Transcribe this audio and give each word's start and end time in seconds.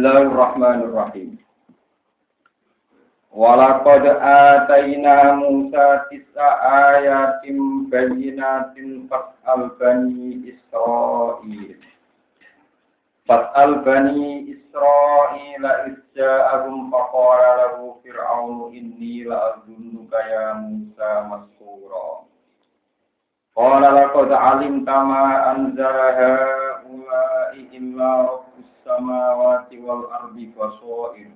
Bismillahirrahmanirrahim. 0.00 1.36
Walaqad 3.36 4.00
atayna 4.16 5.36
Musa 5.36 6.08
tis'a 6.08 6.48
ayatin 6.96 7.84
bayyinatin 7.92 9.04
fas'al 9.12 9.76
bani 9.76 10.40
Israil. 10.48 11.76
Fas'al 13.28 13.84
bani 13.84 14.48
Israil 14.48 15.64
isja'ahum 15.92 16.88
faqala 16.88 17.50
lahu 17.60 18.00
fir'aunu 18.00 18.72
inni 18.72 19.28
la'adunnuka 19.28 20.16
ya 20.16 20.64
Musa 20.64 21.28
maskura. 21.28 22.24
Qala 23.52 23.92
laqad 24.00 24.32
alimta 24.32 24.96
ma 25.04 25.52
anzara 25.52 26.79
samawati 28.84 29.78
wal 29.84 30.10
ardi 30.10 30.50
basair 30.56 31.30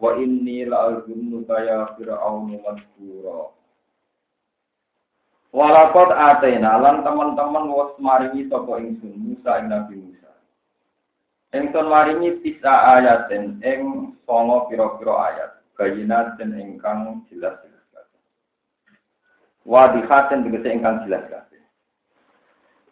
wa 0.00 0.10
inni 0.16 0.64
la'azunnuka 0.64 1.56
ya 1.64 1.92
fir'aunu 1.96 2.60
madhura 2.60 3.52
Walakot 5.56 6.12
atena 6.12 6.76
lan 6.76 7.00
teman-teman 7.00 7.72
wis 7.72 7.96
maringi 7.96 8.44
sapa 8.52 8.76
ingsun 8.76 9.16
Musa 9.16 9.56
ing 9.56 9.72
Nabi 9.72 9.96
Musa. 9.96 10.28
Ingsun 11.56 11.86
maringi 11.88 12.44
tisa 12.44 13.00
ayaten 13.00 13.56
ing 13.64 14.12
songo 14.28 14.68
pira-pira 14.68 15.16
ayat, 15.32 15.50
bayinaten 15.80 16.52
ingkang 16.60 17.24
jelas 17.32 17.56
jelas 17.64 17.84
kabeh. 17.88 18.20
Wadihaten 19.64 20.44
tegese 20.44 20.68
ingkang 20.76 21.08
jelas 21.08 21.24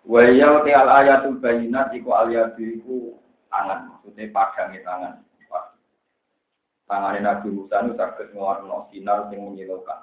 kabeh. 0.05 0.61
Wa 0.61 0.69
ya 0.69 0.81
al 0.85 0.91
ayatul 1.01 1.41
bayinat 1.41 1.97
iku 1.97 2.13
al 2.13 2.29
iku 2.61 3.17
tangan, 3.49 3.89
maksudnya 3.89 4.29
padangi 4.31 4.81
tangan 4.85 5.25
tangan 6.85 7.17
Nabi 7.21 7.49
Musa 7.51 7.81
itu 7.81 7.93
sakit 7.97 8.37
ngewarno 8.37 8.89
sinar 8.93 9.33
yang 9.33 9.53
menyilaukan. 9.53 10.01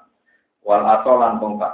Wal 0.66 0.84
asolan 0.86 1.38
tongkat. 1.42 1.74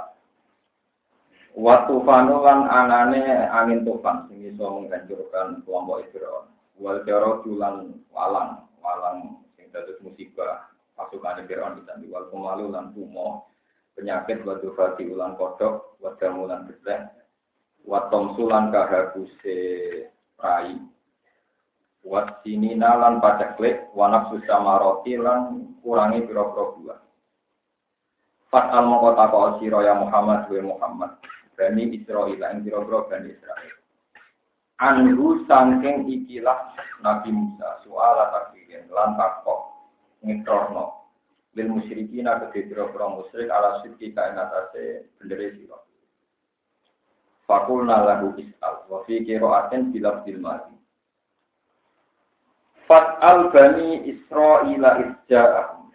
Waktu 1.58 1.94
fanu 2.06 2.44
lan 2.44 2.70
anane 2.70 3.50
angin 3.50 3.82
tufan 3.82 4.30
sing 4.30 4.46
iso 4.46 4.78
menghancurkan 4.78 5.64
kelompok 5.66 6.06
Israel. 6.06 6.46
Wal 6.78 7.02
jaro 7.02 7.42
julan 7.42 7.98
walang, 8.14 8.70
walang 8.78 9.42
sing 9.58 9.66
dados 9.74 9.98
musibah 10.04 10.70
pasukan 10.94 11.42
Firaun 11.50 11.82
bisa 11.82 11.98
diwal 11.98 12.30
kumalu 12.30 12.70
lan 12.70 12.94
tumo 12.94 13.50
penyakit 13.98 14.46
batu 14.46 14.70
fati 14.78 15.10
ulang 15.10 15.34
kodok, 15.34 15.98
wadamu 15.98 16.46
lan 16.46 16.70
geblek, 16.70 17.10
watom 17.86 18.34
sulan 18.34 18.72
kahabuse 18.72 19.58
rai, 20.40 20.78
Wat 22.08 22.40
sini 22.40 22.78
nalan 22.78 23.20
paceklik, 23.20 23.90
wanak 23.92 24.32
susah 24.32 24.62
maroti 24.64 25.18
lan 25.20 25.74
kurangi 25.84 26.24
piro-piro 26.24 26.78
buah. 26.80 27.00
Fat 28.48 28.72
al 28.72 28.88
moko 28.88 29.12
tako 29.12 29.60
siro 29.60 29.84
ya 29.84 29.92
Muhammad 29.92 30.48
wa 30.48 30.72
Muhammad. 30.72 31.12
Bani 31.52 31.90
Israel 31.92 32.32
yang 32.32 32.64
piro-piro 32.64 33.10
Bani 33.12 33.28
Israel. 33.34 33.76
Anhu 34.78 35.42
sangking 35.50 36.06
ikilah 36.06 36.72
Nabi 37.02 37.34
Musa 37.34 37.82
soal 37.82 38.16
takdirin 38.30 38.86
lan 38.94 39.18
takok 39.18 39.74
ngikrorno 40.22 41.02
lil 41.58 41.68
musyrikin 41.76 42.30
aku 42.30 42.54
piro-piro 42.54 43.20
musyrik 43.20 43.50
ala 43.50 43.82
syirki 43.82 44.14
kain 44.14 44.38
atase 44.38 45.12
bendere 45.18 45.58
siro. 45.58 45.87
Fakulna 47.48 48.04
lahu 48.04 48.36
is'al 48.36 48.84
wa 48.92 49.00
fi 49.08 49.24
kiro'atin 49.24 49.88
bilaf 49.88 50.20
bilmadi. 50.28 50.76
Fat'al 52.84 53.48
bani 53.48 54.04
Israila 54.04 55.00
isja'ahum. 55.00 55.88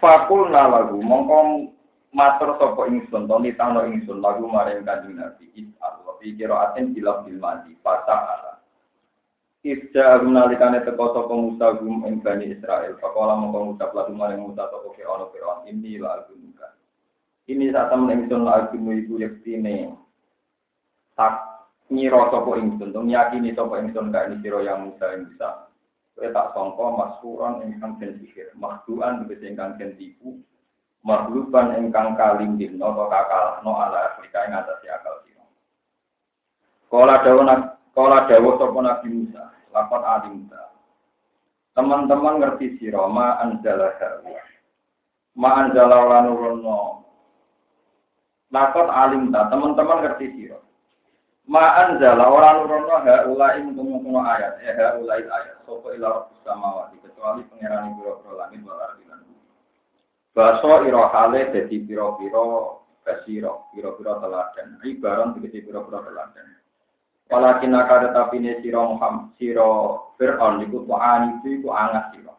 Fakul 0.00 0.50
lagu 0.50 0.98
mongkong 0.98 1.70
matur 2.16 2.56
sapa 2.56 2.88
ingsun 2.88 3.28
to 3.28 3.36
nitano 3.38 3.84
ingsun 3.86 4.24
lagu 4.24 4.48
maring 4.48 4.88
kanjeng 4.88 5.20
Nabi 5.20 5.52
is'al 5.52 6.00
wa 6.08 6.16
fi 6.16 6.32
qira'atin 6.32 6.96
bilaf 6.96 7.28
bil 7.28 7.36
madi 7.36 7.76
fata'ala. 7.84 8.56
Isja 9.62 10.16
nalikane 10.24 10.80
teko 10.82 11.12
sapa 11.12 11.32
Musa 11.36 11.76
gum 11.76 12.08
ing 12.08 12.24
bani 12.24 12.56
Israil 12.56 12.96
pakola 12.96 13.36
mongko 13.36 13.76
ngucap 13.76 13.92
lagu 13.92 14.16
maring 14.16 14.42
Musa 14.48 14.64
sapa 14.64 14.88
Fir'aun 14.96 15.28
Fir'aun 15.28 15.68
ini 15.68 16.00
la 16.00 16.24
agunuka. 16.24 16.71
Ini 17.50 17.74
saat 17.74 17.90
temen 17.90 18.22
ingsun 18.22 18.46
agunu 18.46 18.94
iku 19.02 19.18
yektine 19.18 19.98
tak 21.18 21.42
nyiro 21.90 22.30
sopo 22.30 22.54
ingsun, 22.54 22.94
dong 22.94 23.10
yakini 23.10 23.50
sopo 23.52 23.74
ingsun 23.76 24.14
gak 24.14 24.30
ini 24.30 24.38
siro 24.40 24.62
yang 24.62 24.86
Musa 24.86 25.10
yang 25.10 25.26
bisa. 25.26 25.68
Kowe 26.12 26.28
tak 26.28 26.52
sangka 26.54 26.86
masuran 26.92 27.64
ingkang 27.66 27.96
den 27.98 28.20
sihir, 28.20 28.52
mahduan 28.54 29.24
tegese 29.24 29.48
ingkang 29.48 29.80
den 29.80 29.96
tipu, 29.96 30.38
mahluban 31.02 31.72
ingkang 31.80 32.14
kaling 32.14 32.60
dino 32.60 32.94
atau 32.94 33.08
kakal 33.08 33.64
no 33.64 33.74
ala 33.74 34.12
Afrika 34.12 34.44
ing 34.46 34.54
atas 34.54 34.78
akal 34.86 35.24
sira. 35.24 35.44
Kala 36.92 37.24
dawuh 37.26 37.48
kala 37.96 38.28
dawuh 38.28 38.54
sapa 38.60 38.78
Nabi 38.84 39.08
Musa, 39.08 39.44
lapor 39.72 40.04
alim 40.04 40.46
Teman-teman 41.72 42.36
ngerti 42.36 42.76
sira 42.76 43.08
ma 43.08 43.40
anzala 43.40 43.96
Ma 45.32 45.64
anzala 45.64 46.28
nurono. 46.28 47.01
Lakon 48.52 48.88
alim 48.92 49.32
teman-teman 49.32 50.04
ngerti 50.04 50.26
sira. 50.36 50.60
Ma'an 51.48 51.98
zala 51.98 52.28
orang 52.28 52.68
nurono 52.68 52.96
ha 53.02 53.26
ulai 53.26 53.64
mengkono 53.64 54.22
ayat, 54.22 54.60
eh 54.62 54.76
ha 54.76 54.94
ulai 55.00 55.24
ayat. 55.24 55.64
Ila 55.66 56.08
rabbus 56.08 56.40
samawati 56.44 56.96
kecuali 57.02 57.42
pangeran 57.48 57.96
biro-biro 57.98 58.32
langit 58.38 58.60
wal 58.62 58.78
ardi 58.78 59.04
lan. 59.08 59.24
Baso 60.36 60.84
iro 60.84 61.08
hale 61.10 61.50
dadi 61.50 61.76
piro-piro 61.82 62.44
kasiro, 63.02 63.72
piro-piro 63.74 64.20
teladan. 64.20 64.78
Ibaran 64.84 65.34
tegese 65.34 65.64
piro-piro 65.66 66.04
teladan. 66.06 66.46
Walakin 67.32 67.72
akar 67.72 68.12
tapi 68.12 68.36
ne 68.44 68.60
siro 68.60 68.92
Muhammad 68.92 69.32
siro 69.40 70.12
Fir'aun 70.20 70.60
iku 70.68 70.84
tu'ani 70.84 71.40
itu 71.40 71.60
iku 71.60 71.72
angas 71.72 72.12
siro. 72.12 72.36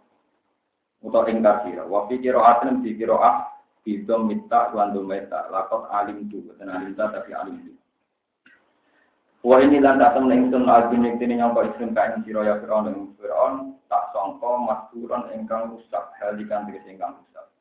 Uto 1.02 1.20
ingkar 1.26 1.66
siro. 1.66 1.90
Wafi 1.90 2.22
kiro 2.22 2.42
di 2.86 2.94
kiro 2.94 3.18
ah 3.18 3.53
bidom 3.84 4.32
mita 4.32 4.72
wan 4.72 4.96
meta 5.08 5.52
lakot 5.52 5.88
alim 5.92 6.32
tu. 6.32 6.44
Betul 6.48 6.72
alim 6.72 6.96
tapi 6.96 7.32
alim 7.36 7.60
tu. 7.68 7.74
Wah 9.44 9.60
ini 9.60 9.84
lan 9.84 10.00
datang 10.00 10.32
ning 10.32 10.48
sun 10.48 10.72
albin 10.72 11.04
ing 11.04 11.20
dene 11.20 11.36
nyangka 11.36 11.68
isun 11.76 11.92
kain 11.92 12.24
sira 12.24 12.48
ya 12.48 12.64
Firaun 12.64 12.88
ing 12.88 13.00
tak 13.92 14.16
sangka 14.16 14.52
maskuran 14.64 15.28
ingkang 15.36 15.68
rusak 15.68 16.16
halikan 16.24 16.64
tegese 16.64 16.96
ingkang 16.96 17.20
rusak. 17.20 17.52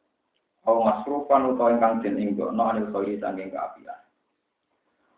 Au 0.62 0.86
masrufan 0.86 1.50
utawa 1.50 1.74
ingkang 1.74 1.98
den 2.06 2.22
inggono 2.22 2.70
anil 2.70 2.86
khairi 2.94 3.18
saking 3.18 3.50
kaapian. 3.50 3.98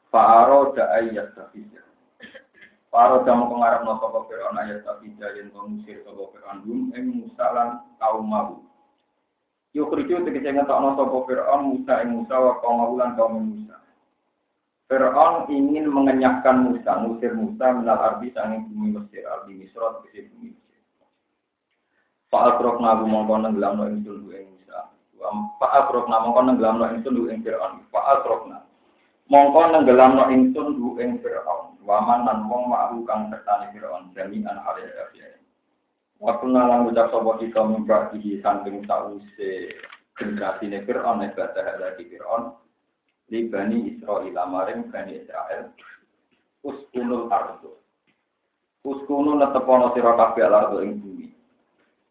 Fa'aro 0.08 0.72
da 0.72 0.88
ayat 0.96 1.36
tafija. 1.36 1.84
Fa'aro 2.88 3.28
da 3.28 3.36
mung 3.36 3.60
ngarep 3.60 3.84
no 3.84 4.00
sapa 4.00 4.24
Firaun 4.24 4.56
ayat 4.56 4.88
tafija 4.88 5.36
yen 5.36 5.52
to 5.52 5.60
musir 5.68 6.00
Firaun 6.00 6.64
dum 6.64 6.88
ing 6.96 7.28
Musa 7.28 7.44
lan 7.52 7.84
kaum 8.00 8.24
mau. 8.24 8.64
Kerja 9.74 10.22
tegese 10.22 10.54
ngetokno 10.54 10.94
sapa 10.94 11.18
Firaun 11.26 11.60
Musa 11.74 12.06
ing 12.06 12.10
Musa 12.14 12.34
wa 12.38 12.52
kaum 12.62 12.78
mau 12.78 12.94
lan 12.94 13.18
kaum 13.18 13.42
Musa. 13.42 13.74
Fir'aun 14.84 15.48
ingin 15.48 15.88
mengenyahkan 15.88 16.70
Musa, 16.70 17.00
musir 17.00 17.32
Musa 17.32 17.72
minal 17.72 17.98
ardi 17.98 18.28
sanging 18.36 18.68
bumi 18.68 19.00
Mesir, 19.00 19.24
ardi 19.24 19.56
Misro, 19.56 20.04
bumi 20.04 20.52
Mesir. 20.52 20.80
Fa'al 22.28 22.60
krok 22.60 22.78
nabu 22.84 23.08
mongkon 23.08 23.48
nenggelam 23.48 23.80
no 23.80 23.88
ingsun 23.88 24.22
du 24.22 24.30
ing 24.36 24.52
Musa. 24.52 24.92
Fa'al 25.58 25.88
krok 25.88 26.06
nabu 26.06 26.30
mongkon 26.30 26.44
nenggelam 26.52 26.76
no 26.78 26.86
ingsun 26.92 27.16
du 27.16 27.26
ing 27.32 27.40
Fir'aun. 27.40 27.80
Fa'al 27.88 28.18
krok 28.22 28.42
nabu. 28.44 28.68
Mongkon 29.32 29.72
nenggelam 29.72 30.10
no 30.20 30.24
ingsun 30.28 30.68
du 30.76 30.88
ing 31.00 31.18
Fir'aun. 31.24 31.80
Waman 31.84 32.28
nan 32.28 32.38
wong 32.46 32.68
ma'ru 32.68 33.02
kang 33.08 33.32
sertani 33.32 33.72
Fir'aun. 33.72 34.12
Jami 34.12 34.44
an 34.44 34.60
alih 34.68 34.84
afiyah. 34.84 35.43
Waktu 36.24 36.46
nalang 36.48 36.88
ucap 36.88 37.12
sopo 37.12 37.36
kita 37.36 37.60
mimpak 37.68 38.16
dihi 38.16 38.40
samping 38.40 38.80
sause 38.88 39.76
generasi 40.16 40.72
Fir'aun, 40.72 41.20
ibadah 41.20 41.76
lagi 41.76 42.08
Fir'aun 42.08 42.56
li 43.28 43.44
bani 43.52 43.92
Israel 43.92 44.32
maring 44.32 44.88
bani 44.88 45.20
Israel 45.20 45.68
uskunul 46.64 47.28
ardu. 47.28 47.76
Uskunu 48.88 49.36
netepono 49.36 49.92
sira 49.92 50.16
kabeh 50.16 50.48
ardu 50.48 50.80
ing 50.80 50.96
bumi. 50.96 51.28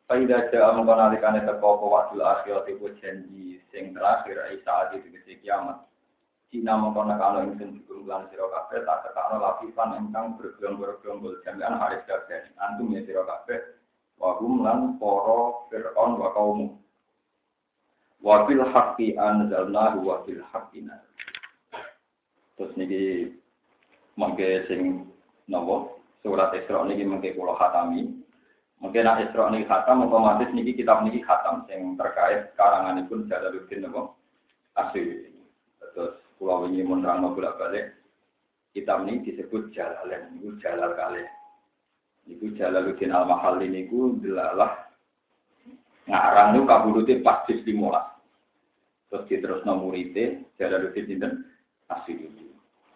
Faida 0.06 0.45
ja'a 0.54 0.77
mengkon 0.77 1.01
alikane 1.01 1.42
teko 1.42 1.81
apa 1.81 1.86
wakil 1.89 2.21
akhirat 2.21 2.69
janji 3.01 3.57
sing 3.74 3.98
terakhir 3.98 4.45
ai 4.45 4.62
saat 4.62 4.94
itu 4.94 5.09
di 5.09 5.42
kiamat. 5.42 5.89
Cina 6.54 6.77
mengkon 6.77 7.09
nekano 7.09 7.50
ingsun 7.50 7.81
sira 8.30 8.45
kabeh 8.45 8.86
tak 8.86 9.09
tekano 9.09 9.42
lapisan 9.42 9.98
ingkang 10.06 10.38
bergelombol-gelombol 10.38 11.42
jami'an 11.42 11.81
haris 11.81 12.06
kabeh 12.06 12.45
antum 12.62 12.94
ya 12.94 13.01
sira 13.09 13.25
wa 14.19 14.38
hum 14.42 14.65
lan 14.65 14.98
para 15.01 15.39
fir'aun 15.69 16.12
wa 16.19 16.30
kaum 16.33 16.60
Wafil 18.24 18.63
haqqi 18.63 19.19
anzalnahu 19.19 20.07
wa 20.07 20.24
fil 20.24 20.39
haqqi 20.39 20.88
Terus 22.56 22.71
niki 22.80 23.36
mengke 24.15 24.63
sing 24.71 25.12
nopo 25.51 26.00
surat 26.24 26.56
Isra 26.56 26.88
niki 26.88 27.04
mengke 27.04 27.36
kula 27.36 27.60
khatami. 27.60 28.15
Mungkin 28.80 29.04
nak 29.04 29.27
Isra 29.27 29.51
niki 29.51 29.68
khatam 29.68 30.07
otomatis 30.07 30.56
niki 30.56 30.71
kitab 30.71 31.04
niki 31.04 31.19
khatam 31.19 31.68
sing 31.68 32.00
terkait 32.00 32.56
karanganipun 32.56 33.27
Jalaluddin 33.27 33.92
nopo 33.92 34.16
asli. 34.80 35.27
Terus 35.92 36.16
kula 36.39 36.63
wingi 36.63 36.80
mun 36.88 37.04
nerangno 37.04 37.36
bolak-balik 37.36 37.92
kitab 38.71 39.04
ini 39.04 39.21
disebut 39.21 39.69
Jalalain, 39.75 40.33
itu 40.39 40.56
Jalal 40.63 40.98
kali. 40.98 41.21
Iku 42.24 42.56
Jalaluddin 42.56 43.12
Al-Mahalli 43.12 43.68
niku 43.68 44.16
delalah 44.24 44.88
ngarang 46.08 46.56
niku 46.56 46.66
kabudute 46.68 47.20
pas 47.20 47.44
juz 47.48 47.60
15. 47.64 47.75
Terus 49.12 49.28
diterusno 49.30 49.78
murite 49.78 50.48
Jalaluddin 50.56 51.06
sinten 51.08 51.34
Asyidudi. 51.92 52.48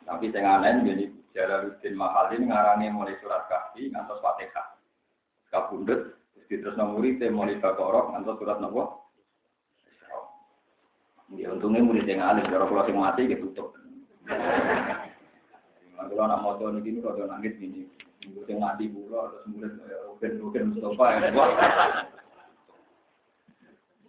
Tapi 0.07 0.31
sing 0.31 0.43
aneh 0.47 0.81
jadi 0.87 1.05
Jalaluddin 1.35 1.95
Mahalli 1.99 2.47
ngarangi 2.47 2.87
mulai 2.89 3.19
surat 3.19 3.45
Kahfi 3.51 3.91
ngantos 3.91 4.23
Fatihah. 4.23 4.79
Kabundut 5.51 6.15
terus 6.33 6.47
diterusno 6.47 6.95
murite 6.95 7.27
mulai 7.27 7.59
Baqarah 7.59 8.15
ngantos 8.15 8.39
surat 8.39 8.57
nopo? 8.63 9.07
Ya 11.35 11.51
untungnya 11.51 11.83
murid 11.83 12.07
yang 12.07 12.23
alim, 12.23 12.47
kalau 12.47 12.71
kalau 12.71 12.87
sing 12.87 12.95
mati 12.95 13.27
gitu 13.27 13.51
tutup. 13.51 13.75
Kalau 15.91 16.23
anak 16.23 16.39
motor 16.39 16.71
ini 16.71 17.03
kalau 17.03 17.27
nangis 17.27 17.59
gini, 17.59 17.83
minggu 18.27 18.43
yang 18.51 18.59
mati 18.59 18.91
pulau, 18.91 19.31
terus 19.31 19.47
murid 19.47 19.73
mungkin 19.79 20.31
mungkin 20.43 20.63
Mustafa 20.75 21.05
ya, 21.15 21.29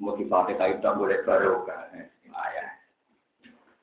motivasi 0.03 0.59
tak 0.59 0.94
boleh 0.99 1.23
barokah, 1.23 1.94
ayah. 1.94 2.69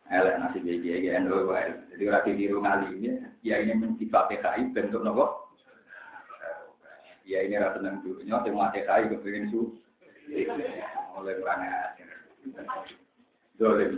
Elek 0.06 0.38
nasi 0.38 0.62
begi 0.62 1.10
ya, 1.10 1.18
endo 1.18 1.50
Jadi 1.92 2.04
orang 2.06 2.26
tiru 2.28 2.62
ngali 2.62 2.88
ini, 2.94 3.10
ya 3.42 3.58
ini 3.58 3.74
menciptakan 3.74 4.38
kayu 4.38 4.70
bentuk 4.76 5.02
nopo. 5.02 5.50
Ya 7.26 7.42
ini 7.42 7.58
rasa 7.58 7.82
seneng 7.82 8.06
dunia, 8.06 8.38
yang 8.46 8.54
mati 8.54 8.86
kayu 8.86 9.10
kepengen 9.18 9.50
su. 9.50 9.82
Oleh 11.18 11.34
kurang 11.42 11.66
ajar. 11.66 12.10
Dolim, 13.58 13.98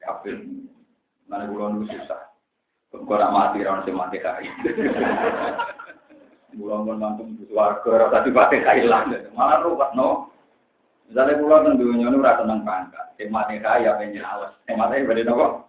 kafir. 0.00 0.48
Mana 1.28 1.50
bulan 1.50 1.84
susah. 1.84 2.33
Ora 2.94 3.26
mati 3.34 3.66
ra 3.66 3.82
sing 3.82 3.98
mati 3.98 4.22
kae. 4.22 4.46
Mulang 6.54 6.86
mun 6.86 7.02
mantung 7.02 7.34
warga 7.50 8.22
pate 8.22 8.62
kae 8.62 8.86
lah. 8.86 9.10
Malah 9.34 9.66
ruwet 9.66 9.90
no. 9.98 10.30
Misalnya 11.10 11.36
pulau 11.36 11.74
dunia 11.74 12.08
ini 12.08 12.16
ora 12.16 12.40
tenang 12.40 12.64
pangkat, 12.64 13.06
sing 13.18 13.28
mati 13.28 13.58
kae 13.58 13.84
ya 13.84 13.98
pengen 13.98 14.22
awas. 14.22 14.54
Sing 14.64 14.78
mati 14.78 15.02
bade 15.02 15.26
nopo? 15.26 15.66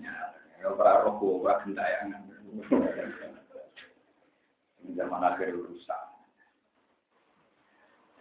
Ya 0.00 0.66
ora 0.72 1.04
roh 1.04 1.20
ora 1.44 1.60
gentayangan. 1.62 2.24
Zaman 4.96 5.24
akhir 5.24 5.52
rusak. 5.52 6.02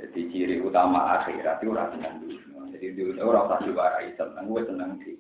Jadi 0.04 0.20
ciri 0.36 0.56
utama 0.60 1.22
akhirat 1.22 1.64
itu 1.64 1.72
tenang 1.72 2.20
dunia. 2.20 2.60
Jadi 2.76 2.88
dunia 2.98 3.24
ora 3.24 3.48
usah 3.48 3.60
diwarai 3.64 4.12
tenang, 4.20 4.52
gue 4.52 4.62
tenang 4.68 4.92
sih. 5.06 5.16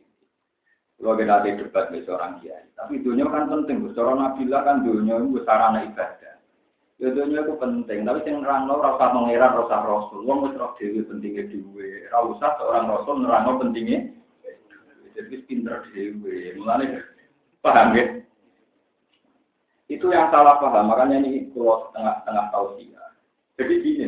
Kalau 1.01 1.19
kita 1.19 1.33
ada 1.35 1.49
debat 1.51 1.91
dengan 1.91 2.05
seorang 2.07 2.33
kiai, 2.39 2.65
tapi 2.79 3.03
dunia 3.03 3.27
kan 3.27 3.51
penting. 3.51 3.91
Seorang 3.91 4.17
Nabila 4.23 4.59
kan 4.63 4.87
dunia 4.87 5.19
itu 5.19 5.41
sarana 5.43 5.83
ibadah. 5.83 6.35
Ya 7.01 7.11
dunia 7.11 7.43
itu 7.43 7.53
penting, 7.59 8.07
tapi 8.07 8.23
yang 8.23 8.45
nerangno 8.45 8.79
rasa 8.79 9.11
mengira 9.11 9.51
rasa 9.51 9.83
rasul. 9.83 10.23
Wong 10.23 10.47
wis 10.47 10.55
roh 10.55 10.71
dhewe 10.79 11.03
pentingnya 11.03 11.51
dhewe. 11.51 12.07
Ora 12.07 12.49
seorang 12.55 12.85
rasul 12.87 13.19
nerangno 13.19 13.59
pentingnya. 13.59 13.99
Jadi 15.11 15.35
pinter 15.43 15.83
dhewe. 15.91 16.55
Mulane 16.55 17.03
paham 17.59 17.99
ya? 17.99 18.05
Itu 19.91 20.07
yang 20.07 20.31
salah 20.31 20.63
paham. 20.63 20.87
Makanya 20.87 21.19
ini 21.19 21.51
keluar 21.51 21.91
tengah-tengah 21.91 22.47
tausiah. 22.55 23.11
Jadi 23.59 23.73
gini, 23.83 24.05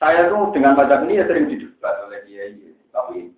saya 0.00 0.32
tuh 0.32 0.56
dengan 0.56 0.72
pajak 0.72 1.04
ini 1.04 1.20
ya 1.20 1.28
sering 1.28 1.52
didebat 1.52 2.00
oleh 2.08 2.24
kiai. 2.24 2.72
Tapi 2.96 3.35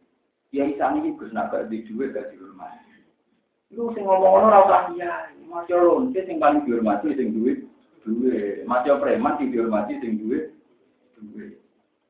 Ya 0.49 0.65
isa 0.65 0.97
ini 0.97 1.13
Gus 1.21 1.29
nak 1.37 1.53
di 1.69 1.85
duit 1.85 2.17
gak 2.17 2.33
dihormati. 2.33 3.05
Lu 3.77 3.93
sing 3.93 4.09
ngomong 4.09 4.49
ora 4.49 4.65
usah 4.65 4.83
kiai, 4.97 5.37
masih 5.45 5.77
lonce 5.77 6.25
sing 6.25 6.41
paling 6.41 6.65
dihormati 6.65 7.13
sing 7.13 7.37
duit 7.37 7.69
duit. 8.09 8.65
Masih 8.65 8.97
preman 8.97 9.37
sing 9.37 9.53
dihormati 9.53 10.01
sing 10.01 10.17
duit 10.17 10.57
duit. 11.21 11.61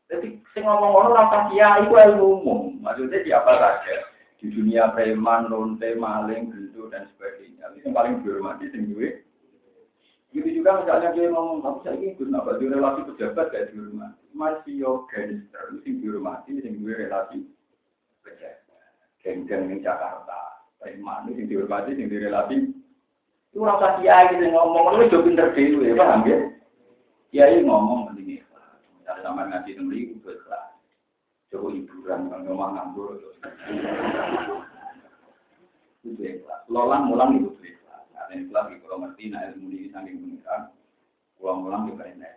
Jadi 0.07 0.39
sing 0.55 0.63
ngomong 0.63 0.93
ora 0.95 1.27
usah 1.27 1.43
kiai 1.51 1.83
itu 1.83 1.95
ilmu 1.99 2.27
umum. 2.39 2.61
Maksudnya 2.79 3.27
siapa 3.27 3.59
saja 3.59 4.07
di 4.39 4.55
dunia 4.55 4.95
preman, 4.95 5.51
lonte, 5.51 5.99
maling, 5.99 6.55
gendut 6.55 6.95
dan 6.95 7.11
sebagainya. 7.19 7.75
Ini 7.75 7.91
yang 7.91 7.95
paling 7.99 8.23
dihormati 8.23 8.71
sing 8.71 8.95
duit. 8.95 9.27
Gitu 10.31 10.63
juga 10.63 10.79
misalnya 10.79 11.11
dia 11.11 11.27
ngomong, 11.27 11.65
aku 11.67 11.79
saya 11.83 11.99
ingin 11.99 12.15
Gus 12.23 12.31
nak 12.31 12.47
di 12.63 12.71
relasi 12.71 13.03
pejabat 13.03 13.51
gak 13.51 13.75
dihormati. 13.75 14.23
Masih 14.31 14.79
yo 14.79 15.11
gangster, 15.11 15.75
sing 15.83 15.99
dihormati 15.99 16.63
sing 16.63 16.79
duit 16.79 17.03
relasi 17.03 17.43
Geng-geng 19.23 19.69
di 19.69 19.85
Jakarta. 19.85 20.65
Preman 20.79 21.27
ini 21.35 21.51
dihormati, 21.51 21.99
yang 21.99 22.07
direlati. 22.07 22.71
Itu 23.51 23.67
rasa 23.67 23.99
kiai 23.99 24.31
gitu 24.31 24.55
ngomong, 24.55 24.95
lu 24.95 25.11
jauh 25.11 25.27
pinter 25.27 25.51
dulu 25.51 25.83
ya, 25.83 25.99
paham 25.99 26.23
ya? 26.23 26.39
Kiai 27.35 27.67
ngomong 27.67 28.09
penting 28.09 28.39
ikhlas. 28.39 28.79
Misalnya 29.03 29.27
sama 29.27 29.51
ngaji 29.51 29.71
enam 29.75 29.91
ribu, 29.91 30.23
ikhlas. 30.23 30.79
Coba 31.51 31.67
hiburan, 31.75 32.31
kalau 32.31 32.43
ngomong 32.47 32.71
ngambur. 32.79 33.19
Itu 36.07 36.23
ikhlas. 36.23 36.63
Lolang 36.71 37.11
mulang 37.11 37.43
itu 37.43 37.51
ikhlas. 37.59 38.07
Ada 38.15 38.39
ikhlas, 38.39 38.71
kalau 38.87 39.03
ngerti, 39.03 39.35
nah 39.35 39.51
ilmu 39.51 39.67
ini 39.75 39.91
saking 39.91 40.15
pengiran. 40.23 40.63
Ulang-ulang 41.43 41.91
juga 41.91 42.07
ini. 42.07 42.31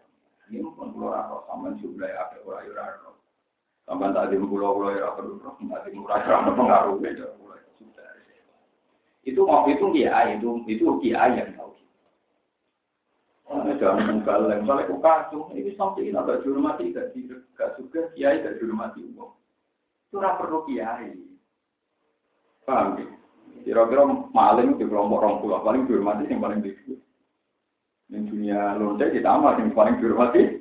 Ini 0.49 0.65
pun 0.65 0.91
pulau 0.97 1.13
rasa, 1.13 1.45
sama 1.45 1.77
jumlah 1.77 2.09
apa 2.09 2.41
orang-orang 2.43 3.20
Sampai 3.91 4.15
tak 4.15 4.31
di 4.31 4.39
pulau 4.39 4.79
pulau 4.79 4.95
ya 4.95 5.11
perlu 5.19 5.35
tak 5.43 5.83
di 5.83 5.99
murah 5.99 6.23
karena 6.23 6.55
pengaruh 6.55 6.95
beda 6.95 7.27
pulau 7.35 7.59
sudah. 7.75 8.07
Itu 9.27 9.43
mau 9.43 9.67
itu 9.67 9.83
kiai 9.91 10.39
itu 10.39 10.63
itu 10.63 10.95
kiai 11.03 11.35
yang 11.35 11.51
tahu. 11.59 11.75
Ada 13.51 13.75
jangan 13.83 14.23
mengkaleng, 14.23 14.63
kalau 14.63 14.79
aku 14.79 14.95
kacung, 15.03 15.51
ini 15.51 15.75
sampai 15.75 16.07
ini 16.07 16.15
agak 16.15 16.39
juru 16.47 16.63
mati, 16.63 16.95
gak 16.95 17.11
gak 17.59 17.75
suka 17.75 18.07
kiai 18.15 18.39
gak 18.39 18.63
juru 18.63 18.79
umum. 18.79 19.35
Itu 20.07 20.23
ora 20.23 20.39
perlu 20.39 20.63
kiai. 20.71 21.11
Paham 22.63 22.95
ya? 22.95 23.11
Kira-kira 23.67 24.07
maling 24.31 24.79
di 24.79 24.87
kelompok 24.87 25.19
orang 25.19 25.43
pulau 25.43 25.67
paling 25.67 25.83
mati 25.99 26.31
yang 26.31 26.39
paling 26.39 26.63
tinggi. 26.63 26.95
Di 28.07 28.23
dunia 28.23 28.79
lonte 28.79 29.11
ditambah 29.11 29.59
yang 29.59 29.75
paling 29.75 29.99
juru 29.99 30.15
mati 30.15 30.60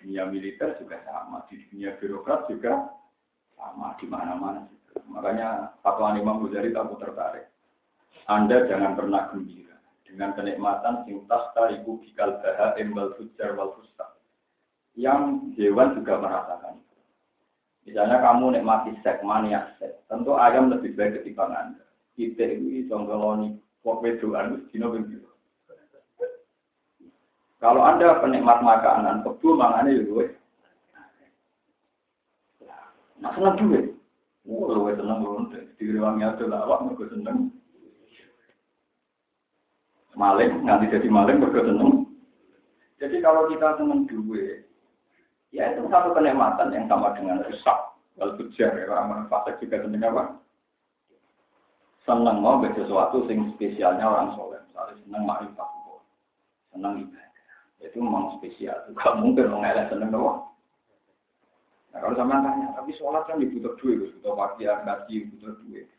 dunia 0.00 0.26
militer 0.26 0.74
juga 0.80 1.04
sama, 1.04 1.44
di 1.46 1.60
dunia 1.68 1.94
birokrat 2.00 2.48
juga 2.48 2.88
sama, 3.54 3.94
di 4.00 4.06
mana-mana. 4.08 4.66
Makanya 5.06 5.76
fatwa 5.84 6.16
Imam 6.16 6.42
Ghazali 6.42 6.74
aku 6.74 6.96
tertarik. 6.98 7.46
Anda 8.26 8.66
jangan 8.66 8.98
pernah 8.98 9.30
gembira 9.30 9.76
dengan 10.02 10.34
kenikmatan 10.34 11.06
sing 11.06 11.22
tariku 11.28 12.02
bikal 12.02 12.42
baha 12.42 12.74
embal 12.78 13.14
fujar 13.14 13.54
wal 13.54 13.78
fusta. 13.78 14.18
Yang 14.98 15.54
hewan 15.54 15.94
juga 16.02 16.18
merasakan. 16.18 16.82
Misalnya 17.86 18.18
kamu 18.20 18.58
nikmati 18.58 18.92
seks, 19.00 19.24
mania 19.24 19.72
tentu 20.10 20.36
ayam 20.36 20.68
lebih 20.68 20.94
baik 20.98 21.22
ketimbang 21.22 21.54
Anda. 21.54 21.84
Kita 22.14 22.44
ini 22.44 22.84
songgoloni, 22.90 23.56
kok 23.80 24.02
wedoan, 24.04 24.68
dino 24.68 24.92
kalau 27.60 27.84
Anda 27.84 28.16
penikmat 28.24 28.64
makanan, 28.64 29.20
kebu 29.20 29.52
mangannya 29.52 30.00
ya 30.00 30.02
gue. 30.08 30.26
Nah, 33.20 33.30
seneng 33.36 33.60
duit. 33.60 33.84
Oh, 34.48 34.64
gue 34.72 34.96
seneng. 34.96 35.20
Di 35.76 35.84
ruangnya 35.92 36.32
ada 36.32 36.44
lawak, 36.48 36.88
gue 36.96 37.08
seneng. 37.12 37.52
Maling, 40.16 40.64
nanti 40.64 40.88
jadi 40.88 41.04
maling, 41.12 41.44
gue 41.44 41.52
seneng. 41.52 42.08
Jadi 42.96 43.20
kalau 43.20 43.44
kita 43.52 43.76
seneng 43.76 44.08
duit, 44.08 44.64
ya 45.52 45.76
itu 45.76 45.84
satu 45.92 46.16
kenikmatan 46.16 46.72
yang 46.72 46.88
sama 46.88 47.12
dengan 47.12 47.44
rusak. 47.44 47.78
Kalau 48.16 48.36
tujar, 48.40 48.72
ya, 48.72 48.88
orang 48.88 49.28
fasik 49.28 49.60
juga 49.60 49.84
seneng 49.84 50.08
apa? 50.08 50.24
Seneng 52.08 52.40
mau 52.40 52.64
sesuatu 52.64 53.28
yang 53.28 53.52
spesialnya 53.52 54.08
orang 54.08 54.32
soleh. 54.32 54.60
Misalnya 54.72 54.96
seneng 55.04 55.22
makrifat, 55.28 55.68
seneng 56.72 56.92
ibadah 57.04 57.29
itu 57.80 57.96
memang 57.98 58.36
spesial. 58.36 58.76
Gak 58.92 59.16
mungkin 59.18 59.50
orang 59.50 59.88
seneng 59.88 60.12
doang. 60.12 60.50
Nah 61.90 61.98
kalau 61.98 62.14
sama 62.14 62.38
tanya, 62.44 62.70
tapi 62.78 62.94
sholat 62.94 63.26
kan 63.26 63.42
dibutuh 63.42 63.74
duit, 63.82 64.14
butuh 64.20 64.32
pakaian, 64.38 64.86
gaji, 64.86 65.26
butuh 65.34 65.52
duit. 65.66 65.90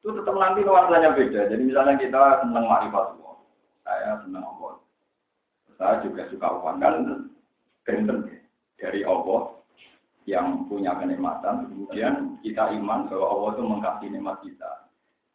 Itu 0.00 0.14
tetap 0.14 0.36
nanti 0.38 0.62
nuansanya 0.62 1.12
beda. 1.12 1.50
Jadi 1.50 1.62
misalnya 1.66 1.98
kita 1.98 2.46
seneng 2.46 2.64
Allah, 2.70 3.34
saya 3.82 4.12
seneng 4.22 4.44
Allah. 4.46 4.78
Saya 5.74 5.94
juga 6.06 6.28
suka 6.30 6.48
uang 6.60 6.78
kan, 6.78 6.94
ganteng 7.82 8.30
dari 8.78 9.00
Allah 9.02 9.58
yang 10.28 10.70
punya 10.70 10.94
kenikmatan. 10.96 11.66
Kemudian 11.66 12.38
kita 12.46 12.70
iman 12.78 13.10
bahwa 13.10 13.26
Allah 13.26 13.48
itu 13.56 13.62
mengkasih 13.66 14.08
nikmat 14.12 14.36
kita. 14.46 14.70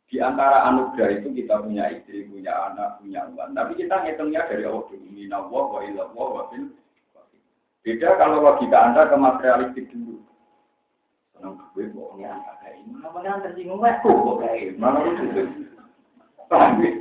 Di 0.06 0.22
antara 0.22 0.70
anugerah 0.70 1.18
itu 1.18 1.34
kita 1.34 1.66
punya 1.66 1.90
istri, 1.90 2.30
punya 2.30 2.54
anak, 2.70 3.02
punya 3.02 3.26
uang. 3.34 3.58
Tapi 3.58 3.74
kita 3.74 4.06
ngitungnya 4.06 4.46
dari 4.46 4.64
Allah 4.64 4.86
dulu. 4.86 5.06
Minallah 5.10 5.66
wa 5.66 5.82
ilallah 5.82 6.28
wa 6.30 6.44
bil. 6.54 6.66
Beda 7.82 8.10
kalau 8.18 8.42
logika 8.42 8.78
Anda 8.86 9.10
ke 9.10 9.18
materialistik 9.18 9.90
dulu. 9.90 10.22
Senang 11.34 11.58
gue 11.74 11.90
ini 11.90 12.24
angka 12.26 12.54
kayak. 12.62 12.82
Namanya 12.86 13.30
yang 13.30 13.42
tersinggung 13.46 13.82
aku 13.82 14.10
kok 14.10 14.38
kayak. 14.46 14.78
Mana 14.78 15.06
itu? 15.10 15.26
Paham 16.50 16.82
ya? 16.86 16.92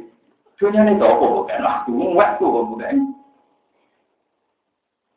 Dunia 0.57 0.83
ini 0.89 1.01
kok 1.01 1.45
kayak 1.49 1.63
lah. 1.65 1.77
Gue 1.85 2.09
waktu 2.17 2.45
kok 2.45 2.69
kayak. 2.81 2.97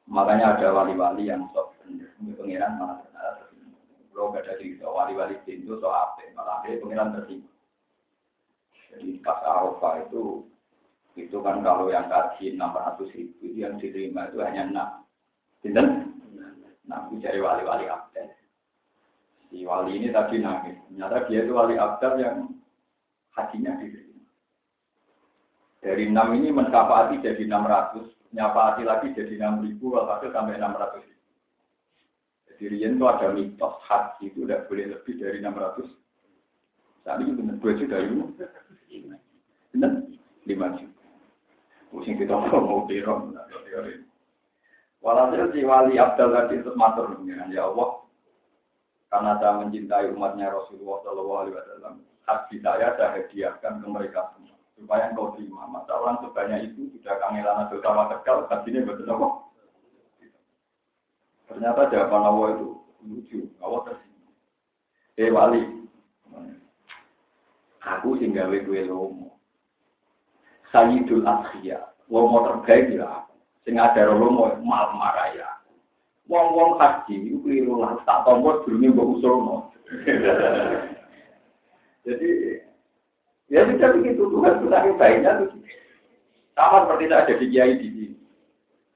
Makanya 0.07 0.59
ada 0.59 0.67
wali-wali 0.75 1.27
yang 1.27 1.47
sok. 1.55 1.71
Ini 1.87 2.35
pengiran 2.35 2.79
malah 2.79 2.99
tersinggung. 3.11 3.79
Kalau 4.11 4.31
gak 4.35 4.43
ada 4.43 4.59
cerita 4.59 4.87
wali-wali 4.91 5.39
itu 5.47 5.71
so 5.79 5.87
apa? 5.87 6.23
Malah 6.35 6.63
ada 6.63 6.79
pengiran 6.79 7.15
tersinggung. 7.15 7.56
Jadi 8.97 9.21
pas 9.21 9.37
Arafah 9.45 10.09
itu 10.09 10.49
itu 11.17 11.37
kan 11.45 11.61
kalau 11.61 11.93
yang 11.93 12.09
kaji 12.09 12.57
600 12.57 13.13
ribu 13.13 13.45
yang 13.53 13.77
diterima 13.77 14.29
itu 14.29 14.41
hanya 14.41 14.63
enam. 14.65 14.89
Sinten? 15.61 16.17
Nah, 16.89 17.09
cari 17.13 17.37
wali-wali 17.37 17.85
abdal. 17.85 18.33
Si 19.49 19.61
wali 19.61 20.01
ini 20.01 20.09
tadi 20.09 20.41
nangis. 20.41 20.81
Ternyata 20.89 21.29
dia 21.29 21.45
itu 21.45 21.53
wali 21.53 21.75
abdal 21.77 22.13
yang 22.17 22.37
hajinya 23.37 23.77
diterima. 23.77 24.25
Dari 25.81 26.03
enam 26.09 26.33
ini 26.33 26.49
mencapai 26.49 27.21
jadi 27.21 27.45
600, 27.45 28.33
nyapati 28.33 28.81
lagi 28.81 29.13
jadi 29.13 29.37
6 29.37 29.65
ribu, 29.65 29.93
walhasil 29.93 30.33
sampai 30.33 30.57
600 30.57 31.05
ribu. 31.05 31.25
Jadi 32.49 32.63
Rian 32.73 32.97
itu 32.97 33.05
ada 33.05 33.27
mitos 33.37 33.75
haji 33.85 34.33
itu 34.33 34.49
tidak 34.49 34.65
boleh 34.65 34.85
lebih 34.89 35.13
dari 35.21 35.37
600. 35.45 35.85
Saat 37.05 37.21
ini 37.21 37.37
benar 37.37 37.55
dua 37.61 37.71
juta 37.77 37.97
Benar? 39.75 39.91
Lima 40.47 40.67
juta. 40.79 41.03
Pusing 41.91 42.17
kita 42.19 42.35
mau 42.51 42.87
biro, 42.87 43.31
teori. 43.67 44.03
Walhasil 45.03 45.53
si 45.53 45.61
wali 45.61 46.01
Abdul 46.01 46.33
itu 46.51 46.73
matur 46.73 47.21
ya 47.27 47.69
Allah, 47.69 48.01
karena 49.07 49.39
saya 49.39 49.61
mencintai 49.61 50.11
umatnya 50.11 50.51
Rasulullah 50.51 50.99
Shallallahu 51.05 51.39
Alaihi 51.45 51.55
Wasallam, 51.55 51.93
hati 52.27 52.55
saya 52.59 52.97
saya 52.97 53.13
hadiahkan 53.15 53.79
ke 53.79 53.87
mereka 53.87 54.33
semua 54.35 54.57
supaya 54.77 55.09
engkau 55.09 55.33
terima. 55.37 55.69
Masa 55.69 55.95
orang 55.97 56.21
sebanyak 56.21 56.73
itu 56.73 56.91
sudah 56.97 57.15
kangelan 57.21 57.65
atau 57.65 57.77
sama 57.81 58.09
tekal, 58.11 58.45
hatinya 58.49 58.85
betul 58.85 59.09
apa? 59.09 59.27
Ternyata 61.47 61.81
jawaban 61.89 62.23
Allah 62.27 62.47
itu 62.53 62.67
lucu, 63.07 63.39
Allah 63.63 63.79
tersinggung. 63.87 64.35
Eh 65.17 65.29
wali, 65.31 65.61
aku 67.87 68.19
tinggal 68.19 68.51
gue 68.51 68.81
lomo. 68.83 69.39
Sayyidul 70.75 71.23
Akhiyah, 71.23 71.95
lomo 72.11 72.43
terbaik 72.43 72.91
ya 72.99 73.07
aku. 73.07 73.35
Sing 73.63 73.79
ada 73.79 74.11
lomo 74.11 74.51
mal 74.59 74.91
maraya. 74.99 75.57
Wong-wong 76.27 76.75
haji 76.75 77.31
itu 77.31 77.39
keliru 77.39 77.79
lah, 77.79 78.03
tak 78.03 78.27
tombol 78.27 78.59
durunge 78.67 78.91
mbok 78.91 79.15
usulno. 79.15 79.71
Jadi 82.07 82.29
ya 83.47 83.63
sudah 83.63 83.89
begitu 83.95 84.23
Tuhan 84.27 84.67
saking 84.67 84.95
baiknya 84.99 85.39
tuh. 85.39 85.55
Sama 86.55 86.83
seperti 86.83 87.05
saya 87.11 87.27
jadi 87.29 87.45
kiai 87.51 87.73
di 87.77 87.87
sini. 87.91 88.17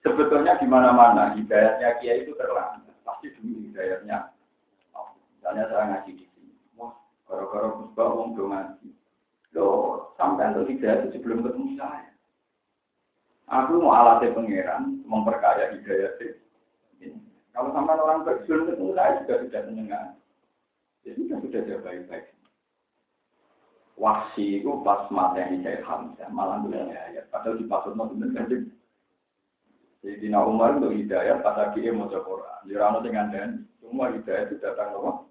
Sebetulnya 0.01 0.57
di 0.57 0.65
mana-mana 0.65 1.37
hidayatnya 1.37 1.99
kiai 2.01 2.25
itu 2.25 2.33
terlambat. 2.39 2.89
Pasti 3.05 3.29
hidayatnya. 3.37 4.33
Oh, 4.95 5.13
misalnya 5.37 5.69
saya 5.69 5.83
ngaji 5.93 6.11
di 6.17 6.25
gara-gara 7.31 7.71
musbah 7.79 8.11
wong 8.11 8.35
do 8.35 8.43
ngaji. 8.51 8.87
Loh, 9.55 10.11
sampai 10.19 10.51
untuk 10.51 10.67
hidayat 10.67 11.07
itu 11.07 11.19
sebelum 11.19 11.47
ketemu 11.47 11.79
saya. 11.79 12.11
Aku 13.51 13.79
mau 13.79 13.95
alatnya 13.95 14.35
pangeran, 14.35 15.03
memperkaya 15.07 15.75
hidayat 15.75 16.19
itu. 16.19 16.39
Kalau 17.51 17.71
sama 17.75 17.99
orang 17.99 18.23
berjuang 18.23 18.67
ketemu 18.67 18.95
saya 18.95 19.19
juga 19.23 19.33
sudah 19.43 19.61
mendengar. 19.67 20.05
Jadi 21.03 21.19
sudah 21.27 21.37
sudah 21.43 21.61
jauh 21.67 21.83
baik-baik. 21.83 22.25
Wahsi 23.99 24.63
itu 24.63 24.71
pas 24.81 25.11
yang 25.35 25.61
saya 25.61 25.83
Hamzah, 25.83 26.31
malah 26.31 26.63
bilang 26.63 26.89
ya, 26.89 27.21
padahal 27.29 27.59
di 27.59 27.67
pasut 27.67 27.93
mau 27.93 28.09
kan 28.09 28.49
Jadi 30.01 30.25
Umar 30.33 30.81
untuk 30.81 30.97
hidayah, 30.97 31.43
pas 31.45 31.53
lagi 31.53 31.91
mau 31.93 32.09
Quran. 32.09 32.59
Di 32.65 32.73
Rano 32.73 33.05
dengan 33.05 33.29
dan 33.29 33.49
semua 33.77 34.09
hidayah 34.09 34.49
itu 34.49 34.57
datang 34.57 34.97
loh. 34.97 35.30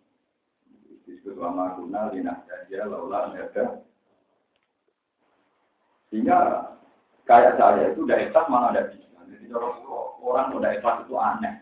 Disebut 1.11 1.43
lama 1.43 1.75
guna, 1.75 2.15
lina 2.15 2.39
saja, 2.47 2.87
laula 2.87 3.35
ada. 3.35 3.83
Sehingga 6.07 6.39
kayak 7.27 7.59
saya 7.59 7.91
itu 7.91 8.07
udah 8.07 8.19
ikhlas 8.23 8.47
mana 8.47 8.71
ada 8.71 8.95
bisa. 8.95 9.19
Jadi 9.27 9.51
orang 10.23 10.55
udah 10.55 10.71
ikhlas 10.79 11.03
itu 11.03 11.15
aneh. 11.19 11.55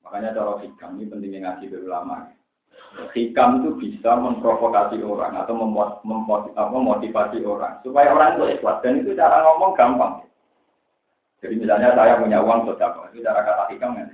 Makanya 0.00 0.32
cara 0.32 0.56
hikam 0.64 0.96
ini 0.96 1.12
pentingnya 1.12 1.40
ngaji 1.44 1.64
dari 1.68 1.84
ulama. 1.84 2.16
Hikam 3.12 3.60
itu 3.60 3.70
bisa 3.76 4.16
memprovokasi 4.16 5.00
orang 5.04 5.36
atau 5.44 5.56
memotivasi 6.72 7.44
orang 7.44 7.80
supaya 7.84 8.12
orang 8.12 8.36
itu 8.36 8.44
ikhlas 8.56 8.80
dan 8.80 9.00
itu 9.00 9.12
cara 9.12 9.44
ngomong 9.44 9.76
gampang. 9.76 10.24
Jadi 11.44 11.58
misalnya 11.58 11.92
saya 11.92 12.16
punya 12.16 12.38
uang 12.40 12.64
sodako, 12.64 13.10
itu 13.12 13.24
cara 13.24 13.44
kata 13.44 13.72
hikam 13.74 13.98
kan? 13.98 14.08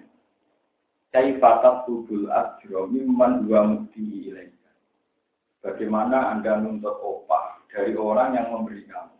Kaifatat 1.09 1.89
tubul 1.89 2.29
ajro 2.29 2.85
mimman 2.93 3.49
dua 3.49 3.65
mudi 3.65 4.29
ilaika. 4.29 4.73
Bagaimana 5.65 6.37
Anda 6.37 6.61
nuntut 6.61 7.01
opah 7.01 7.65
dari 7.73 7.97
orang 7.97 8.37
yang 8.37 8.53
memberi 8.53 8.85
kamu? 8.85 9.17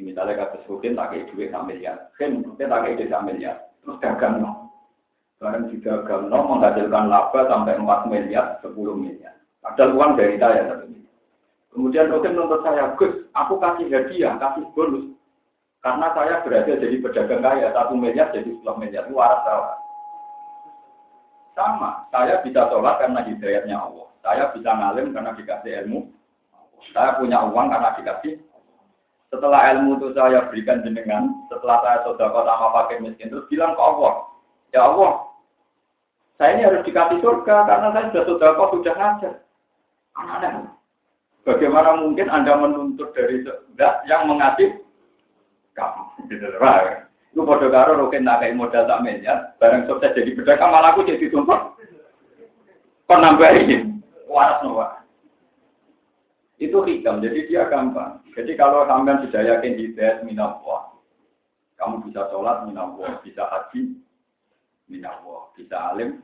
Misalnya 0.00 0.40
kata 0.40 0.64
Sukin 0.66 0.98
tak 0.98 1.14
kayak 1.14 1.30
duit 1.30 1.54
sampai 1.54 1.78
miliar, 1.78 2.10
kan 2.18 2.42
kita 2.42 2.66
tak 2.66 2.82
kayak 2.82 3.06
sampai 3.06 3.30
miliar, 3.30 3.56
terus 3.78 4.00
dagang 4.02 4.42
no. 4.42 4.52
Barang 5.38 5.70
juga 5.70 6.18
no 6.18 6.38
menghasilkan 6.50 7.06
laba 7.06 7.40
sampai 7.46 7.78
4 7.78 8.10
miliar, 8.10 8.58
10 8.58 8.74
miliar. 8.74 9.38
Ada 9.62 9.94
uang 9.94 10.18
dari 10.18 10.34
saya 10.40 10.66
satu 10.66 10.90
Kemudian 11.74 12.10
Sukin 12.10 12.34
nuntut 12.34 12.62
saya, 12.62 12.94
Gus, 12.98 13.26
aku 13.34 13.58
kasih 13.58 13.86
hadiah, 13.90 14.34
kasih 14.38 14.66
bonus. 14.74 15.10
Karena 15.82 16.10
saya 16.14 16.40
berhasil 16.42 16.78
jadi 16.78 16.96
pedagang 17.02 17.42
kaya, 17.42 17.70
satu 17.70 17.94
miliar 17.94 18.30
jadi 18.34 18.50
10 18.50 18.80
miliar, 18.80 19.04
itu 19.06 19.14
waras. 19.14 19.83
Sama, 21.54 22.10
saya 22.10 22.42
bisa 22.42 22.66
sholat 22.66 22.98
karena 22.98 23.22
hidayatnya 23.22 23.78
Allah. 23.78 24.10
Saya 24.26 24.50
bisa 24.50 24.70
ngalim 24.74 25.14
karena 25.14 25.30
dikasih 25.38 25.86
ilmu. 25.86 26.10
Saya 26.90 27.16
punya 27.16 27.46
uang 27.46 27.70
karena 27.70 27.94
dikasih 27.94 28.42
setelah 29.34 29.74
ilmu 29.74 29.98
itu 29.98 30.14
saya 30.14 30.46
berikan 30.46 30.86
jenengan, 30.86 31.34
setelah 31.50 31.82
saya 31.82 31.98
sodako 32.06 32.46
sama 32.46 32.70
pakai 32.70 33.02
miskin, 33.02 33.34
terus 33.34 33.50
bilang 33.50 33.74
ke 33.74 33.82
Allah, 33.82 34.30
ya 34.70 34.86
Allah, 34.86 35.26
saya 36.38 36.54
ini 36.54 36.62
harus 36.62 36.86
dikasih 36.86 37.18
surga 37.18 37.66
karena 37.66 37.90
saya 37.90 38.06
sudah 38.14 38.24
sodako, 38.30 38.62
sudah 38.78 38.94
ngajar. 38.94 39.34
Aneh. 40.14 40.70
Bagaimana 41.42 41.98
mungkin 41.98 42.30
Anda 42.30 42.54
menuntut 42.56 43.10
dari 43.10 43.42
surga 43.42 44.06
yang 44.06 44.30
mengasih 44.30 44.78
kamu? 45.74 46.14
Itu 47.34 47.42
bodoh 47.42 47.66
karo 47.66 47.98
rokin 47.98 48.22
nakai 48.22 48.54
modal 48.54 48.86
tak 48.86 49.02
miliar, 49.02 49.58
barang 49.58 49.90
sukses 49.90 50.14
jadi 50.14 50.38
pedagang 50.38 50.70
malah 50.70 50.94
aku 50.94 51.02
jadi 51.02 51.26
tuntut. 51.34 51.74
Penambahin, 53.10 53.98
waras 54.30 54.62
noah. 54.62 55.02
Itu 56.62 56.86
hikam, 56.86 57.18
jadi 57.18 57.50
dia 57.50 57.66
gampang. 57.66 58.22
Jadi 58.38 58.54
kalau 58.54 58.86
sampean 58.86 59.18
sudah 59.26 59.42
yakin 59.50 59.74
hidayat 59.74 60.22
minallah, 60.22 60.94
kamu 61.74 62.06
bisa 62.06 62.22
sholat 62.30 62.70
minallah, 62.70 63.18
bisa 63.26 63.42
haji 63.50 63.98
minallah, 64.86 65.50
bisa 65.58 65.74
alim. 65.90 66.22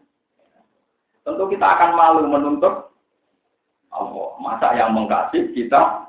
Tentu 1.26 1.42
kita 1.50 1.66
akan 1.74 1.90
malu 1.98 2.22
menuntut 2.30 2.94
Allah. 3.90 4.30
Masa 4.38 4.78
yang 4.78 4.94
mengkasih 4.94 5.50
kita 5.58 6.06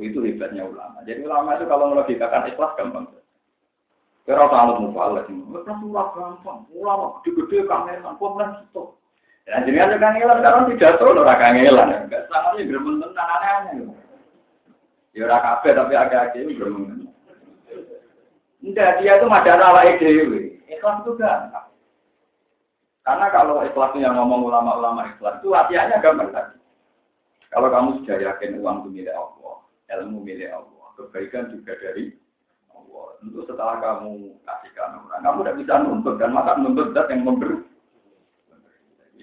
itu 0.00 0.24
hebatnya 0.24 0.64
ulama. 0.64 1.04
Jadi 1.04 1.28
ulama 1.28 1.60
itu 1.60 1.68
kalau 1.68 1.92
melogikakan 1.92 2.48
ikhlas 2.48 2.72
gampang. 2.80 3.17
Kira 4.28 4.44
kalau 4.52 4.76
mau 4.76 4.92
falas, 4.92 5.24
ikhlas 5.24 5.64
gampang. 6.12 6.68
Ulama 6.76 7.16
gede-gede 7.24 7.64
kangenan, 7.64 8.20
kok 8.20 8.36
gitu. 8.60 8.82
Ya 9.48 9.64
jadi 9.64 9.88
aja 9.88 9.96
kangelan 9.96 10.44
karena 10.44 10.68
tidak 10.68 11.00
tahu 11.00 11.16
ora 11.16 11.40
kangelan. 11.40 12.04
Enggak 12.04 12.28
sama 12.28 12.60
ya 12.60 12.68
gremeng 12.68 13.00
tenan 13.00 13.24
aneh-aneh. 13.24 13.88
Ya 15.16 15.24
ora 15.24 15.40
kabeh 15.40 15.72
tapi 15.72 15.94
agak-agak 15.96 16.44
gremeng. 16.44 17.08
Enggak, 18.60 19.00
dia 19.00 19.16
itu 19.16 19.26
madara 19.32 19.72
ala 19.72 19.96
dhewe. 19.96 20.60
Ikhlas 20.68 21.00
itu 21.00 21.12
gampang. 21.16 21.72
Karena 23.08 23.26
kalau 23.32 23.64
ikhlas 23.64 23.96
yang 23.96 24.12
ngomong 24.12 24.44
ulama-ulama 24.44 25.08
ikhlas 25.16 25.40
itu 25.40 25.56
latihannya 25.56 26.04
gampang 26.04 26.28
tadi. 26.36 26.60
Kalau 27.48 27.72
kamu 27.72 28.04
sudah 28.04 28.20
yakin 28.20 28.60
uang 28.60 28.84
itu 28.84 28.88
milik 28.92 29.16
Allah, 29.16 29.64
ilmu 29.96 30.20
milik 30.20 30.52
Allah, 30.52 30.84
kebaikan 31.00 31.48
juga 31.48 31.72
dari 31.80 32.12
Allah. 32.88 33.06
Tentu 33.20 33.40
setelah 33.44 33.76
kamu 33.78 34.40
kasihkan 34.48 35.04
orang, 35.04 35.20
kamu 35.20 35.38
tidak 35.44 35.58
bisa 35.60 35.74
nuntut 35.84 36.14
dan 36.16 36.30
maka 36.32 36.52
nuntut 36.56 36.88
dat 36.96 37.06
yang 37.12 37.22
memberi 37.28 37.58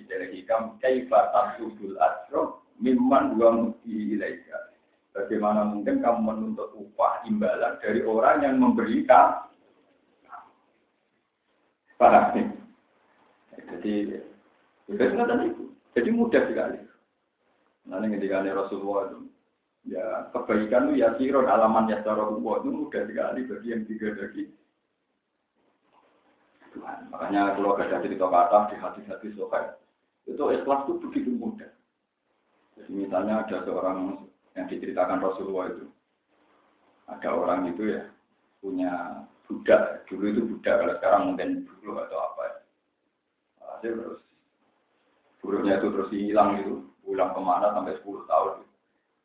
dari 0.05 0.31
hikam 0.37 0.77
kaifa 0.79 1.33
tasubul 1.33 1.97
asro 1.97 2.63
mimman 2.79 3.33
man 3.33 3.35
dua 3.35 3.49
muti 3.51 4.15
ilaika. 4.15 4.71
Bagaimana 5.15 5.63
mungkin 5.63 6.03
kamu 6.03 6.19
menuntut 6.21 6.75
upah 6.75 7.23
imbalan 7.23 7.79
dari 7.79 8.03
orang 8.03 8.43
yang 8.43 8.55
memberikan 8.59 9.47
nih? 12.35 12.47
Jadi, 13.55 13.93
itu 14.91 14.99
tadi. 14.99 15.47
Jadi 15.95 16.09
mudah 16.11 16.43
sekali. 16.51 16.79
Nanti 17.87 18.11
ketika 18.19 18.43
Rasulullah 18.43 19.15
ya 19.85 20.33
kebaikan 20.33 20.89
itu 20.89 21.01
ya 21.05 21.13
siron 21.17 21.45
alaman 21.45 21.89
ya 21.89 22.01
secara 22.01 22.25
hukum 22.25 22.61
itu 22.61 22.69
mudah 22.73 23.03
sekali 23.05 23.41
bagi 23.45 23.67
yang 23.69 23.83
tiga 23.85 24.09
lagi. 24.17 24.43
Tuhan. 26.75 26.99
Makanya 27.07 27.55
kalau 27.55 27.79
ada 27.79 28.03
cerita 28.03 28.27
kata 28.27 28.59
di 28.67 28.75
hati-hati 28.75 29.27
sokai, 29.39 29.71
itu 30.27 30.43
ikhlas 30.43 30.83
itu 30.83 30.93
begitu 30.99 31.31
mudah. 31.31 31.71
Jadi 32.75 32.91
misalnya 32.91 33.47
ada 33.47 33.63
seorang 33.63 34.27
yang 34.59 34.67
diceritakan 34.67 35.23
Rasulullah 35.23 35.71
itu, 35.71 35.87
ada 37.07 37.29
orang 37.31 37.71
itu 37.71 37.95
ya 37.95 38.03
punya 38.59 39.23
budak, 39.47 40.03
dulu 40.11 40.25
itu 40.27 40.41
budak, 40.43 40.75
kalau 40.83 40.93
sekarang 40.99 41.21
mungkin 41.31 41.49
dulu 41.63 42.03
atau 42.03 42.19
apa 42.19 42.41
ya. 42.43 42.55
Hasil 43.63 43.93
terus 43.95 44.19
buruknya 45.39 45.79
itu 45.79 45.87
terus 45.95 46.09
hilang 46.11 46.59
itu, 46.59 46.83
pulang 47.07 47.31
ke 47.31 47.39
mana 47.39 47.71
sampai 47.71 47.95
10 48.03 48.27
tahun. 48.27 48.53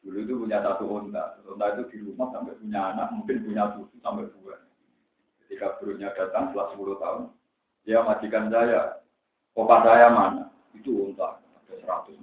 Dulu 0.00 0.18
itu 0.24 0.34
punya 0.40 0.64
satu 0.64 0.88
unta, 0.88 1.36
unta 1.44 1.66
itu 1.76 1.82
di 1.92 1.98
rumah 2.08 2.32
sampai 2.32 2.56
punya 2.56 2.80
anak, 2.96 3.12
mungkin 3.12 3.44
punya 3.44 3.68
cucu 3.76 3.96
sampai 4.00 4.32
dua. 4.32 4.56
Ketika 5.44 5.76
buruknya 5.76 6.08
datang 6.16 6.50
setelah 6.50 6.72
10 6.72 7.02
tahun, 7.02 7.22
dia 7.84 7.98
majikan 8.00 8.48
saya, 8.48 9.02
opa 9.52 9.76
saya 9.84 10.08
mana? 10.08 10.48
Itu 10.72 11.10
unta, 11.10 11.36
ada 11.36 11.74
100 12.08 12.16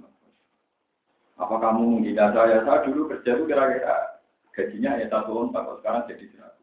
Apa 1.38 1.54
kamu 1.54 2.02
menghina 2.02 2.34
saya? 2.34 2.66
Saya 2.66 2.82
dulu 2.82 3.06
kerja 3.14 3.30
itu 3.38 3.44
kira-kira 3.46 4.18
gajinya 4.50 4.98
ya 4.98 5.06
satu 5.06 5.30
unta, 5.46 5.62
kalau 5.62 5.78
sekarang 5.78 6.02
jadi 6.10 6.24
100. 6.34 6.58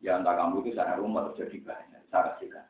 Ya 0.00 0.16
entah 0.16 0.32
kamu 0.32 0.64
itu 0.64 0.72
saya 0.72 0.96
rumah 0.96 1.28
terjadi 1.32 1.68
banyak, 1.68 2.00
saya 2.08 2.32
kasihkan. 2.32 2.64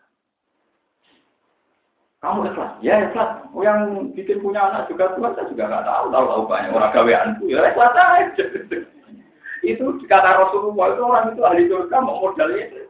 Kamu 2.21 2.45
ikhlas? 2.53 2.73
Ya 2.85 3.01
ikhlas. 3.09 3.49
Oh, 3.57 3.65
yang 3.65 4.13
bikin 4.13 4.45
punya 4.45 4.69
anak 4.69 4.93
juga 4.93 5.17
Tuhan, 5.17 5.33
saya 5.33 5.49
juga 5.49 5.65
nggak 5.73 5.87
tahu. 5.89 6.05
Tahu 6.13 6.25
tahu 6.29 6.43
banyak 6.45 6.77
orang 6.77 6.93
gaweanku. 6.93 7.45
Ya 7.49 7.65
ikhlas 7.73 7.97
aja. 7.97 8.45
itu 9.61 9.85
kata 10.09 10.41
Rasulullah 10.41 10.97
itu 10.97 11.03
orang 11.05 11.25
itu 11.33 11.43
ahli 11.45 11.63
surga 11.69 11.97
mau 12.01 12.21
modal 12.21 12.53
itu. 12.57 12.81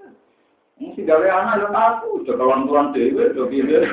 Mesti 0.80 1.04
gawe 1.04 1.26
anak 1.28 1.60
yang 1.60 1.76
aku, 1.76 2.24
coba 2.24 2.42
kalau 2.46 2.64
tuan 2.64 2.86
dewi, 2.96 3.34
coba 3.36 3.46
pilih. 3.52 3.84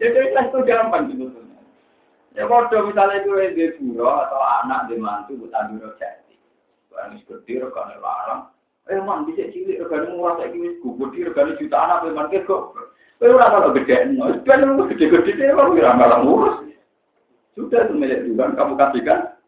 Jadi 0.00 0.18
ikhlas 0.30 0.46
itu 0.50 0.58
gampang 0.66 1.02
gitu. 1.12 1.26
Ya 2.36 2.44
kalau 2.44 2.84
misalnya 2.84 3.24
itu 3.24 3.32
di 3.56 3.64
buro 3.80 4.12
atau 4.12 4.40
anak 4.64 4.92
di 4.92 5.00
mantu 5.00 5.40
buat 5.40 5.56
ambil 5.56 5.94
jadi. 5.96 6.36
Barang 6.92 7.16
seperti 7.24 7.64
rekan 7.64 7.96
larang. 7.96 8.52
Eh 8.92 9.00
man 9.00 9.24
bisa 9.24 9.48
cilik 9.54 9.80
rekan 9.80 10.12
murah 10.12 10.36
kayak 10.36 10.52
gini, 10.52 10.76
gue 10.84 11.08
di 11.16 11.24
rekan 11.24 11.56
juta 11.56 11.76
anak 11.80 12.04
di 12.04 12.12
mantu 12.12 12.36
kok. 12.44 12.62
Kowe 13.16 13.32
ora 13.32 13.48
kalau 13.48 13.72
gede, 13.72 14.12
kan 14.44 14.60
lu 14.60 14.84
gede-gede 14.92 15.48
kamu 15.56 15.80
ora 15.80 15.96
malah 15.96 16.20
ngurus. 16.20 16.56
Sudah 17.56 17.88
itu 17.88 17.96
milik 17.96 18.28
Tuhan, 18.28 18.52
kamu 18.52 18.76
kasihkan. 18.76 19.40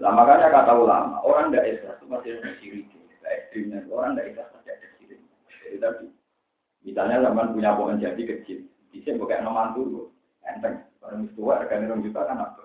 Lah 0.00 0.10
makanya 0.16 0.48
kata 0.48 0.72
ulama, 0.72 1.20
orang 1.20 1.52
tidak 1.52 1.68
ikhlas 1.76 2.00
itu 2.00 2.06
masih 2.08 2.30
ada 2.40 2.50
sirik. 2.58 2.88
Ekstrimnya 3.20 3.84
orang 3.92 4.16
tidak 4.16 4.26
ikhlas 4.32 4.48
masih 4.56 4.72
ada 4.72 4.88
sirik. 4.96 5.20
Jadi 5.60 5.76
tadi, 5.76 6.06
misalnya 6.88 7.28
zaman 7.28 7.52
punya 7.52 7.76
pohon 7.76 8.00
jadi 8.00 8.22
kecil, 8.24 8.64
bisa 8.88 9.12
bukan 9.20 9.44
nomor 9.44 9.76
dulu, 9.76 10.02
enteng. 10.48 10.80
Orang 11.04 11.28
tua 11.36 11.60
harganya 11.60 11.92
orang 11.92 12.00
juta 12.00 12.20
kan 12.24 12.40
apa? 12.40 12.64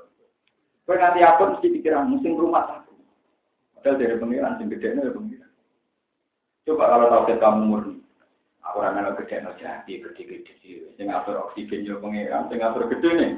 Kau 0.88 0.96
nanti 0.96 1.20
apa 1.20 1.44
mesti 1.54 1.68
pikiran 1.70 2.08
musim 2.08 2.40
rumah 2.40 2.66
satu. 2.66 2.96
Padahal 3.76 4.00
dari 4.00 4.16
pengiran, 4.16 4.56
sing 4.56 4.72
gede 4.72 4.96
dari 4.96 5.12
pengiran. 5.12 5.52
Coba 6.64 6.84
kalau 6.88 7.08
tahu 7.12 7.36
kamu 7.36 7.62
murni, 7.68 7.99
Aku 8.70 8.86
ora 8.86 8.94
melok 8.94 9.26
gede 9.26 9.42
no 9.42 9.58
jadi 9.58 9.94
gede-gede 9.98 10.54
sih. 10.62 10.86
Sing 10.94 11.10
ngatur 11.10 11.42
oksigen 11.42 11.90
yo 11.90 11.98
pangeran, 11.98 12.46
sing 12.54 12.62
ngatur 12.62 12.86
gede 12.86 13.10
nih. 13.18 13.32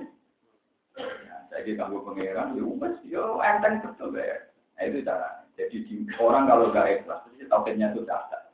Saya 1.47 1.71
kamu 1.71 2.03
pangeran, 2.03 2.59
yo 2.59 2.75
mas, 2.75 2.99
yo 3.07 3.39
enteng 3.39 3.79
betul 3.79 4.11
ya. 4.19 4.43
Nah, 4.75 4.83
itu 4.91 4.99
cara. 5.07 5.47
Jadi 5.55 5.87
di, 5.87 5.95
orang 6.19 6.51
kalau 6.51 6.75
gak 6.75 6.99
ikhlas, 6.99 7.23
itu 7.31 7.47
tauhidnya 7.47 7.95
itu 7.95 8.03
dasar. 8.03 8.51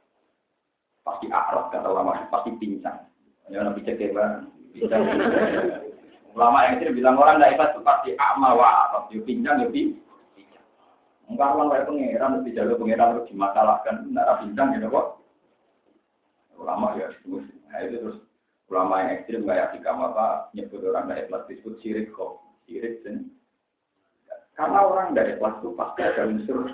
Pasti 1.01 1.25
akrab 1.33 1.73
kata 1.73 1.89
lama, 1.89 2.29
pasti 2.29 2.53
pincang. 2.61 3.09
Ya 3.49 3.65
nabi 3.65 3.81
cek 3.81 3.97
bisa. 3.97 4.97
Ulama 6.37 6.61
yang 6.61 6.77
itu 6.77 6.93
bilang 6.93 7.17
orang 7.17 7.41
gak 7.41 7.57
ikhlas 7.57 7.73
pasti 7.81 8.13
amal 8.21 8.53
wa 8.53 8.85
akrab, 8.85 9.09
yo 9.09 9.25
pincang 9.25 9.65
yo 9.65 9.73
pincang. 9.73 10.05
Enggak 11.25 11.57
orang 11.57 11.73
kayak 11.73 11.85
pangeran, 11.89 12.35
lebih 12.37 12.53
jalur 12.53 12.77
pangeran 12.77 13.09
harus 13.17 13.29
dimasalahkan, 13.33 13.95
nggak 14.13 14.37
pincang 14.45 14.77
gitu 14.77 14.87
kok 14.93 15.17
ulama 16.57 16.97
ya 16.97 17.07
nah 17.69 17.79
itu 17.85 17.97
terus 18.01 18.17
ulama 18.67 18.99
yang 18.99 19.11
ekstrim 19.19 19.47
kayak 19.47 19.71
hikam 19.79 20.03
apa 20.03 20.51
nyebut 20.51 20.83
orang 20.83 21.07
dari 21.07 21.23
ikhlas 21.23 21.47
disebut 21.47 21.75
sirik 21.79 22.11
kok. 22.11 22.43
Sirik 22.67 22.99
dan 23.07 23.31
karena 24.59 24.79
orang 24.83 25.15
dari 25.15 25.39
ikhlas 25.39 25.55
itu 25.63 25.71
pasti 25.77 26.01
ada 26.03 26.27
unsur 26.27 26.67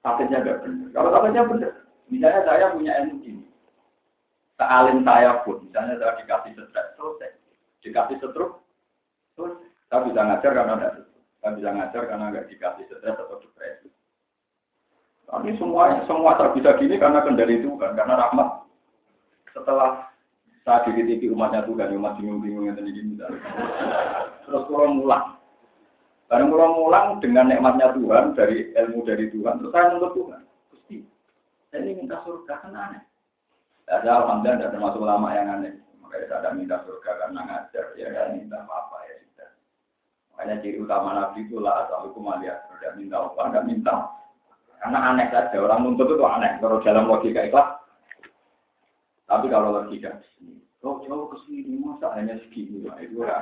tatenya 0.00 0.40
gak 0.40 0.58
benar. 0.64 0.88
Kalau 0.96 1.08
tatenya 1.12 1.42
benar 1.44 1.72
misalnya 2.08 2.40
saya 2.48 2.66
punya 2.72 2.92
ilmu 3.04 3.16
ini 3.28 3.44
sealim 4.56 4.98
saya 5.04 5.30
pun 5.44 5.60
misalnya 5.68 5.94
saya 6.00 6.16
dikasih 6.24 6.50
stres 6.56 6.88
selesai. 6.96 7.30
Dikasih 7.84 8.16
setruk 8.24 8.64
selesai. 9.36 9.68
Saya 9.88 10.00
bisa 10.04 10.20
ngajar 10.24 10.52
karena 10.56 10.74
ada 10.80 10.88
saya 11.44 11.52
bisa 11.54 11.70
ngajar 11.76 12.02
karena 12.08 12.24
nggak 12.32 12.48
dikasih 12.48 12.84
stres 12.88 13.16
atau 13.20 13.36
depresi 13.40 13.88
tapi 15.28 15.52
semua 15.60 15.92
semua 16.08 16.40
terbisa 16.40 16.72
gini 16.80 16.96
karena 16.96 17.20
kendali 17.20 17.60
itu 17.60 17.68
kan 17.76 17.92
karena 17.92 18.16
rahmat 18.16 18.64
setelah 19.62 20.08
saya 20.68 20.84
dititipi 20.84 21.32
umatnya 21.32 21.64
Tuhan, 21.64 21.96
umat 21.96 22.20
bingung-bingung 22.20 22.68
yang 22.68 22.76
tadi 22.76 22.92
gini. 22.92 23.16
Terus 23.16 24.62
kalau 24.68 24.92
mulang. 24.92 25.40
Barang 26.28 26.52
kalau 26.52 26.76
mulang 26.76 27.06
dengan 27.24 27.48
nikmatnya 27.48 27.96
Tuhan, 27.96 28.36
dari 28.36 28.68
ilmu 28.76 29.00
dari 29.08 29.32
Tuhan, 29.32 29.64
terus 29.64 29.72
saya 29.72 29.88
menuntut 29.88 30.12
Tuhan. 30.12 30.40
Gusti, 30.68 30.96
saya 31.72 31.80
ini 31.88 32.04
minta 32.04 32.20
surga, 32.20 32.60
kan 32.60 32.76
aneh. 32.76 33.00
Ada 33.88 34.20
alhamdulillah, 34.20 34.60
tidak 34.60 34.72
termasuk 34.76 35.00
lama 35.08 35.28
yang 35.32 35.48
aneh. 35.48 35.80
Makanya 36.04 36.26
saya 36.28 36.38
ada 36.44 36.50
minta 36.52 36.76
surga 36.84 37.10
karena 37.16 37.40
ngajar, 37.48 37.84
ya 37.96 38.08
kan, 38.12 38.36
minta 38.36 38.56
apa-apa 38.60 38.96
ya 39.08 39.14
sudah. 39.24 39.50
Makanya 40.36 40.54
ciri 40.60 40.78
utama 40.84 41.16
Nabi 41.16 41.40
itu 41.48 41.56
lah, 41.56 41.88
asal 41.88 42.12
hukum 42.12 42.28
aliyah, 42.28 42.60
tidak 42.76 42.92
minta 43.00 43.16
apa, 43.24 43.40
tidak 43.48 43.64
minta. 43.64 43.94
Karena 44.84 44.98
aneh 45.08 45.26
saja, 45.32 45.56
orang 45.56 45.80
nuntut 45.80 46.12
itu 46.12 46.24
aneh. 46.28 46.60
Kalau 46.60 46.84
dalam 46.84 47.08
logika 47.08 47.40
ikhlas, 47.40 47.87
tapi 49.28 49.46
kalau 49.52 49.76
logika 49.76 50.24
kok 50.78 51.04
jauh 51.04 51.28
ke 51.28 51.36
sini 51.44 51.76
masa 51.84 52.08
hanya 52.16 52.38
segini 52.48 52.86
nah, 52.86 52.96
itu 53.02 53.20
ya, 53.20 53.36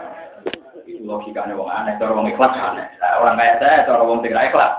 itu 0.82 1.04
logikanya 1.04 1.54
wong 1.54 1.68
aneh, 1.68 1.94
cara 2.00 2.16
wong 2.16 2.26
ikhlas 2.32 2.56
aneh. 2.56 2.88
Orang 3.20 3.36
kayak 3.36 3.60
saya, 3.60 3.84
cara 3.84 4.02
wong 4.02 4.24
tidak 4.24 4.50
ikhlas. 4.50 4.72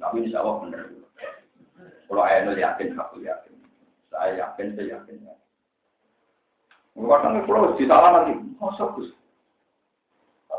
Tapi 0.00 0.16
insya 0.24 0.40
Allah 0.40 0.56
benar. 0.64 0.84
Kalau 2.08 2.22
ayah 2.24 2.56
yakin, 2.56 2.96
aku 2.96 3.20
yakin. 3.20 3.52
Saya 4.08 4.32
yakin, 4.36 4.66
saya 4.76 5.00
yakin. 5.00 5.16
Kadang 6.94 7.42
kalau 7.44 7.76
di 7.76 7.84
salah 7.84 8.10
lagi, 8.22 8.34
masa 8.56 8.84
gus. 8.96 9.12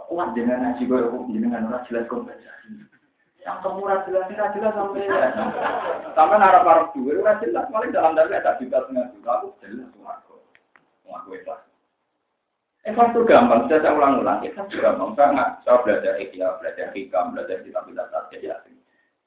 Kuat 0.05 0.37
dengan 0.37 0.61
ngaji 0.61 0.85
gue, 0.85 0.99
dengan 1.33 1.67
orang 1.67 1.83
jelas 1.89 2.05
baca. 2.05 2.51
Yang 3.45 3.57
kamu 3.61 3.81
jelas 4.09 4.25
ini 4.25 4.41
jelas 4.57 4.73
sampai 4.73 5.05
ya. 5.05 5.29
Sampai 6.17 6.37
narap 6.41 6.65
narap 6.65 6.89
dua, 6.97 7.13
ora 7.21 7.37
jelas. 7.37 7.69
Paling 7.69 7.93
dalam 7.93 8.17
dari 8.17 8.41
tak 8.41 8.57
juta 8.57 8.81
setengah 8.81 9.05
juta, 9.13 9.31
aku 9.37 9.47
jelas 9.61 9.85
semua 9.93 10.17
aku. 10.17 10.35
Semua 11.05 11.21
aku 11.21 11.29
ikhlas. 11.37 11.61
Ikhlas 12.89 13.13
itu 13.13 13.21
gampang, 13.29 13.69
sudah 13.69 13.79
saya 13.85 13.93
ulang-ulang. 13.93 14.41
Ikhlas 14.41 14.65
itu 14.73 14.81
gampang. 14.81 15.13
Saya 15.13 15.29
nggak, 15.37 15.49
saya 15.61 15.77
belajar 15.85 16.13
ikhlas, 16.17 16.53
belajar 16.57 16.87
hikam, 16.97 17.25
belajar 17.37 17.57
kitab-kitab 17.61 18.07
tasbih 18.09 18.41
yasin. 18.41 18.75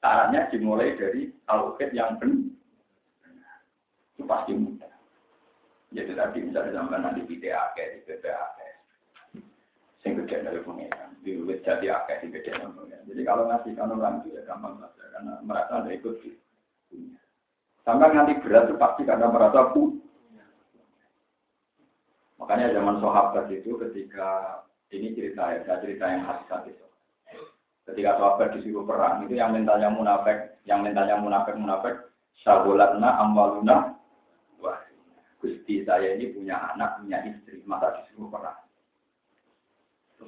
Caranya 0.03 0.41
dimulai 0.51 0.99
dari 0.99 1.31
tauhid 1.47 1.91
yang 1.95 2.19
benar. 2.19 2.51
Itu 4.19 4.27
pasti 4.27 4.51
mudah. 4.51 4.91
Jadi 5.95 6.11
tadi 6.11 6.37
misalnya 6.43 6.75
zaman 6.75 7.01
nanti 7.07 7.23
PTA, 7.23 7.71
di 7.71 8.03
PPA, 8.03 8.45
sing 10.03 10.19
gede 10.19 10.43
dari. 10.43 10.59
Di 11.19 11.35
wit 11.43 11.67
jadi 11.67 11.91
akeh 11.91 12.31
gede 12.31 12.47
dari 12.47 12.63
pengiran. 12.63 13.07
Jadi 13.11 13.21
kalau 13.27 13.43
ngasih 13.51 13.71
kan 13.75 13.91
orang 13.91 14.23
itu 14.23 14.39
ya 14.39 14.41
gampang 14.47 14.79
saja 14.79 15.03
karena 15.11 15.33
merasa 15.43 15.83
ada 15.83 15.91
ikut 15.91 16.15
punya. 16.87 17.19
Sampai 17.83 18.15
nanti 18.15 18.39
berat 18.39 18.71
itu 18.71 18.75
pasti 18.79 19.01
karena 19.03 19.27
merasa 19.27 19.75
punya. 19.75 19.99
Makanya 22.39 22.71
zaman 22.71 23.03
sahabat 23.03 23.51
itu 23.51 23.75
ketika 23.83 24.63
ini 24.95 25.11
cerita 25.11 25.43
ya, 25.59 25.75
cerita 25.83 26.05
yang 26.07 26.23
khas 26.23 26.63
itu. 26.71 26.85
Ketika 27.83 28.15
sahabat 28.15 28.55
disuruh 28.55 28.87
perang 28.87 29.27
itu 29.27 29.35
yang 29.35 29.51
mentalnya 29.51 29.91
munafik, 29.91 30.55
yang 30.63 30.85
mentalnya 30.87 31.19
munafik 31.19 31.57
munafik, 31.59 31.95
sabolatna 32.45 33.19
amwaluna, 33.19 33.97
wah, 34.63 34.79
gusti 35.43 35.83
saya 35.83 36.15
ini 36.15 36.31
punya 36.31 36.55
anak, 36.71 37.03
punya 37.03 37.27
istri, 37.27 37.59
masa 37.67 37.91
disuruh 37.99 38.31
perang 38.31 38.68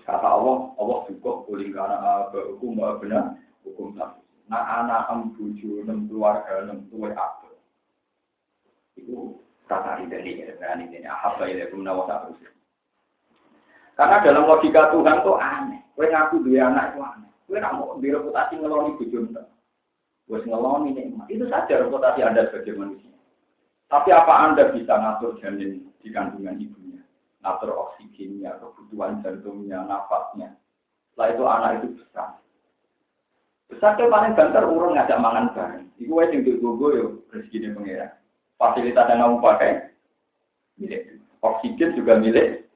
kata 0.07 0.27
Allah, 0.27 0.71
Allah 0.79 0.97
juga 1.11 1.43
kuling 1.45 1.75
karena 1.75 2.31
hukum 2.31 2.79
benar, 2.79 3.35
hukum 3.67 3.91
satu. 3.99 4.23
Nah 4.47 4.83
anak 4.83 5.07
em 5.11 5.19
buju, 5.35 5.83
enam 5.83 6.07
keluarga, 6.07 6.63
enam 6.63 6.87
tuwe 6.91 7.11
apa? 7.11 7.51
Itu 8.95 9.39
kata 9.67 10.03
ini, 10.03 10.43
ya, 10.43 10.75
ini, 10.75 11.07
ahab 11.07 11.39
ya, 11.47 11.67
kumna 11.71 11.95
wasa 11.95 12.27
Karena 13.95 14.23
dalam 14.23 14.47
logika 14.47 14.91
Tuhan 14.91 15.23
tuh 15.23 15.37
aneh. 15.37 15.79
Kue 15.93 16.07
ngaku 16.07 16.41
dua 16.41 16.71
anak 16.71 16.95
itu 16.95 16.99
aneh. 17.03 17.31
Kue 17.45 17.57
nak 17.59 17.75
mau 17.77 17.99
direputasi 17.99 18.57
ngeloni 18.57 18.97
buju 18.97 19.29
Gue 20.25 20.39
ngeloni 20.47 20.95
nikmat. 20.95 21.27
Itu 21.27 21.45
saja 21.51 21.83
reputasi 21.83 22.23
Anda 22.23 22.47
sebagai 22.49 22.79
manusia. 22.79 23.11
Tapi 23.91 24.09
apa 24.15 24.33
Anda 24.47 24.71
bisa 24.71 24.95
ngatur 24.95 25.37
janin 25.43 25.91
di 25.99 26.07
kandungan 26.09 26.57
ibu? 26.57 26.80
Ngatur 27.41 27.73
oksigennya, 27.73 28.61
kebutuhan 28.61 29.21
jantungnya, 29.25 29.81
nafasnya. 29.85 30.53
Setelah 31.11 31.27
itu 31.33 31.43
anak 31.43 31.71
itu 31.81 31.87
besar. 31.97 32.37
Besar 33.67 33.97
itu 33.97 34.07
paling 34.07 34.33
banter 34.37 34.63
urung 34.65 34.93
ngajak 34.93 35.21
mangan 35.21 35.51
bareng. 35.57 35.85
Iku 35.97 36.11
wae 36.17 36.29
sing 36.29 36.45
gogo 36.45 36.87
yo 36.93 37.05
rezekine 37.33 37.73
pengira. 37.73 38.17
Fasilitas 38.61 39.09
yang 39.09 39.25
kamu 39.25 39.37
pakai 39.41 39.71
milik. 40.77 41.17
Oksigen 41.41 41.97
juga 41.97 42.21
milik. 42.21 42.69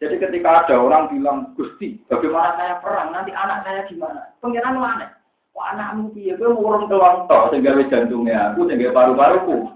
Jadi 0.00 0.16
ketika 0.16 0.64
ada 0.64 0.80
orang 0.80 1.12
bilang, 1.12 1.52
Gusti, 1.56 2.00
bagaimana 2.08 2.56
saya 2.56 2.74
perang? 2.80 3.12
Nanti 3.12 3.36
anak 3.36 3.68
saya 3.68 3.84
gimana? 3.84 4.32
Pengiran 4.40 4.80
mana? 4.80 5.12
Wah 5.52 5.76
anakmu 5.76 6.16
piye? 6.16 6.36
Gue 6.40 6.48
urung 6.56 6.88
telon 6.88 7.28
toh, 7.28 7.52
sehingga 7.52 7.76
jantungnya 7.84 8.52
aku, 8.52 8.64
sehingga 8.64 8.96
paru-paruku. 8.96 9.68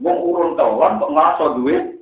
Wong 0.00 0.18
urung 0.24 0.56
telon 0.56 1.00
kok 1.00 1.12
ngaso 1.12 1.44
duit 1.60 1.93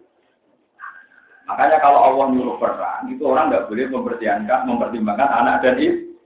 Makanya 1.53 1.85
kalau 1.85 2.01
Allah 2.01 2.33
nyuruh 2.33 2.57
perang, 2.57 3.13
itu 3.13 3.21
orang 3.29 3.53
nggak 3.53 3.69
boleh 3.69 3.93
mempertimbangkan, 3.93 4.65
mempertimbangkan 4.65 5.29
anak 5.29 5.61
dan 5.61 5.77
ibu. 5.77 6.17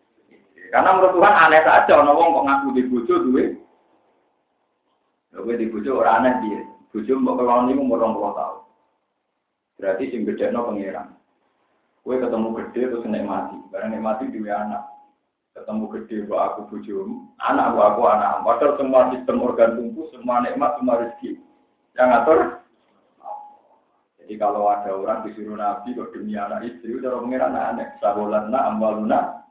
Karena 0.70 0.94
menurut 0.94 1.18
Tuhan 1.18 1.34
aneh 1.34 1.62
saja, 1.66 1.92
orang 1.98 2.14
wong 2.14 2.30
kok 2.30 2.46
ngaku 2.46 2.68
di 2.78 2.82
bojo 2.86 3.14
duwe. 3.26 3.44
Gue 5.34 5.54
di 5.58 5.66
bojo 5.66 5.90
orang 5.98 6.14
aneh 6.22 6.32
dia. 6.46 6.60
Bojo 6.94 7.12
mau 7.18 7.34
kelon 7.34 7.74
ini 7.74 7.82
umur 7.82 8.06
orang 8.06 8.38
tahun. 8.38 8.58
Berarti 9.82 10.14
sing 10.14 10.22
gede 10.22 10.54
no 10.54 10.70
pangeran. 10.70 11.10
Gue 12.06 12.22
ketemu 12.22 12.48
gede 12.54 12.82
terus 12.86 13.06
mati. 13.26 13.58
Barang 13.74 13.98
mati 13.98 14.30
duwe 14.30 14.54
anak. 14.54 14.86
Ketemu 15.58 15.84
gede 15.90 16.16
buat 16.30 16.54
aku 16.54 16.70
bojo, 16.70 16.94
anak 17.42 17.74
buat 17.74 17.98
aku 17.98 18.02
anak. 18.06 18.46
Padahal 18.46 18.78
semua 18.78 19.10
sistem 19.10 19.42
organ 19.42 19.74
tubuh, 19.74 20.06
semua 20.14 20.38
nikmat, 20.46 20.78
semua 20.78 21.02
rezeki. 21.02 21.40
Yang 21.98 22.08
ngatur 22.14 22.38
jadi 24.26 24.42
kalau 24.42 24.66
ada 24.66 24.90
orang 24.90 25.22
disuruh 25.22 25.54
Nabi 25.54 25.94
kok 25.94 26.10
demi 26.10 26.34
anak 26.34 26.66
istri, 26.66 26.98
udah 26.98 27.22
pengiran 27.22 27.54
aneh. 27.54 27.94
Sabolana 28.02 28.74
amwaluna. 28.74 29.46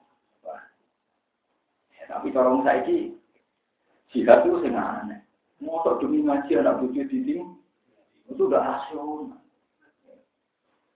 Ya, 1.95 2.03
tapi 2.11 2.35
kalau 2.35 2.59
saya 2.59 2.83
ini, 2.83 3.15
jihad 4.11 4.43
itu 4.43 4.59
sing 4.59 4.75
aneh. 4.75 5.23
Motor 5.63 6.03
demi 6.03 6.27
ngaji 6.27 6.59
anak 6.59 6.83
bucu 6.83 7.07
di 7.07 7.23
sini, 7.23 7.47
itu 8.27 8.41
udah 8.51 8.59
rasional. 8.59 9.39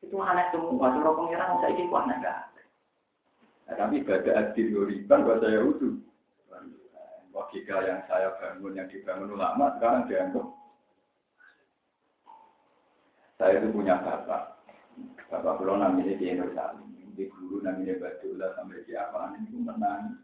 Itu 0.04 0.20
aneh 0.20 0.52
semua. 0.52 0.92
Cara 1.00 1.16
pengiran 1.16 1.64
saya 1.64 1.72
ini 1.72 1.88
aneh 1.88 2.16
gak 2.20 2.40
nah, 3.64 3.76
tapi 3.80 4.04
pada 4.04 4.32
adil 4.44 4.76
yuriban 4.76 5.24
bahasa 5.24 5.56
Yahudi. 5.56 6.04
Logika 7.32 7.80
yang 7.88 8.04
saya 8.12 8.36
bangun, 8.44 8.76
yang 8.76 8.92
dibangun 8.92 9.40
ulama, 9.40 9.72
sekarang 9.80 10.12
dianggap 10.12 10.59
saya 13.40 13.64
itu 13.64 13.72
punya 13.72 13.96
bapak. 14.04 14.60
Bapak 15.32 15.64
pulau 15.64 15.80
namanya 15.80 16.12
di 16.20 16.28
Indonesia. 16.28 16.76
Di 17.16 17.24
guru 17.32 17.64
namanya 17.64 17.96
Badullah 18.04 18.52
sampai 18.60 18.84
di 18.84 18.94
apa 19.00 19.32
itu 19.40 19.56
menang. 19.64 20.20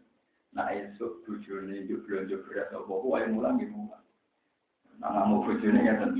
Nah 0.52 0.68
esok 0.68 1.24
bujurnya 1.24 1.88
jublo 1.88 2.28
berat 2.28 2.68
atau 2.68 2.84
bawa 2.84 3.24
yang 3.24 3.40
mulang 3.40 3.56
gitu. 3.56 3.72
Nah 5.00 5.08
kamu 5.16 5.48
bujurnya 5.48 5.92
kan. 5.96 6.12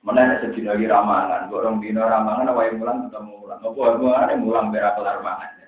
Mana 0.00 0.40
ada 0.40 0.48
lagi 0.48 0.86
ramangan. 0.88 1.52
Borong 1.52 1.84
dino 1.84 2.00
ramangan 2.00 2.48
apa 2.48 2.60
yang 2.72 2.76
mulang 2.80 2.98
ketemu 3.12 3.32
mulang. 3.36 3.60
Apa 3.60 4.32
yang 4.32 4.40
mulang 4.40 4.66
berak 4.72 4.96
kelar 4.96 5.20
mangan. 5.20 5.60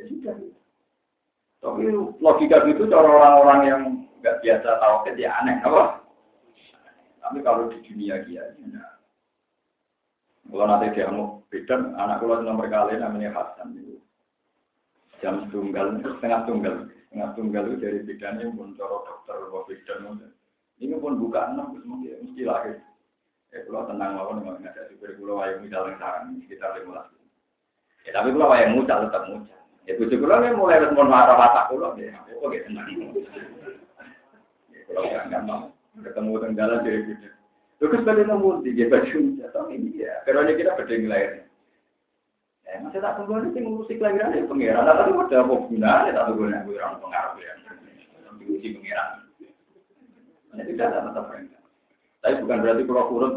Ya 0.00 0.04
sudah. 0.08 0.34
Tapi 1.62 1.86
logika 2.18 2.64
itu 2.64 2.88
cara 2.90 3.06
orang-orang 3.06 3.60
yang 3.68 3.82
nggak 4.18 4.40
biasa 4.42 4.82
tahu 4.82 5.14
ya 5.14 5.30
aneh, 5.38 5.62
apa? 5.62 6.02
Tapi 7.22 7.38
kalau 7.46 7.70
di 7.70 7.78
dunia 7.86 8.18
kiai, 8.26 8.58
nah, 8.66 8.98
kalau 10.52 10.68
nanti 10.68 10.92
dia 10.92 11.08
mau 11.08 11.40
beda, 11.48 11.96
anak 11.96 12.20
kalau 12.20 12.44
nomor 12.44 12.68
kali 12.68 13.00
namanya 13.00 13.32
Hasan 13.32 13.72
itu 13.72 13.96
jam 15.24 15.48
tunggal, 15.48 15.96
setengah 16.04 16.44
tunggal, 16.44 16.92
setengah 17.08 17.28
tunggal 17.32 17.64
itu 17.72 17.76
dari 17.80 17.98
bidannya 18.04 18.52
pun 18.52 18.76
coro 18.76 19.00
dokter 19.08 19.40
atau 19.48 19.64
bidan 19.64 20.28
ini 20.76 20.98
pun 21.00 21.16
buka 21.16 21.56
enam, 21.56 21.78
mesti 21.78 22.20
mesti 22.20 22.42
lahir. 22.44 22.76
Ya 23.48 23.64
kalau 23.64 23.88
tenang 23.88 24.16
mau 24.16 24.32
memang 24.32 24.60
ada 24.60 24.88
super 24.92 25.16
pulau 25.16 25.40
ayam 25.40 25.64
mucal 25.64 25.88
yang 25.88 25.96
sarang 26.00 26.36
sekitar 26.44 26.72
lima 26.76 27.04
belas. 27.04 27.06
Ya 28.04 28.10
tapi 28.16 28.28
kalau 28.32 28.52
ayam 28.52 28.76
mucal 28.76 28.98
tetap 29.08 29.22
mucal. 29.28 29.60
Ya 29.88 29.92
tujuh 29.96 30.18
pulau 30.20 30.40
ini 30.40 30.56
mulai 30.56 30.82
respon 30.84 31.08
marah 31.08 31.36
watak 31.36 31.68
pulau 31.72 31.96
ya, 31.96 32.16
oke 32.40 32.58
tenang. 32.64 32.88
Ya 34.72 34.80
kalau 34.88 35.04
nggak 35.04 35.42
mau 35.48 35.68
ketemu 36.00 36.32
tenggalan 36.44 36.84
dari 36.84 37.00
bidan. 37.08 37.32
Terus 37.82 38.06
balik 38.06 38.30
nomor 38.30 38.62
tiga 38.62 38.86
baju 38.94 39.18
jatuh 39.42 39.66
ini 39.74 40.06
ya. 40.06 40.22
Karena 40.22 40.54
kita 40.54 40.78
beda 40.78 40.94
lain. 41.02 41.42
Ya, 42.62 42.78
masih 42.78 43.02
tak 43.02 43.18
tunggu 43.18 43.42
nanti 43.42 43.58
ngurusi 43.58 43.98
kelahiran 43.98 44.38
ya 44.38 44.46
pengiran. 44.46 44.86
Tapi 44.86 45.10
ada 45.10 45.36
apa 45.42 45.54
gunanya 45.66 46.14
tak 46.14 46.24
tunggu 46.30 46.46
nanti 46.46 46.78
orang 46.78 47.02
pengaruh 47.02 47.34
ya. 47.42 47.52
Diuji 48.38 48.78
pengiran. 48.78 49.08
Ini 50.54 50.62
tidak 50.62 50.94
ada 50.94 51.10
tetap 51.10 51.24
mereka. 51.26 51.58
Tapi 52.22 52.34
bukan 52.38 52.58
berarti 52.62 52.82
kurang 52.86 53.06
mulai 53.10 53.34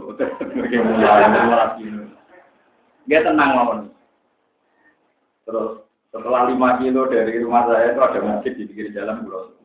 Dia 3.09 3.19
tenang 3.25 3.51
lawan. 3.57 3.79
Terus 5.49 5.89
setelah 6.13 6.53
lima 6.53 6.77
kilo 6.77 7.09
dari 7.09 7.41
rumah 7.41 7.65
saya 7.65 7.97
itu 7.97 8.01
ada 8.01 8.19
masjid 8.21 8.53
di 8.53 8.69
pinggir 8.69 8.93
jalan 8.93 9.25
Pulau 9.25 9.57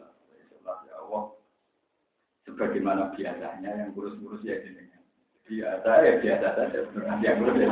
sebagaimana 2.60 3.16
biasanya 3.16 3.70
yang 3.72 3.96
kurus-kurus 3.96 4.44
ya 4.44 4.60
jenengan. 4.60 5.00
Biasa 5.48 5.90
ya 6.04 6.12
biasa 6.20 6.48
saja 6.52 6.78
yang 7.24 7.40
kurus 7.40 7.56
ya 7.56 7.68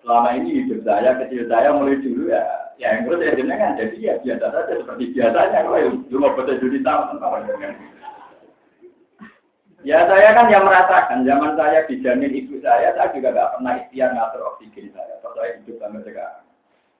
Selama 0.00 0.28
ini 0.40 0.64
hidup 0.64 0.80
saya, 0.88 1.20
kecil 1.20 1.44
saya 1.44 1.76
mulai 1.76 2.00
dulu 2.00 2.32
ya, 2.32 2.40
ya 2.80 2.96
yang 2.96 3.04
kurus 3.04 3.20
ya 3.20 3.36
jenengan. 3.36 3.76
Jadi 3.76 4.00
ya 4.00 4.16
biasa 4.24 4.46
saja 4.48 4.72
seperti 4.80 5.04
biasanya. 5.12 5.58
Kalau 5.68 5.76
yang 5.76 5.96
cuma 6.08 6.32
baca 6.32 6.52
judi 6.56 6.80
Ya 9.80 10.04
saya 10.08 10.36
kan 10.36 10.52
yang 10.52 10.64
merasakan, 10.64 11.24
zaman 11.24 11.56
saya 11.56 11.88
dijamin 11.88 12.36
ibu 12.36 12.60
saya, 12.60 12.92
saya 12.96 13.16
juga 13.16 13.32
nggak 13.32 13.52
pernah 13.56 13.72
ikhtiar 13.84 14.12
ngatur 14.16 14.40
oksigen 14.52 14.92
saya. 14.96 15.20
Kalau 15.20 15.36
saya 15.36 15.56
hidup 15.60 15.76
sampai 15.80 16.04
sekarang. 16.08 16.44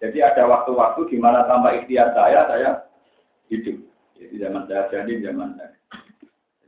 Jadi 0.01 0.19
ada 0.25 0.43
waktu-waktu 0.49 1.01
di 1.13 1.17
mana 1.21 1.45
ikhtiar 1.77 2.13
saya, 2.17 2.45
saya 2.49 2.71
hidup. 3.53 3.85
Jadi 4.17 4.35
zaman 4.37 4.65
saya 4.65 4.89
jadi 4.93 5.29
zaman 5.29 5.61
saya. 5.61 5.81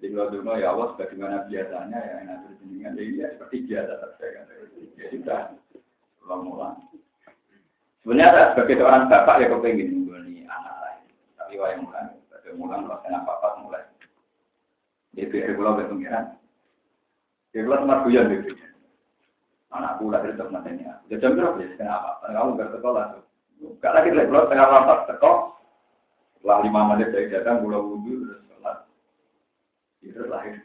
Jadi 0.02 0.18
kalau 0.18 0.34
dulu 0.34 0.58
ya 0.58 0.74
Allah 0.74 0.86
sebagaimana 0.98 1.46
biasanya 1.46 1.94
ya 1.94 2.14
enak 2.26 2.38
jenengan 2.58 2.98
jadi 2.98 3.12
ya 3.22 3.26
seperti 3.38 3.56
biasa 3.70 3.92
saja 4.02 4.42
Ya 4.98 5.06
sudah 5.14 5.40
ulang-ulang. 6.26 6.74
Sebenarnya 8.02 8.50
sebagai 8.50 8.82
seorang 8.82 9.06
bapak 9.06 9.38
ya 9.38 9.46
kepengen 9.46 10.02
mengguni 10.02 10.42
anak 10.50 10.74
lain. 10.82 11.06
Tapi 11.38 11.54
wah 11.54 11.70
yang 11.70 11.86
mulai, 11.86 12.18
pada 12.26 12.50
mulang 12.58 12.82
kalau 12.90 13.22
bapak 13.22 13.52
mulai. 13.62 13.82
Jadi 15.14 15.30
biar 15.30 15.54
pulau 15.54 15.78
berpengiran. 15.78 16.24
Dia 17.54 17.62
pulau 17.62 17.78
tempat 17.86 17.98
guyon 18.02 18.26
gitu. 18.34 18.50
Anakku 19.70 20.10
lahir 20.10 20.34
tetap 20.34 20.50
matanya. 20.50 20.98
Dia 21.06 21.22
jam 21.22 21.38
berapa 21.38 21.62
ya? 21.62 21.78
Kenapa? 21.78 22.18
Karena 22.26 22.42
kamu 22.42 22.50
gak 22.58 22.70
sekolah 22.74 23.04
tuh. 23.14 23.24
Gak 23.78 23.94
lagi 23.94 24.10
lagi 24.10 24.28
pulau 24.34 24.50
tengah 24.50 24.66
rapat 24.66 24.98
teko. 25.14 25.32
Setelah 26.34 26.58
lima 26.66 26.80
menit 26.90 27.14
dari 27.14 27.30
datang 27.30 27.62
pulau 27.62 27.86
wudhu 27.86 28.42
itu 30.02 30.22
lahir. 30.26 30.60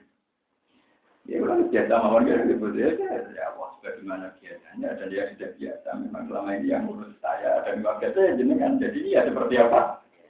Ya 1.28 1.44
udah 1.44 1.60
biasa 1.68 1.94
mawon 2.00 2.32
ya 2.32 2.40
gitu 2.48 2.68
ya 2.74 2.90
ya 2.96 3.44
Allah 3.52 3.70
sebagaimana 3.78 4.32
biasanya 4.40 4.96
dan 4.96 5.08
dia 5.12 5.28
sudah 5.36 5.52
biasa 5.60 5.88
memang 6.00 6.24
selama 6.32 6.50
ini 6.56 6.68
yang 6.72 6.88
ngurus 6.88 7.12
saya 7.20 7.68
dan 7.68 7.84
keluarga 7.84 8.08
saya 8.16 8.40
jenengan 8.40 8.80
jadi 8.80 9.00
dia 9.04 9.20
seperti 9.28 9.56
apa 9.60 9.82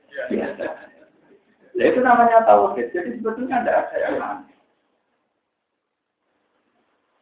biasa. 0.10 0.65
Ya 1.78 1.84
itu 1.93 2.00
namanya 2.02 2.41
tauhid. 2.50 2.89
Jadi 2.89 3.22
sebetulnya 3.22 3.62
ada 3.62 3.72
ada 3.86 3.98
yang 4.02 4.17
aneh. 4.17 4.58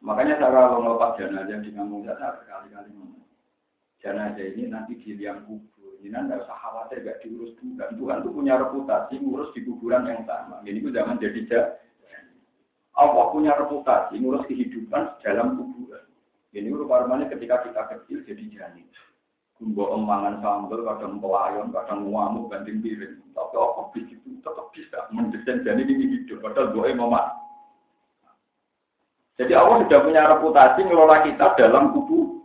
Makanya 0.00 0.40
saya 0.40 0.56
kalau 0.56 0.80
melepas 0.80 1.20
jenazah 1.20 1.60
di 1.60 1.70
kampung 1.76 2.08
saya 2.08 2.32
berkali-kali 2.40 2.88
ngomong. 2.96 3.28
Jenazah 4.00 4.46
ini 4.56 4.72
nanti 4.72 4.96
di 4.96 5.20
liang 5.20 5.44
kubur. 5.44 5.75
Ini 6.02 6.14
anda 6.16 6.42
usah 6.42 6.56
khawatir 6.60 7.04
gak 7.04 7.20
diurus 7.24 7.56
Tuhan. 7.60 7.96
Tuhan 7.96 8.20
itu 8.24 8.30
punya 8.32 8.54
reputasi 8.60 9.20
ngurus 9.20 9.50
di 9.56 9.64
kuburan 9.64 10.08
yang 10.08 10.22
sama. 10.28 10.60
Ini 10.66 10.80
itu 10.80 10.90
zaman 10.92 11.20
jadi 11.20 11.42
Allah 12.96 13.24
punya 13.28 13.52
reputasi 13.56 14.16
ngurus 14.20 14.48
kehidupan 14.48 15.20
dalam 15.20 15.60
kuburan. 15.60 16.04
Ini 16.56 16.72
rupa-rupanya 16.72 17.28
ketika 17.28 17.60
kita 17.68 17.82
kecil 17.92 18.24
jadi 18.24 18.44
janin. 18.48 18.88
Gumbo 19.56 19.88
emangan 19.96 20.44
sambel, 20.44 20.84
kadang 20.84 21.16
pelayon, 21.16 21.72
kadang 21.72 22.12
ngamuk, 22.12 22.52
banding 22.52 22.80
piring. 22.84 23.16
Tapi 23.32 23.56
apa 23.56 23.80
begitu 23.92 24.28
tetap 24.44 24.68
bisa 24.72 25.08
mendesain 25.12 25.64
jadi 25.64 25.80
ini 25.80 26.04
hidup. 26.12 26.44
Padahal 26.44 26.72
gue 26.76 26.92
mau 26.92 27.12
Jadi 29.36 29.52
Allah 29.52 29.84
sudah 29.84 30.00
punya 30.00 30.22
reputasi 30.32 30.80
ngelola 30.88 31.16
kita 31.28 31.56
dalam 31.60 31.92
kubu. 31.92 32.35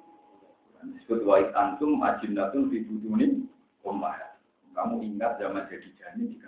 Disebut 1.12 1.28
wa'id 1.28 1.52
antum 1.60 2.00
ajinatun 2.00 2.71
fi 2.71 2.88
buduni 2.88 3.43
ummah. 3.84 4.15
Kamu 4.71 5.04
ingat 5.04 5.43
zaman 5.43 5.67
jadi 5.67 5.91
janin 6.00 6.32
di 6.32 6.39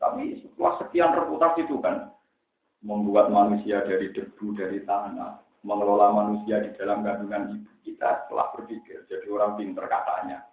Tapi 0.00 0.40
setelah 0.40 0.80
sekian 0.80 1.12
reputasi 1.12 1.68
itu 1.68 1.76
kan, 1.84 2.08
membuat 2.80 3.28
manusia 3.28 3.84
dari 3.84 4.08
debu, 4.08 4.56
dari 4.56 4.80
tanah, 4.88 5.44
mengelola 5.60 6.16
manusia 6.16 6.64
di 6.64 6.72
dalam 6.80 7.04
kandungan 7.04 7.60
ibu 7.60 7.72
kita 7.84 8.24
telah 8.32 8.48
berpikir 8.56 9.04
jadi 9.12 9.28
orang 9.28 9.60
pinter 9.60 9.84
katanya 9.84 10.48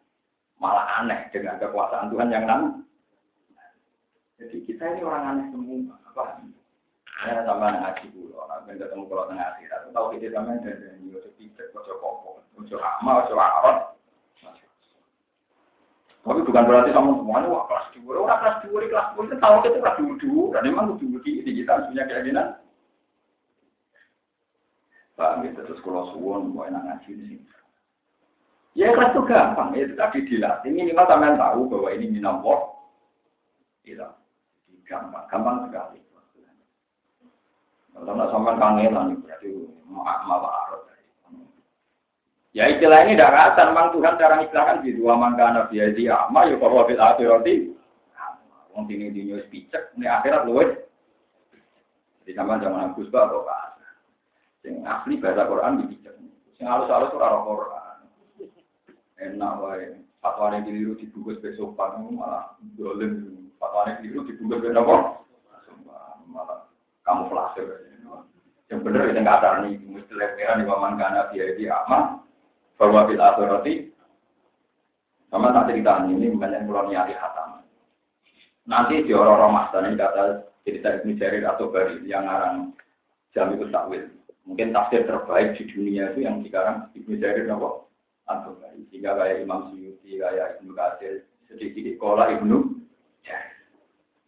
malah 0.59 0.99
aneh 0.99 1.31
dengan 1.31 1.55
kekuasaan 1.63 2.11
Tuhan 2.11 2.27
yang 2.27 2.43
nan 2.43 2.83
jadi 4.35 4.57
kita 4.67 4.83
ini 4.83 5.01
orang 5.07 5.23
aneh 5.31 5.45
semua 5.55 5.95
apa 6.11 6.43
ya 7.23 7.39
sama 7.47 7.71
ngaji 7.71 8.05
dulu 8.11 8.35
orang 8.35 8.67
yang 8.67 8.83
ketemu 8.83 9.03
kalau 9.07 9.25
tengah 9.31 9.47
akhirat 9.55 9.79
tahu 9.95 10.07
kita 10.11 10.27
sama 10.35 10.59
dan 10.59 10.75
dan 10.75 11.07
yo 11.07 11.19
sepijak 11.23 11.71
kocok 11.71 11.95
kopo 12.03 12.43
kocok 12.57 12.81
ama 12.81 13.23
kocok 13.23 13.37
arot 13.37 13.77
tapi 16.27 16.43
bukan 16.43 16.67
berarti 16.67 16.91
kamu 16.91 17.23
semuanya 17.23 17.47
wah 17.47 17.63
kelas 17.71 17.87
dua 17.95 18.19
orang 18.19 18.39
kelas 18.43 18.57
dua 18.67 18.77
kelas 18.83 19.07
dua 19.15 19.23
itu 19.23 19.35
tahu 19.39 19.55
kita 19.63 19.77
kelas 19.79 19.97
dua 20.19 20.43
dan 20.57 20.61
memang 20.67 20.85
dua 20.99 21.17
di 21.23 21.51
kita 21.63 21.87
punya 21.87 22.03
keyakinan 22.03 22.59
Pak, 25.17 25.41
gitu 25.41 25.65
terus 25.65 25.81
kalau 25.81 26.13
suwon 26.13 26.53
mau 26.53 26.69
enak 26.69 26.77
ngaji 26.77 27.09
sini. 27.17 27.37
Ya 28.77 28.93
kelas 28.93 29.17
itu 29.17 29.25
gampang, 29.25 29.73
ya, 29.73 29.89
itu 29.89 29.97
tadi 29.97 30.21
dilatih. 30.29 30.69
Minimal 30.69 31.09
kalian 31.09 31.41
tahu 31.41 31.65
bahwa 31.65 31.89
ini 31.89 32.05
minamwor. 32.13 32.77
Iya, 33.81 34.13
gampang, 34.85 35.25
gampang 35.25 35.65
sekali. 35.65 35.97
Kalau 37.97 38.13
nggak 38.13 38.29
sama 38.29 38.61
kangenan, 38.61 39.17
berarti 39.25 39.49
malah 39.89 40.53
arot. 40.66 40.66
Ya 42.57 42.73
istilah 42.73 43.05
ini 43.05 43.13
rasa, 43.21 43.69
memang 43.69 43.93
Tuhan 43.93 44.17
cara 44.17 44.41
istilahkan 44.41 44.81
di 44.81 44.97
dua 44.97 45.13
mangga 45.13 45.53
nabi 45.53 45.77
di 45.93 46.09
ama, 46.09 46.49
yuk 46.49 46.57
kalau 46.57 46.89
fil 46.89 46.97
akhirati. 46.97 47.69
Wong 48.73 48.89
ini 48.89 49.13
di 49.13 49.29
news 49.29 49.45
picek, 49.53 49.93
ini 49.93 50.09
akhirat 50.09 50.49
luwes. 50.49 50.73
Di 52.25 52.33
zaman 52.33 52.57
zaman 52.57 52.97
Gus 52.97 53.13
Bah, 53.13 53.29
Pak. 53.29 53.77
Sing 54.65 54.81
asli 54.81 55.21
bahasa 55.21 55.45
Quran 55.45 55.85
dipijak. 55.85 56.17
Sing 56.57 56.65
halus-halus 56.65 57.13
ora 57.13 57.45
Quran. 57.45 57.97
Enak 59.21 59.53
wae. 59.61 59.85
Fatwane 60.17 60.65
keliru 60.65 60.97
dibungkus 60.97 61.37
besok 61.37 61.77
pagi 61.77 62.09
malah 62.09 62.57
dolen. 62.73 63.47
Fatwane 63.61 64.01
keliru 64.01 64.25
dibungkus 64.25 64.65
besok 64.65 64.81
apa? 64.81 64.95
Malah 66.25 66.65
kamu 67.05 67.29
flase. 67.29 67.61
Yang 68.67 68.79
benar 68.81 69.07
itu 69.07 69.21
nggak 69.21 69.37
ada 69.45 69.49
nih, 69.63 69.77
mesti 69.93 70.11
leperan 70.11 70.59
di 70.59 70.65
waman 70.67 70.99
karena 70.99 71.31
dia 71.31 71.55
di 71.55 71.71
aman, 71.71 72.26
bahwa 72.77 73.09
bil 73.09 73.21
akhirati 73.21 73.89
sama 75.27 75.51
tak 75.51 75.73
cerita 75.73 76.07
ini 76.07 76.31
banyak 76.31 76.63
pulau 76.63 76.87
nyari 76.87 77.11
hatam. 77.17 77.65
Nanti 78.63 79.03
di 79.03 79.11
orang-orang 79.11 79.51
mas 79.51 79.73
ini 79.75 79.99
kata 79.99 80.23
cerita 80.63 80.87
Ibnu 81.01 81.11
Jarir 81.19 81.43
atau 81.43 81.67
Bari 81.67 82.03
yang 82.07 82.23
ngarang 82.27 82.71
jam 83.35 83.51
itu 83.51 83.67
takwil. 83.67 84.07
Mungkin 84.47 84.71
tafsir 84.71 85.03
terbaik 85.03 85.59
di 85.59 85.67
dunia 85.67 86.15
itu 86.15 86.23
yang 86.23 86.39
sekarang 86.47 86.87
Ibnu 86.95 87.19
Jarir 87.19 87.47
apa? 87.51 87.83
Atau 88.27 88.59
jika 88.91 89.15
kayak 89.19 89.43
Imam 89.43 89.71
Suyuti, 89.71 90.19
kayak 90.19 90.59
Ibnu 90.59 90.71
Katsir, 90.75 91.27
sedikit 91.47 91.95
sekolah 91.95 92.31
Ibnu. 92.39 92.75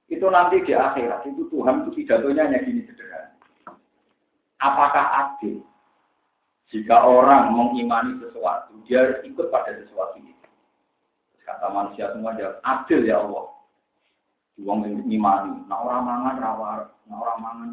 Itu 0.09 0.25
nanti 0.27 0.65
di 0.65 0.73
akhirat 0.73 1.21
itu 1.29 1.45
Tuhan 1.53 1.85
itu 1.85 2.01
pidatonya 2.01 2.49
hanya 2.49 2.65
gini 2.65 2.81
sederhana. 2.81 3.29
Apakah 4.57 5.05
adil 5.05 5.61
jika 6.69 7.01
orang 7.01 7.49
mengimani 7.57 8.21
sesuatu, 8.21 8.77
dia 8.85 9.01
harus 9.01 9.25
ikut 9.25 9.49
pada 9.49 9.73
sesuatu 9.73 10.21
itu. 10.21 10.49
Kata 11.41 11.65
manusia 11.73 12.13
semua 12.13 12.37
jawab, 12.37 12.61
adil 12.61 13.09
ya 13.09 13.25
Allah. 13.25 13.45
Uang 14.61 14.85
mengimani, 14.85 15.65
nah 15.65 15.81
orang 15.81 16.01
mangan 16.05 16.35
rawar, 16.37 16.79
nah 17.09 17.17
orang 17.17 17.39
mangan 17.41 17.69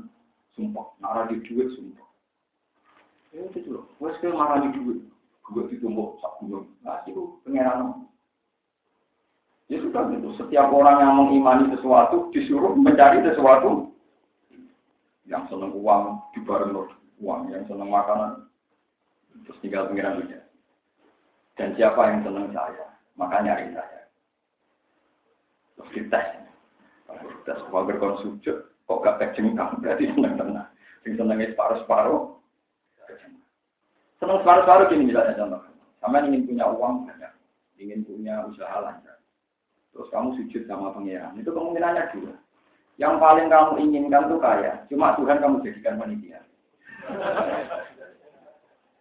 sumpah, 0.57 0.87
nah 0.97 1.13
orang 1.13 1.29
di 1.29 1.45
duit 1.45 1.69
sumpah. 1.77 2.09
Ya 3.37 3.45
itu 3.53 3.69
loh, 3.69 3.85
wes 4.01 4.17
ke 4.23 4.33
marah 4.33 4.65
di 4.65 4.73
duit, 4.73 5.03
gue 5.51 5.65
ditumbuk 5.69 6.17
sak 6.25 6.41
gunung, 6.41 6.73
nah 6.81 7.05
itu 7.05 7.37
pengeran. 7.45 8.07
Ya 9.67 9.83
sudah 9.83 10.09
gitu, 10.15 10.31
setiap 10.41 10.73
orang 10.73 11.03
yang 11.03 11.13
mengimani 11.21 11.75
sesuatu 11.75 12.31
disuruh 12.33 12.73
mencari 12.79 13.21
sesuatu. 13.29 13.93
Yang 15.27 15.51
senang 15.51 15.75
uang 15.75 16.23
di 16.33 16.41
bareng 16.47 16.71
uang, 17.19 17.51
yang 17.51 17.67
senang 17.67 17.91
makanan 17.91 18.47
terus 19.45 19.59
tinggal 19.61 19.91
pengiran 19.91 20.23
saja. 20.25 20.39
Dan 21.57 21.69
siapa 21.77 22.01
yang 22.09 22.21
senang 22.25 22.49
saya, 22.53 22.87
maka 23.17 23.45
nyari 23.45 23.73
saya. 23.73 24.03
Terus. 25.77 26.09
Kalau 27.07 27.33
tes, 27.47 27.61
kalau 27.71 27.87
berkonsumsi, 27.87 28.51
kok 28.87 29.01
gak 29.03 29.19
kejengkang, 29.23 29.79
berarti 29.79 30.11
senang 30.11 30.35
tenang. 30.37 30.69
Yang 31.07 31.15
senangnya 31.23 31.47
separuh-separuh, 31.55 32.37
Senang 34.17 34.41
separuh-separuh 34.43 34.89
gini 34.91 35.13
misalnya 35.13 35.37
contoh. 35.37 35.61
Sama 36.01 36.25
ingin 36.25 36.49
punya 36.49 36.65
uang 36.73 37.05
banyak, 37.05 37.33
ingin 37.77 38.01
punya 38.05 38.49
usaha 38.49 38.81
lancar. 38.81 39.21
Terus 39.93 40.09
kamu 40.13 40.37
sujud 40.41 40.63
sama 40.69 40.93
pangeran, 40.93 41.37
itu 41.41 41.49
kemungkinannya 41.53 42.13
dua. 42.17 42.35
Yang 42.97 43.15
paling 43.21 43.47
kamu 43.53 43.73
inginkan 43.85 44.29
tuh 44.29 44.41
kaya, 44.41 44.85
cuma 44.89 45.17
Tuhan 45.21 45.41
kamu 45.41 45.61
jadikan 45.65 46.01
panitia. 46.01 46.41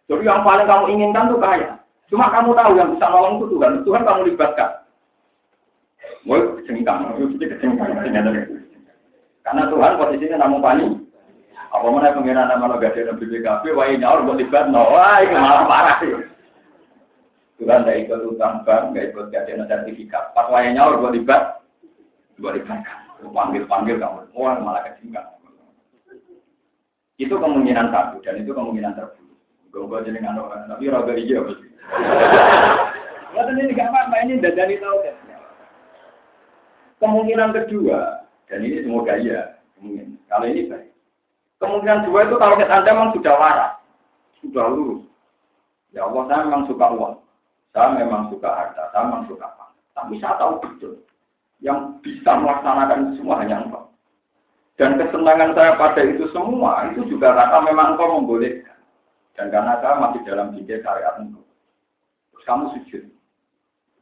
Jadi 0.06 0.22
yang 0.22 0.46
paling 0.46 0.70
kamu 0.70 0.84
inginkan 0.94 1.34
tuh 1.34 1.42
kaya, 1.42 1.82
cuma 2.06 2.30
kamu 2.30 2.54
tahu 2.54 2.78
yang 2.78 2.94
bisa 2.94 3.10
nolong 3.10 3.42
itu 3.42 3.58
Tuhan, 3.58 3.72
Tuhan 3.82 4.02
kamu 4.06 4.20
libatkan. 4.30 4.70
Woi, 6.26 6.62
cengkang, 6.66 7.10
Karena 9.46 9.62
Tuhan 9.70 9.98
posisinya 9.98 10.42
namun 10.42 10.62
panik, 10.62 10.90
apa 11.70 11.86
mana 11.90 12.14
pengiran 12.14 12.46
nama 12.50 12.70
lo 12.70 12.78
gak 12.78 12.94
ada 12.94 13.14
BPKB, 13.18 13.74
wah 13.74 13.86
ini 13.90 14.02
nyaur 14.02 14.22
buat 14.26 14.38
libat, 14.38 14.70
no, 14.70 14.90
wah 14.90 15.18
itu 15.22 15.34
malah 15.34 15.66
parah 15.66 15.96
sih. 16.02 16.14
Tuhan 17.58 17.82
tidak 17.82 17.98
ikut 18.06 18.20
utang 18.36 18.62
bank, 18.62 18.94
nggak 18.94 19.10
ikut 19.10 19.26
gak 19.34 19.46
sertifikat. 19.48 20.34
Pas 20.34 20.46
wah 20.50 20.62
nyaur 20.62 21.02
buat 21.02 21.14
libat, 21.14 21.62
buat 22.38 22.54
libat. 22.54 22.86
Panggil 23.16 23.64
panggil 23.66 23.96
kamu, 23.98 24.28
wah 24.38 24.54
malah 24.60 24.86
kecingkan. 24.86 25.24
Itu 27.16 27.40
kemungkinan 27.40 27.88
satu 27.88 28.20
dan 28.20 28.44
itu 28.44 28.52
kemungkinan 28.52 28.92
terburuk. 28.92 29.25
Gue 29.76 30.00
jadi 30.08 30.18
nggak 30.24 30.72
tapi 30.72 30.88
raga 30.88 31.12
iya 31.20 31.44
pasti. 31.44 31.68
Wah 33.36 33.44
ini 33.52 33.76
gak 33.76 33.92
apa-apa 33.92 34.16
ini 34.24 34.40
dadani 34.40 34.80
tahu 34.80 34.96
kan. 35.04 35.16
Kemungkinan 36.96 37.52
kedua 37.52 38.24
dan 38.48 38.64
ini 38.64 38.80
semoga 38.80 39.20
iya 39.20 39.60
kemungkinan. 39.76 40.16
Kalau 40.32 40.46
ini 40.48 40.72
baik. 40.72 40.88
Kemungkinan 41.60 42.08
dua 42.08 42.20
itu 42.24 42.36
kalau 42.40 42.56
Anda 42.56 42.88
memang 42.88 43.12
sudah 43.12 43.34
waras, 43.36 43.72
sudah 44.40 44.64
lurus. 44.72 45.04
Ya 45.92 46.04
Allah, 46.04 46.22
saya 46.28 46.44
memang 46.44 46.68
suka 46.68 46.86
uang. 46.92 47.16
Saya 47.72 47.92
memang 47.96 48.32
suka 48.32 48.48
harta, 48.48 48.88
saya 48.92 49.04
memang 49.08 49.24
suka 49.28 49.44
apa. 49.48 49.72
Tapi 49.96 50.20
saya 50.20 50.36
tahu 50.40 50.60
betul, 50.60 51.00
yang 51.60 52.00
bisa 52.04 52.36
melaksanakan 52.36 53.16
semua 53.16 53.40
hanya 53.40 53.64
engkau. 53.64 53.84
Dan 54.76 55.00
kesenangan 55.00 55.56
saya 55.56 55.76
pada 55.80 56.04
itu 56.04 56.28
semua, 56.36 56.92
itu 56.92 57.08
juga 57.08 57.32
kata 57.32 57.64
memang 57.64 57.96
engkau 57.96 58.20
membolehkan. 58.20 58.75
Dan 59.36 59.52
karena 59.52 59.76
saya 59.84 60.00
masih 60.00 60.20
dalam 60.24 60.56
bingkai 60.56 60.80
syariat 60.80 61.20
engkau. 61.20 61.44
Terus 62.32 62.44
kamu 62.48 62.64
sujud. 62.76 63.02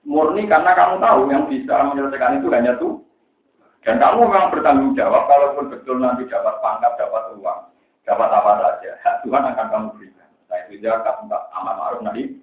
Murni 0.04 0.46
karena 0.46 0.72
kamu 0.78 1.02
tahu 1.02 1.20
yang 1.32 1.44
bisa 1.50 1.74
menyelesaikan 1.90 2.38
itu 2.38 2.48
hanya 2.52 2.72
tuh 2.78 3.04
dan 3.84 4.00
kamu 4.00 4.24
memang 4.24 4.48
bertanggung 4.48 4.96
jawab, 4.96 5.28
kalaupun 5.28 5.68
betul 5.68 6.00
nanti 6.00 6.24
dapat 6.24 6.56
pangkat, 6.64 6.96
dapat 6.96 7.36
uang, 7.36 7.60
dapat 8.08 8.28
apa 8.32 8.52
saja, 8.56 8.90
hak 9.04 9.20
Tuhan 9.28 9.44
akan 9.44 9.66
kamu 9.68 9.88
berikan. 10.00 10.28
Nah 10.48 10.56
itu 10.64 10.74
zakat, 10.80 11.14
aman 11.28 11.76
ma'ruf 11.76 12.00
nanti. 12.00 12.40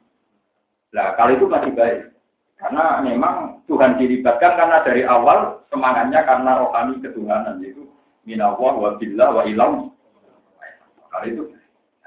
Nah 0.93 1.17
kali 1.17 1.41
itu 1.41 1.49
masih 1.49 1.73
baik. 1.73 2.13
Karena 2.61 3.01
memang 3.01 3.65
Tuhan 3.65 3.97
dilibatkan 3.97 4.53
karena 4.53 4.85
dari 4.85 5.01
awal 5.01 5.65
semangatnya 5.73 6.21
karena 6.29 6.61
rohani 6.61 7.01
ketuhanan, 7.01 7.57
yaitu 7.65 7.89
minawah 8.21 8.77
wa 8.77 9.01
billah 9.01 9.29
wa 9.33 9.41
ilam. 9.49 9.89
Kali 11.09 11.33
itu, 11.33 11.43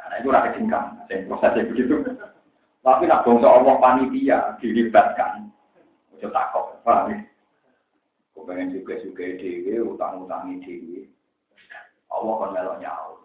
nah 0.08 0.16
itu 0.20 0.28
rakyat 0.28 0.52
singkang, 0.58 0.86
prosesnya 1.28 1.68
begitu. 1.68 1.94
Tapi 2.84 3.08
nak 3.08 3.24
bangsa 3.24 3.48
Allah 3.48 3.74
panitia 3.80 4.38
dilibatkan, 4.60 5.48
itu 6.16 6.28
takut, 6.28 6.76
paham 6.84 7.24
Kau 8.34 8.42
pengen 8.42 8.74
juga 8.74 8.98
juga 8.98 9.30
dewi, 9.38 9.78
utang 9.78 10.26
utangi 10.26 10.58
dewi. 10.60 11.06
Allah 12.10 12.34
kan 12.34 12.50
melok 12.50 12.76
nyaur. 12.82 13.18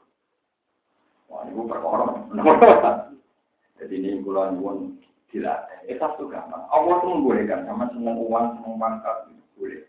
Wah, 1.29 1.41
ini 1.45 1.61
perkara. 1.65 2.05
Jadi 3.81 3.93
ini 3.95 4.21
bulan 4.21 4.61
pun 4.61 5.01
dilatih. 5.33 5.89
Itu 5.89 6.23
gampang. 6.29 6.65
Allah 6.69 7.01
tuh 7.01 7.09
membolehkan 7.09 7.65
sama 7.65 7.89
seneng 7.89 8.21
uang, 8.21 8.45
seneng 8.61 8.75
pangkat 8.77 9.17
boleh. 9.57 9.83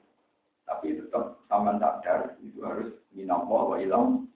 Tapi 0.65 0.97
tetap 0.97 1.37
sama 1.51 1.77
sadar 1.77 2.39
itu 2.41 2.63
harus 2.65 2.95
minallah 3.13 3.63
wa 3.75 3.77
ilam. 3.77 4.30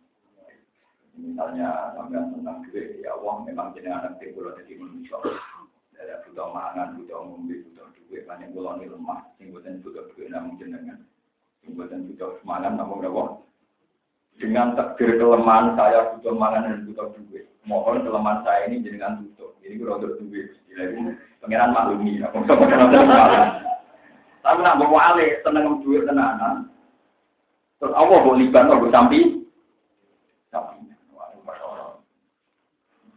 Misalnya 1.14 1.94
sampai 1.94 2.26
senang 2.34 2.66
duit, 2.66 2.98
ya 2.98 3.14
Allah 3.14 3.46
memang 3.46 3.70
jadi 3.70 3.94
anak 3.94 4.18
timbul 4.18 4.50
jadi 4.58 4.74
manusia. 4.74 5.14
Ada 5.94 6.26
butuh 6.26 6.50
mangan, 6.50 6.98
butuh 6.98 7.22
ngombe, 7.22 7.54
butuh 7.70 7.86
duit, 8.10 8.26
banyak 8.26 8.50
bulan 8.50 8.82
ini 8.82 8.90
lemah. 8.90 9.22
Sing 9.38 9.54
butuh 9.54 9.70
butuh 9.78 10.04
duit 10.14 10.28
namun 10.34 10.58
jenengan. 10.58 10.98
Sing 11.62 11.78
butuh 11.78 11.94
butuh 11.94 12.30
mangan 12.42 12.74
namun 12.74 12.98
berapa? 12.98 13.24
Dengan 14.34 14.74
takdir 14.74 15.14
kelemahan 15.14 15.78
saya 15.78 16.18
butuh 16.18 16.34
mangan 16.34 16.66
dan 16.66 16.82
butuh 16.90 17.06
duit. 17.14 17.46
Mohon 17.62 18.02
kelemahan 18.02 18.42
saya 18.42 18.66
ini 18.66 18.82
jenengan 18.82 19.22
tutup. 19.22 19.54
Ini 19.62 19.78
gue 19.78 19.86
rodo 19.86 20.18
duit. 20.18 20.58
Pengiran 21.38 21.70
maklumi. 21.70 22.18
Aku 22.26 22.42
sama 22.44 22.66
kenal 22.66 22.90
Tapi 24.44 24.60
nak 24.60 24.76
bawa 24.76 25.16
alih, 25.16 25.40
seneng 25.40 25.80
duit 25.80 26.04
tenanan. 26.04 26.68
Terus 27.80 27.96
Allah 27.96 28.18
mau 28.20 28.36
liban, 28.36 28.68
mau. 28.68 28.92
Sampai. 28.92 29.33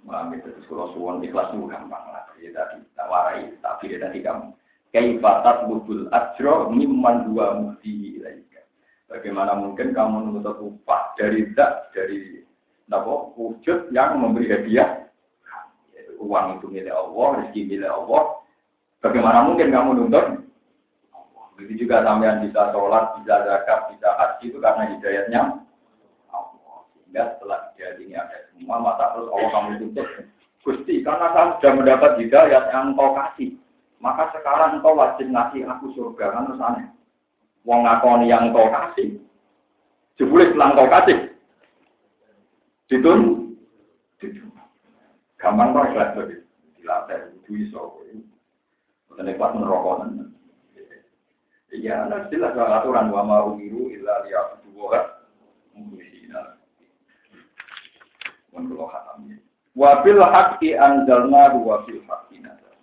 Wah, 0.07 0.31
itu 0.31 0.47
kalau 0.71 0.95
suwon 0.95 1.19
ikhlas 1.19 1.51
itu 1.51 1.67
gampang 1.67 2.05
lah. 2.15 2.23
Ya 2.39 2.55
tadi, 2.55 2.79
tak 2.95 3.11
warai, 3.11 3.51
tapi 3.59 3.91
dia 3.91 3.99
tadi 3.99 4.23
kamu. 4.23 4.55
Kaifatat 4.95 5.67
bubul 5.67 6.07
ajro 6.15 6.71
mimman 6.71 7.27
dua 7.27 7.59
mukti 7.59 8.15
ilaika. 8.15 8.63
Bagaimana 9.11 9.59
mungkin 9.59 9.91
kamu 9.91 10.31
menuntut 10.31 10.63
upah 10.63 11.11
dari 11.19 11.51
zat, 11.51 11.91
dari 11.91 12.39
napa, 12.87 13.35
wujud 13.35 13.91
yang 13.91 14.23
memberi 14.23 14.47
hadiah? 14.47 15.11
Uang 16.23 16.57
itu 16.57 16.71
milik 16.71 16.95
Allah, 16.95 17.27
rezeki 17.43 17.61
milik 17.67 17.91
Allah. 17.91 18.41
Bagaimana 19.03 19.43
mungkin 19.43 19.75
kamu 19.75 19.89
nuntut? 19.91 20.25
Begitu 21.59 21.83
juga 21.83 22.05
sampean 22.07 22.47
bisa 22.47 22.71
sholat, 22.71 23.17
bisa 23.19 23.43
zakat, 23.43 23.91
bisa 23.91 24.09
haji 24.13 24.45
itu 24.49 24.57
karena 24.63 24.83
hidayatnya 24.93 25.41
Allah. 26.31 26.77
Sehingga 26.95 27.23
setelah 27.35 27.59
hidayat 27.75 27.97
ini 28.01 28.13
ada 28.15 28.46
semua, 28.57 28.81
masa 28.81 29.13
terus 29.15 29.29
Allah 29.29 29.49
kamu 29.53 29.69
tuntut. 29.79 30.07
Gusti, 30.67 30.99
karena 30.99 31.31
saya 31.31 31.55
sudah 31.55 31.71
mendapat 31.79 32.11
hidayat 32.19 32.63
yang 32.75 32.91
engkau 32.91 33.15
kasih, 33.15 33.55
maka 34.03 34.27
sekarang 34.35 34.81
engkau 34.81 34.99
wajib 34.99 35.31
ngasih 35.31 35.63
aku 35.63 35.95
surga. 35.95 36.35
Kan 36.35 36.51
terus 36.51 36.59
aneh. 36.59 36.87
Wong 37.63 37.87
ngakoni 37.87 38.27
yang 38.27 38.51
engkau 38.51 38.67
kasih. 38.67 39.15
Jebule 40.19 40.51
setelah 40.51 40.75
engkau 40.75 40.87
kasih. 40.91 41.17
Ditun. 42.91 43.21
Ditun. 44.19 44.51
Gampang 45.39 45.71
kok 45.71 45.87
ikhlas 45.93 46.11
tadi. 46.17 46.35
Dilatih, 46.75 47.19
itu 47.39 47.51
iso. 47.63 48.03
Bukan 49.07 49.31
ikhlas 49.31 49.55
merokok. 49.55 50.03
Iya, 51.67 52.07
nah 52.09 52.25
jelas 52.31 52.55
aturan 52.55 53.11
wa 53.11 53.21
ma 53.21 53.37
umiru 53.43 53.91
illa 53.91 54.23
liya'budu 54.25 54.81
mukhlisina. 55.77 56.16
Menurut 58.55 58.89
hatam 58.91 59.27
Wa 59.77 60.01
bil 60.01 60.17
haqqi 60.17 60.73
anzalna 60.73 61.53
wa 61.53 61.85
fil 61.85 62.01
haqqi 62.09 62.41
nazal. 62.41 62.73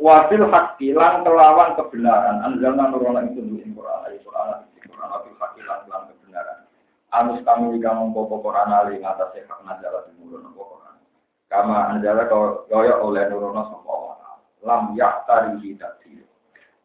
Wa 0.00 0.26
bil 0.26 0.46
haqqi 0.50 0.90
lan 0.90 1.22
kelawan 1.22 1.78
kebenaran 1.78 2.42
anzalna 2.42 2.90
nurona 2.90 3.22
itu 3.30 3.38
di 3.38 3.62
Quran 3.70 3.98
ayat 4.10 4.20
Quran 4.26 4.66
di 4.74 4.80
Quran 4.82 5.08
bil 5.22 5.36
haqqi 5.38 5.60
lan 5.62 5.78
kelawan 5.86 6.10
kebenaran. 6.10 6.58
Anus 7.14 7.40
kami 7.46 7.78
kamu 7.78 8.10
popo 8.10 8.42
Quran 8.42 8.70
ali 8.74 8.98
ngatasé 8.98 9.46
hak 9.46 9.60
nazal 9.62 10.10
di 10.10 10.12
nurona 10.18 10.50
Quran. 10.50 10.94
Kama 11.48 11.76
anzala 11.94 12.26
kaya 12.66 12.94
oleh 12.98 13.24
nurona 13.30 13.62
sapa 13.70 13.94
Lam 14.58 14.98
yahtari 14.98 15.54
hidat 15.62 16.02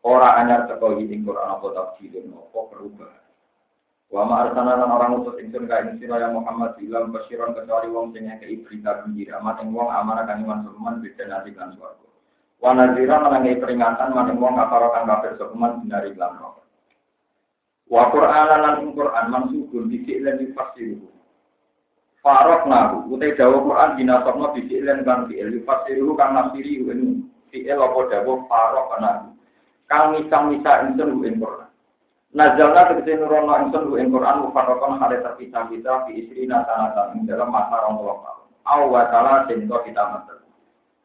Ora 0.04 0.36
anyar 0.36 0.68
teko 0.68 1.00
ing 1.00 1.24
Quran 1.24 1.48
apa 1.48 1.68
tafsirun 1.72 2.36
apa 2.36 2.60
perubahan. 2.68 3.24
Wa 4.14 4.30
ma 4.30 4.46
arsalna 4.46 4.78
lan 4.78 4.94
orang 4.94 5.26
utus 5.26 5.42
ingsun 5.42 5.66
ka 5.66 5.82
ing 5.82 5.98
sira 5.98 6.22
ya 6.22 6.30
Muhammad 6.30 6.78
bilang 6.78 7.10
basyiron 7.10 7.58
kecuali 7.58 7.90
wong 7.90 8.14
sing 8.14 8.30
ngekeki 8.30 8.62
berita 8.62 9.02
gembira 9.02 9.42
mateng 9.42 9.74
wong 9.74 9.90
amanah 9.90 10.30
kan 10.30 10.38
iman 10.46 10.62
suman 10.70 11.02
beda 11.02 11.26
nanti 11.26 11.50
kan 11.58 11.74
swarga. 11.74 12.06
Wa 12.62 12.78
nadhira 12.78 13.26
lan 13.26 13.42
peringatan 13.42 14.14
mateng 14.14 14.38
wong 14.38 14.54
kafir 14.54 14.86
kang 14.94 15.10
kafir 15.10 15.34
suman 15.42 15.82
binari 15.82 16.14
lan 16.14 16.38
roh. 16.38 16.62
Wa 17.90 18.14
Qur'anan 18.14 18.62
lan 18.62 18.76
ing 18.86 18.94
Qur'an 18.94 19.34
mansubun 19.34 19.90
bisik 19.90 20.22
lan 20.22 20.38
difasiru. 20.38 21.10
Farok 22.22 22.70
nahu, 22.70 23.18
utai 23.18 23.34
dawa 23.34 23.66
Quran 23.66 23.90
dinasabna 23.98 24.54
bisik 24.54 24.80
lan 24.86 25.02
kan 25.04 25.26
fi'il, 25.26 25.58
difasiru 25.58 26.14
kang 26.14 26.38
nafsiri 26.38 26.86
ini 26.86 27.20
fi'il 27.50 27.82
apa 27.82 28.00
dawa 28.14 28.34
farok 28.46 28.90
nahu 29.02 29.34
kang 29.90 30.06
misah-misah 30.14 30.94
insun 30.94 31.26
ing 31.26 31.42
Quran. 31.42 31.63
Nazalna 32.34 32.90
tegese 32.90 33.22
nurono 33.22 33.54
insun 33.62 33.94
ing 33.94 34.10
Quran 34.10 34.50
mufarraqan 34.50 34.98
hale 34.98 35.22
terpisah-pisah 35.22 36.10
fi 36.10 36.12
isri 36.18 36.50
nasanatan 36.50 37.22
ing 37.22 37.30
dalam 37.30 37.54
masa 37.54 37.78
rong 37.86 38.02
puluh 38.02 38.18
tahun. 38.26 38.46
Aw 38.66 38.82
wa 38.90 39.82
kita 39.86 40.04
mater. 40.10 40.38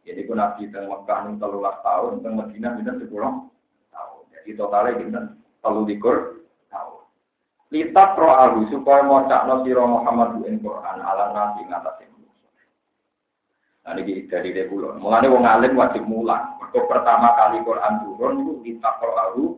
Jadi 0.08 0.24
ku 0.24 0.32
nabi 0.32 0.72
teng 0.72 0.88
Mekah 0.88 1.28
ning 1.28 1.36
13 1.36 1.84
tahun, 1.84 2.24
teng 2.24 2.32
Madinah 2.40 2.80
pinten 2.80 2.96
10 2.96 3.12
tahun. 3.92 4.22
Jadi 4.32 4.50
totalnya 4.56 4.96
pinten 4.96 5.24
13 5.60 6.00
tahun. 6.72 7.02
Litat 7.76 8.10
ro'ahu 8.16 8.72
supaya 8.72 9.04
mocakno 9.04 9.68
sira 9.68 9.84
Muhammad 9.84 10.40
ing 10.48 10.64
Quran 10.64 10.98
ala 11.04 11.36
nasi 11.36 11.60
ngatasé 11.68 12.08
Nah, 13.88 13.96
ini 13.96 14.28
dari 14.28 14.52
kulon. 14.68 15.00
Mulanya 15.00 15.32
wong 15.32 15.48
alim 15.48 15.72
wajib 15.72 16.04
mulang. 16.04 16.60
Mereka 16.60 16.92
pertama 16.92 17.32
kali 17.40 17.64
Quran 17.64 18.04
turun 18.04 18.44
itu 18.44 18.52
kita 18.60 19.00
Quran 19.00 19.56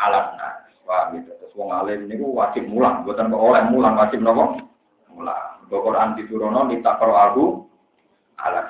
alat 0.00 0.26
nas. 0.40 0.63
Wah, 0.84 1.08
gitu. 1.16 1.32
Terus 1.40 1.56
wong 1.56 1.72
alim 1.72 2.08
ini 2.08 2.20
wajib 2.20 2.68
mulang. 2.68 3.08
Bukan 3.08 3.32
kok 3.32 3.40
oleh 3.40 3.62
mulang 3.72 3.96
wajib 3.96 4.20
nopo 4.20 4.60
mulang. 5.08 5.64
Mereka 5.64 5.80
Quran 5.80 6.16
diturunno 6.20 6.60
kita 6.68 6.92
Quran 7.00 7.36
alat. 8.36 8.66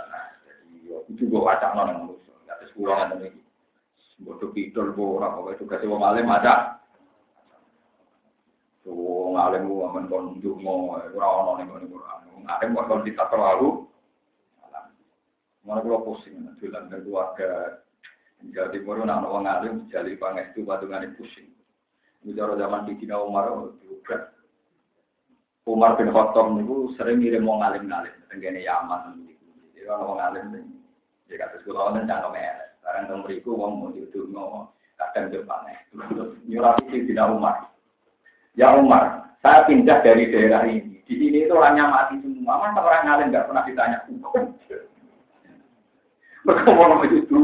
Jadi 1.11 1.11
itu 1.11 1.25
nol 1.29 1.51
yang 1.51 2.07
manusia. 2.07 2.33
Terus 2.63 2.75
pulang 2.79 2.99
ada 3.11 3.15
lagi. 3.19 3.41
Bodoh 4.23 4.55
pidol, 4.55 4.95
bodoh 4.95 5.27
apa 5.27 5.59
itu 5.59 5.67
kasih 5.67 5.91
wong 5.91 6.07
alim 6.07 6.31
ada. 6.31 6.79
Wong 8.87 9.35
alim 9.35 9.67
gua 9.67 9.91
aman 9.91 10.07
kon 10.07 10.39
dungo, 10.39 10.95
ora 10.95 11.27
ono 11.27 11.59
ning 11.59 11.67
Quran. 11.69 12.21
Wong 12.31 12.45
alim 12.47 12.79
kok 12.79 12.87
kon 12.87 13.03
ditakroalu 13.03 13.69
Mana 15.65 15.81
kalau 15.81 16.05
pusing, 16.05 16.45
dolan 16.61 16.93
keluarga 16.93 17.81
Jawa 18.53 18.69
Timur, 18.69 19.01
nak 19.01 19.25
orang 19.25 19.49
alim, 19.49 19.75
jali 19.89 20.13
itu 20.13 20.61
patungan 20.61 21.17
pusing. 21.17 21.54
Bicara 22.25 22.57
zaman 22.57 22.89
di 22.89 22.97
Cina 22.97 23.21
Umar, 23.21 23.53
juga. 23.85 24.33
Umar 25.65 25.97
bin 25.97 26.13
Khattab 26.13 26.57
itu 26.61 26.93
sering 26.97 27.21
ngirim 27.21 27.49
orang 27.49 27.73
alim 27.73 27.85
ngalim, 27.89 28.15
tenggene 28.29 28.65
Yaman. 28.65 29.29
Jadi 29.73 29.89
orang 29.89 30.21
alim, 30.21 30.45
dia 31.29 31.41
kata 31.41 31.61
sekolah 31.65 31.93
orang 31.93 32.09
jangan 32.09 32.33
meles. 32.33 32.69
Sekarang 32.81 33.03
tentang 33.09 33.23
beriku, 33.25 33.51
orang 33.57 33.73
mau 33.81 33.93
diudur 33.93 34.29
ngomong, 34.29 34.69
kadang 35.01 35.33
depan. 35.33 35.69
Terus 35.93 36.37
nyurati 36.49 36.85
di 36.89 37.09
Cina 37.09 37.33
Umar. 37.33 37.69
Ya 38.57 38.77
Umar, 38.77 39.37
saya 39.41 39.65
pindah 39.65 40.05
dari 40.05 40.29
daerah 40.29 40.65
ini. 40.69 41.01
Di 41.05 41.17
sini 41.17 41.45
itu 41.45 41.53
orangnya 41.53 41.93
mati 41.93 42.17
semua. 42.21 42.61
Masa 42.61 42.81
orang 42.81 43.05
ngalim 43.05 43.29
nggak 43.33 43.47
pernah 43.49 43.65
ditanya 43.69 43.99
mereka 46.45 46.77
mau 46.77 46.87
nama 46.93 47.05
itu 47.09 47.41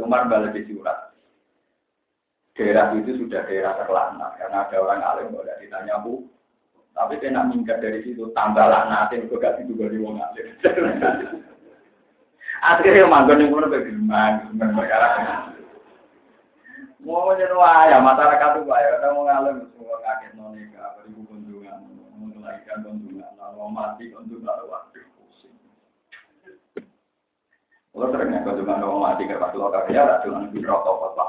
Umar 0.00 0.30
balik 0.30 0.54
di 0.54 0.70
surat. 0.70 1.13
Daerah 2.54 2.94
itu 2.94 3.18
sudah 3.18 3.42
daerah 3.50 3.74
terlaknat 3.82 4.38
karena 4.38 4.62
ada 4.62 4.76
orang 4.78 5.02
alim 5.02 5.34
tidak 5.34 5.58
ditanya 5.58 5.98
bu. 5.98 6.22
Tapi 6.94 7.18
saya 7.18 7.34
nak 7.34 7.50
minggat 7.50 7.82
dari 7.82 8.06
situ 8.06 8.30
tambah 8.30 8.70
laknatin 8.70 9.26
gue 9.26 9.42
gak 9.42 9.58
itu 9.66 9.74
dari 9.74 9.98
wong 9.98 10.22
alim. 10.22 10.46
Akhirnya 12.64 13.10
manggon 13.10 13.42
yang 13.42 13.50
mana 13.50 13.66
bagaimana? 13.66 15.50
Mau 17.04 17.36
jadi 17.36 17.52
ya 17.92 18.00
masyarakat 18.00 18.50
itu 18.56 18.64
ya, 18.64 18.88
kita 18.96 19.12
mau 19.12 19.28
ngalim 19.28 19.68
semua 19.76 20.00
kaget 20.00 20.32
nonika, 20.40 20.96
beribu 20.96 21.20
kunjungan, 21.28 21.84
melahirkan 22.16 22.80
kunjungan, 22.80 23.28
lalu 23.36 23.68
mati 23.68 24.08
kunjungan, 24.08 24.56
waktu. 24.72 25.04
Kalau 27.92 28.08
sering 28.08 28.32
ya, 28.32 28.40
cuma 28.40 28.80
ngomong 28.80 29.02
mati 29.04 29.28
ke 29.28 29.36
pas 29.36 29.52
lo 29.52 29.68
kerja, 29.68 30.00
tak 30.08 30.20
cuma 30.24 30.48
di 30.48 30.64
rokok 30.64 31.14
pas 31.14 31.28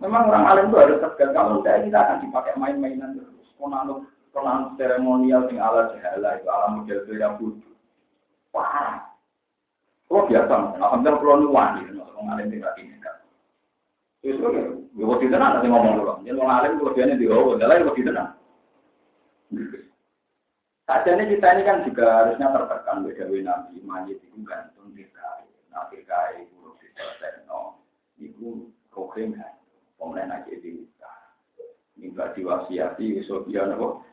Memang 0.00 0.32
orang 0.32 0.44
alim 0.48 0.66
itu 0.72 0.76
harus 0.80 1.00
tegas. 1.04 1.30
Kalau 1.36 1.60
tidak 1.60 1.84
kita 1.84 1.98
akan 2.00 2.18
dipakai 2.24 2.52
main-mainan 2.56 3.20
terus. 3.20 3.48
Konanut 3.60 4.08
konanut 4.32 4.74
seremonial 4.80 5.44
sing 5.50 5.60
ala 5.60 5.92
jahala 5.92 6.40
itu 6.40 6.48
ala 6.48 6.66
model 6.72 6.98
gaya 7.04 7.28
budu. 7.36 7.70
Wah, 8.50 9.10
kalau 10.10 10.26
biasa, 10.26 10.54
alhamdulillah 10.82 11.20
kalau 11.22 11.38
nuwani, 11.38 11.86
orang 11.94 12.28
alim 12.34 12.50
tidak 12.50 12.74
ini 12.82 12.98
kan. 12.98 13.14
Itu 14.26 14.42
kan, 14.42 14.74
ya 14.98 15.04
waktu 15.06 15.30
itu 15.30 15.36
nanti 15.38 15.70
ngomong 15.70 16.02
dulu. 16.02 16.18
Jadi 16.26 16.34
orang 16.34 16.56
alim 16.58 16.72
kalau 16.82 16.94
biasanya 16.98 17.20
di 17.20 17.30
bawah, 17.30 17.54
adalah 17.54 17.86
waktu 17.86 18.00
itu 18.02 18.10
nanti. 18.10 18.38
Sajane 20.90 21.24
kita 21.30 21.46
ini 21.54 21.62
kan 21.62 21.86
juga 21.86 22.04
harusnya 22.10 22.50
tertekan 22.50 23.06
beda 23.06 23.30
nabi 23.30 23.78
majid 23.86 24.18
itu 24.26 24.42
gantung 24.42 24.90
dirkai, 24.90 25.46
nah 25.70 25.86
dirkai 25.86 26.42
itu 26.42 26.58
diselesaikan, 26.82 27.78
itu 28.18 28.66
kokeng 28.90 29.38
kan, 29.38 29.54
pemenang 30.00 30.48
aja 30.48 30.56
di 30.56 30.88
minta 32.00 32.32
diwasiati 32.32 33.20
dia 33.20 33.62
nopo? 33.68 34.08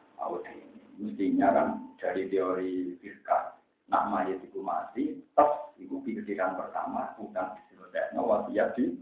Mestinya 0.99 1.47
kan 1.53 1.67
dari 1.95 2.27
teori 2.27 2.97
firqa 2.99 3.55
nak 3.87 4.11
mayat 4.11 4.43
itu 4.43 4.59
mati 4.59 5.15
tes 5.37 5.51
itu 5.79 6.01
pikiran 6.03 6.57
pertama 6.59 7.13
bukan 7.15 7.53
diselesaikan 7.55 8.19
wasiat 8.19 8.75
di 8.75 8.97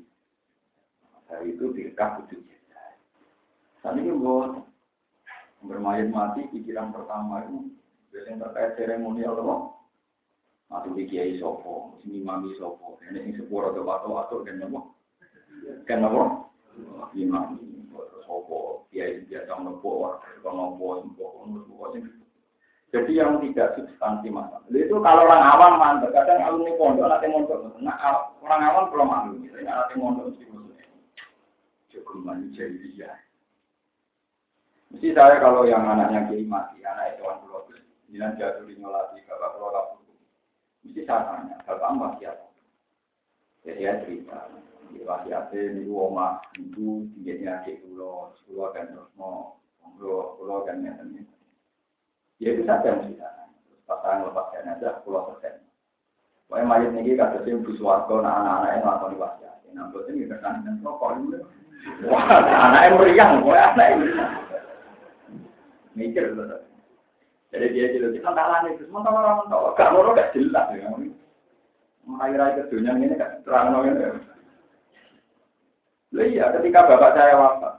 dari 1.25 1.57
itu 1.57 1.71
firqa 1.73 2.21
kudu 2.21 2.43
saat 3.79 3.95
ini 3.97 4.11
buat 4.11 4.61
bermayat 5.65 6.11
mati 6.11 6.51
pikiran 6.51 6.93
pertama 6.93 7.47
itu 7.47 7.73
biasanya 8.13 8.51
terkait 8.51 8.71
seremonial 8.77 9.39
loh 9.39 9.61
mati 10.69 10.91
di 10.93 11.03
kiai 11.09 11.39
sopo 11.39 11.97
sini 12.03 12.21
mami 12.21 12.53
sopo. 12.59 12.97
Ini 13.05 13.21
yang 13.21 13.37
sepuluh 13.37 13.69
atau 13.73 13.85
atau 13.85 14.11
atau 14.19 14.37
kan 14.43 14.57
nopo? 14.59 14.93
Kan 15.87 16.03
nopo 16.03 16.51
imam 17.15 17.59
sopo 18.25 18.87
kiai 18.91 19.23
biasa 19.27 19.55
nopo 19.59 20.19
kalau 20.43 20.75
nopo 20.75 20.87
nopo 21.07 21.93
jadi 22.93 23.11
yang 23.11 23.43
tidak 23.43 23.75
substansi 23.75 24.31
masalah 24.31 24.63
itu 24.71 24.95
kalau 25.03 25.27
orang 25.27 25.43
awam 25.43 25.73
mantap 25.75 26.15
kadang 26.15 26.39
alumni 26.39 26.71
pondok 26.79 27.07
nanti 27.11 27.27
mondok 27.27 27.59
nah 27.83 27.97
orang 28.39 28.61
awam 28.71 28.85
belum 28.93 29.07
malu 29.07 29.31
misalnya 29.41 29.83
nanti 29.83 29.93
mondok 29.99 30.31
mesti 30.31 30.43
maksudnya 30.47 30.87
cukup 31.91 32.19
manusia 32.23 32.71
dia 32.71 33.11
Mesti 34.95 35.11
saya 35.11 35.43
kalau 35.43 35.67
yang 35.67 35.83
anaknya 35.83 36.23
kiai 36.31 36.47
mati, 36.47 36.79
anak 36.87 37.19
itu 37.19 37.27
kan 37.27 37.43
pulau 37.43 37.67
jangan 38.15 38.39
jatuh 38.39 38.63
di 38.63 38.79
nyolati 38.79 39.19
bapak 39.27 39.59
kapur. 39.59 40.07
Mesti 40.87 41.01
saya 41.03 41.27
tanya, 41.27 41.55
bapak 41.67 41.89
mbak 41.99 42.11
siapa? 42.15 42.54
Jadi 43.65 43.81
ya 43.81 43.97
cerita, 44.05 44.45
di 44.93 45.01
wasiatnya 45.01 45.57
ini 45.73 45.89
oma 45.89 46.37
itu 46.53 47.09
tingginya 47.17 47.65
adik 47.65 47.81
pulau, 47.81 48.29
pulau 48.45 48.69
terus 48.77 49.09
mau 49.17 49.57
pulau 49.97 50.37
pulau 50.37 50.61
kan 50.69 50.85
ya 50.85 50.93
Ya 52.37 52.53
itu 52.53 52.61
saja 52.69 52.93
saya. 52.93 53.29
Terus 53.65 53.81
pasangan 53.89 54.29
lepas 54.29 54.53
aja 54.53 55.01
pulau 55.01 55.33
persen. 55.33 55.65
Pokoknya 56.45 56.69
mayat 56.69 56.93
ini 56.93 57.17
kata 57.17 57.41
sih 57.41 57.57
buswargo, 57.57 58.21
nah 58.21 58.37
anak-anak 58.37 58.69
yang 58.69 58.83
melakukan 58.85 59.17
wasiat. 59.17 59.55
Nah, 59.73 59.89
buat 59.89 60.07
ini 60.13 60.29
kesan 60.29 60.61
dan 60.61 60.77
rokok 60.85 61.17
ini. 61.17 61.41
Wah, 62.05 62.21
anak 62.37 62.81
yang 62.85 62.95
meriang, 63.01 63.31
pokoknya 63.41 63.65
anak 63.73 63.87
yang 63.89 64.01
mikir. 65.97 66.25
Jadi 67.49 67.65
dia 67.73 67.85
jelas 67.97 68.13
kita 68.13 68.29
talan 68.29 68.71
itu, 68.77 68.85
sementara 68.85 69.15
orang 69.25 69.49
tahu, 69.49 69.73
gak 69.73 69.89
mau 69.89 70.13
gak 70.13 70.31
jelas 70.37 70.69
ya. 70.75 70.91
Mengakhiri 72.05 72.61
ke 72.61 72.69
dunia 72.69 72.93
ini 73.01 73.17
kan 73.17 73.41
terang 73.41 73.73
ini. 73.81 74.05
Loh 76.13 76.23
iya, 76.23 76.53
ketika 76.53 76.85
bapak 76.85 77.11
saya 77.17 77.35
wafat, 77.35 77.75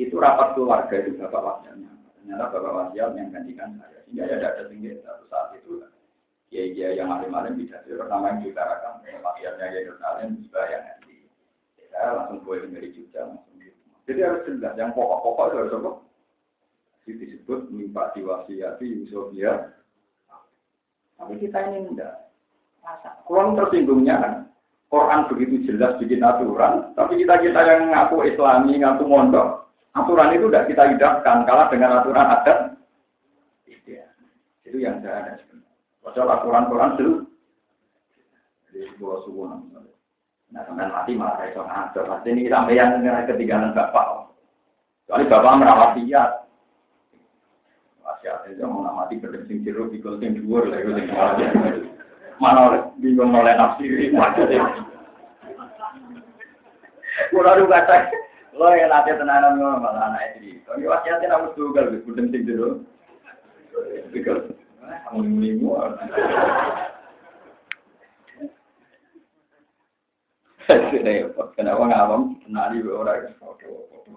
itu 0.00 0.16
rapat 0.18 0.56
keluarga 0.56 0.96
itu 0.98 1.20
bapak 1.20 1.44
wasiatnya. 1.44 1.92
Ternyata 2.18 2.44
bapak 2.50 2.72
wasiat 2.74 3.12
yang 3.14 3.28
gantikan 3.30 3.76
saya. 3.78 4.02
Sehingga 4.08 4.24
ya 4.26 4.36
ada 4.40 4.64
tinggi 4.66 4.98
satu 5.04 5.24
saat 5.28 5.52
itu 5.54 5.84
kiai-kiai 6.48 6.96
yang 6.96 7.12
alim-alim 7.12 7.60
bisa 7.60 7.84
pertama 7.84 8.32
yang 8.34 8.40
diutarakan, 8.40 9.04
wasiatnya 9.04 9.66
ya 9.68 9.80
Yerusalem 9.84 10.40
juga 10.42 10.60
yang 10.72 10.82
nanti. 10.88 11.16
Saya 11.92 12.08
langsung 12.18 12.40
boleh 12.42 12.66
Jogja 12.66 13.20
langsung 13.24 13.56
gitu. 13.60 13.78
Jadi 14.10 14.20
harus 14.24 14.44
jelas, 14.48 14.74
yang 14.74 14.90
pokok-pokok 14.96 15.46
itu 15.46 15.56
harus 15.60 15.76
apa? 15.76 15.92
disebut 17.06 17.70
mimpa 17.70 18.10
diwasiati 18.18 18.82
Yusufia. 18.82 19.70
Tapi 21.14 21.38
kita 21.38 21.70
ini 21.70 21.94
enggak. 21.94 22.25
Kurang 23.26 23.58
tersinggungnya 23.58 24.14
kan. 24.22 24.34
Quran 24.86 25.26
begitu 25.26 25.66
jelas 25.66 25.98
bikin 25.98 26.22
aturan, 26.22 26.94
tapi 26.94 27.18
kita 27.18 27.42
kita 27.42 27.58
yang 27.58 27.90
ngaku 27.90 28.22
Islami, 28.22 28.78
ngaku 28.78 29.02
mondok, 29.02 29.66
aturan 29.98 30.30
itu 30.30 30.46
tidak 30.46 30.66
kita 30.70 30.82
hidupkan 30.94 31.42
kalah 31.42 31.66
dengan 31.66 31.98
aturan 31.98 32.30
adat. 32.30 32.58
Iya. 33.66 34.06
Itu 34.62 34.78
yang 34.78 35.02
saya 35.02 35.26
ada 35.26 35.32
sebenarnya. 35.42 35.74
Padahal 36.06 36.28
aturan 36.38 36.68
Quran 36.70 36.92
dulu. 36.94 37.14
Jadi 38.70 38.78
sebuah 38.94 39.18
suku 39.26 39.42
Nah, 40.54 40.62
sampai 40.62 40.86
mati 40.86 41.18
malah 41.18 41.42
saya 41.42 41.58
ngatur. 41.58 42.06
Pasti 42.06 42.30
ini 42.30 42.46
sampai 42.46 42.78
yang 42.78 43.02
ketinggalan 43.02 43.74
bapak. 43.74 44.30
Soalnya 45.10 45.34
bapak 45.34 45.58
merawat 45.58 45.90
dia, 45.98 46.46
wasiat 48.06 48.46
itu 48.46 48.62
mau 48.62 48.86
mati 48.94 49.18
kerja 49.18 49.42
sing 49.50 49.66
jero 49.66 49.90
pikul 49.90 50.22
sing 50.22 50.38
dhuwur 50.38 50.70
lha 50.70 50.82
iku 50.82 50.94
mana 52.36 52.92
bingung 53.00 53.32
oleh 53.32 53.56
nafsi 53.56 54.12
maksudnya 54.12 54.86
Kulo 57.32 57.50
lu 57.56 57.66
lo 58.56 58.72
yang 58.72 58.88
nanti 58.88 59.12
tenanan 59.12 59.60
ngono 59.60 59.84
malah 59.84 60.12
anak 60.12 60.40
itu. 60.40 60.64
Harus 60.64 61.52
juga 61.56 61.84
lebih 61.84 62.40
jero. 62.44 62.80
Pikul 64.12 64.48
kamu 64.80 65.20
minggu. 65.28 65.68
Kenapa 71.56 71.82
ngawam 71.84 72.40
kenali 72.42 72.80
orang 72.84 73.32
foto-foto 73.38 74.10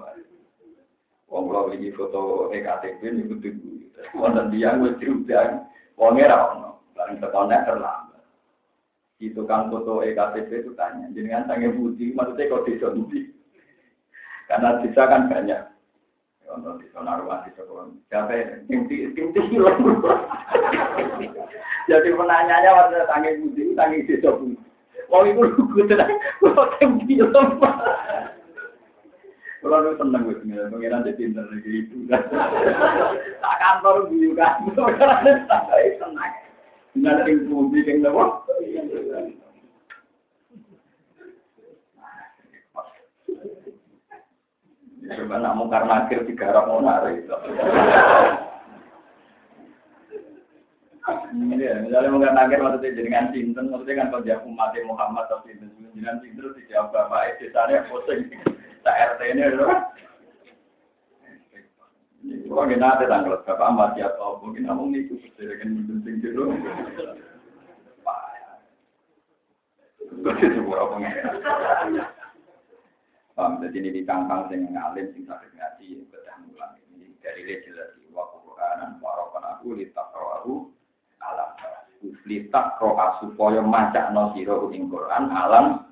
Wong 1.29 1.45
kula 1.45 1.69
iki 1.77 1.93
foto 1.93 2.49
EKTP 2.49 3.05
niku 3.13 3.37
tuku. 3.37 3.91
Wonten 4.17 4.49
tiyang 4.49 4.81
wis 4.81 4.97
diundang, 4.97 5.69
wong 5.93 6.17
ora 6.17 6.57
ono. 6.57 6.81
Bareng 6.97 7.21
terlambat. 7.21 8.08
Di 9.19 9.35
tukang 9.35 9.67
foto 9.67 9.99
EKTP 9.99 10.63
itu 10.63 10.71
tanya, 10.79 11.11
jenengan 11.11 11.43
sange 11.43 11.75
budi, 11.75 12.15
maksudnya 12.15 12.47
kok 12.47 12.63
desa 12.63 12.87
budi? 12.87 13.27
Karena 14.47 14.79
desa 14.79 15.11
kan 15.11 15.27
banyak. 15.27 15.59
Untuk 16.47 16.79
desa 16.79 17.03
naruhan 17.03 17.43
di 17.43 17.51
sekolah. 17.51 17.91
Siapa 18.07 18.31
yang 18.31 18.87
tinti 19.11 19.39
hilang. 19.51 19.75
Jadi 21.91 22.15
penanyanya 22.15 22.79
waktu 22.79 23.03
sange 23.11 23.29
budi, 23.43 23.75
sange 23.75 24.07
desa 24.07 24.31
budi. 24.31 24.55
Wong 25.11 25.27
itu 25.35 25.41
lugu 25.51 25.83
tenang, 25.91 26.15
kok 26.39 26.79
tinti 26.79 27.19
hilang. 27.19 27.59
Kalau 29.59 29.83
lu 29.83 29.99
seneng 29.99 30.23
gue 30.23 30.39
pengiran, 30.39 30.71
pengiran 30.71 31.03
jadi 31.03 31.19
pinter 31.19 31.43
lagi 31.51 31.71
itu. 31.83 32.07
Tak 33.43 33.55
kantor 33.59 34.07
gue 34.07 34.31
juga, 34.31 34.63
pengiran 34.63 35.43
saya 35.43 35.91
senang. 35.99 36.48
Dengan 36.93 37.21
yang 37.25 37.45
bumi 37.45 37.85
yang 37.85 38.01
lewo. 38.01 38.25
Coba 45.09 45.35
nak 45.41 45.55
mau 45.57 45.65
karena 45.69 46.05
akhir 46.05 46.29
digarap 46.29 46.69
mau 46.69 46.81
narik. 46.85 47.25
Ini 51.29 51.57
ya, 51.57 51.81
misalnya 51.81 52.13
mungkin 52.13 52.37
akhir 52.37 52.61
maksudnya 52.61 52.93
jenengan 52.93 53.33
cinten, 53.33 53.69
maksudnya 53.69 54.05
kan 54.05 54.21
dia 54.21 54.37
umat 54.45 54.73
Muhammad 54.85 55.25
atau 55.29 55.41
cinten, 55.45 55.69
jenengan 55.93 56.21
cinten 56.21 56.53
dijawab 56.57 56.93
bapak, 56.93 57.41
itu 57.41 57.49
sana 57.49 57.85
posting 57.89 58.29
tak 58.85 59.17
RT 59.17 59.21
ini. 59.33 59.49
Kalau 62.19 62.65
kita 62.67 62.83
ada 62.83 63.05
tanggal 63.07 63.39
berapa 63.47 63.63
amat 63.71 63.91
ya 63.95 64.11
atau 64.11 64.43
mungkin 64.43 64.67
namun 64.67 64.91
itu 64.91 65.15
kan 65.39 65.69
penting 65.71 66.15
dulu. 66.19 66.51
Berarti 70.19 70.45
sebuah 70.51 70.83
pengen. 70.91 71.15
Paham, 73.39 73.63
jadi 73.63 73.75
ini 73.79 74.03
ditangkang 74.03 74.51
sing 74.51 74.67
ngalim 74.67 75.15
sing 75.15 75.23
sakit 75.23 75.47
ngaji 75.55 76.03
bedah 76.11 76.35
mulang 76.43 76.75
ini 76.91 77.15
dari 77.23 77.47
jelas 77.63 77.95
wa 78.11 78.27
Qur'anan 78.35 78.99
warokan 78.99 79.47
aku 79.55 79.79
litakroahu 79.79 80.67
alam 81.23 81.55
litak 82.27 82.75
roha 82.83 83.15
supaya 83.23 83.63
maca 83.63 84.11
no 84.11 84.35
siro 84.35 84.67
ing 84.75 84.91
Quran 84.91 85.31
alam 85.31 85.87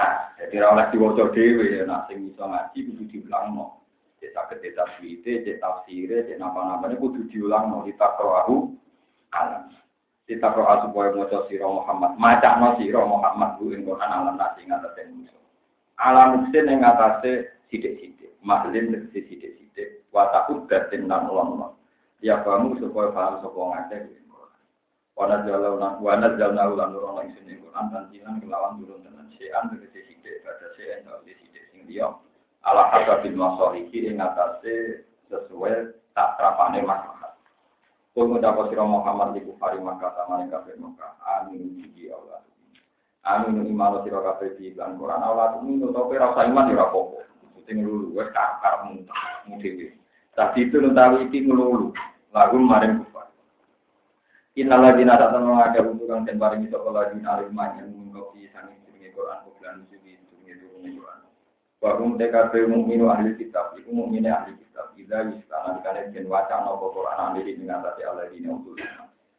Nah, 0.00 0.32
jadi 0.40 0.64
oleh 0.64 0.88
diwaca 0.96 1.28
dhewe 1.28 1.76
ya 1.76 1.84
nak 1.84 2.08
sing 2.08 2.32
iso 2.32 2.40
ngaji 2.40 2.88
kudu 2.88 3.04
diulangno. 3.12 3.79
Cek 4.20 4.30
saged 4.36 4.58
cek 4.60 4.76
tafsire, 4.76 5.34
cek 5.42 5.56
tafsire, 5.58 6.16
cek 6.28 6.36
napa-napane 6.36 6.94
kudu 7.00 7.24
diulangno 7.32 7.88
ditakroahu 7.88 8.76
alam. 9.32 9.72
kita 10.30 10.46
roa 10.46 10.86
supaya 10.86 11.10
maca 11.10 11.42
sira 11.50 11.66
Muhammad 11.66 12.14
macakno 12.14 12.78
sira 12.78 13.02
Muhammad 13.02 13.58
bu 13.58 13.74
ing 13.74 13.82
Quran 13.82 14.06
alam 14.14 14.38
nasi 14.38 14.62
ngatasé 14.62 15.10
musuh 15.10 15.42
alam 15.98 16.38
muksin 16.38 16.70
ing 16.70 16.86
ngatasé 16.86 17.50
sithik-sithik 17.66 18.30
mahlin 18.44 18.92
tegese 18.92 19.26
sithik-sithik. 19.28 19.88
Wa 20.10 20.32
takut 20.34 20.66
datin 20.66 21.06
lan 21.06 21.28
ulama. 21.30 21.76
Ya 22.20 22.44
kamu 22.44 22.76
supaya 22.80 23.12
paham 23.16 23.40
sapa 23.40 23.60
ngake 23.60 24.20
Wana 25.20 25.44
jalau 25.44 25.76
lan 25.76 26.00
wana 26.00 26.32
jalau 26.40 26.72
lan 26.80 26.96
nurung 26.96 27.20
lan 27.20 27.28
isin 27.28 27.60
Quran 27.60 27.92
tanjilan 27.92 28.40
kelawan 28.40 28.80
turun 28.80 29.04
dengan 29.04 29.28
sean 29.36 29.68
tegese 29.68 30.00
sithik 30.08 30.40
pada 30.40 30.72
sean 30.80 31.04
di 31.28 31.36
sithik 31.36 31.64
sing 31.68 31.84
liya 31.84 32.08
ala 32.66 32.92
hasabil 32.92 33.36
masalihi 33.36 34.12
ing 34.12 34.20
atase 34.20 35.06
sesuai 35.30 35.96
tak 36.12 36.36
terapane 36.36 36.84
maslahat. 36.84 37.32
Kul 38.12 38.26
ngucap 38.26 38.58
sira 38.68 38.84
Muhammad 38.84 39.38
di 39.38 39.46
kufari 39.46 39.78
maka 39.78 40.10
sama 40.18 40.42
ning 40.42 40.50
kafir 40.50 40.74
maka 40.76 41.14
amin 41.38 41.78
ji 41.94 42.10
Allah. 42.10 42.42
Amin 43.22 43.62
iman 43.70 44.02
sira 44.02 44.20
kabeh 44.20 44.58
di 44.58 44.74
lan 44.74 44.98
Quran 44.98 45.22
Allah 45.22 45.56
tumin 45.56 45.80
to 45.80 45.94
ora 45.94 46.42
iman 46.44 46.72
ora 46.74 46.90
apa-apa. 46.90 47.20
Sing 47.68 47.86
lulu 47.86 48.18
wis 48.18 48.28
muntah 48.82 49.24
mudhe. 49.46 49.94
Tapi 50.34 50.66
itu 50.66 50.76
nutawi 50.82 51.30
iki 51.30 51.46
ngelulu. 51.46 51.94
Lagu 52.30 52.58
maring 52.58 53.10
Inilah 54.58 54.98
dina 54.98 55.14
tak 55.14 55.30
tahu 55.30 55.54
ada 55.54 55.80
hubungan 55.86 56.26
dan 56.26 56.34
barang 56.34 56.66
itu 56.66 56.74
kalau 56.74 57.06
di 57.14 57.22
yang 57.22 57.86
mengkopi 57.94 58.50
sang 58.50 58.66
istri 58.74 59.08
Quran 59.14 59.46
bukan 59.46 59.86
itu 59.94 60.18
turun 60.58 60.90
Quran. 60.98 61.19
Bahum 61.80 62.20
TKP 62.20 62.68
mukminu 62.68 63.08
ahli 63.08 63.32
kitab 63.40 63.72
itu 63.80 63.88
mukmin 63.88 64.28
ahli 64.28 64.52
kitab. 64.52 64.92
Jika 64.94 65.32
istana 65.32 65.80
dikalian 65.80 66.12
dan 66.12 66.24
wacana 66.28 66.76
Quran 66.76 67.16
ahli 67.16 67.40
di 67.40 67.56
mengatasi 67.56 68.02
Allah 68.04 68.28
di 68.28 68.44
untuk 68.44 68.76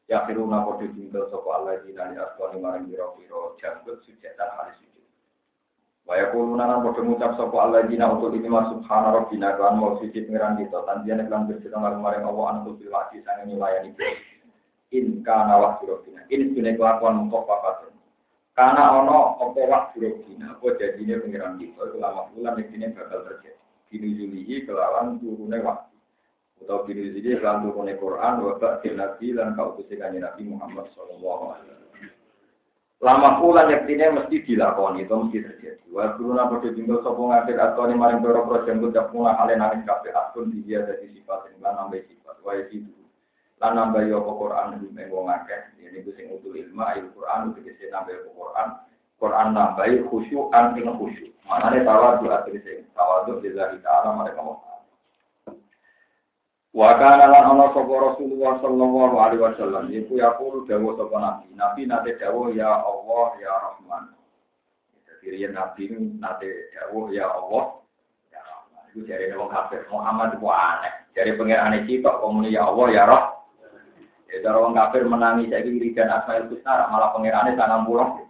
Ya 0.10 0.28
firuna 0.28 0.66
kodo 0.68 0.90
jingkel 0.92 1.30
sopo 1.32 1.56
Allah 1.56 1.80
di 1.86 1.96
nani 1.96 2.20
aswani 2.20 2.60
marang 2.60 2.90
biro 2.90 3.16
biro 3.16 3.56
jambut 3.62 4.02
sujatan 4.04 4.50
ahli 4.60 4.74
sujud. 4.82 5.06
Waya 6.04 6.34
kuluna 6.34 6.66
nan 6.68 6.84
kodo 6.84 7.06
ngucap 7.06 7.38
sopo 7.38 7.62
Allah 7.62 7.86
di 7.86 7.96
untuk 7.96 8.36
ini 8.36 8.50
mas 8.50 8.74
subhana 8.74 9.16
rabbina 9.16 9.56
kan 9.56 9.78
mau 9.80 10.02
sujud 10.02 10.26
pengiran 10.28 10.60
kita. 10.60 10.84
Tandian 10.84 11.24
iklan 11.24 11.48
bercerita 11.48 11.78
maring 11.78 12.26
Allah 12.28 12.46
anu 12.58 12.76
bilwati 12.76 13.24
sang 13.24 13.46
nyulayani 13.48 13.94
in 14.92 15.24
kana 15.24 15.56
waktu 15.56 15.88
robina 15.88 16.22
in 16.28 16.52
sudah 16.52 16.76
kelakuan 16.76 17.26
mutofafatun 17.26 17.91
karena 18.52 18.84
ono 19.00 19.40
opo 19.40 19.62
waktu 19.64 19.98
robina 20.04 20.52
apa 20.52 20.68
jadinya 20.76 21.24
pengiran 21.24 21.56
kita 21.56 21.82
itu 21.88 21.98
lama 21.98 22.28
bulan 22.36 22.60
ini 22.60 22.92
bakal 22.92 23.24
terjadi 23.24 23.60
binuzulihi 23.88 24.68
kelawan 24.68 25.20
turunnya 25.24 25.64
waktu 25.64 25.96
atau 26.62 26.84
binuzulihi 26.84 27.40
kelawan 27.40 27.72
turunnya 27.72 27.96
Quran 27.96 28.34
wabak 28.44 28.84
nabi 28.92 29.28
dan 29.32 29.56
kau 29.56 29.80
tusikannya 29.80 30.20
Nabi 30.20 30.52
Muhammad 30.52 30.92
Wasallam 30.92 31.24
lama 33.02 33.30
bulan 33.42 33.74
ini 33.90 34.06
mesti 34.14 34.46
dilakoni 34.46 35.10
itu 35.10 35.16
mesti 35.16 35.38
terjadi 35.42 35.86
wa 35.90 36.14
kuruna 36.16 36.46
pada 36.46 36.70
tinggal 36.70 37.02
sopong 37.02 37.34
ngabir 37.34 37.58
atau 37.58 37.90
ini 37.90 37.98
maring 37.98 38.22
doro 38.22 38.46
projem 38.46 38.78
budak 38.78 39.10
mulai 39.10 39.34
halen 39.42 39.58
nangis 39.58 39.82
kafe 39.90 40.14
akun 40.14 40.54
dia 40.54 40.86
dari 40.86 41.10
sifat 41.10 41.50
yang 41.50 41.66
lan 41.66 41.74
nambah 41.82 41.98
sifat 42.06 42.38
wa 42.46 42.54
itu 42.62 42.86
lan 43.62 43.78
nambah 43.78 44.02
yo 44.10 44.26
Quran 44.26 44.82
ing 44.82 44.98
wong 45.14 45.30
akeh. 45.30 45.62
Ini 45.78 46.02
ku 46.02 46.10
sing 46.18 46.34
utul 46.34 46.58
ilmu 46.58 46.82
ayo 46.82 47.06
Quran 47.14 47.54
tegese 47.54 47.94
nambah 47.94 48.34
Quran. 48.34 48.70
Quran 49.22 49.48
nambah 49.54 49.86
khusyuk 50.10 50.50
an 50.50 50.74
ing 50.74 50.90
khusyuk. 50.98 51.30
Manane 51.46 51.86
tawadu 51.86 52.26
tegese 52.50 52.90
tawadu 52.98 53.38
lillahi 53.38 53.78
ta'ala 53.86 54.18
mereka 54.18 54.42
mau 54.42 54.58
Wa 56.72 56.96
kana 56.98 57.28
lan 57.28 57.52
ana 57.52 57.68
sapa 57.76 57.94
Rasulullah 58.00 58.56
sallallahu 58.64 59.16
alaihi 59.20 59.44
wasallam 59.44 59.92
iku 59.94 60.18
yaqulu 60.18 60.66
dawu 60.66 60.98
sapa 60.98 61.16
nabi. 61.22 61.54
Nabi 61.54 61.82
nate 61.86 62.18
dawu 62.18 62.50
ya 62.58 62.82
Allah 62.82 63.28
ya 63.38 63.54
Rahman. 63.62 64.04
Jadi 65.06 65.38
riyen 65.38 65.54
nabi 65.54 65.86
nate 66.18 66.74
dawu 66.74 67.14
ya 67.14 67.30
Allah 67.30 67.78
ya 68.34 68.42
Rahman. 68.42 68.84
Iku 68.90 69.06
jare 69.06 69.30
wong 69.38 69.54
kafir 69.54 69.86
Muhammad 69.94 70.40
ku 70.42 70.50
aneh. 70.50 71.12
Jare 71.14 71.36
pangerane 71.38 71.86
citok 71.86 72.24
kok 72.26 72.32
ya 72.50 72.66
Allah 72.66 72.88
ya 72.90 73.06
Rahman 73.06 73.41
Ya, 74.32 74.40
cara 74.48 74.64
orang 74.64 74.80
kafir 74.80 75.04
menangis, 75.04 75.52
saya 75.52 75.68
kiri 75.68 75.92
dan 75.92 76.08
asmaul 76.08 76.48
husna, 76.48 76.88
malah 76.88 77.12
pangerannya 77.12 77.60
tanam 77.60 77.84
pulang. 77.84 78.24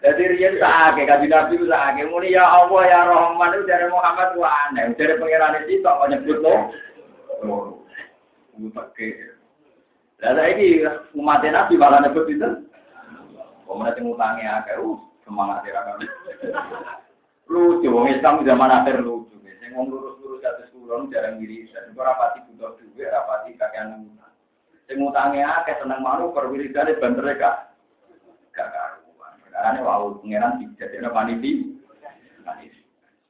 Jadi 0.00 0.40
dia 0.40 0.50
sakit, 0.56 1.04
kaji 1.04 1.26
nabi 1.28 1.54
itu 1.60 1.66
sakit. 1.68 2.08
Muni 2.08 2.32
ya 2.32 2.42
Allah 2.42 2.82
ya 2.88 3.00
Rahman 3.04 3.52
itu 3.52 3.68
dari 3.68 3.86
Muhammad 3.92 4.32
itu 4.32 4.40
aneh. 4.42 4.84
Dari 4.96 5.14
pangeran 5.20 5.60
itu 5.68 5.84
kok 5.84 6.08
nyebut 6.08 6.38
lo. 6.40 6.54
Pakai. 8.72 9.08
Lah 10.24 10.32
saiki 10.36 10.84
umat 11.14 11.44
nabi 11.44 11.74
malah 11.76 12.00
nyebut 12.00 12.26
itu. 12.32 12.48
Kemudian 13.68 13.94
yang 14.02 14.10
utangnya 14.10 14.50
agak 14.64 14.82
uh 14.82 14.98
semangat 15.22 15.62
ya 15.62 15.78
kan. 15.84 16.02
Lucu, 17.46 17.86
wong 17.86 18.10
Islam 18.10 18.42
zaman 18.42 18.72
akhir 18.72 19.04
lucu. 19.04 19.36
Sing 19.60 19.70
wong 19.76 19.92
lurus-lurus 19.92 20.42
satu 20.42 20.79
sekolah 20.90 21.06
jarang 21.14 21.38
wiridan. 21.38 21.94
Ora 21.94 22.18
pati 22.18 22.42
butuh 22.50 22.74
duit, 22.82 23.06
ora 23.06 23.22
pati 23.22 23.54
kakean 23.54 24.10
utang. 24.10 24.34
Sing 24.90 24.98
utange 24.98 25.38
akeh 25.38 25.78
seneng 25.78 26.02
malu 26.02 26.34
perwiridane 26.34 26.98
bantere 26.98 27.38
gak 27.38 27.78
gak 28.50 28.74
karuan. 28.74 29.38
Karena 29.54 29.86
wau 29.86 30.18
pangeran 30.18 30.58
dijadekno 30.58 31.14
paniti. 31.14 31.78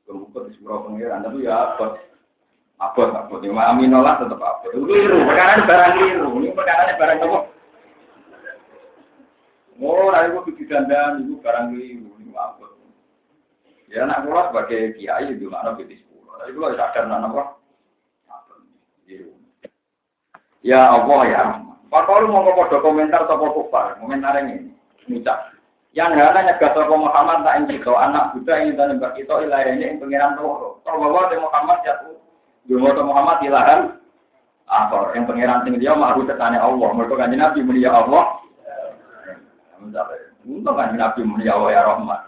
Kemudian 0.08 0.48
di 0.48 0.50
sebuah 0.56 0.88
pangeran 0.88 1.20
tapi 1.20 1.44
ya 1.44 1.76
abot. 1.76 2.00
Abot, 2.80 3.12
abot. 3.12 3.44
Ya 3.44 3.52
amin 3.52 3.92
lah 3.92 4.16
tetap 4.16 4.40
abot. 4.40 4.72
Perkara 4.72 5.60
barang 5.60 5.94
liru. 6.00 6.40
Ini 6.40 6.56
perkara 6.56 6.96
barang 6.96 7.18
apa? 7.28 7.40
Oh, 9.80 10.12
nanti 10.12 10.28
gue 10.36 10.44
bikin 10.52 10.68
dandan, 10.68 11.24
itu 11.24 11.36
barang 11.44 11.76
liru. 11.76 12.08
Ini 12.24 12.32
abot. 12.32 12.72
Ya 13.92 14.08
anak 14.08 14.24
kula 14.24 14.48
sebagai 14.48 14.96
kiai 14.96 15.28
itu 15.28 15.52
mana 15.52 15.76
betis 15.76 16.00
tapi 16.40 16.56
kalau 16.56 16.72
sadar 16.72 17.04
nana 17.04 17.28
apa? 17.28 17.49
Ya 20.60 20.80
Allah 20.92 21.20
ya. 21.28 21.42
Pak 21.90 22.06
Paul 22.06 22.30
mau 22.30 22.46
kode 22.46 22.78
komentar 22.86 23.26
sopo 23.26 23.50
kufar, 23.50 23.98
komentar 23.98 24.38
ini, 24.38 24.70
ngucap. 25.10 25.50
Yang 25.90 26.22
hanya 26.22 26.54
nyegah 26.54 26.70
sopo 26.70 26.94
Muhammad 26.94 27.42
tak 27.42 27.66
ingin 27.66 27.82
anak 27.82 28.30
Buddha 28.30 28.62
yang 28.62 28.78
dan 28.78 28.94
mbak 29.02 29.18
itu 29.18 29.34
ilahi 29.42 29.74
ini 29.74 29.90
yang 29.90 29.98
pengiran 29.98 30.38
tuh. 30.38 30.78
Kalau 30.86 31.02
bahwa 31.02 31.34
Muhammad 31.34 31.82
jatuh, 31.82 32.14
dulu 32.70 33.02
Muhammad 33.02 33.42
ilahan. 33.42 33.80
Atau 34.70 35.10
yang 35.18 35.26
pengiran 35.26 35.66
tinggi 35.66 35.82
dia 35.82 35.98
mau 35.98 36.14
tertanya 36.22 36.62
Allah. 36.62 36.94
Mereka 36.94 37.18
kan 37.18 37.34
Nabi 37.34 37.60
mulia 37.66 37.90
Allah. 37.90 38.38
Untuk 40.46 40.74
kan 40.78 40.94
Nabi 40.94 41.26
mulia 41.26 41.58
Allah 41.58 41.70
ya 41.74 41.82
Rahman. 41.90 42.22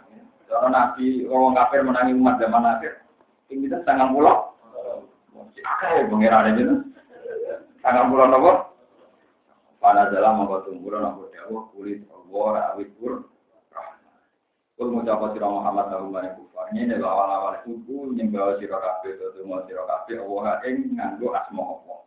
Karena 0.51 0.69
Nabi 0.75 1.23
orang 1.31 1.55
kafir 1.55 1.87
menangi 1.87 2.19
umat 2.19 2.43
zaman 2.43 2.67
akhir. 2.67 2.99
Ini 3.47 3.71
kita 3.71 3.87
sangat 3.87 4.11
pulau. 4.11 4.59
Oke, 5.39 5.93
pengiran 6.11 6.51
itu. 6.59 6.83
Sangat 7.83 8.07
pulau 8.07 8.31
nopo. 8.31 8.53
Pada 9.83 10.07
dalam 10.15 10.47
apa 10.47 10.63
tunggu 10.63 10.87
nopo 10.95 11.27
dewa 11.35 11.67
kulit 11.75 12.07
Allah 12.07 12.71
awit 12.73 12.95
pur. 13.03 13.27
Kul 14.79 14.89
ngucap 14.95 15.35
sira 15.35 15.51
Muhammad 15.51 15.91
sallallahu 15.91 16.23
alaihi 16.23 16.35
wasallam 16.39 16.73
ini 16.73 16.95
adalah 16.97 17.13
awal-awal 17.13 17.55
suku 17.67 18.17
yang 18.17 18.33
bawa 18.33 18.57
sira 18.57 18.79
kabeh 18.81 19.13
to 19.21 19.43
mau 19.45 19.61
sira 19.69 19.83
kabeh 19.85 20.17
Allah 20.23 20.59
ing 20.65 20.97
nganggo 20.97 21.29
asma 21.37 21.63
Allah. 21.63 21.99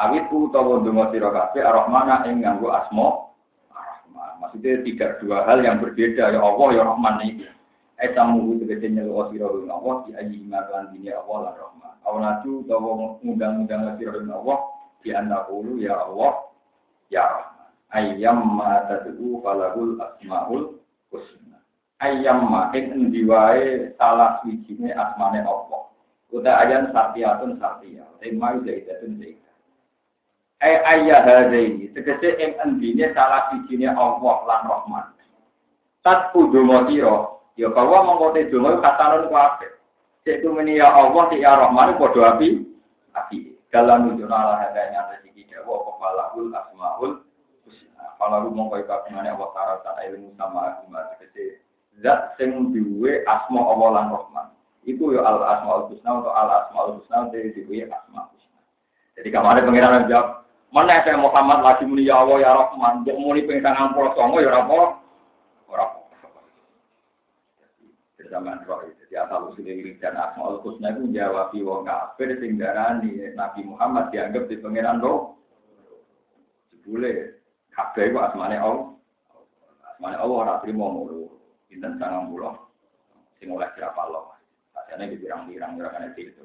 Awit 0.00 0.24
ku 0.32 0.48
utawa 0.48 0.80
donga 0.80 1.12
sira 1.12 1.28
kabeh 1.28 1.62
Ar-Rahman 1.66 2.08
ing 2.32 2.36
nganggo 2.40 2.68
asma 2.72 3.06
Ar-Rahman. 3.76 4.30
Maksudnya 4.40 4.80
tiga 4.86 5.06
dua 5.20 5.44
hal 5.44 5.60
yang 5.60 5.84
berbeda 5.84 6.32
ya 6.32 6.40
Allah 6.40 6.68
ya 6.72 6.82
Rahman 6.86 7.14
ini. 7.26 7.46
Etamu 8.00 8.56
tegese 8.62 8.88
nyelu 8.88 9.12
sira 9.28 9.46
ing 9.52 9.68
Allah 9.68 9.94
di 10.06 10.10
ayi 10.16 10.38
lan 10.48 10.84
dini 10.96 11.10
Allah 11.12 11.38
lan 11.50 11.54
rahmat. 11.58 11.94
Awanatu 12.08 12.64
utawa 12.64 13.20
ngundang-undang 13.20 14.00
sira 14.00 14.16
ing 14.16 14.32
Allah 14.32 14.58
di 15.02 15.10
antakulu 15.10 15.82
ya 15.82 15.98
Allah 16.06 16.32
ya 17.10 17.22
rahmat. 17.26 17.70
Ayyam 17.92 18.38
ma 18.56 18.86
tad'u 18.88 19.42
falahul 19.44 19.98
asmaul 20.00 20.80
husna. 21.12 21.60
Ayyam 22.00 22.48
ma 22.48 22.70
ing 22.72 22.94
endi 22.94 23.26
wae 23.26 23.92
salah 23.98 24.40
wijine 24.46 24.94
asmane 24.94 25.44
Allah. 25.44 25.92
Uta 26.32 26.52
ayan 26.64 26.88
sapiatun 26.94 27.60
sapia. 27.60 28.08
Tema 28.22 28.56
zaidatun 28.64 29.20
zaidah. 29.20 29.54
Ay 30.62 30.74
ayah 30.96 31.20
hadaini 31.26 31.90
tegese 31.92 32.38
ing 32.40 32.56
endine 32.62 33.10
salah 33.12 33.52
wijine 33.52 33.90
Allah 33.92 34.36
lan 34.48 34.62
rahmat. 34.70 35.06
Tat 36.02 36.34
kudu 36.34 36.66
sira 36.90 37.32
Ya 37.56 37.68
bahwa 37.68 38.04
mengkote 38.08 38.48
donga 38.48 38.80
kasanon 38.80 39.28
ku 39.28 39.36
apik. 39.36 39.72
Cek 40.24 40.40
meni 40.48 40.80
ya 40.80 40.88
Allah 40.88 41.28
ya 41.36 41.52
Rahman 41.52 42.00
padha 42.00 42.32
api 42.38 42.64
api. 43.12 43.51
Dalam 43.72 44.04
nunjukna 44.04 44.36
ala 44.36 44.54
hadanya 44.60 45.08
dawa 45.52 45.74
apa 45.80 45.92
falahul 46.00 46.48
asmaul 46.52 47.12
husna. 47.64 48.04
Falahu 48.18 48.50
mongko 48.50 48.82
ikabungane 48.82 49.32
Allah 49.32 49.48
taala 49.54 49.74
ta 49.84 49.96
ilmu 50.08 50.34
sama 50.36 50.76
agama 50.76 51.00
tegese 51.16 51.62
zat 52.04 52.34
sing 52.40 52.72
duwe 52.74 53.22
asma 53.24 53.60
Allah 53.62 53.88
lan 53.96 54.06
Rahman. 54.12 54.46
Iku 54.84 55.14
ya 55.14 55.22
al 55.22 55.40
asmaul 55.40 55.88
husna 55.92 56.20
atau 56.20 56.32
al 56.34 56.50
asmaul 56.66 57.00
husna 57.00 57.30
dari 57.30 57.54
duwe 57.54 57.86
asma 57.86 58.28
husna. 58.32 58.60
Jadi 59.16 59.28
kamane 59.30 59.60
pengiran 59.64 60.08
jawab 60.10 60.42
Mana 60.72 61.04
saya 61.04 61.20
Muhammad 61.20 61.60
lagi 61.60 61.84
muni 61.84 62.08
ya 62.08 62.24
Allah 62.24 62.40
ya 62.40 62.56
Rahman, 62.56 63.04
mbok 63.04 63.12
muni 63.20 63.44
ping 63.44 63.60
90 63.60 63.92
songo 64.16 64.40
ya 64.40 64.56
ora. 64.56 64.96
Ora. 65.68 65.84
Zaman 68.32 68.64
roh 68.64 68.80
asal 69.16 69.52
usul 69.52 69.68
diri 69.68 70.00
dan 70.00 70.16
asmaul 70.16 70.64
husna 70.64 70.96
itu 70.96 71.12
jawab 71.12 71.52
wong 71.52 71.84
kafir 71.84 72.32
sing 72.40 72.56
darani 72.56 73.20
Nabi 73.36 73.60
Muhammad 73.66 74.08
dianggap 74.08 74.48
di 74.48 74.56
pangeran 74.56 75.04
roh. 75.04 75.36
Boleh 76.82 77.36
kabeh 77.76 78.10
ku 78.10 78.18
asmane 78.18 78.56
Allah. 78.56 78.96
Asmane 79.92 80.16
Allah 80.16 80.36
ora 80.36 80.54
trimo 80.64 80.86
ngono. 80.88 81.28
Pinten 81.68 82.00
sangang 82.00 82.32
pulau. 82.32 82.56
Sing 83.36 83.52
oleh 83.52 83.68
berapa 83.76 84.02
lo. 84.08 84.32
Asane 84.72 85.12
dipirang-pirang 85.12 85.76
ora 85.76 85.92
kena 85.92 86.08
itu. 86.16 86.44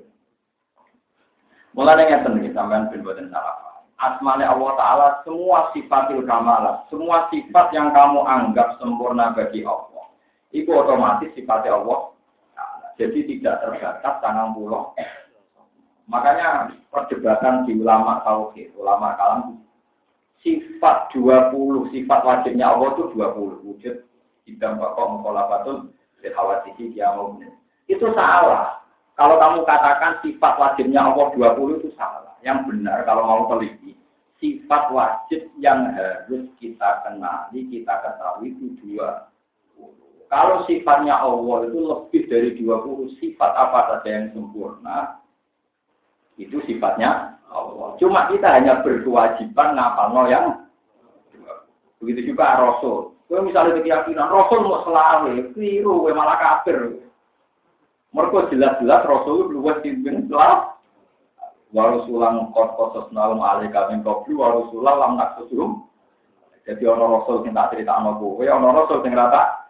Mulane 1.72 2.04
ngeten 2.06 2.42
iki 2.44 2.52
sampean 2.52 2.92
ben 2.92 3.06
boten 3.06 3.32
salah 3.32 3.68
asmane 3.98 4.46
Allah 4.46 4.72
Ta'ala 4.78 5.08
semua 5.26 5.74
sifatil 5.74 6.22
kamalah, 6.30 6.86
semua 6.90 7.26
sifat 7.34 7.74
yang 7.74 7.90
kamu 7.90 8.22
anggap 8.30 8.78
sempurna 8.78 9.34
bagi 9.34 9.66
Allah, 9.66 10.06
itu 10.54 10.70
otomatis 10.70 11.34
sifatnya 11.34 11.82
Allah 11.82 12.14
Jadi 12.98 13.20
tidak 13.30 13.62
terbatas 13.62 14.16
tangan 14.20 14.58
pulau. 14.58 14.98
Makanya 16.10 16.74
perdebatan 16.90 17.70
di 17.70 17.78
ulama 17.78 18.26
tauhid, 18.26 18.74
ulama 18.74 19.14
kalam 19.20 19.62
sifat 20.42 21.14
20, 21.14 21.94
sifat 21.94 22.20
wajibnya 22.24 22.74
Allah 22.74 22.96
itu 22.96 23.12
20 23.14 23.66
wujud 23.68 23.96
idam 24.48 24.80
bapak 24.80 25.06
mukolafatun 25.14 25.92
sihawatihi 26.24 26.96
kiamun. 26.96 27.52
Itu 27.86 28.10
salah. 28.16 28.82
Kalau 29.20 29.36
kamu 29.36 29.68
katakan 29.68 30.24
sifat 30.24 30.54
wajibnya 30.56 31.04
Allah 31.12 31.28
20 31.36 31.84
itu 31.84 31.90
salah 32.00 32.34
yang 32.46 32.64
benar 32.64 33.04
kalau 33.04 33.28
mau 33.28 33.44
teliti 33.52 33.98
sifat 34.38 34.94
wajib 34.94 35.50
yang 35.58 35.90
harus 35.98 36.46
kita 36.62 37.04
kenali, 37.06 37.66
kita 37.70 37.94
ketahui 38.06 38.54
itu 38.54 38.78
dua. 38.82 39.26
Kalau 40.28 40.68
sifatnya 40.68 41.16
Allah 41.24 41.72
itu 41.72 41.80
lebih 41.88 42.22
dari 42.28 42.50
20 42.60 43.16
sifat 43.24 43.52
apa 43.56 43.80
saja 43.96 44.10
yang 44.12 44.28
sempurna, 44.36 45.24
itu 46.36 46.60
sifatnya 46.68 47.40
Allah. 47.48 47.96
Cuma 47.96 48.28
kita 48.28 48.48
hanya 48.52 48.84
berkewajiban 48.84 49.80
ngapalno 49.80 50.24
yang 50.28 50.46
begitu 52.04 52.36
juga 52.36 52.60
Rasul. 52.60 53.16
Kalau 53.32 53.44
misalnya 53.48 53.80
keyakinan 53.80 54.28
Rasul 54.28 54.68
mau 54.68 54.84
selawe, 54.84 55.32
keliru, 55.56 56.12
malah 56.12 56.38
kafir. 56.40 57.00
Mereka 58.12 58.52
jelas-jelas 58.52 59.04
Rasul 59.08 59.52
luwes 59.56 59.80
timbang 59.80 60.28
selawe 60.28 60.78
warusulan 61.76 62.48
kot 62.56 62.80
kosos 62.80 63.12
nalum 63.12 63.44
alih 63.44 63.68
kami 63.72 64.00
koplu 64.04 64.40
warusulan 64.40 64.96
lam 64.96 65.12
nak 65.20 65.36
sesurum 65.40 65.84
jadi 66.64 66.84
ono 66.88 67.20
rasul 67.20 67.44
sing 67.44 67.52
tak 67.52 67.76
cerita 67.76 68.00
ono 68.00 68.16
kowe 68.20 68.44
ono 68.44 68.68
rasul 68.72 69.04
sing 69.04 69.12
rata 69.12 69.67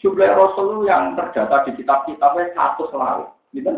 jumlah 0.00 0.30
rasul 0.36 0.84
yang 0.84 1.16
terdata 1.16 1.64
di 1.68 1.80
kitab-kitabnya 1.80 2.52
satu 2.52 2.88
selalu 2.92 3.26
gitu 3.56 3.72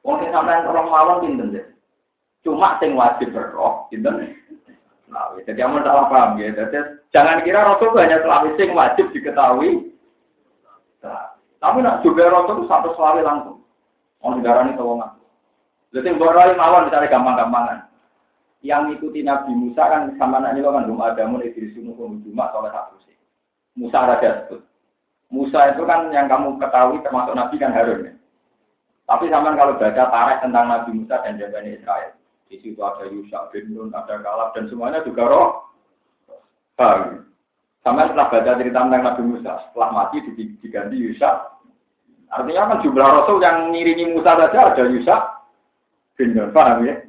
Wong 0.00 0.16
sing 0.24 0.32
sampean 0.32 0.64
orang 0.64 0.88
mawon 0.88 1.20
pinten 1.24 1.52
deh. 1.52 1.66
Cuma 2.40 2.80
sing 2.80 2.96
wajib 2.96 3.36
berroh, 3.36 3.84
gitu. 3.92 4.08
Nah, 5.10 5.36
jadi 5.44 5.60
kamu 5.66 5.84
salah 5.84 6.08
paham 6.08 6.40
ya. 6.40 6.54
Jadi 6.56 7.04
jangan 7.12 7.44
kira 7.44 7.68
Rasul 7.68 7.92
hanya 8.00 8.22
selalu 8.24 8.56
sing 8.56 8.72
wajib 8.72 9.12
diketahui. 9.12 9.92
Nah, 11.04 11.36
tapi 11.60 11.84
nak 11.84 12.00
juga 12.00 12.32
Rasul 12.32 12.64
itu 12.64 12.70
satu 12.70 12.96
selalu 12.96 13.20
langsung. 13.20 13.58
Orang 14.24 14.40
negara 14.40 14.64
ini 14.64 14.76
Lalu 14.76 16.06
yang 16.06 16.16
boroi 16.22 16.54
mawon 16.54 16.86
misalnya 16.88 17.12
gampang-gampangan. 17.12 17.78
Yang 18.60 19.00
ikuti 19.00 19.20
Nabi 19.24 19.52
Musa 19.56 19.82
kan 19.88 20.12
sama 20.20 20.38
anak 20.38 20.56
ini 20.56 20.64
kan 20.64 20.84
belum 20.84 21.00
ada 21.00 21.24
mulai 21.24 21.48
dari 21.52 21.72
sunu 21.72 21.96
cuma 21.96 22.52
soleh 22.52 22.68
satu. 22.72 23.00
Musa 23.78 23.98
raja 24.06 24.46
sebut. 24.46 24.60
Musa 25.30 25.70
itu 25.70 25.82
kan 25.86 26.10
yang 26.10 26.26
kamu 26.26 26.58
ketahui 26.58 26.98
termasuk 27.06 27.34
Nabi 27.38 27.54
kan 27.58 27.70
Harun 27.70 28.06
ya. 28.10 28.12
Tapi 29.06 29.26
sama 29.30 29.54
kalau 29.58 29.78
baca 29.78 30.04
tarikh 30.06 30.38
tentang 30.42 30.66
Nabi 30.70 30.90
Musa 30.94 31.18
dan 31.22 31.38
Bani 31.38 31.70
Israel, 31.74 32.14
di 32.46 32.56
situ 32.62 32.78
ada 32.78 33.06
Yusuf 33.10 33.50
bin 33.50 33.74
Nun, 33.74 33.90
ada 33.90 34.22
Kalab 34.22 34.54
dan 34.54 34.70
semuanya 34.70 35.02
juga 35.02 35.26
roh. 35.26 35.70
Paham? 36.78 37.26
Sama 37.82 38.06
setelah 38.06 38.30
baca 38.30 38.52
cerita 38.58 38.86
tentang 38.86 39.02
Nabi 39.02 39.22
Musa, 39.26 39.52
setelah 39.66 39.88
mati 39.90 40.22
diganti 40.62 40.96
Yusuf. 40.98 41.58
Artinya 42.30 42.70
kan 42.70 42.82
jumlah 42.86 43.08
Rasul 43.10 43.42
yang 43.42 43.74
ngiringi 43.74 44.14
Musa 44.14 44.38
saja 44.38 44.70
ada 44.70 44.84
Yusuf, 44.86 45.22
Benar, 46.20 46.52
paham 46.52 46.84
ya? 46.84 47.00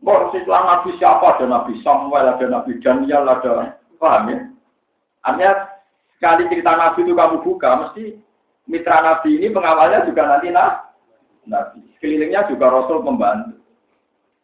Mau 0.00 0.32
setelah 0.32 0.64
Nabi 0.64 0.96
siapa? 0.96 1.36
Ada 1.36 1.44
Nabi 1.44 1.84
Samuel, 1.84 2.32
ada 2.32 2.46
Nabi 2.48 2.80
Daniel, 2.80 3.28
ada 3.28 3.76
paham 4.00 4.32
ya? 4.32 4.38
Artinya 5.20 5.67
sekali 6.18 6.50
cerita 6.50 6.74
Nabi 6.74 7.06
itu 7.06 7.14
kamu 7.14 7.46
buka, 7.46 7.70
mesti 7.86 8.18
mitra 8.66 8.98
Nabi 9.00 9.38
ini 9.38 9.54
pengawalnya 9.54 10.02
juga 10.04 10.22
nanti 10.26 10.50
nah, 10.50 10.90
Nabi. 11.46 11.80
Sekelilingnya 11.96 12.50
juga 12.50 12.74
Rasul 12.74 13.06
membantu. 13.06 13.54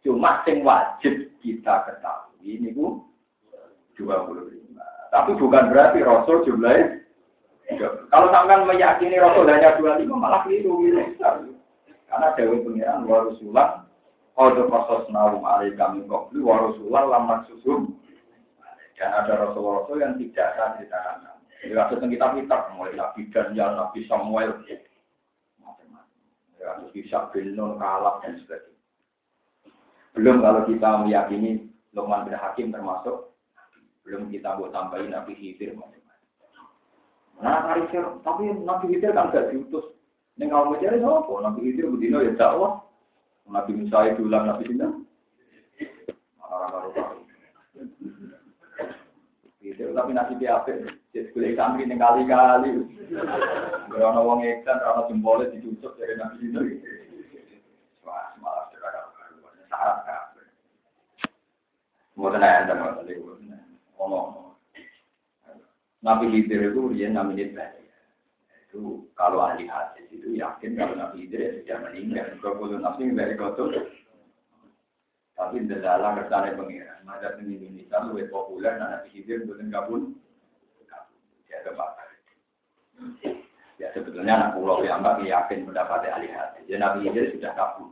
Cuma 0.06 0.46
yang 0.46 0.62
wajib 0.62 1.34
kita 1.42 1.74
ketahui 1.90 2.46
ini 2.46 2.70
bu 2.70 3.02
25. 3.98 4.46
Tapi 5.10 5.30
bukan 5.34 5.64
berarti 5.70 5.98
Rasul 6.04 6.46
jumlahnya 6.46 7.04
kalau 8.12 8.28
sampai 8.28 8.60
meyakini 8.68 9.16
Rasul 9.16 9.48
hanya 9.48 9.72
25 9.80 10.04
malah 10.12 10.44
keliru. 10.44 10.84
Karena 12.04 12.28
Dewi 12.36 12.60
Pengiran 12.60 13.08
Rasulullah 13.08 13.84
Kode 14.34 14.66
kosos 14.66 15.06
nalum 15.14 15.46
alih 15.46 15.78
kami 15.78 16.02
kopli 16.10 16.42
wa 16.42 16.58
Rasulullah 16.58 17.06
lam 17.06 17.46
susum. 17.46 17.94
Dan 18.98 19.10
ada 19.10 19.46
Rasul-Rasul 19.46 20.02
yang 20.02 20.18
tidak 20.18 20.54
saya 20.58 20.74
ceritakan. 20.78 21.33
Jadi 21.64 21.72
kasus 21.80 21.96
yang 22.04 22.12
kita 22.12 22.26
kitab 22.36 22.60
mulai 22.76 22.92
Nabi 22.92 23.24
Daniel, 23.32 23.72
Nabi 23.72 24.04
Samuel, 24.04 24.60
macam-macam. 25.64 26.20
Kasus 26.60 26.92
bisa 26.92 27.32
bin 27.32 27.56
Kalab 27.56 28.20
dan 28.20 28.36
sebagainya. 28.44 28.84
Belum 30.12 30.44
kalau 30.44 30.68
kita 30.68 30.88
meyakini 31.08 31.72
Luqman 31.96 32.28
bin 32.28 32.36
Hakim 32.36 32.68
termasuk 32.68 33.32
belum 34.04 34.28
kita 34.28 34.60
buat 34.60 34.76
tambahin 34.76 35.08
Nabi 35.08 35.32
Khidir 35.40 35.72
macam-macam. 35.72 36.64
Nah, 37.40 37.64
tarifir, 37.64 38.04
tapi 38.20 38.44
Nabi 38.60 38.84
Khidir 38.92 39.16
kan 39.16 39.32
gak 39.32 39.48
diutus. 39.48 39.88
Ini 40.36 40.52
kalau 40.52 40.68
mau 40.68 40.76
cari 40.76 41.00
apa? 41.00 41.32
Nabi 41.48 41.60
Khidir 41.64 41.88
begini 41.88 42.28
ya 42.28 42.32
dakwah. 42.36 42.84
Nabi 43.48 43.72
Musa 43.72 44.12
itu 44.12 44.28
ulang 44.28 44.52
Nabi 44.52 44.68
Sinta. 44.68 44.88
Itu 49.74 49.90
tapi 49.90 50.14
nasi 50.14 50.38
apa? 50.46 50.70
Jadi 51.10 51.34
kulit 51.34 51.58
santri 51.58 51.90
kali-kali. 51.90 52.86
Berana 53.90 54.22
wong 54.22 54.46
eksan, 54.46 54.78
berana 54.78 55.10
jempolnya 55.10 55.50
dicucuk 55.50 55.98
dari 55.98 56.14
Nabi 56.14 56.38
Sinta. 56.38 56.62
Wah, 58.06 58.38
malah 58.38 58.70
cerita 58.70 59.02
syarat 59.66 59.98
kabeh. 60.06 60.46
Mau 62.14 62.30
tenang, 62.30 62.70
tenang, 62.70 63.02
tenang. 63.02 63.66
Ngomong. 63.98 64.54
Nabi 66.06 66.24
Khidir 66.30 66.70
itu 66.70 66.94
dia 66.94 67.10
namanya 67.10 67.74
itu 68.74 69.08
kalau 69.16 69.40
ahli 69.42 69.66
hadis 69.66 70.04
itu 70.10 70.38
yakin 70.38 70.78
kalau 70.78 70.94
Nabi 70.94 71.26
Idris 71.26 71.62
sudah 71.62 71.78
meninggal. 71.82 72.38
Kalau 72.38 72.78
Nabi 72.78 73.10
dari 73.10 73.34
kotor. 73.34 73.70
Tapi 75.34 75.66
dalam 75.66 76.14
kesannya 76.22 76.54
pengiran. 76.54 77.02
Mada 77.02 77.34
di 77.36 77.58
Indonesia 77.58 77.98
lebih 78.06 78.30
populer 78.30 78.78
Nabi 78.78 79.10
Idris 79.12 79.44
bukan 79.44 79.68
kabun. 79.70 80.02
Ya 81.50 81.58
tempat. 81.66 81.90
Ya 83.82 83.90
sebetulnya 83.90 84.38
anak 84.38 84.50
pulau 84.54 84.86
yang 84.86 85.02
bagi 85.02 85.34
yakin 85.34 85.66
mendapat 85.66 86.06
ahli 86.06 86.30
hadis. 86.30 86.62
Ya 86.70 86.78
Nabi 86.78 87.10
Idris 87.10 87.34
sudah 87.34 87.52
kabur. 87.58 87.90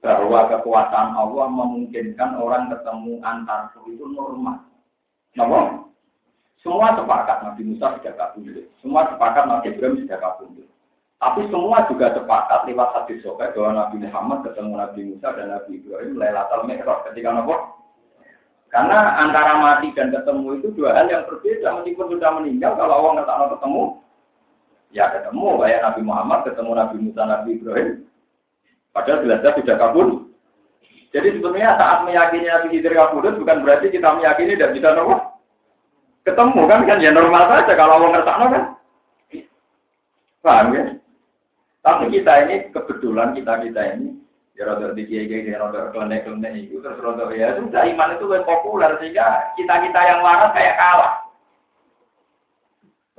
Bahwa 0.00 0.48
kekuatan 0.48 1.16
Allah 1.16 1.46
memungkinkan 1.52 2.40
orang 2.40 2.72
ketemu 2.72 3.20
antar 3.20 3.72
itu 3.84 4.04
normal. 4.08 4.64
Kenapa? 5.36 5.84
Semua 6.64 6.98
sepakat 6.98 7.46
Nabi 7.46 7.62
Musa 7.62 7.94
sudah 8.00 8.14
kabur. 8.16 8.42
Semua 8.80 9.06
sepakat 9.12 9.44
Nabi 9.46 9.70
Ibrahim 9.76 10.02
sudah 10.02 10.18
kabur. 10.18 10.65
Tapi 11.16 11.48
semua 11.48 11.88
juga 11.88 12.12
sepakat 12.12 12.68
lewat 12.68 12.88
hadis 12.92 13.24
sobat 13.24 13.56
bahwa 13.56 13.72
Nabi 13.72 14.04
Muhammad 14.04 14.38
ketemu 14.44 14.72
Nabi 14.76 15.00
Musa 15.08 15.28
dan 15.32 15.48
Nabi 15.48 15.80
Ibrahim 15.80 16.12
Lailatul 16.20 16.68
Mi'raj 16.68 16.98
ketika 17.08 17.32
nopo. 17.32 17.56
Karena 18.68 19.16
antara 19.24 19.56
mati 19.56 19.88
dan 19.96 20.12
ketemu 20.12 20.60
itu 20.60 20.68
dua 20.76 20.92
hal 20.92 21.08
yang 21.08 21.24
berbeda. 21.24 21.80
Meskipun 21.80 22.12
sudah 22.12 22.30
meninggal, 22.36 22.76
kalau 22.76 23.00
Allah 23.00 23.24
nggak 23.24 23.52
ketemu, 23.56 23.82
ya 24.92 25.04
ketemu. 25.08 25.46
Kayak 25.64 25.80
Nabi 25.88 26.00
Muhammad 26.04 26.38
ketemu 26.44 26.70
Nabi 26.76 26.96
Musa, 27.00 27.22
Nabi 27.24 27.50
Ibrahim. 27.56 27.88
Padahal 28.92 29.22
jelas 29.24 29.40
sudah 29.56 29.76
kabur. 29.80 30.08
Jadi 31.16 31.28
sebenarnya 31.40 31.80
saat 31.80 31.98
meyakini 32.04 32.46
Nabi 32.50 32.66
Khidir 32.76 32.92
kabur 32.92 33.24
bukan 33.24 33.64
berarti 33.64 33.88
kita 33.88 34.08
meyakini 34.20 34.52
dan 34.60 34.76
bisa 34.76 34.92
nopo 34.92 35.36
ketemu 36.26 36.60
kan 36.66 36.82
kan 36.82 36.98
ya 36.98 37.14
normal 37.14 37.46
saja 37.46 37.72
kalau 37.78 38.02
mau 38.02 38.10
ngertakno 38.10 38.46
kan 38.50 38.64
paham 40.42 40.74
ya 40.74 40.84
tapi 41.86 42.10
kita 42.10 42.32
ini 42.50 42.56
kebetulan 42.74 43.38
kita 43.38 43.62
kita 43.62 43.82
ini 43.94 44.26
Ya 44.56 44.64
rada 44.64 44.96
di 44.96 45.04
kiai 45.04 45.28
kiai 45.28 45.52
rada 45.52 45.92
klenek 45.92 46.24
klenek 46.24 46.56
itu 46.56 46.80
terus 46.80 46.96
rada 46.96 47.28
ya 47.36 47.60
sudah 47.60 47.84
iman 47.92 48.16
itu 48.16 48.24
kan 48.24 48.42
populer 48.48 48.96
sehingga 48.96 49.52
kita 49.52 49.84
kita 49.84 50.00
yang 50.00 50.24
waras 50.24 50.56
kayak 50.56 50.80
kalah. 50.80 51.12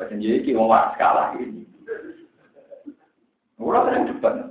Macam 0.02 0.18
jadi 0.18 0.42
kita 0.42 0.58
waras 0.58 0.98
kalah 0.98 1.38
ini. 1.38 1.70
Orang 3.62 3.86
sering 3.86 4.10
debat. 4.10 4.50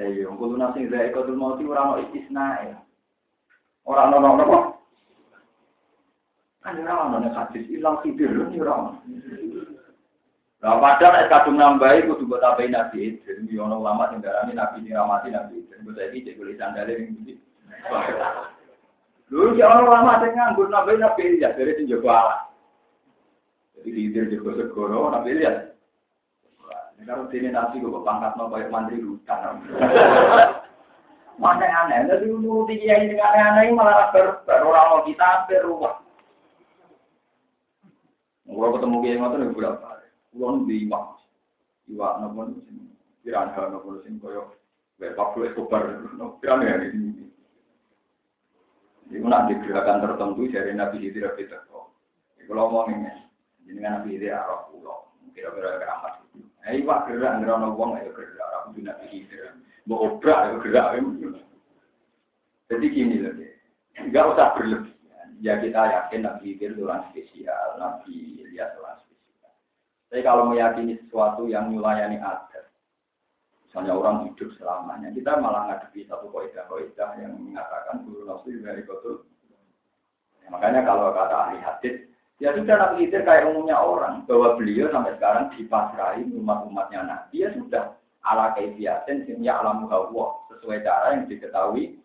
Ya 0.00 0.08
iya, 0.08 0.32
kudu 0.32 0.56
nasi 0.56 0.88
ikut 0.88 1.28
mau 1.36 1.60
ti 1.60 1.68
orang 1.68 1.86
mau 1.92 2.00
istisna 2.00 2.46
ya. 2.64 2.78
Orang 3.84 4.08
nono 4.16 4.28
nono. 4.32 4.58
Kan 6.64 6.80
orang 6.88 7.20
nono 7.20 7.28
hadis 7.36 7.68
hilang 7.68 8.00
tidur 8.00 8.48
orang. 8.48 8.96
Nah, 10.58 10.82
padahal 10.82 11.14
nek 11.14 11.30
kadung 11.30 11.54
nambahi 11.54 12.10
kudu 12.10 12.26
buat 12.26 12.42
tambahin 12.42 12.74
nabi 12.74 13.14
Idris. 13.14 13.46
Yo 13.46 13.70
ono 13.70 13.78
ulama 13.78 14.10
sing 14.10 14.18
darani 14.18 14.58
nabi 14.58 14.82
diramati 14.82 15.30
nabi 15.30 15.62
Idris. 15.62 15.78
Mbok 15.86 15.94
saiki 15.94 16.26
cek 16.26 16.34
kulit 16.34 16.58
sandale 16.58 16.98
ning 16.98 17.14
ndi. 17.22 17.34
Lho, 19.30 19.54
ki 19.54 19.62
ono 19.62 19.82
ulama 19.86 20.18
sing 20.18 20.34
nganggur 20.34 20.66
nambahi 20.66 20.98
nabi 20.98 21.20
Idris 21.30 21.54
dari 21.54 21.78
sing 21.78 21.86
jago 21.86 22.10
Allah. 22.10 22.50
Jadi 23.78 24.00
Idris 24.02 24.34
jago 24.34 24.50
segoro 24.58 25.14
nabi 25.14 25.38
Idris. 25.38 25.78
Kalau 27.06 27.30
sini 27.30 27.54
nabi 27.54 27.78
kok 27.78 28.02
pangkat 28.02 28.34
mau 28.34 28.50
kayak 28.50 28.74
mantri 28.74 28.98
hutan. 28.98 29.62
Mana 31.38 31.86
aneh, 31.86 32.10
jadi 32.10 32.34
nuruti 32.34 32.82
kiai 32.82 33.06
ini 33.06 33.14
aneh-aneh 33.14 33.70
malah 33.70 34.10
ber, 34.10 34.42
orang 34.50 35.06
kita 35.06 35.46
berubah. 35.46 36.02
Kalau 38.42 38.74
ketemu 38.74 38.96
kiai 39.06 39.18
ngotot 39.22 39.38
nih 39.38 39.54
berapa? 39.54 39.97
Kulon 40.32 40.68
di 40.68 40.84
iwak. 40.86 41.18
Iwak 41.88 42.14
nopo 42.20 42.40
sing 42.68 42.78
piranha 43.24 43.62
nopo 43.72 44.00
sing 44.04 44.20
koyo 44.20 44.52
wae 45.00 45.14
Pablo 45.16 45.48
Escobar 45.48 46.04
nopo 46.16 46.36
piranha 46.40 46.68
ya 46.68 46.76
ini. 46.92 47.28
Iku 49.08 49.24
nak 49.24 49.48
di 49.48 49.56
gerakan 49.64 50.04
tertentu 50.04 50.44
dari 50.52 50.76
Nabi 50.76 51.00
Khidir 51.00 51.32
Rabi 51.32 51.48
Teko. 51.48 51.96
Lo 52.48 52.64
ngomong 52.68 52.92
ini, 52.92 53.12
jadi 53.64 53.80
Nabi 53.80 54.16
Khidir 54.16 54.36
arah 54.36 54.68
pulau, 54.68 55.08
kira-kira 55.32 55.80
keramat. 55.80 56.24
Eh, 56.68 56.80
iwak 56.80 57.08
gerak, 57.08 57.40
ngerono 57.40 57.76
wong 57.76 57.96
ayo 57.96 58.12
gerak, 58.12 58.36
arah 58.36 58.60
pulau 58.68 58.84
Nabi 58.84 59.04
Khidir. 59.08 59.56
Mau 59.88 60.04
obrak 60.04 60.48
ayo 60.48 60.60
gerak. 60.60 61.00
Jadi 62.68 62.86
gini 62.92 63.16
loh, 63.24 63.32
nggak 63.96 64.28
usah 64.36 64.52
berlebihan. 64.60 65.28
Ya 65.40 65.56
kita 65.56 65.80
yakin 65.88 66.28
Nabi 66.28 66.40
Khidir 66.52 66.76
itu 66.76 66.84
orang 66.84 67.08
spesial, 67.08 67.80
Nabi 67.80 68.44
Ilyas 68.44 68.76
orang 68.76 69.00
tapi 70.08 70.24
kalau 70.24 70.48
meyakini 70.48 70.96
sesuatu 71.04 71.44
yang 71.44 71.68
melayani 71.68 72.16
adat, 72.16 72.72
misalnya 73.68 73.92
orang 73.92 74.16
hidup 74.32 74.48
selamanya, 74.56 75.12
kita 75.12 75.36
malah 75.36 75.68
ngadepi 75.68 76.08
satu 76.08 76.32
kaidah-kaidah 76.32 77.10
yang 77.20 77.36
mengatakan 77.36 78.08
guru 78.08 78.24
nafsu 78.24 78.56
dari 78.64 78.88
kotor. 78.88 79.28
Ya, 80.40 80.48
makanya 80.48 80.88
kalau 80.88 81.12
kata 81.12 81.36
ahli 81.36 81.60
hadis, 81.60 82.08
ya 82.40 82.56
sudah 82.56 82.76
Nabi 82.80 83.04
Khidir 83.04 83.20
kayak 83.28 83.52
umumnya 83.52 83.76
orang, 83.76 84.24
bahwa 84.24 84.56
beliau 84.56 84.88
sampai 84.88 85.12
sekarang 85.20 85.52
dipasrai 85.60 86.24
umat-umatnya 86.24 87.00
Nabi, 87.04 87.44
ya 87.44 87.52
sudah. 87.52 87.84
Ala 88.26 88.52
kaifiatin 88.52 89.24
ya 89.40 89.62
alam 89.62 89.88
hawa 89.88 90.42
sesuai 90.52 90.84
cara 90.84 91.16
yang 91.16 91.30
diketahui. 91.30 91.96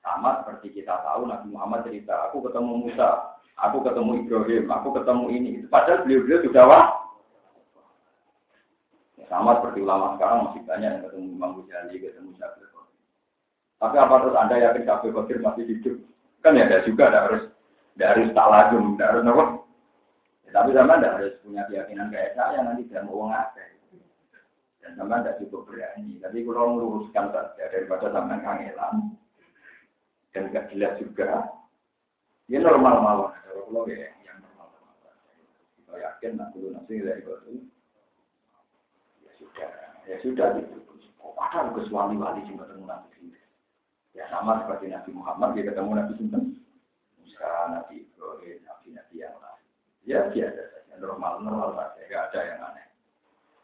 Sama 0.00 0.40
seperti 0.40 0.80
kita 0.80 1.00
tahu 1.00 1.28
Nabi 1.28 1.50
Muhammad 1.50 1.84
cerita 1.88 2.28
aku 2.30 2.44
ketemu 2.44 2.88
Musa 2.88 3.33
aku 3.58 3.76
ketemu 3.86 4.10
Ibrahim, 4.24 4.64
aku 4.70 4.88
ketemu 4.98 5.24
ini. 5.30 5.50
Padahal 5.70 6.02
beliau-beliau 6.02 6.44
sudah 6.46 6.64
wah. 6.66 6.86
Ya, 9.18 9.24
sama 9.30 9.58
seperti 9.60 9.78
ulama 9.82 10.18
sekarang 10.18 10.50
masih 10.50 10.62
banyak 10.66 10.90
yang 10.90 11.02
ketemu 11.06 11.26
Imam 11.38 11.50
Ghazali, 11.62 11.94
ketemu 12.02 12.30
Syafir 12.36 12.66
Tapi 13.78 13.96
apa 14.00 14.14
terus 14.22 14.38
Anda 14.38 14.56
yakin 14.58 14.86
Syafir 14.86 15.10
Qadir 15.12 15.38
masih 15.44 15.64
hidup? 15.68 15.96
Kan 16.42 16.58
ya 16.58 16.66
ada 16.68 16.84
juga, 16.84 17.02
ada 17.08 17.20
harus 17.30 17.42
tidak 17.94 18.10
harus 18.16 18.28
tak 18.34 18.48
lagi, 18.50 18.76
tidak 18.76 19.08
harus 19.14 19.24
apa. 19.30 19.44
Ya, 20.44 20.50
tapi 20.50 20.70
sama 20.74 20.94
tidak 20.98 21.14
harus 21.14 21.34
punya 21.40 21.62
keyakinan 21.70 22.08
kayak 22.10 22.34
saya 22.34 22.58
nanti 22.60 22.82
tidak 22.90 23.06
mau 23.06 23.30
ngapain. 23.30 23.72
Dan 24.82 24.90
sama 25.00 25.22
tidak 25.22 25.38
cukup 25.40 25.60
berani. 25.70 26.20
Tapi 26.20 26.44
kalau 26.44 26.76
meluruskan 26.76 27.32
saja 27.32 27.64
daripada 27.72 28.12
sampai 28.12 28.42
kangelan 28.44 28.94
dan 30.34 30.50
gak 30.50 30.68
jelas 30.74 30.92
juga 30.98 31.48
Ya 32.52 32.60
normal 32.60 33.00
mawon. 33.00 33.32
Kalau 33.48 33.88
ya 33.88 34.12
yang 34.20 34.36
normal 34.44 34.68
normal. 34.68 35.16
Kita 35.80 35.92
yakin 35.96 36.32
nak 36.36 36.52
dulu 36.52 36.76
nasi 36.76 37.00
dari 37.00 37.24
itu. 37.24 37.56
Ya 39.24 39.32
sudah, 39.40 39.70
ya 40.04 40.16
sudah 40.20 40.48
gitu. 40.60 40.76
Oh, 41.24 41.32
ada 41.40 41.72
kesuali 41.72 42.20
wali 42.20 42.44
juga 42.44 42.68
ketemu 42.68 42.84
nabi 42.84 43.08
sini. 43.16 43.40
Ya 44.12 44.28
sama 44.28 44.60
seperti 44.60 44.92
Nabi 44.92 45.10
Muhammad 45.16 45.56
dia 45.56 45.72
ketemu 45.72 45.90
Nabi 45.96 46.12
Sinten. 46.20 46.44
Musa, 47.16 47.52
Nabi 47.72 48.04
Ibrahim, 48.04 48.58
Nabi 48.68 48.86
Nabi 48.92 49.14
yang 49.16 49.36
lain. 49.40 49.64
Ya 50.04 50.18
biasa 50.28 50.62
saja, 50.68 50.94
normal 51.00 51.40
normal 51.40 51.72
saja, 51.80 51.96
tidak 52.04 52.22
ada 52.28 52.40
yang 52.44 52.60
aneh. 52.60 52.86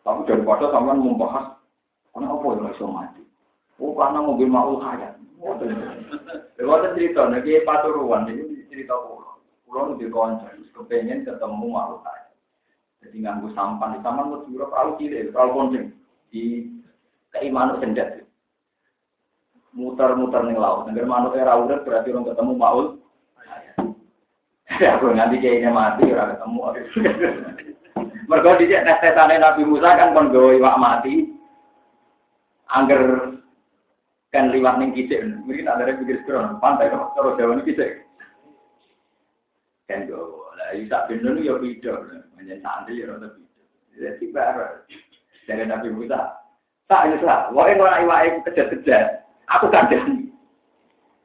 Tapi 0.00 0.20
daripada 0.24 0.72
sampean 0.72 1.04
membahas, 1.04 1.60
kenapa 2.16 2.46
yang 2.48 2.72
bisa 2.72 2.86
mati? 2.88 3.22
Oh 3.76 3.92
karena 3.92 4.24
mobil 4.24 4.48
mau 4.48 4.80
hayat. 4.80 5.20
Lewat 6.56 6.96
cerita, 6.96 7.28
nih 7.28 7.64
paturuan 7.64 8.28
ini 8.28 8.59
cerita 8.70 8.94
pulau. 8.94 9.42
Pulau 9.66 9.98
itu 9.98 10.06
konco, 10.08 10.46
kepengen 10.48 11.26
ketemu 11.26 11.66
makhluk 11.66 12.06
aja. 12.06 12.30
Jadi 13.02 13.16
nganggu 13.22 13.50
sampan, 13.56 13.96
di 13.96 14.00
sampan 14.04 14.30
itu 14.30 14.54
juga 14.54 14.70
terlalu 14.70 14.92
kiri, 15.00 15.30
terlalu 15.32 15.52
konjeng. 15.56 15.86
Di 16.30 16.44
keimanan 17.34 17.82
sendat. 17.82 18.22
Muter-muter 19.70 20.42
nih 20.50 20.58
laut. 20.58 20.90
Negara 20.90 21.06
manuk 21.06 21.38
era 21.38 21.54
udah 21.54 21.86
berarti 21.86 22.10
orang 22.10 22.26
ketemu 22.26 22.52
maul. 22.58 22.86
Ya 24.80 24.88
aku 24.98 25.14
nanti 25.14 25.38
kayaknya 25.38 25.70
mati, 25.70 26.10
orang 26.10 26.34
ketemu. 26.34 26.58
Mereka 28.26 28.58
di 28.62 28.66
sini 28.70 29.34
Nabi 29.38 29.62
Musa 29.66 29.98
kan 29.98 30.14
kon 30.14 30.34
iwak 30.34 30.78
mati. 30.78 31.30
Angger 32.70 33.34
kan 34.30 34.50
liwat 34.50 34.78
ning 34.78 34.94
kicik. 34.94 35.22
Mungkin 35.42 35.66
ada 35.66 35.90
pikir 35.90 36.22
sekarang 36.22 36.62
pantai 36.62 36.90
terus 36.90 37.34
Jawa 37.38 37.58
ning 37.58 37.66
kicik. 37.66 38.06
Kan 39.90 40.06
go, 40.06 40.46
lah 40.54 40.70
Isa 40.78 41.10
bin 41.10 41.26
Nun 41.26 41.42
ya 41.42 41.58
beda, 41.58 42.06
menjadi 42.38 42.62
santri 42.62 43.02
ya 43.02 43.10
rada 43.10 43.26
beda. 43.34 43.62
Jadi 43.98 44.24
bareng 44.30 44.74
dari 45.50 45.64
Nabi 45.66 45.90
Musa. 45.90 46.38
Tak 46.86 47.10
ya 47.10 47.18
lah, 47.26 47.50
wae 47.50 47.74
ora 47.74 47.98
iwake 47.98 48.46
kejar-kejar. 48.46 49.26
Aku 49.50 49.66
kadang. 49.66 50.30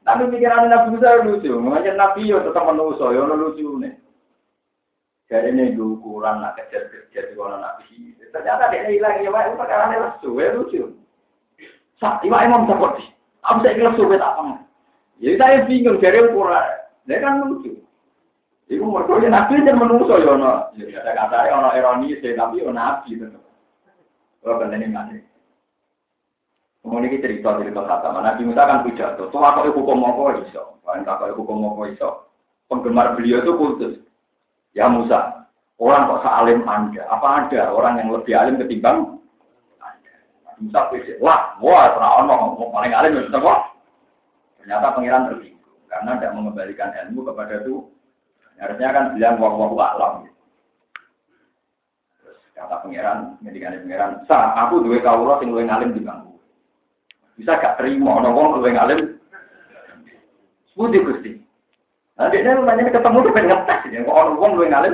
Tapi 0.02 0.34
pikiran 0.34 0.66
Nabi 0.66 0.98
Musa 0.98 1.22
lucu, 1.22 1.54
makanya 1.62 1.94
Nabi 1.94 2.26
yo 2.26 2.42
tetap 2.42 2.66
manusia, 2.66 3.14
yo 3.14 3.30
lucu 3.30 3.70
nih. 3.78 3.94
Jadi 5.30 5.54
ini 5.54 5.78
ukuran 5.78 6.42
nak 6.42 6.58
kejar-kejar 6.58 7.30
di 7.30 7.38
mana 7.38 7.62
Nabi. 7.62 8.18
Ternyata 8.34 8.74
dia 8.74 8.90
hilang 8.90 9.22
ya, 9.22 9.30
wae 9.30 9.54
perkara 9.54 9.94
ini 9.94 10.02
lucu, 10.02 10.30
ya 10.42 10.58
lucu. 10.58 10.82
Sak, 12.02 12.26
iwake 12.26 12.50
mau 12.50 12.66
seperti. 12.66 13.14
Aku 13.46 13.62
saya 13.62 13.78
kira 13.78 13.94
sulit 13.94 14.18
apa? 14.18 14.58
Jadi 15.22 15.38
saya 15.38 15.70
bingung 15.70 16.02
dari 16.02 16.18
ukuran. 16.18 16.66
Dia 17.06 17.22
kan 17.22 17.46
lucu. 17.46 17.85
Iku 18.66 18.82
mergo 18.82 19.22
ya 19.22 19.30
nabi 19.30 19.62
jan 19.62 19.78
menungso 19.78 20.18
ya 20.18 20.34
ono. 20.34 20.74
Ya 20.74 21.02
kata 21.06 21.54
ono 21.54 21.70
ironi 21.78 22.18
sih 22.18 22.34
tapi 22.34 22.66
ono 22.66 22.74
nabi 22.74 23.14
tetep. 23.14 23.44
Ora 24.42 24.62
bentene 24.62 24.90
ngene. 24.90 25.18
Kemudian 26.86 27.18
kita 27.18 27.26
cerita 27.26 27.58
cerita 27.58 27.82
kata 27.82 28.14
mana 28.14 28.38
Nabi 28.38 28.46
Musa 28.46 28.70
kan 28.70 28.86
pidato. 28.86 29.34
Tuh 29.34 29.42
aku 29.42 29.74
hukum 29.74 30.06
apa 30.06 30.38
iso? 30.46 30.78
Paling 30.86 31.02
tak 31.02 31.34
hukum 31.34 31.66
apa 31.66 31.90
iso? 31.90 32.30
Penggemar 32.70 33.18
beliau 33.18 33.42
itu 33.42 33.58
kultus. 33.58 33.94
Ya 34.78 34.86
Musa, 34.86 35.50
orang 35.82 36.06
kok 36.14 36.22
sealim 36.22 36.62
anda? 36.70 37.02
Apa 37.10 37.50
ada 37.50 37.74
orang 37.74 38.06
yang 38.06 38.14
lebih 38.14 38.38
alim 38.38 38.62
ketimbang 38.62 39.18
anda? 39.82 40.14
Musa 40.62 40.86
pikir, 40.94 41.18
wah, 41.18 41.58
wah, 41.58 41.90
terang 41.90 42.30
ono, 42.30 42.70
paling 42.70 42.94
alim 42.94 43.18
itu 43.18 43.34
kok. 43.34 43.60
Ternyata 44.62 44.94
pangeran 44.94 45.26
tersinggung 45.34 45.82
karena 45.90 46.12
tidak 46.22 46.34
mengembalikan 46.38 46.94
ilmu 46.94 47.34
kepada 47.34 47.66
Tuhan. 47.66 47.95
Harusnya 48.56 48.90
kan 48.96 49.06
bilang 49.16 49.36
wong 49.40 49.54
wong 49.60 49.72
alam. 49.76 50.14
Terus 52.24 52.40
kata 52.56 52.76
pangeran, 52.84 53.36
ngendikan 53.44 53.84
pangeran, 53.84 54.12
"Sa, 54.26 54.56
aku 54.56 54.84
duwe 54.84 55.04
kawula 55.04 55.40
sing 55.44 55.52
luwih 55.52 55.68
ngalim 55.68 55.92
dibanding 55.92 56.40
Bisa 57.36 57.60
gak 57.60 57.76
terima 57.76 58.24
ana 58.24 58.32
wong 58.32 58.64
luwih 58.64 58.72
ngalim? 58.72 59.20
Budi 60.76 61.00
Gusti. 61.04 61.32
Nah, 62.16 62.32
dia 62.32 62.48
namanya 62.48 62.92
ketemu 62.92 63.28
tuh 63.28 63.34
pengen 63.36 63.52
ngetes, 63.52 63.80
ya. 63.92 64.00
Kok 64.08 64.16
orang 64.16 64.40
wong 64.40 64.52
luwih 64.56 64.72
ngalim? 64.72 64.94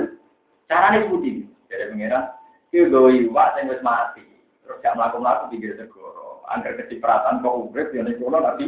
Carane 0.66 1.05
budi. 1.09 1.45
Jadi 1.70 1.89
pangeran, 1.93 2.26
itu 2.74 2.89
gawe 2.89 3.09
iwak 3.09 3.47
sing 3.53 3.66
wis 3.70 3.82
mati. 3.86 4.26
Terus 4.66 4.82
gak 4.82 4.97
mlaku-mlaku 4.97 5.53
pinggir 5.53 5.78
segoro. 5.78 6.41
Angger 6.49 6.78
kecipratan 6.82 7.45
kok 7.45 7.57
urip 7.70 7.93
ya 7.93 8.01
nek 8.01 8.18
kula 8.18 8.41
nanti. 8.41 8.68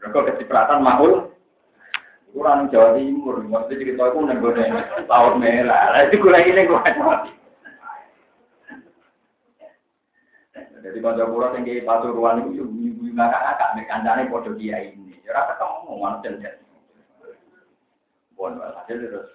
Mergo 0.00 0.20
kecipratan 0.26 0.80
mahul 0.82 1.31
Kurang 2.32 2.72
Jawa 2.72 2.96
Timur, 2.96 3.44
maksudnya 3.44 3.76
cerita 3.76 4.08
itu 4.08 4.18
nenggone 4.24 4.64
laut 5.04 5.36
merah. 5.36 6.00
Itu 6.08 6.16
gue 6.16 6.32
lagi 6.32 6.50
nih 6.56 6.64
gue 6.64 6.80
Jadi 10.82 10.98
kalau 10.98 11.30
pulau 11.30 11.54
yang 11.54 11.62
kayak 11.62 11.86
pasuruan 11.86 12.42
itu 12.50 12.66
ibu 12.66 13.06
ngakak-ngakak, 13.14 13.68
mek 13.78 13.86
kancane 13.86 14.22
podo 14.26 14.50
dia 14.58 14.82
ini. 14.82 15.14
Ya 15.22 15.46
ketemu 15.46 15.94
mana 15.94 16.18
cendet. 16.26 16.58
Bon, 18.34 18.58
hasil 18.58 18.98
terus. 18.98 19.30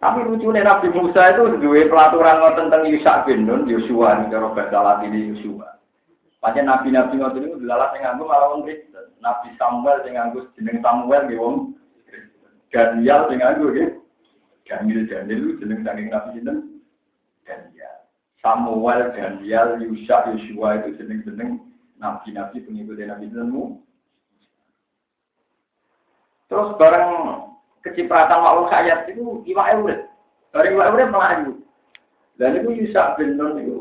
Tapi 0.00 0.24
lucunya 0.24 0.64
Nabi 0.64 0.88
Musa 0.90 1.36
itu 1.36 1.62
dua 1.62 1.86
pelaturan 1.86 2.58
tentang 2.58 2.88
Yusak 2.88 3.28
bin 3.28 3.44
Nun, 3.46 3.70
Yosua, 3.70 4.18
ini 4.18 4.34
kalau 4.34 4.50
bahasa 4.50 4.80
Latin 4.82 5.14
Yosua. 5.14 5.78
Pancen 6.42 6.66
nabi-nabi 6.66 7.22
ngoten 7.22 7.38
niku 7.38 7.62
dilalah 7.62 7.94
sing 7.94 8.02
nganggo 8.02 8.26
malah 8.26 8.58
Kristen. 8.66 8.91
Nabi 9.22 9.54
Samuel 9.54 10.02
sing 10.02 10.18
nganggo 10.18 10.50
jeneng 10.58 10.82
Samuel 10.82 11.30
nggih 11.30 11.38
wong 11.38 11.56
Daniel 12.74 13.30
sing 13.30 13.38
nganggo 13.38 13.70
nggih. 13.70 13.90
Daniel 14.66 15.02
Daniel 15.06 15.42
jeneng 15.62 15.80
saking 15.86 16.08
nabi 16.10 16.28
sinten? 16.34 16.58
Daniel. 17.46 17.96
Samuel, 18.42 19.14
Daniel, 19.14 19.78
Yusa, 19.78 20.34
Yosua 20.34 20.82
itu 20.82 20.98
jeneng-jeneng 20.98 21.62
nabi-nabi 22.02 22.58
pengikut 22.66 22.98
nabi 22.98 23.30
sintenmu. 23.30 23.78
Terus 26.50 26.74
bareng 26.76 27.10
kecipratan 27.86 28.42
makhluk 28.42 28.68
hayat 28.74 29.08
itu 29.08 29.46
iwak 29.46 29.78
urip. 29.78 30.00
Bareng 30.50 30.74
iwak 30.74 30.90
urip 30.92 31.08
melayu. 31.08 31.52
Dan 32.36 32.58
itu 32.58 32.70
Yusa 32.82 33.14
bin 33.14 33.38
Nun 33.38 33.62
itu 33.62 33.78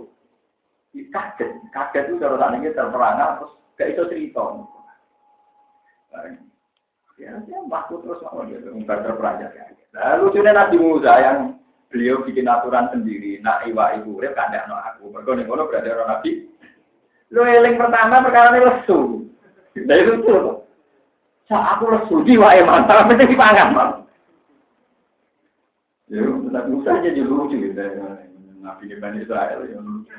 kaget, 1.12 1.50
kaget 1.72 2.04
itu 2.12 2.16
kalau 2.20 2.38
saat 2.38 2.56
ini 2.60 2.72
terperangah 2.76 3.42
terus 3.42 3.52
gak 3.80 3.90
itu 3.96 4.02
cerita. 4.12 4.44
Ya, 7.22 7.38
ya 7.38 7.60
waktu 7.70 8.02
terus 8.02 8.24
mau 8.26 8.44
dia 8.44 8.60
terperanjat 8.86 9.52
ya. 9.54 9.66
Lalu 9.94 10.32
lucunya 10.32 10.52
Nabi 10.56 10.76
Musa 10.82 11.12
yang 11.22 11.38
beliau 11.92 12.24
bikin 12.24 12.48
aturan 12.48 12.88
sendiri, 12.90 13.44
nak 13.44 13.68
iwa 13.68 13.94
ibu 14.00 14.18
rep 14.18 14.34
ada 14.34 14.66
no 14.66 14.80
aku, 14.80 15.12
mereka 15.12 15.36
nih 15.36 15.46
kalau 15.46 15.68
berada 15.68 15.90
orang 15.92 16.10
Nabi. 16.18 16.32
Lu 17.32 17.42
eling 17.44 17.76
pertama 17.76 18.24
perkara 18.24 18.56
ini 18.56 18.60
lesu, 18.64 19.00
dari 19.76 20.04
lucu 20.08 20.32
tuh. 20.32 20.58
Sa 21.52 21.76
aku 21.76 21.92
lesu 21.92 22.16
jiwa 22.24 22.56
emang, 22.56 22.88
tapi 22.88 23.12
penting 23.12 23.36
dipangan 23.36 23.76
bang. 23.76 23.92
Ya, 26.12 26.24
Nabi 26.28 26.70
Musa 26.76 27.04
jadi 27.04 27.22
lucu 27.24 27.56
gitu. 27.60 27.80
Nabi 28.62 28.94
Bani 28.98 29.20
Israel 29.24 29.60
yang 29.68 29.84
lucu 29.84 30.12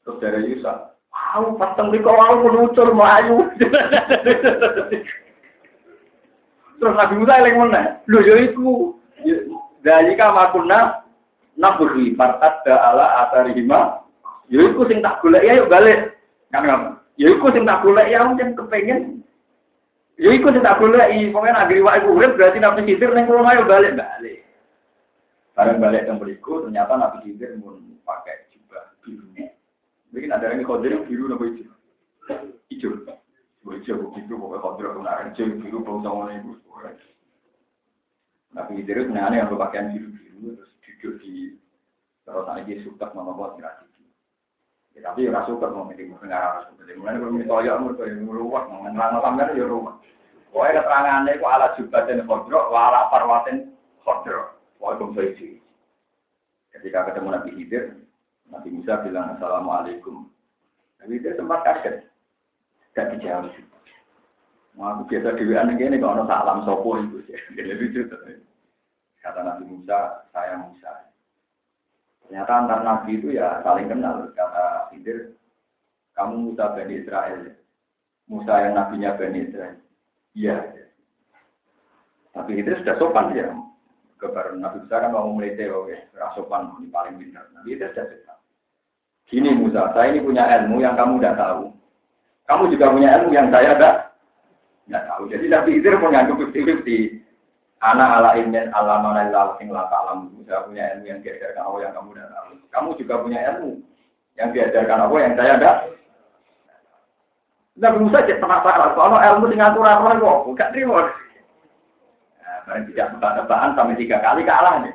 Terus 0.00 0.16
dari 0.22 0.48
Yusa, 0.48 0.96
wow, 1.36 1.54
pas 1.56 1.74
tembik 1.78 2.02
kau 2.02 2.16
mau 2.16 2.42
meluncur 2.42 2.90
melayu. 2.92 3.48
Terus 6.80 6.96
Nabi 6.96 7.14
Musa 7.20 7.44
yang 7.44 7.60
mana? 7.60 8.00
Lu 8.08 8.24
yo 8.24 8.34
iku. 8.40 8.96
Dari 9.80 10.12
kamakuna 10.16 11.04
naburi 11.56 12.16
partat 12.16 12.64
da 12.64 12.76
ala 12.92 13.06
asarihima. 13.28 14.04
Yo 14.48 14.64
iku 14.72 14.88
sing 14.88 15.04
tak 15.04 15.20
golek 15.20 15.44
ya 15.44 15.60
yuk 15.60 15.68
balik. 15.68 16.16
Kan 16.52 16.64
kan. 16.64 16.80
Yo 17.20 17.36
iku 17.36 17.52
sing 17.52 17.68
tak 17.68 17.84
golek 17.84 18.08
ya 18.08 18.24
mungkin 18.24 18.56
kepengen. 18.56 19.20
Yo 20.16 20.32
iku 20.32 20.52
sing 20.52 20.64
tak 20.64 20.80
golek 20.80 21.12
i 21.12 21.28
pokoknya 21.28 21.64
negeri 21.64 21.80
wae 21.84 22.00
urip 22.04 22.36
berarti 22.36 22.58
Nabi 22.60 22.84
Khidir 22.88 23.12
ning 23.12 23.28
ayo 23.28 23.62
balik 23.68 23.96
balik. 23.96 24.40
Bareng 25.60 25.76
balik 25.76 26.08
ke 26.08 26.12
beriku, 26.16 26.64
ternyata 26.64 26.96
Nabi 26.96 27.20
Khidir 27.20 27.60
pun 27.60 28.00
pakai 28.08 28.48
jubah 28.54 28.96
biru. 29.04 29.28
Mungkin 30.10 30.30
ada 30.34 30.50
yang 30.50 30.66
kodir 30.66 30.94
biru 31.06 31.30
nopo 31.30 31.46
hijau. 31.46 31.70
Hijau. 32.70 32.90
Hijau 33.70 33.96
begitu 34.10 34.34
pokoknya 34.34 34.64
kodir 34.64 34.86
kemarin 34.94 35.26
hijau 35.30 35.58
biru 35.62 35.78
bau 35.86 36.02
sama 36.02 36.34
ibu. 36.34 36.60
Nabi 38.50 38.82
Khidir 38.82 39.06
itu 39.06 39.14
aneh 39.14 39.38
yang 39.38 39.54
pakaian 39.54 39.94
biru 39.94 40.10
biru 40.10 40.58
terus 40.58 40.72
duduk 40.82 41.14
di 41.22 41.54
terus 42.26 42.46
lagi 42.50 42.82
suka 42.82 43.06
mama 43.14 43.38
buat 43.38 43.54
ngerasi. 43.54 43.86
Ya, 44.98 45.06
tapi 45.06 45.30
ya 45.30 45.46
suka 45.46 45.70
mau 45.70 45.86
milih 45.86 46.18
dengar 46.18 46.66
harus 46.66 46.74
jadi 46.82 46.98
mulai 46.98 47.22
kalau 47.22 47.30
minta 47.30 47.62
ya 47.62 47.78
umur 47.78 47.94
yang 48.02 48.26
ruwet 48.26 48.64
mengenal 48.66 49.22
sampai 49.22 49.54
ya 49.54 49.64
rumah. 49.70 50.02
Pokoknya 50.50 50.82
keterangannya 50.82 51.32
itu 51.38 51.46
ala 51.46 51.66
jubatin 51.78 52.26
kodro, 52.26 52.74
ala 52.74 53.06
parwatin 53.06 53.70
kodro. 54.02 54.58
Waalaikumsalam. 54.82 55.62
Ketika 56.74 56.98
ketemu 57.06 57.28
Nabi 57.30 57.50
Khidir, 57.54 57.84
Nabi 58.50 58.68
Musa 58.74 59.00
bilang 59.06 59.38
Assalamualaikum. 59.38 60.26
Nabi 61.00 61.18
Khidir 61.18 61.34
sempat 61.38 61.62
kaget. 61.64 61.96
Gak 62.92 63.16
dijawab. 63.16 63.54
Mau 64.74 64.86
aku 64.94 65.02
biasa 65.10 65.38
di 65.38 65.44
WA 65.46 65.62
ini 65.66 65.96
kalau 65.98 66.26
salam 66.26 66.62
sopo 66.66 66.98
itu. 66.98 67.22
Jadi 67.30 67.70
lucu. 67.78 68.06
Kata 69.20 69.40
Nabi 69.46 69.64
Musa, 69.70 70.26
saya 70.34 70.58
Musa. 70.60 71.10
Ternyata 72.26 72.52
antar 72.52 72.80
Nabi 72.82 73.18
itu 73.18 73.34
ya 73.34 73.62
saling 73.62 73.86
kenal. 73.86 74.30
Kata 74.34 74.90
Khidir, 74.90 75.34
kamu 76.18 76.50
Musa 76.50 76.74
Bani 76.74 76.94
Israel. 76.98 77.40
Musa 78.30 78.52
yang 78.62 78.72
nabinya 78.78 79.18
Bani 79.18 79.38
Israel. 79.46 79.78
Iya. 80.34 80.56
Tapi 82.34 82.50
Khidir 82.54 82.78
sudah 82.82 82.96
sopan 82.98 83.34
ya 83.34 83.50
kebar 84.20 84.52
Nabi 84.54 84.84
Musa 84.84 85.00
kan 85.00 85.10
mau 85.10 85.32
melete 85.32 85.72
oke 85.72 86.12
rasopan 86.12 86.76
ini 86.78 86.92
paling 86.92 87.16
pintar 87.16 87.48
Nabi 87.56 87.74
itu 87.74 87.88
sudah 87.88 88.04
cerita 88.04 88.34
gini 89.30 89.54
Musa 89.54 89.94
saya 89.94 90.10
ini 90.10 90.20
punya 90.26 90.44
ilmu 90.44 90.82
yang 90.82 90.98
kamu 90.98 91.22
tidak 91.22 91.38
tahu. 91.38 91.70
Kamu 92.50 92.62
juga 92.74 92.86
punya 92.90 93.08
ilmu 93.22 93.30
yang 93.30 93.48
saya 93.54 93.78
tidak 93.78 93.94
tidak 94.90 95.02
tahu. 95.06 95.22
Jadi 95.30 95.46
Nabi 95.46 95.70
Khidir 95.78 95.94
punya 96.02 96.26
di 96.82 96.98
anak 97.80 98.08
ala 98.20 98.30
ilmin 98.36 98.66
ala 98.74 99.00
mana 99.00 99.30
ilal 99.30 99.54
sing 99.56 99.70
laka 99.70 99.94
alam. 99.94 100.34
Musa 100.34 100.66
punya 100.66 100.98
ilmu 100.98 101.06
yang 101.06 101.22
diajarkan 101.22 101.62
Allah 101.62 101.80
yang 101.86 101.94
kamu 101.94 102.08
tidak 102.18 102.30
tahu. 102.34 102.50
Kamu 102.74 102.88
juga 102.98 103.14
punya 103.22 103.38
ilmu 103.54 103.70
yang 104.34 104.48
diajarkan 104.50 104.98
Allah 105.06 105.20
yang 105.22 105.34
saya 105.38 105.52
tidak. 105.56 105.76
Nabi 107.80 107.98
Musa 108.02 108.26
jadi 108.26 108.42
penasaran 108.42 108.92
soalnya 108.98 109.18
ilmu 109.30 109.44
dengan 109.48 109.72
aturan 109.72 110.02
orang 110.04 110.20
kok 110.20 110.52
gak 110.58 110.70
terima? 110.74 111.08
Barang 112.70 112.86
tidak 112.86 113.06
tebak-tebakan 113.16 113.70
sampai 113.74 113.98
tiga 113.98 114.22
kali 114.22 114.42
kalah 114.44 114.84
nih. 114.84 114.94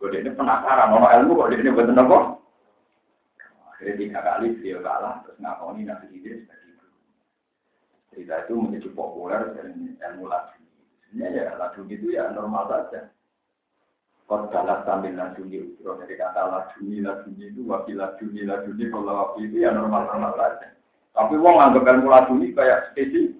Gue 0.00 0.08
ini 0.18 0.30
penasaran, 0.32 0.88
mau 0.88 1.04
ilmu 1.04 1.36
kok 1.36 1.50
ini 1.52 1.68
betul 1.68 1.96
kok. 1.96 2.24
Akhirnya 3.82 3.98
tiga 3.98 4.20
kali 4.22 4.46
beliau 4.62 4.78
kalah, 4.78 5.26
terus 5.26 5.42
ngakoni 5.42 5.82
nabi 5.82 6.06
Idris 6.14 6.46
sebagai 6.46 6.70
guru. 6.78 6.98
Cerita 8.14 8.34
itu 8.46 8.54
menjadi 8.54 8.88
populer 8.94 9.42
dan 9.58 9.74
ilmu 9.98 10.30
lagu. 10.30 10.62
Sebenarnya 11.10 11.50
ya 11.50 11.58
lagu 11.58 11.82
itu 11.90 12.06
ya 12.14 12.30
normal 12.30 12.70
saja. 12.70 13.10
Kau 14.30 14.46
salah 14.54 14.86
sambil 14.86 15.18
lagu 15.18 15.42
itu, 15.50 15.82
dari 15.82 16.14
kata 16.14 16.42
lagu 16.46 16.78
ini, 16.78 17.02
lagu 17.02 17.26
itu, 17.34 17.66
wakil 17.66 17.98
lagu 17.98 18.22
ini, 18.22 18.46
lagu 18.46 18.70
ini, 18.70 18.86
kalau 18.86 19.34
wakil 19.34 19.50
itu 19.50 19.56
ya 19.66 19.74
normal-normal 19.74 20.30
saja. 20.38 20.78
Tapi 21.10 21.34
wong 21.42 21.56
anggap 21.58 21.82
ilmu 21.82 22.38
ini 22.38 22.54
kayak 22.54 22.94
spesies. 22.94 23.34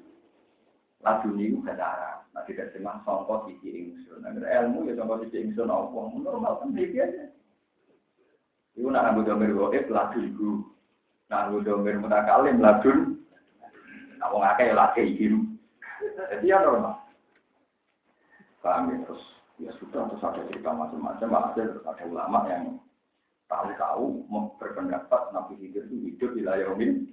Lagu 1.07 1.31
ini 1.39 1.55
itu 1.55 1.63
cara. 1.63 2.19
Nah, 2.35 2.43
tidak 2.51 2.75
cuma 2.75 2.99
songkot 3.07 3.47
sisi 3.47 3.95
ingsun. 3.95 4.27
Nah, 4.27 4.35
ilmu 4.35 4.91
ya 4.91 4.99
songkot 4.99 5.23
sisi 5.23 5.47
ingsun 5.47 5.71
apa? 5.71 6.19
Normal 6.19 6.67
kan. 6.67 6.75
Itu 8.73 8.89
nak 8.89 9.13
ambil 9.13 9.37
domir 9.37 9.53
goib 9.53 9.87
lagu 9.93 10.19
ibu. 10.21 10.65
Nak 11.29 11.49
ambil 11.49 11.61
domir 11.65 11.97
mutakalim 12.01 12.61
ladun. 12.61 13.21
Nak 14.17 14.31
wong 14.33 14.45
akeh 14.45 14.73
ya 14.73 14.75
lagi. 14.77 15.05
Jadi 16.03 16.47
ya 16.47 16.63
normal. 16.65 16.99
Paham 18.63 18.95
ya 18.95 18.97
terus 19.05 19.25
ya 19.59 19.71
sudah 19.77 20.07
terus 20.09 20.25
ada 20.25 20.41
cerita 20.49 20.71
macam-macam. 20.73 21.29
Ada 21.53 21.63
ada 21.85 22.05
ulama 22.07 22.41
yang 22.49 22.65
tahu-tahu 23.53 24.25
berpendapat 24.57 25.23
Nabi 25.37 25.61
Khidir 25.61 25.85
itu 25.91 25.97
hidup 26.09 26.31
di 26.33 26.43
Layomin. 26.47 27.13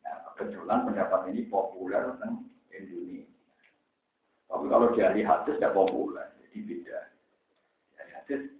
Nah, 0.00 0.16
kebetulan 0.32 0.88
pendapat 0.88 1.28
ini 1.28 1.44
populer 1.52 2.16
di 2.16 2.72
Indonesia. 2.72 3.28
Tapi 4.48 4.66
kalau 4.68 4.88
dari 4.96 5.20
hadis 5.24 5.56
tidak 5.56 5.76
populer, 5.76 6.28
jadi 6.40 6.58
beda. 6.64 6.98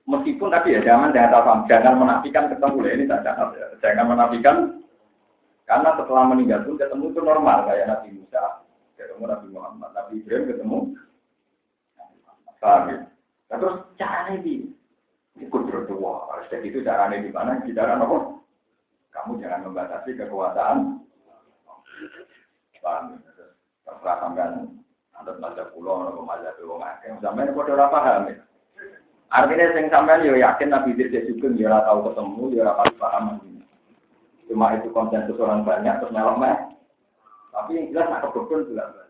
Meskipun 0.02 0.50
tadi 0.50 0.74
ya 0.74 0.80
jangan 0.82 1.14
jangan 1.14 1.64
jangan 1.70 1.94
menafikan 1.94 2.50
ketemu 2.50 2.78
ya 2.82 2.92
ini 2.98 3.04
ya. 3.06 3.66
jangan 3.78 4.06
menafikan 4.10 4.56
karena 5.62 5.94
setelah 5.94 6.24
meninggal 6.28 6.66
pun 6.66 6.76
ketemu 6.76 7.04
itu 7.14 7.20
normal 7.22 7.64
kayak 7.64 7.86
Nabi 7.88 8.08
Musa, 8.18 8.66
ketemu 8.98 9.24
Nabi 9.24 9.46
Muhammad, 9.54 9.90
Nabi 9.94 10.12
Ibrahim 10.20 10.50
ketemu. 10.50 10.78
Paham 12.62 12.82
ya? 12.94 12.98
Nah, 13.50 13.56
terus 13.58 13.76
caranya 13.98 14.38
di 14.38 14.70
ikut 15.40 15.62
berdua, 15.66 16.30
harus 16.30 16.46
jadi 16.46 16.66
itu 16.70 16.78
caranya 16.86 17.18
di 17.18 17.30
mana? 17.34 17.58
Di 17.62 17.74
cara 17.74 17.98
apa? 17.98 18.38
Kamu 19.10 19.42
jangan 19.42 19.66
membatasi 19.66 20.14
kekuasaan. 20.14 21.02
Paham 22.82 23.04
ya? 23.16 23.18
Terserah 23.82 24.16
sampai 24.22 24.46
Antar 25.12 25.36
baca 25.38 25.64
pulau, 25.76 26.08
nopo 26.08 26.24
mazhab 26.24 26.56
wong 26.64 26.80
akeh. 26.80 27.12
Sampai 27.20 27.44
ini 27.46 27.52
kode 27.52 27.76
paham 27.76 28.32
ya. 28.32 28.36
Artinya 29.32 29.72
sing 29.72 29.88
sampean 29.88 30.28
yo 30.28 30.36
yakin 30.36 30.68
Nabi 30.68 30.92
Idris 30.92 31.24
juga 31.24 31.56
dia 31.56 31.72
ora 31.72 31.88
tahu 31.88 32.12
ketemu, 32.12 32.42
dia 32.52 32.68
ora 32.68 32.84
paham. 33.00 33.40
Cuma 34.44 34.76
itu 34.76 34.92
konsensus 34.92 35.40
orang 35.40 35.64
banyak 35.64 36.04
terus 36.04 36.12
melok 36.12 36.36
meh. 36.36 36.56
Tapi 37.56 37.70
yang 37.80 37.86
jelas 37.96 38.08
nak 38.12 38.20
kebukun 38.28 38.68
juga. 38.68 39.08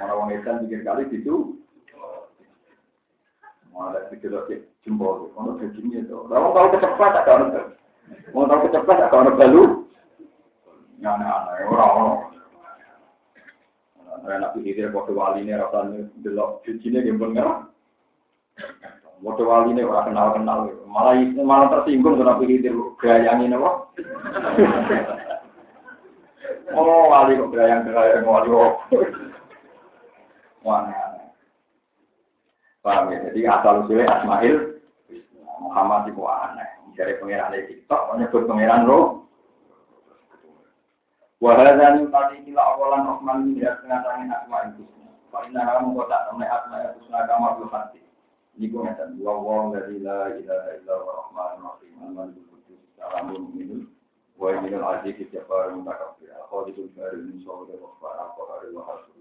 Mana 0.00 0.16
wong 0.16 0.32
Islam 0.32 0.64
pikir 0.64 0.80
kali 0.88 1.04
gitu. 1.12 1.60
Malah 3.76 4.08
video 4.08 4.40
lagi 4.40 4.64
jempol, 4.82 5.28
kalau 5.36 5.54
begini 5.60 6.02
itu. 6.02 6.18
Kalau 6.32 6.50
tahu 6.50 6.66
kecepatan 6.74 7.14
ada 7.14 7.30
orang, 7.30 7.70
mau 8.32 8.48
tahu 8.48 8.66
kecepatan 8.66 9.04
ada 9.06 9.16
orang 9.16 9.36
baru. 9.38 9.64
Yang 10.98 11.14
aneh-aneh 11.14 11.66
orang-orang. 11.70 12.18
Karena 14.18 14.50
nabi 14.50 14.58
hidir 14.66 14.90
waktu 14.90 15.12
wali 15.14 15.46
ini 15.46 15.54
rasanya 15.54 16.10
delok 16.24 16.64
cucinya 16.66 17.04
gembel 17.06 17.32
ngerah. 17.32 17.70
Waktu 19.18 19.42
wali 19.42 19.74
ini 19.74 19.82
orang 19.82 20.14
kenal 20.14 20.28
kenal, 20.30 20.58
malah 20.86 21.18
malah 21.42 21.66
tersinggung 21.74 22.22
nabi 22.22 22.46
hidir 22.46 22.74
gayangin 23.02 23.58
apa? 23.58 23.70
Oh 26.78 27.10
wali 27.10 27.34
kok 27.34 27.50
gayang 27.50 27.82
gayang 27.82 28.22
wali 28.22 28.46
kok. 28.46 28.74
Wah, 30.62 30.86
paham 32.82 33.10
ya? 33.14 33.30
Jadi 33.30 33.40
asal 33.46 33.86
usulnya 33.86 34.10
Asmail 34.10 34.78
Muhammad 35.62 36.10
itu 36.10 36.22
aneh. 36.22 36.68
Dari 36.98 37.14
pengiran 37.22 37.54
di 37.54 37.62
TikTok, 37.70 38.10
menyebut 38.10 38.42
pengiran 38.50 38.82
roh. 38.90 39.22
Wahadani 41.38 42.10
tadi 42.10 42.42
kila 42.42 42.58
awalan 42.74 43.06
Rahman 43.06 43.54
ini 43.54 43.62
ya 43.62 43.78
setengah 43.78 44.02
tangan 44.02 44.34
asma 44.34 44.58
itu. 44.74 44.82
Pak 45.30 45.46
Inna 45.46 45.62
kamu 45.62 45.94
kota 45.94 46.26
temen 46.26 46.50
asma 46.50 46.76
itu 46.82 46.98
setengah 47.06 47.22
kamar 47.30 47.50
belum 47.54 47.70
hati. 47.70 48.07
Ini 48.58 48.74
gue 48.74 48.82
ngeten. 48.82 49.22
Wa 49.22 49.38
wa 49.38 49.70
dari 49.70 50.02
la 50.02 50.34
ilaha 50.34 50.68
illa 50.74 50.94
wa 50.98 51.12
rahman 51.22 51.62
rahim 51.62 51.94
aman 52.02 52.28
kudus 52.34 52.82
salamun 52.98 53.54
minul 53.54 53.86
wa 54.34 54.50
minul 54.58 54.82
aziz 54.82 55.14
jabbar 55.30 55.78
mutakabbir 55.78 56.34
al 56.34 56.42
khalidul 56.50 56.90
barin 56.98 57.22
min 57.30 57.38
syawri 57.46 57.78
wa 57.78 57.94
fara 58.02 58.34
qahari 58.34 58.74
wa 58.74 58.82
hasud. 58.90 59.14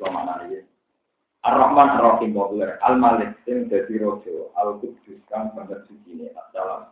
Wa 0.00 0.08
mana 0.08 0.48
ini? 0.48 0.64
Ar-Rahman 1.44 2.00
Ar-Rahim 2.00 2.32
populer 2.32 2.80
Al-Malik 2.80 3.36
sing 3.44 3.68
dadi 3.68 4.00
raja 4.00 4.48
Al-Qudus 4.56 5.20
kang 5.28 5.52
banget 5.52 5.84
suci 5.84 6.16
ne 6.16 6.32
Assalam 6.32 6.88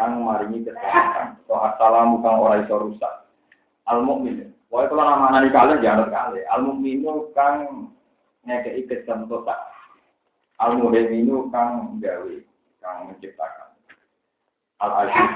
kang 0.00 0.24
maringi 0.24 0.64
keselamatan 0.64 1.36
atau 1.44 1.60
assalamu 1.60 2.24
kang 2.24 2.40
ora 2.40 2.64
iso 2.64 2.80
rusak 2.80 3.28
al 3.84 4.00
mukmin. 4.00 4.48
Wae 4.72 4.88
nani 4.88 5.52
kalian 5.52 5.84
jangan 5.84 6.08
kali. 6.08 6.40
Al 6.48 6.64
mukminu 6.64 7.28
kang 7.36 7.92
ngekei 8.48 8.88
kesentosa. 8.88 9.52
Al 10.62 10.78
muhiminu 10.78 11.50
kang 11.50 11.98
gawe, 11.98 12.34
kang 12.78 13.10
menciptakan. 13.10 13.68
Al 14.78 14.92
aziz 15.06 15.30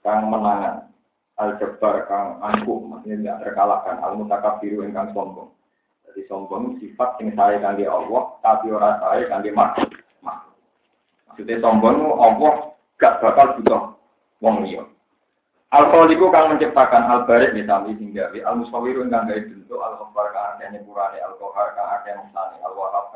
kang 0.00 0.32
menangan. 0.32 0.88
Al 1.36 1.60
jabbar 1.60 2.08
kang 2.08 2.40
angkuh, 2.40 2.80
maksudnya 2.88 3.20
tidak 3.20 3.36
terkalahkan. 3.44 4.00
Al 4.00 4.16
mutakabiru 4.16 4.88
kang 4.88 5.12
sombong. 5.12 5.52
Jadi 6.08 6.24
sombong 6.32 6.80
sifat 6.80 7.20
yang 7.20 7.36
saya 7.36 7.60
kangge 7.60 7.84
Allah, 7.84 8.40
tapi 8.40 8.72
orang 8.72 8.96
saya 9.04 9.28
kangge 9.28 9.52
makhluk. 9.52 9.92
Maksudnya 11.28 11.60
sombong 11.60 12.16
Allah 12.16 12.72
gak 12.96 13.20
bakal 13.20 13.60
butuh 13.60 13.82
wong 14.40 14.64
liya. 14.64 14.88
Al-Khaliqu 15.70 16.26
kang 16.34 16.50
menciptakan 16.50 17.06
al-barik 17.06 17.54
misalnya 17.54 17.94
hingga 17.94 18.24
al-musawiru 18.42 19.06
kang 19.06 19.28
gawe 19.28 19.38
bentuk 19.38 19.78
al-khabar 19.78 20.26
kang 20.34 20.46
akeh 20.56 20.66
nyepurane 20.74 21.22
al-qahar 21.22 21.68
kang 21.78 21.88
akeh 22.00 22.12
mesane 22.18 22.58
akeh 22.58 22.80
paringi 22.90 23.09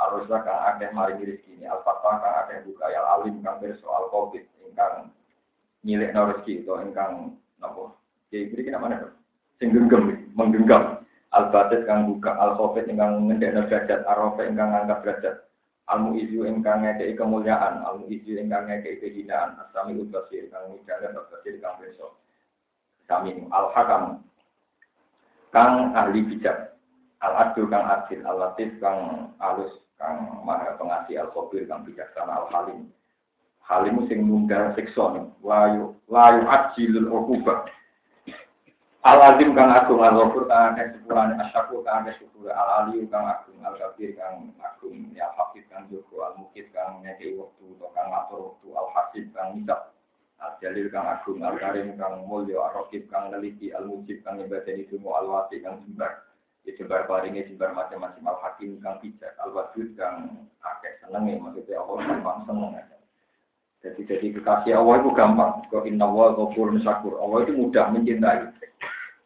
al-rusha 0.00 0.40
kang 0.40 0.60
akeh 0.74 0.88
maringi 0.96 1.36
rezeki 1.36 1.68
al-fatah 1.68 2.14
kang 2.24 2.34
akeh 2.44 2.56
buka. 2.64 2.88
Al-alim 2.88 3.44
kang 3.44 3.60
pirsa 3.60 3.84
al-qabid 3.84 4.48
ingkang 4.64 5.12
nyilekno 5.84 6.20
rezeki 6.32 6.64
utawa 6.64 6.78
ingkang 6.88 7.12
napa 7.60 7.92
ya 8.32 8.36
iki 8.40 8.72
nama 8.72 8.88
mana 8.88 9.12
sing 9.60 9.76
genggam 9.76 10.08
menggenggam. 10.32 11.04
Al-batit 11.30 11.86
kang 11.86 12.10
buka. 12.10 12.34
Al-qabid 12.34 12.88
ingkang 12.88 13.28
ngendhekno 13.28 13.68
derajat. 13.68 14.02
Ar-rafi 14.08 14.48
ingkang 14.48 14.72
ngangkat 14.72 14.98
derajat. 15.04 15.36
Almu 15.90 16.14
izu 16.14 16.46
ingkang 16.46 16.86
ngekei 16.86 17.18
kemuliaan, 17.18 17.82
almu 17.82 18.06
izu 18.06 18.38
ingkang 18.38 18.70
ngekei 18.70 19.02
kehinaan, 19.02 19.58
asami 19.58 19.98
ubasir 19.98 20.46
kang 20.46 20.70
ngijale 20.70 21.10
babasir 21.10 21.58
kang 21.58 21.82
beso. 21.82 22.14
Kami 23.10 23.50
al 23.50 23.74
hakam 23.74 24.22
kang 25.50 25.90
ahli 25.90 26.22
bijak, 26.30 26.78
al 27.18 27.34
adil 27.42 27.66
kang 27.66 27.90
adil, 27.90 28.22
al 28.22 28.38
latif 28.38 28.70
kang 28.78 29.34
alus 29.42 29.74
kang 30.00 30.40
maha 30.48 30.80
pengasih, 30.80 31.20
al 31.20 31.28
khabir 31.36 31.68
kang 31.68 31.84
bijaksana, 31.84 32.32
al 32.40 32.48
halim. 32.48 32.88
Halim 33.60 34.08
sing 34.08 34.24
nunggal 34.24 34.72
siksa 34.74 35.28
layu 35.44 35.94
layu 36.08 36.42
ajilul 36.48 37.12
ukubah. 37.12 37.68
Al-azim 39.00 39.56
kang 39.56 39.72
agung 39.72 40.04
al-ghafur 40.04 40.44
kang 40.44 40.76
akeh 40.76 40.92
sepurane 40.92 41.32
asyakur 41.40 41.80
kang 41.88 42.04
akeh 42.04 42.20
syukur 42.20 42.52
al-aliyu 42.52 43.08
kang 43.08 43.32
agung 43.32 43.56
al-kabir 43.64 44.12
kang 44.12 44.52
agung 44.60 45.08
ya 45.16 45.24
hafid 45.40 45.64
kang 45.72 45.88
joko 45.88 46.20
al-mukid 46.20 46.68
kang 46.76 47.00
ngekei 47.00 47.32
waktu 47.32 47.64
atau 47.80 47.88
kang 47.96 48.12
ngatur 48.12 48.40
waktu 48.52 48.68
al-hasib 48.76 49.24
kang 49.32 49.56
ngisap 49.56 49.96
al-jalil 50.36 50.92
kang 50.92 51.08
agung 51.16 51.40
al-karim 51.40 51.96
kang 51.96 52.28
mulya 52.28 52.60
ar-raqib 52.60 53.08
kang 53.08 53.32
neliti 53.32 53.72
al-mujib 53.72 54.20
kang 54.20 54.36
nyebadani 54.36 54.84
semua 54.92 55.24
al-wati 55.24 55.64
kang 55.64 55.80
jembar 55.80 56.20
ya 56.68 56.70
jembar 56.76 57.08
paringe 57.08 57.46
jembar 57.48 57.72
macam-macam 57.72 58.36
al-hakim 58.36 58.76
kang 58.84 59.00
bijak 59.00 59.32
al-wadud 59.40 59.88
kang 59.96 60.48
akeh 60.60 60.92
senenge 61.00 61.40
maksudnya 61.40 61.80
Allah 61.80 61.96
gampang 62.04 62.38
seneng 62.44 62.72
jadi 63.80 64.00
jadi 64.04 64.26
kekasih 64.36 64.76
Allah 64.76 65.00
itu 65.00 65.10
gampang. 65.16 65.64
Kau 65.72 65.88
inna 65.88 66.04
wa 66.04 66.36
ghafurun 66.36 66.84
syakur. 66.84 67.16
Allah 67.16 67.48
itu 67.48 67.56
mudah 67.56 67.88
mencintai. 67.88 68.52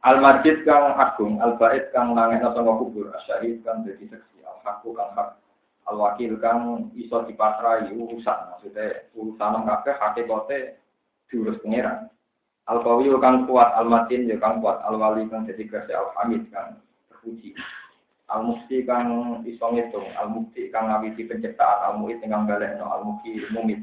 Al-Majid 0.05 0.63
kang 0.69 0.95
agung, 0.95 1.41
Al-Bait 1.41 1.91
kang 1.91 2.13
nangis 2.13 2.45
sama 2.45 2.77
kubur, 2.77 3.09
Asyahid 3.17 3.65
kang 3.65 3.89
jadi 3.89 4.05
seksi, 4.05 4.45
Al-Haku 4.45 4.93
kang 4.93 5.17
hak, 5.17 5.41
Al-Wakil 5.89 6.37
kang 6.45 6.93
iso 6.93 7.25
dipasrai 7.25 7.89
urusan, 7.89 8.39
maksudnya 8.53 9.09
urusan 9.17 9.65
kabeh 9.65 9.97
hakikate 9.97 10.77
diurus 11.33 11.57
pengiran. 11.65 12.13
Al-Qawi 12.69 13.17
kang 13.17 13.49
kuat, 13.49 13.73
Al-Matin 13.81 14.29
ya 14.29 14.37
kang 14.37 14.61
kuat, 14.61 14.85
Al-Wali 14.85 15.25
kang 15.33 15.49
jadi 15.49 15.65
kerja, 15.73 15.97
Al-Hamid 15.97 16.53
kang 16.53 16.85
terpuji. 17.25 17.57
Al-Mufti 18.29 18.85
kang 18.85 19.41
iso 19.49 19.65
ngitung, 19.73 20.13
Al-Mufti 20.21 20.69
kang 20.69 20.93
ngawiti 20.93 21.25
penciptaan, 21.25 21.97
Al-Mu'id 21.97 22.21
kang 22.21 22.45
balekno, 22.45 22.85
Al-Muki 22.85 23.41
Mumit 23.53 23.81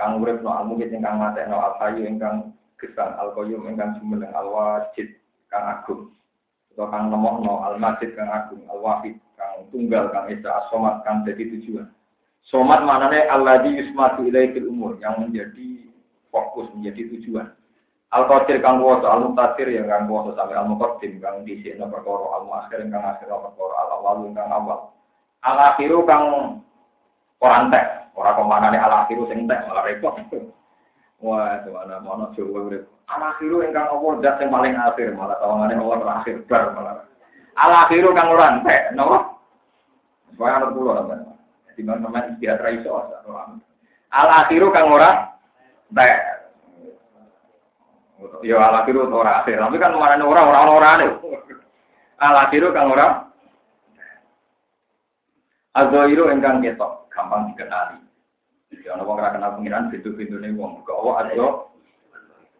kang 0.00 0.24
uripno, 0.24 0.48
Al-Mu'id 0.48 0.92
kang 0.96 1.20
ngatekno, 1.20 1.56
Al-Hayu 1.56 2.08
kang 2.16 2.56
gesang, 2.80 3.12
Al-Qayyum 3.20 3.68
kang 3.76 4.00
jumeneng, 4.00 4.32
Al-Wajid 4.32 5.08
kang 5.52 5.64
agung. 5.68 6.12
Atau 6.78 6.94
kang 6.94 7.10
nemokno 7.10 7.66
al 7.66 7.74
majid 7.74 8.14
kang 8.14 8.30
agung 8.30 8.62
al 8.70 8.78
wahid 8.78 9.18
kang 9.34 9.66
tunggal 9.74 10.14
kang 10.14 10.30
esa 10.30 10.62
asomat 10.62 11.02
kang 11.02 11.26
jadi 11.26 11.50
tujuan. 11.58 11.90
Somat 12.46 12.86
maknanya 12.86 13.34
alladhi 13.34 13.82
yusmatu 13.82 14.30
ilaikil 14.30 14.70
umur 14.70 14.94
yang 15.02 15.18
menjadi 15.18 15.90
fokus 16.30 16.70
menjadi 16.78 17.18
tujuan 17.18 17.50
al 18.12 18.24
qadir 18.24 18.58
kang 18.64 18.80
kuwasa 18.80 19.06
al 19.08 19.20
mutadir 19.28 19.68
yang 19.68 19.88
kang 19.88 20.08
kuwasa 20.08 20.32
sampai 20.36 20.56
al 20.56 20.68
muqaddim 20.68 21.20
kang 21.20 21.44
dhisikno 21.44 21.88
perkara 21.92 22.26
al 22.40 22.42
muakhir 22.48 22.80
kang 22.88 23.04
akhir 23.04 23.28
perkara 23.28 23.74
al 23.84 23.90
awal 24.00 24.24
kang 24.32 24.48
awal 24.48 24.80
al 25.44 25.58
akhiru 25.74 26.04
kang 26.08 26.24
orang 27.44 27.68
tek 27.68 27.84
ora 28.16 28.32
kemanane 28.32 28.78
al 28.80 29.04
akhiru 29.04 29.28
sing 29.28 29.44
tek 29.44 29.64
malah 29.68 29.84
repot 29.84 30.16
Wah, 31.18 31.58
mana 31.66 31.98
mana 31.98 32.30
coba 32.30 32.70
urip. 32.70 32.86
Alakhiru 33.10 33.66
ingkang 33.66 33.90
Allah 33.90 34.12
zat 34.22 34.38
yang 34.38 34.54
paling 34.54 34.74
akhir 34.78 35.18
malah 35.18 35.34
tawangane 35.42 35.74
Allah 35.74 35.98
terakhir 35.98 36.36
bar 36.46 36.64
malah. 36.78 36.94
Alakhiru 37.58 38.14
kang 38.14 38.30
ora 38.30 38.54
entek, 38.54 38.94
napa? 38.94 39.34
Supaya 40.30 40.62
ana 40.62 40.70
kula 40.70 41.02
sampean. 41.02 41.20
Di 41.74 41.82
mana 41.82 42.06
sampean 42.06 42.30
istiadat 42.38 42.62
ra 42.62 42.70
iso 42.70 42.90
Alakhiru 44.14 44.70
kang 44.70 44.86
ora 44.94 45.34
entek. 45.90 46.37
Ya 48.42 48.58
alakhiru 48.58 49.06
ora 49.06 49.42
akhir, 49.42 49.62
tapi 49.62 49.78
kan 49.78 49.94
marane 49.94 50.26
ora 50.26 50.42
ora 50.42 50.60
ora 50.66 50.70
ora. 50.74 50.90
Alakhiru 52.18 52.74
kang 52.74 52.90
ora 52.90 53.28
Azoiru 55.78 56.26
ingkang 56.34 56.58
ketok, 56.58 57.06
gampang 57.14 57.54
dikenali. 57.54 58.02
Ya 58.82 58.98
ana 58.98 59.06
wong 59.06 59.22
ora 59.22 59.30
kenal 59.30 59.54
pengiran 59.54 59.94
pintu-pintune 59.94 60.50
wong. 60.58 60.82
Allah 60.90 61.14
aja 61.22 61.48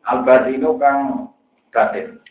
Al-Batinu 0.09 0.79
kang 0.79 1.29
batin. 1.75 2.23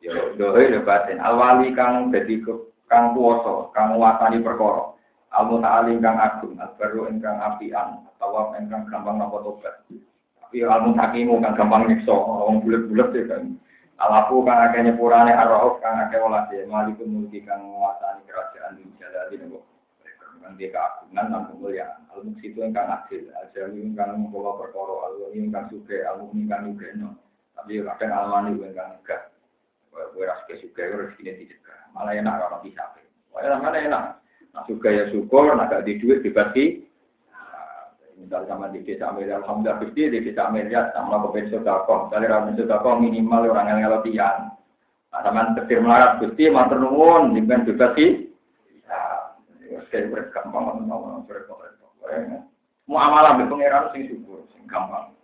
Ya 0.00 0.16
dohe 0.40 0.72
ya 0.72 0.80
batin. 0.80 1.20
Al-Wali 1.20 1.76
kang 1.76 2.08
dadi 2.08 2.40
kang 2.88 3.12
kuwasa, 3.12 3.68
kang 3.76 3.94
nguasani 3.94 4.40
perkara. 4.40 4.96
Al-Muta'alim 5.30 6.02
kang 6.02 6.18
agung, 6.18 6.58
al-baru 6.58 7.06
ingkang 7.06 7.38
apian, 7.38 8.02
atau 8.18 8.50
ingkang 8.58 8.88
gampang 8.90 9.22
napa 9.22 9.38
tobat. 9.38 9.86
Tapi 10.50 10.66
al-Mutakimu 10.66 11.38
kang 11.38 11.54
gampang 11.54 11.86
nyiksa, 11.86 12.10
wong 12.10 12.66
bulet-bulet 12.66 13.14
ya 13.14 13.22
kan. 13.30 13.54
Alafu 14.02 14.42
kang 14.42 14.58
akeh 14.66 14.82
nyepurane 14.82 15.30
ar 15.30 15.46
kang 15.78 16.02
akeh 16.02 16.18
walase, 16.18 16.66
malikun 16.66 17.06
mulki 17.06 17.46
kang 17.46 17.70
nguasani 17.70 18.26
kerajaan 18.26 18.74
di 18.74 18.82
jalali 18.98 19.38
nopo 19.46 19.62
kang 20.42 20.58
dia 20.58 20.74
keagungan 20.74 21.30
dan 21.30 21.46
kemuliaan. 21.54 22.02
Al 22.10 22.26
muksi 22.26 22.50
itu 22.50 22.66
engkang 22.66 22.90
adil, 22.90 23.30
ajali 23.30 23.78
engkang 23.78 24.10
membawa 24.18 24.58
perkara, 24.58 25.06
al 25.06 25.14
wali 25.22 25.38
engkang 25.38 25.70
suge, 25.70 26.02
al 26.02 26.18
mukmin 26.18 26.50
engkang 26.50 26.66
nyugeno. 26.66 27.14
Tapi 27.54 27.86
kadang 27.86 28.10
al 28.10 28.26
mani 28.26 28.58
engkang 28.58 28.98
enggak. 28.98 29.30
Gue 29.94 30.26
ras 30.26 30.42
ke 30.50 30.58
suge, 30.58 30.82
gue 30.82 30.98
ras 30.98 31.14
kini 31.14 31.46
tidak. 31.46 31.62
Malah 31.94 32.18
enak 32.18 32.42
kalau 32.42 32.58
bisa. 32.66 32.90
Wah, 33.30 33.46
mana 33.62 33.78
enak. 33.78 34.04
Nah, 34.50 34.66
juga 34.66 34.90
ya 34.90 35.06
syukur, 35.14 35.54
nah 35.54 35.70
gak 35.70 35.86
di 35.86 36.02
duit 36.02 36.26
dibagi. 36.26 36.89
Misal 38.20 38.44
sama 38.44 38.68
di 38.68 38.84
desa 38.84 39.08
Amelia, 39.08 39.40
Alhamdulillah 39.40 39.80
Gusti 39.80 40.12
di 40.12 40.20
desa 40.20 40.52
Amelia 40.52 40.92
sama 40.92 41.24
kepen 41.24 41.48
sodako. 41.48 42.06
Misalnya 42.06 42.36
orang 42.36 42.52
sodako 42.52 42.90
minimal 43.00 43.48
orang 43.48 43.80
yang 43.80 43.96
tiang. 44.04 44.52
Nah, 45.10 45.20
sama 45.26 45.56
ketir 45.58 45.80
melarat 45.82 46.22
Gusti, 46.22 46.46
matur 46.52 46.78
nuwun, 46.78 47.34
dengan 47.34 47.66
dibagi. 47.66 48.30
Ya, 48.86 49.80
saya 49.90 50.06
bergampang, 50.06 50.86
mau 50.86 51.24
bergampang. 51.26 52.46
Mau 52.90 52.98
amalan 52.98 53.46
pengiran 53.46 53.90
sing 53.94 54.06
syukur, 54.10 54.44
sing 54.54 54.66
gampang. 54.66 55.14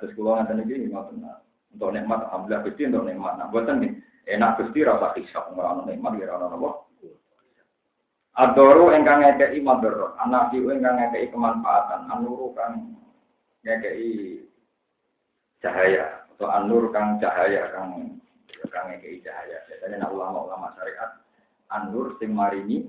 Terus 0.00 0.12
kalau 0.18 0.40
nggak 0.40 0.68
ini 0.68 0.90
nggak 0.90 1.14
benar. 1.14 1.36
Untuk 1.72 1.90
nikmat, 1.96 2.28
alhamdulillah 2.28 2.62
Gusti 2.64 2.82
untuk 2.88 3.04
nikmat. 3.08 3.34
Nah, 3.40 3.48
nih, 3.48 3.92
enak 4.28 4.60
Gusti 4.60 4.84
rasa 4.84 5.16
hisap, 5.16 5.52
nggak 5.52 5.88
nikmat, 5.88 6.20
ya 6.20 6.32
rasa 6.32 6.46
apa. 6.48 6.70
Adoru 8.32 8.88
engkang 8.96 9.20
ngekei 9.20 9.60
madorot, 9.60 10.16
anafiu 10.16 10.72
engkang 10.72 10.96
ngekei 10.96 11.28
kemanfaatan, 11.28 12.08
anuru 12.08 12.56
kang 12.56 12.96
ngekei 13.60 14.40
cahaya, 15.60 16.24
atau 16.32 16.48
anur 16.48 16.88
kang 16.96 17.20
cahaya, 17.20 17.68
kang 17.76 18.16
kang 18.72 18.88
ngekei 18.88 19.20
cahaya. 19.20 19.60
Biasanya 19.68 20.08
nak 20.08 20.16
ulama-ulama 20.16 20.72
syariat, 20.80 21.20
anur 21.68 22.16
sing 22.16 22.32
marini 22.32 22.88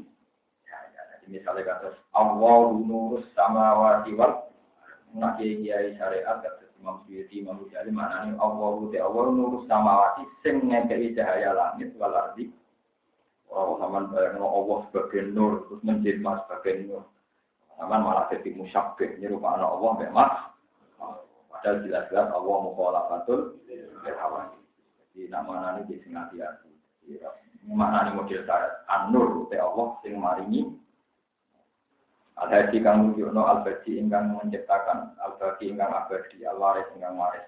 cahaya. 0.63 1.01
Jadi 1.11 1.25
misalnya 1.27 1.75
kata 1.75 1.91
Allah 2.15 2.79
nurus 2.79 3.27
samawati 3.35 4.15
wal 4.15 4.47
nak 5.11 5.43
kiai 5.43 5.91
syariat 5.99 6.39
kata 6.39 6.71
Imam 6.79 7.03
Syuuti, 7.03 7.43
Imam 7.43 7.59
Ghazali 7.67 7.91
mana 7.91 8.31
nih 8.31 8.39
Allah 8.39 9.23
nurus 9.27 9.67
samawati 9.67 10.23
sing 10.39 10.71
ngekei 10.71 11.11
cahaya 11.11 11.51
langit 11.51 11.91
wal 11.99 12.15
ardi 12.15 12.47
Oh, 13.51 13.77
zaman 13.81 14.09
bayang 14.09 14.39
Allah 14.39 14.77
sebagai 14.89 15.29
nur, 15.31 15.67
terus 15.67 15.81
menjelma 15.83 16.43
sebagai 16.45 16.87
nur. 16.87 17.03
Zaman 17.77 17.99
malah 18.05 18.29
jadi 18.29 18.49
musyabih, 18.55 19.17
ini 19.17 19.27
rumah 19.27 19.57
anak 19.57 19.69
Allah 19.75 19.91
memang. 20.05 20.31
Padahal 21.51 21.83
jelas-jelas 21.87 22.29
Allah 22.31 22.57
mukhalafatul 22.63 23.39
berhawan. 24.03 24.51
Jadi 25.13 25.29
nama 25.31 25.79
ini 25.79 25.87
di 25.87 25.95
sing 26.03 26.17
hati-hati. 26.17 26.71
Mana 27.63 28.09
ini 28.09 28.19
model 28.19 28.43
syarat? 28.43 28.83
An-nur, 28.91 29.47
te 29.47 29.55
Allah 29.55 29.87
sing 30.03 30.19
maringi. 30.19 30.67
Al-Hadi 32.33 32.81
kang 32.81 33.13
wujudno 33.13 33.45
al-Badi 33.45 34.01
ingkang 34.01 34.33
menciptakan, 34.33 35.15
al-Badi 35.21 35.69
ingkang 35.69 35.93
abadi, 35.93 36.41
al-Waris 36.43 36.89
ingkang 36.97 37.15
waris. 37.15 37.45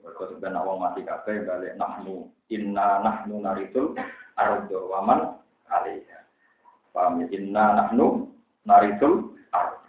Berkata 0.00 0.38
sebenarnya 0.38 0.62
Allah 0.62 0.76
mati 0.80 1.00
kabeh 1.02 1.36
balik 1.44 1.74
nahnu, 1.76 2.30
inna 2.48 3.02
nahnu 3.02 3.42
naritul 3.42 3.98
ardo 4.36 4.92
waman 4.92 5.40
alaiha. 5.72 6.20
Paham 6.92 7.24
ya? 7.24 7.26
Inna 7.36 7.64
nahnu 7.84 8.30
naritul 8.68 9.36
ardo. 9.52 9.84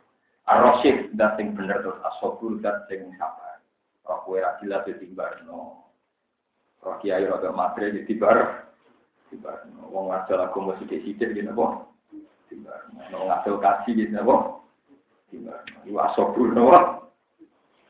Ar-Rasyid 0.47 1.11
sing 1.35 1.47
bener 1.59 1.83
terus 1.83 1.99
asobul 2.07 2.63
dat 2.63 2.87
sing 2.87 3.11
sabar. 3.19 3.59
Roh 4.07 4.23
kue 4.23 4.39
rajilat 4.39 4.87
di 4.87 4.95
timbar 4.95 5.43
no. 5.43 5.83
Roh 6.79 6.95
kiai 7.03 7.27
roh 7.27 7.43
matre 7.51 7.91
di 7.91 8.07
timbar. 8.07 8.71
Timbar 9.27 9.67
no. 9.75 9.91
Wong 9.91 10.07
ngajal 10.07 10.47
aku 10.47 10.63
mau 10.63 10.79
sidik-sidik 10.79 11.35
gitu 11.35 11.51
kok. 11.51 11.91
Timbar 12.47 12.79
no. 12.95 13.03
Wong 13.11 13.27
ngajal 13.27 13.59
kasih 13.59 13.91
gitu 13.99 14.15
kok. 14.15 14.43
Timbar 15.27 15.59
no. 15.67 15.77
Iwa 15.83 16.01
asobul 16.15 16.55
no. 16.55 16.71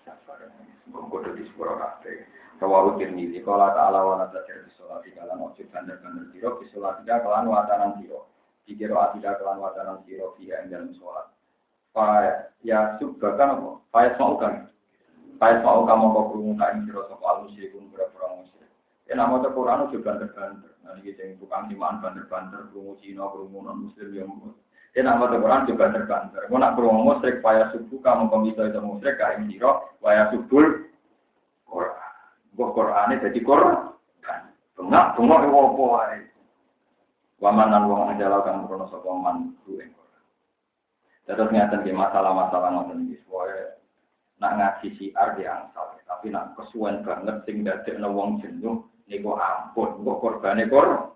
Sabar. 0.02 0.50
Mengkodoh 0.90 1.38
di 1.38 1.46
sepura 1.46 1.78
kafe. 1.78 2.26
Rawahu 2.58 2.98
Tirmidzi 2.98 3.46
qala 3.46 3.70
ta'ala 3.70 4.02
wa 4.02 4.18
la 4.18 4.34
tajal 4.34 4.66
fi 4.66 4.72
sholati 4.82 5.14
kalan 5.14 5.46
ojo 5.46 5.62
bandar-bandar 5.70 6.26
sira 6.34 6.50
fi 6.58 6.66
sholati 6.74 7.06
kalan 7.06 7.46
watanan 7.46 8.02
sira. 8.02 8.18
Dikira 8.66 8.98
atiga 8.98 9.38
kalan 9.38 9.62
watanan 9.62 10.02
sira 10.10 10.26
fiha 10.34 10.66
ing 10.66 10.74
dalam 10.74 10.90
sholat. 10.98 11.30
Fa 11.94 12.26
ya 12.66 12.98
subbakan 12.98 13.62
apa? 13.62 13.70
Fa 13.94 14.00
ya 14.10 14.12
mau 14.18 14.42
kan. 14.42 14.66
Fa 15.38 15.54
ya 15.54 15.62
mau 15.62 15.86
kok 15.86 16.26
krungu 16.34 16.58
ka 16.58 16.74
ing 16.74 16.90
sira 16.90 17.06
sapa 17.06 17.26
al 17.30 17.38
musyrikun 17.46 17.94
berapa 17.94 18.26
musyrik. 18.42 18.72
Ya 19.06 19.14
nama 19.14 19.38
te 19.38 19.54
Quran 19.54 19.84
ojo 19.86 19.98
bandar-bandar. 20.02 20.74
Nah 20.82 20.98
iki 20.98 21.14
sing 21.14 21.38
tukang 21.38 21.70
simaan 21.70 22.02
bandar-bandar 22.02 22.74
krungu 22.74 22.98
Cina 23.06 23.30
krungu 23.30 23.62
non 23.62 23.86
muslim 23.86 24.10
yang 24.18 24.34
Ya 24.98 25.06
nama 25.06 25.30
te 25.30 25.38
Quran 25.38 25.70
juga 25.70 25.94
bandar-bandar. 25.94 26.50
Mau 26.50 26.58
nak 26.58 26.74
krungu 26.74 27.06
musyrik 27.06 27.46
fa 27.46 27.54
ya 27.54 27.70
subuh 27.70 28.02
kamu 28.02 28.50
bisa 28.50 28.66
itu 28.66 28.82
musyrik 28.82 29.22
ka 29.22 29.38
ing 29.38 29.46
sira 29.46 29.78
wa 30.02 30.10
ya 30.10 30.26
Quran. 30.34 32.07
Gue 32.58 32.74
Qur'ane 32.74 33.22
jadi 33.22 33.40
Quran. 33.46 33.94
Bengak, 34.74 35.14
bengak 35.14 35.46
itu 35.46 35.58
apa 35.58 35.84
wae. 35.94 36.18
Waman 37.38 37.70
nan 37.70 37.86
wong 37.86 38.10
anjala 38.10 38.42
kang 38.42 38.66
krono 38.66 38.90
sapa 38.90 39.14
man 39.14 39.54
ku 39.62 39.78
Quran. 39.78 40.22
Terus 41.30 41.54
ngeten 41.54 41.86
ki 41.86 41.94
masalah-masalah 41.94 42.74
ngoten 42.74 43.14
iki 43.14 43.22
wae 43.30 43.78
nak 44.42 44.58
ngaji 44.58 44.88
siar 44.98 45.38
di 45.38 45.46
angsal, 45.46 45.98
tapi 46.06 46.30
nak 46.30 46.54
kesuwen 46.58 47.02
banget 47.02 47.42
sing 47.46 47.66
dadekno 47.66 48.14
wong 48.14 48.38
jenuh 48.42 48.86
niku 49.10 49.34
ampun, 49.38 50.02
kok 50.02 50.18
korbane 50.22 50.66
kor. 50.70 51.14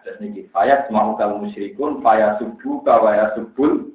Terus 0.00 0.16
niki 0.24 0.48
fayat 0.48 0.88
mau 0.88 1.12
kaum 1.20 1.44
musyrikun 1.44 2.00
faya 2.00 2.40
subuh 2.40 2.80
kawaya 2.80 3.36
subul 3.36 3.92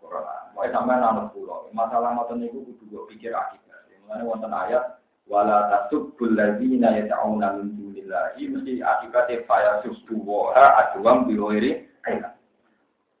Quran. 0.00 0.44
Wae 0.56 0.72
sampean 0.72 1.04
anut 1.04 1.28
kula. 1.36 1.68
Masalah 1.76 2.16
ngoten 2.16 2.40
niku 2.40 2.64
kudu 2.80 3.04
pikir 3.12 3.36
akibat. 3.36 3.84
Mulane 4.08 4.24
wonten 4.24 4.52
ayat 4.52 5.03
wala 5.28 5.72
tasubbul 5.72 6.36
ladzina 6.36 7.00
yad'una 7.00 7.56
min 7.56 7.72
dunillahi 7.76 8.42
mesti 8.50 8.84
akibatnya 8.84 9.44
faya 9.48 9.80
subbu 9.84 10.20
wa 10.20 10.52
adwam 10.54 11.24
bi 11.24 11.34
ghairi 11.38 11.72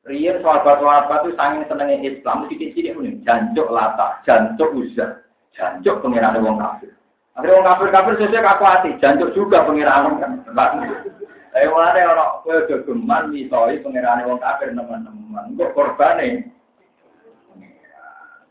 Riyen 0.04 0.44
sahabat-sahabat 0.44 1.24
itu 1.24 1.32
sangat 1.32 1.64
senengnya 1.64 1.96
Islam, 2.04 2.44
sidik-sidik 2.52 2.92
ini, 2.92 3.24
jancuk 3.24 3.72
lata, 3.72 4.20
jancuk 4.28 4.76
uzah, 4.76 5.24
jancuk 5.56 6.04
pengiraan 6.04 6.44
wong 6.44 6.60
kafir. 6.60 6.92
Akhirnya 7.32 7.56
wong 7.56 7.66
kafir-kafir 7.72 8.12
sesuai 8.20 8.44
kaku 8.44 8.64
hati, 8.68 8.90
jancuk 9.00 9.32
juga 9.32 9.64
pengiraan 9.64 10.20
kan. 10.20 10.44
Tapi 10.44 11.70
mulanya 11.72 12.12
orang 12.12 12.44
kue 12.44 12.52
udah 12.52 12.78
geman, 12.84 13.32
misoi 13.32 13.80
pengiraan 13.80 14.28
wong 14.28 14.44
kafir 14.44 14.76
teman-teman, 14.76 15.56
kok 15.56 15.72
korbannya. 15.72 16.52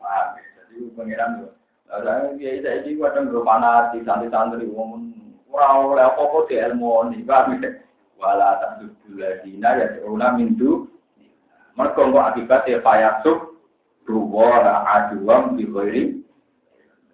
Paham, 0.01 0.27
pengiraan 0.97 1.45
itu. 1.93 2.05
Lah 2.05 2.33
ya 2.41 2.51
saya 2.61 2.81
iki 2.81 2.97
kadang 2.97 3.29
berpanati 3.29 4.01
santri-santri 4.01 4.65
wong 4.73 5.13
ora 5.53 5.77
oleh 5.77 6.05
apa-apa 6.09 6.49
di 6.49 6.57
ilmu 6.57 7.13
ni, 7.13 7.21
paham 7.21 7.61
ya? 7.61 7.69
Wala 8.17 8.57
tasubul 8.57 9.21
ladina 9.21 9.69
ya 9.77 10.01
una 10.09 10.33
mindu. 10.33 10.89
Mergo 11.73 12.13
kok 12.13 12.27
akibatnya 12.33 12.85
payasuk 12.85 13.57
duwa 14.05 14.61
aduam 14.85 15.57
di 15.57 15.65
ghairi 15.65 16.03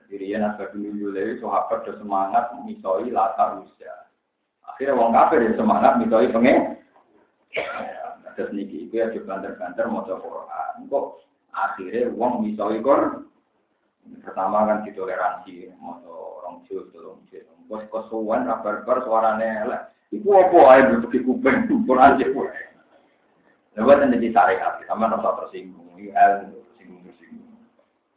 Dirian 0.10 0.42
asal 0.42 0.74
dulu 0.74 1.14
dulu 1.14 1.38
sahabat 1.38 1.86
udah 1.86 1.96
semangat 2.02 2.50
misoi 2.66 3.14
latar 3.14 3.62
usia. 3.62 4.10
Akhirnya 4.66 4.98
wong 4.98 5.14
kafir 5.14 5.46
ya 5.46 5.54
semangat 5.54 6.02
misoi 6.02 6.34
pengen. 6.34 6.82
Terus 8.34 8.50
niki 8.50 8.90
itu 8.90 8.98
ya 8.98 9.14
banter-banter 9.22 9.86
mau 9.86 10.02
Quran. 10.02 10.90
Kok 10.90 11.06
akhirnya 11.54 12.10
wong 12.18 12.42
misoi 12.42 12.82
Quran. 12.82 13.30
Pertama 14.24 14.66
kan 14.66 14.84
ditoleransi, 14.86 15.70
mau 15.80 16.00
orang 16.44 16.66
jauh, 16.68 16.86
orang 16.96 17.24
jauh. 17.30 17.56
Bos 17.70 17.86
kosuan, 17.94 18.50
kabar-kabar 18.50 19.06
suaranya 19.06 19.48
elek. 19.66 19.82
Iku 20.10 20.34
apa 20.34 20.58
aja 20.74 20.98
untuk 20.98 21.14
kuping, 21.14 21.70
Quran 21.86 22.18
pun. 22.34 22.50
Lalu 23.78 23.86
kan 23.86 24.14
jadi 24.18 24.28
syariat, 24.34 24.74
sama 24.90 25.14
rasa 25.14 25.46
tersinggung. 25.46 25.86
Ini 25.96 26.10
ilmu 26.10 26.58
tersinggung 26.74 27.02
tersinggung. 27.06 27.54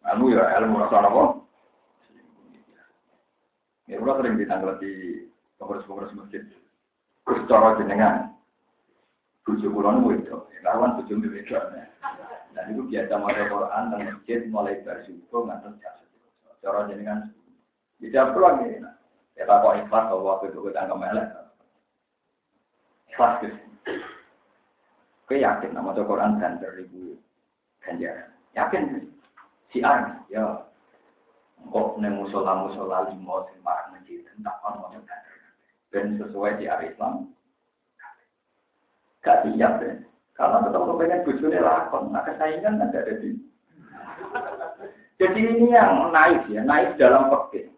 Ilmu 0.09 0.25
ya 0.33 0.45
ilmu 0.59 0.81
rasa 0.81 1.05
apa? 1.05 1.25
Ya 3.93 4.01
udah 4.01 4.15
sering 4.19 4.41
ditanggal 4.41 4.81
di 4.81 5.27
pengurus-pengurus 5.61 6.17
masjid. 6.17 6.43
Gus 7.29 7.45
cara 7.47 7.77
jenengan. 7.77 8.33
Bujuk 9.45 9.75
kulon 9.75 10.07
itu, 10.17 10.39
lawan 10.65 11.03
bujuk 11.03 11.19
itu. 11.19 11.59
Dan 12.53 12.77
itu 12.77 12.83
biasa 12.85 13.13
mau 13.17 13.33
Quran 13.33 13.85
dan 13.89 14.01
masjid 14.13 14.41
mulai 14.53 14.81
subuh 14.85 15.49
ngantos 15.49 15.77
jam 15.81 15.97
Cara 16.63 16.87
jenengan 16.87 17.35
tidak 17.99 18.35
perlu 18.35 18.47
lagi. 18.47 18.79
Ya 19.35 19.43
tak 19.49 19.65
kok 19.65 19.79
ikhlas 19.83 20.05
kalau 20.07 20.29
waktu 20.29 20.53
itu 20.53 20.59
kita 20.63 20.87
nggak 20.87 21.01
melek. 21.01 21.29
Ikhlas 23.11 23.33
gitu. 23.43 23.59
Oke 25.27 25.35
yakin 25.43 25.75
nama 25.75 25.97
Quran 25.97 26.39
dan 26.39 26.63
seribu 26.63 27.19
ganjaran. 27.83 28.31
Yakin 28.55 29.11
si 29.75 29.83
Ar 29.83 30.23
ya 30.31 30.67
kok 31.73 31.99
neng 31.99 32.23
musola 32.23 32.69
musola 32.69 33.11
limo 33.11 33.49
sing 33.51 33.59
marang 33.67 33.97
masjid 33.99 34.23
entah 34.39 34.55
ono 34.63 35.03
dan 35.93 36.17
sesuai 36.21 36.59
di 36.63 36.67
Islam. 36.69 37.33
Gak 39.23 39.47
siap 39.47 39.79
deh. 39.79 40.12
Karena 40.33 40.65
tetap 40.65 40.83
kepengen 40.89 41.25
bujurnya 41.29 41.61
lakon, 41.61 42.09
nah 42.09 42.25
kesaingan 42.25 42.81
kan 42.81 42.89
ada 42.89 43.13
di. 43.21 43.37
Jadi 45.21 45.41
ini 45.45 45.77
yang 45.77 46.09
naik 46.09 46.49
ya, 46.49 46.65
naik 46.65 46.97
dalam 46.97 47.29
fakir. 47.29 47.69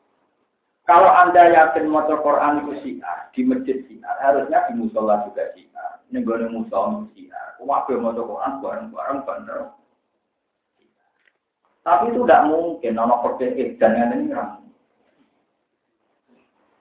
Kalau 0.84 1.08
anda 1.10 1.48
yakin 1.48 1.88
motor 1.88 2.20
Quran 2.20 2.62
itu 2.64 2.72
siar, 2.84 3.32
di 3.32 3.40
masjid 3.42 3.80
siar, 3.88 4.16
harusnya 4.20 4.68
di 4.68 4.78
musola 4.78 5.24
juga 5.26 5.50
siar. 5.56 6.04
Ning 6.12 6.22
gone 6.22 6.46
musa 6.46 7.08
siar. 7.16 7.56
Wabe 7.58 7.96
maca 7.96 8.22
Quran 8.22 8.60
bareng-bareng 8.60 9.20
bener. 9.24 9.60
Tapi 11.84 12.12
itu 12.12 12.20
tidak 12.24 12.48
mungkin, 12.48 12.92
nono 12.96 13.20
kode 13.20 13.76
dan 13.76 13.92
yang 13.92 14.12
ini 14.16 14.32
ramu. 14.32 14.64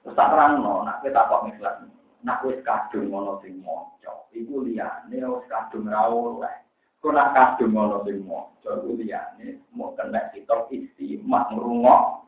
Terus 0.04 0.16
tak 0.16 0.32
terang, 0.32 0.64
no, 0.64 0.84
nak 0.84 1.00
kita 1.04 1.28
kok 1.28 1.44
misalnya, 1.48 1.88
nak 2.24 2.44
wis 2.44 2.60
kadung 2.64 3.12
ngono 3.12 3.40
sing 3.44 3.64
iku 4.34 4.66
liane 4.66 5.18
wis 5.18 5.46
kadung 5.48 5.88
rawoleh. 5.88 6.66
Kau 7.00 7.12
nak 7.12 7.36
kadung 7.36 7.76
ngono 7.76 8.04
sing 8.04 8.26
moco, 8.26 8.70
iku 8.84 8.98
liane 8.98 9.64
mau 9.78 9.94
kena 9.94 10.34
kita 10.34 10.68
isi 10.74 11.22
mak 11.22 11.54
ngerungok. 11.54 12.26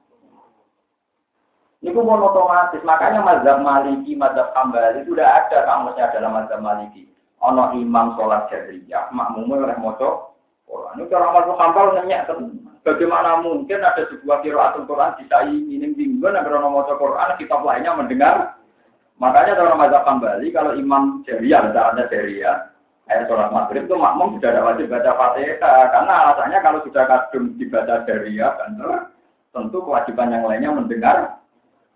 Ini 1.85 1.93
pun 1.93 2.17
otomatis, 2.17 2.81
makanya 2.81 3.21
mazhab 3.21 3.61
maliki, 3.61 4.17
mazhab 4.17 4.49
hambali 4.57 5.05
sudah 5.05 5.27
ada 5.45 5.69
kamusnya 5.69 6.09
dalam 6.17 6.33
mazhab 6.33 6.57
maliki. 6.57 7.05
Ono 7.45 7.77
imam 7.77 8.17
sholat 8.17 8.49
jahriyah, 8.49 9.13
makmumnya 9.13 9.69
oleh 9.69 9.77
moco, 9.77 10.33
Quran. 10.65 10.97
Ini 10.97 11.11
cara 11.13 11.29
mazhab 11.29 11.61
hambal 11.61 11.93
nanya 11.93 12.25
Bagaimana 12.85 13.41
mungkin 13.41 13.81
ada 13.81 14.05
sebuah 14.13 14.45
kiraatul 14.45 14.85
Quran 14.85 15.17
bisa 15.17 15.41
ini 15.49 15.89
tinggal 15.97 16.37
agar 16.37 16.61
orang 16.61 16.69
mau 16.69 16.85
Quran 16.85 17.33
kitab 17.41 17.65
lainnya 17.65 17.97
mendengar. 17.97 18.61
Makanya 19.15 19.55
dalam 19.55 19.79
mazhab 19.79 20.03
kembali 20.03 20.47
kalau 20.51 20.75
imam 20.75 21.23
jariah, 21.23 21.71
ada 21.71 22.03
jariah, 22.11 22.75
ayat 23.07 23.29
sholat 23.29 23.53
maghrib 23.53 23.85
itu 23.85 23.95
makmum 23.95 24.37
sudah 24.37 24.49
ada 24.49 24.61
wajib 24.65 24.89
baca 24.89 25.11
fatihah 25.13 25.81
karena 25.93 26.13
alasannya 26.25 26.59
kalau 26.59 26.79
sudah 26.83 27.03
kadung 27.05 27.53
dibaca 27.55 28.01
jariah 28.09 28.51
kan 28.57 28.75
tentu 29.53 29.77
kewajiban 29.85 30.33
yang 30.33 30.43
lainnya 30.43 30.73
mendengar 30.73 31.17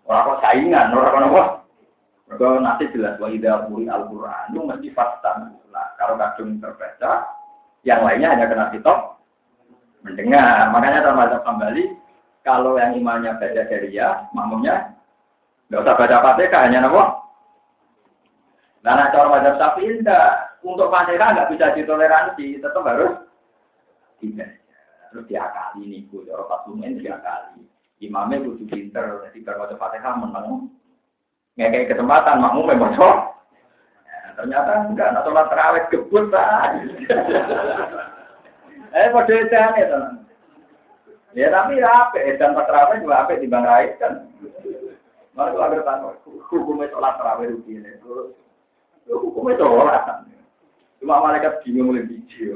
orang 0.06 0.26
kok 0.26 0.40
saingan 0.46 0.94
orang 0.94 1.28
apa 1.28 1.42
kalau 2.30 2.62
nanti 2.62 2.86
jelas 2.94 3.18
wa 3.18 3.26
idza 3.26 3.66
al-Qur'an 3.66 4.54
itu 4.54 4.62
mesti 4.62 4.88
fastan. 4.94 5.50
Nah, 5.74 5.86
kalau 5.98 6.14
kadung 6.14 6.62
terbaca 6.62 7.26
yang 7.82 8.06
lainnya 8.06 8.30
hanya 8.30 8.46
kena 8.46 8.70
kitab 8.70 9.18
mendengar. 10.06 10.70
Makanya 10.70 11.10
mazhab 11.10 11.42
kembali, 11.42 11.90
kalau 12.46 12.78
yang 12.78 12.94
imannya 12.94 13.34
baca 13.34 13.62
dari 13.66 13.98
ya, 13.98 14.30
makmumnya 14.30 14.94
nggak 15.70 15.82
usah 15.86 15.94
baca 15.94 16.16
fatihah, 16.18 16.60
hanya 16.66 16.82
nopo. 16.82 17.02
Nah, 18.82 18.92
nah 18.98 19.06
cara 19.14 19.30
mazhab 19.30 19.54
syafi'i 19.54 20.02
enggak. 20.02 20.58
Untuk 20.66 20.90
fatihah 20.90 21.30
nggak 21.30 21.48
bisa 21.54 21.72
ditoleransi, 21.78 22.58
tetap 22.58 22.82
harus 22.82 23.22
tidak. 24.18 24.58
Terus 25.14 25.26
diakali 25.30 25.82
nih, 25.86 26.00
bu, 26.10 26.26
cara 26.26 26.42
pasumen 26.50 26.98
diakali. 26.98 27.62
Imamnya 28.02 28.42
kudu 28.42 28.66
pinter, 28.66 29.22
jadi 29.30 29.38
kalau 29.46 29.70
baca 29.70 29.76
fatihah 29.78 30.14
menang. 30.18 30.74
Nggak 31.54 31.94
kesempatan, 31.94 32.42
makmum 32.42 32.66
memang 32.66 32.92
nah, 32.98 33.22
ternyata 34.34 34.90
enggak, 34.90 35.08
nah 35.14 35.22
sholat 35.22 35.46
terawih 35.54 35.84
gebut, 35.94 36.26
Eh, 38.90 39.06
pada 39.14 39.30
edan 39.30 39.78
ya. 39.78 39.86
Ya, 41.30 41.46
tapi 41.54 41.78
ya 41.78 42.10
apa? 42.10 42.18
Pas 42.18 42.66
terawih 42.66 43.06
juga 43.06 43.22
apa 43.22 43.38
di 43.38 43.46
bang 43.46 43.62
Rais 43.62 43.94
kan. 44.02 44.26
Itu 45.30 45.58
agar 45.62 45.80
tahu 45.86 46.10
hukumnya 46.50 46.90
sholat 46.90 47.14
terawih 47.16 47.54
rugi 47.54 47.78
ini. 47.78 47.92
Hukumnya 49.06 49.56
sholat. 49.56 50.26
Cuma 51.00 51.22
malaikat 51.24 51.64
bingung 51.64 51.94
mulai 51.94 52.04
biji. 52.04 52.52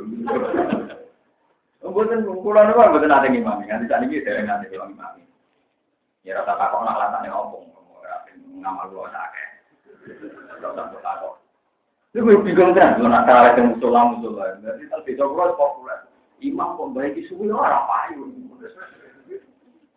Mboten 1.85 2.25
kula 2.41 2.65
niku 2.65 2.81
mboten 2.81 3.09
nate 3.13 3.29
ngimami, 3.29 3.69
nganti 3.69 3.89
sakniki 3.89 4.25
dereng 4.25 4.49
nate 4.49 4.69
kula 4.69 4.89
ngimami. 4.89 5.23
Ya 6.25 6.41
rata 6.41 6.57
takok 6.57 6.85
nak 6.85 6.97
latane 6.97 7.29
opo, 7.29 7.65
ora 8.01 8.25
ngamal 8.33 8.89
kula 8.89 9.09
sakake. 9.13 9.45
Rata 10.61 10.83
takok. 11.01 11.41
Iku 12.17 12.41
bingung 12.45 12.73
kan, 12.77 13.01
nak 13.01 13.25
tarawih 13.29 13.53
teng 13.57 13.77
musola 13.77 14.13
populer. 15.57 16.05
Imam 16.45 16.77
membaiki 16.77 17.25
suwi 17.25 17.49
ora 17.49 17.89
payu. 17.89 18.29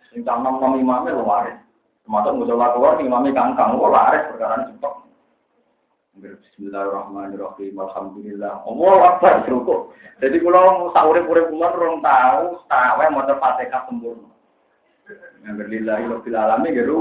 Sing 0.07 0.23
tanam 0.23 0.63
nom 0.63 0.79
imame 0.79 1.11
lo 1.11 1.27
waris. 1.27 1.66
Termasuk 2.07 2.39
musola 2.39 2.71
keluar 2.71 2.95
imame 3.03 3.35
kangkang 3.35 3.75
lo 3.75 3.91
waris 3.91 4.31
perkara 4.31 4.63
cepat. 4.63 4.93
Bismillahirrahmanirrahim. 6.23 7.75
Alhamdulillah. 7.75 8.63
Allah 8.63 8.95
Akbar 9.11 9.43
cukup. 9.43 9.91
Jadi 10.23 10.39
kalau 10.39 10.87
saurip-urip 10.95 11.51
kula 11.51 11.67
rong 11.75 11.99
tahu, 11.99 12.63
tawe 12.71 13.05
maca 13.11 13.35
Fatihah 13.35 13.91
sempurna. 13.91 14.31
Yang 15.43 15.67
lillahi 15.67 16.07
rabbil 16.07 16.37
alamin 16.39 16.79
gitu. 16.79 16.99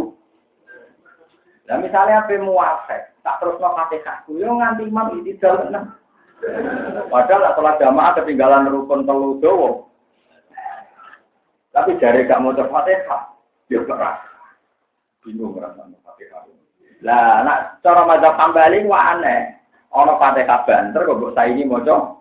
Nah 1.70 1.78
misalnya 1.78 2.26
apa 2.26 2.42
muafek, 2.42 3.14
tak 3.22 3.38
terus 3.38 3.62
mau 3.62 3.78
Fatihah, 3.78 4.26
yo 4.26 4.58
nganti 4.58 4.90
imam 4.90 5.22
itu 5.22 5.38
jalan 5.38 5.86
Padahal 7.14 7.54
sholat 7.54 7.78
jamaah 7.78 8.10
ketinggalan 8.18 8.74
rukun 8.74 9.06
telu 9.06 9.38
dowo. 9.38 9.86
Tapi 11.70 11.94
jari 12.02 12.26
gak 12.26 12.42
mau 12.42 12.50
fatihah, 12.58 13.22
dia 13.70 13.86
keras. 13.86 14.35
Bingung 15.27 15.59
merasa 15.59 15.82
fatihah. 15.82 16.47
Lah, 17.03 17.43
nak 17.43 17.82
cara 17.82 18.07
mazhab 18.07 18.39
kembali 18.39 18.86
wah 18.86 19.19
aneh. 19.19 19.59
Ono 19.90 20.15
fatihah 20.23 20.62
banter 20.62 21.03
kok 21.03 21.19
mbok 21.19 21.35
saiki 21.35 21.66
maca 21.66 22.15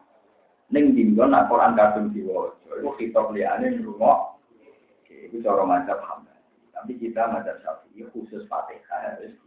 ning 0.74 0.98
dinggon 0.98 1.30
nak 1.30 1.46
Quran 1.46 1.78
kadung 1.78 2.10
diwaca. 2.10 2.82
Iku 2.82 2.90
kita 2.98 3.30
liyane 3.30 3.78
ngrungok. 3.78 4.42
Iku 5.06 5.38
cara 5.46 5.64
mazhab 5.70 6.02
kembali. 6.02 6.74
Tapi 6.74 6.92
kita 6.98 7.30
mazhab 7.30 7.62
Syafi'i 7.62 8.10
khusus 8.10 8.50
fatihah 8.50 9.14
harus 9.14 9.38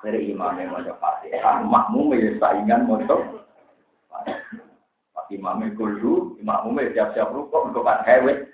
dari 0.00 0.32
imam 0.32 0.56
yang 0.56 0.72
mau 0.72 0.80
fatihah, 0.80 1.60
makmum 1.60 2.16
ya 2.16 2.32
saingan 2.40 2.88
motor. 2.88 3.44
Pas 4.08 5.26
imamnya 5.28 5.76
kudu, 5.76 6.40
imamnya 6.40 6.88
siap-siap 6.96 7.28
rukuk, 7.36 7.68
untuk 7.68 7.84
kan 7.84 8.00
hewe. 8.08 8.48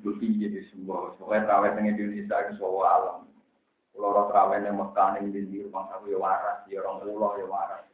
Itu 0.00 0.16
tinggi 0.16 0.48
di 0.48 0.60
semua. 0.72 1.12
Soalnya 1.20 1.44
terawih 1.44 1.76
di 1.76 1.92
Indonesia 1.92 2.36
itu 2.48 2.52
semua 2.56 2.88
alam. 2.88 3.18
Kalau 3.92 4.32
terawih 4.32 4.64
yang 4.64 4.80
Mekah 4.80 5.20
ini 5.20 5.44
di 5.44 5.60
rumah 5.68 5.92
aku 5.92 6.08
ya 6.08 6.18
waras, 6.18 6.64
ya 6.72 6.80
orang 6.80 7.04
pulau 7.04 7.36
ya 7.36 7.46
waras. 7.46 7.84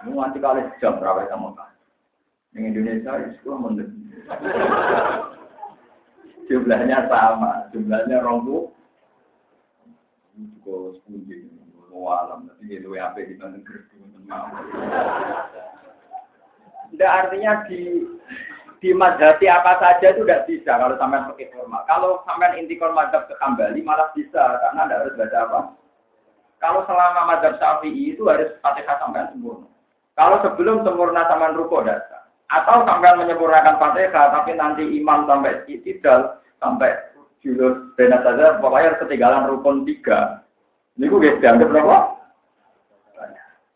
Ini 0.00 0.16
nanti 0.16 0.40
kali 0.40 0.64
jam 0.80 0.96
terawih 0.96 1.28
sama 1.28 1.52
Mekah. 1.52 1.70
Yang 2.56 2.64
Indonesia 2.72 3.10
itu 3.20 3.30
sepuluh 3.36 3.58
menit. 3.68 3.88
Jumlahnya 6.48 7.08
sama, 7.08 7.68
jumlahnya 7.72 8.20
rombu 8.24 8.74
juga 10.34 10.98
sepuluh 10.98 12.10
alam 12.10 12.50
tapi 12.50 12.74
itu 12.74 12.90
apa 12.98 13.22
di 13.22 13.34
bandung 13.38 13.62
gerdu 13.62 13.96
tidak 16.94 17.10
artinya 17.10 17.52
di 17.70 18.02
di 18.84 18.92
madhati 18.92 19.48
apa 19.48 19.80
saja 19.80 20.12
itu 20.12 20.28
tidak 20.28 20.44
bisa 20.44 20.76
kalau 20.76 20.92
sampai 21.00 21.24
pakai 21.32 21.48
formal. 21.56 21.80
Kalau 21.88 22.20
sampai 22.28 22.60
inti 22.60 22.76
madhab 22.76 23.24
ke 23.24 23.32
kembali 23.40 23.80
malah 23.80 24.12
bisa 24.12 24.60
karena 24.60 24.84
tidak 24.84 25.00
harus 25.00 25.16
baca 25.16 25.38
apa. 25.48 25.60
Kalau 26.60 26.80
selama 26.84 27.20
madhab 27.32 27.56
syafi'i 27.56 28.12
itu 28.12 28.28
harus 28.28 28.52
fatihah 28.60 29.00
sampai 29.00 29.24
sempurna. 29.32 29.72
Kalau 30.20 30.36
sebelum 30.44 30.84
sempurna 30.84 31.24
sampai 31.24 31.56
ruko 31.56 31.80
dasar. 31.80 32.28
Atau 32.52 32.84
sampai 32.84 33.24
menyempurnakan 33.24 33.80
fatihah 33.80 34.36
tapi 34.36 34.52
nanti 34.52 34.84
imam 34.84 35.24
sampai 35.24 35.64
tidak 35.64 36.44
sampai 36.60 36.92
julus 37.40 37.88
benar 37.96 38.20
saja 38.20 38.60
pokoknya 38.60 39.00
ketinggalan 39.00 39.48
rukun 39.48 39.88
tiga 39.88 40.44
ini 40.94 41.10
gue 41.10 41.42
dianggap 41.42 41.72
berapa? 41.72 41.96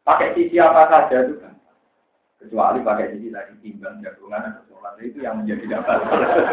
Pakai 0.06 0.38
sisi 0.38 0.54
apa 0.62 0.86
saja 0.86 1.26
itu 1.26 1.34
kan. 1.42 1.57
Kecuali 2.38 2.86
pakai 2.86 3.18
sisi 3.18 3.34
tadi 3.34 3.54
timbang 3.58 3.98
jagungan 3.98 4.46
atau 4.46 4.62
sholat 4.70 4.94
itu 5.02 5.18
yang 5.26 5.42
menjadi 5.42 5.74
dapat. 5.74 5.98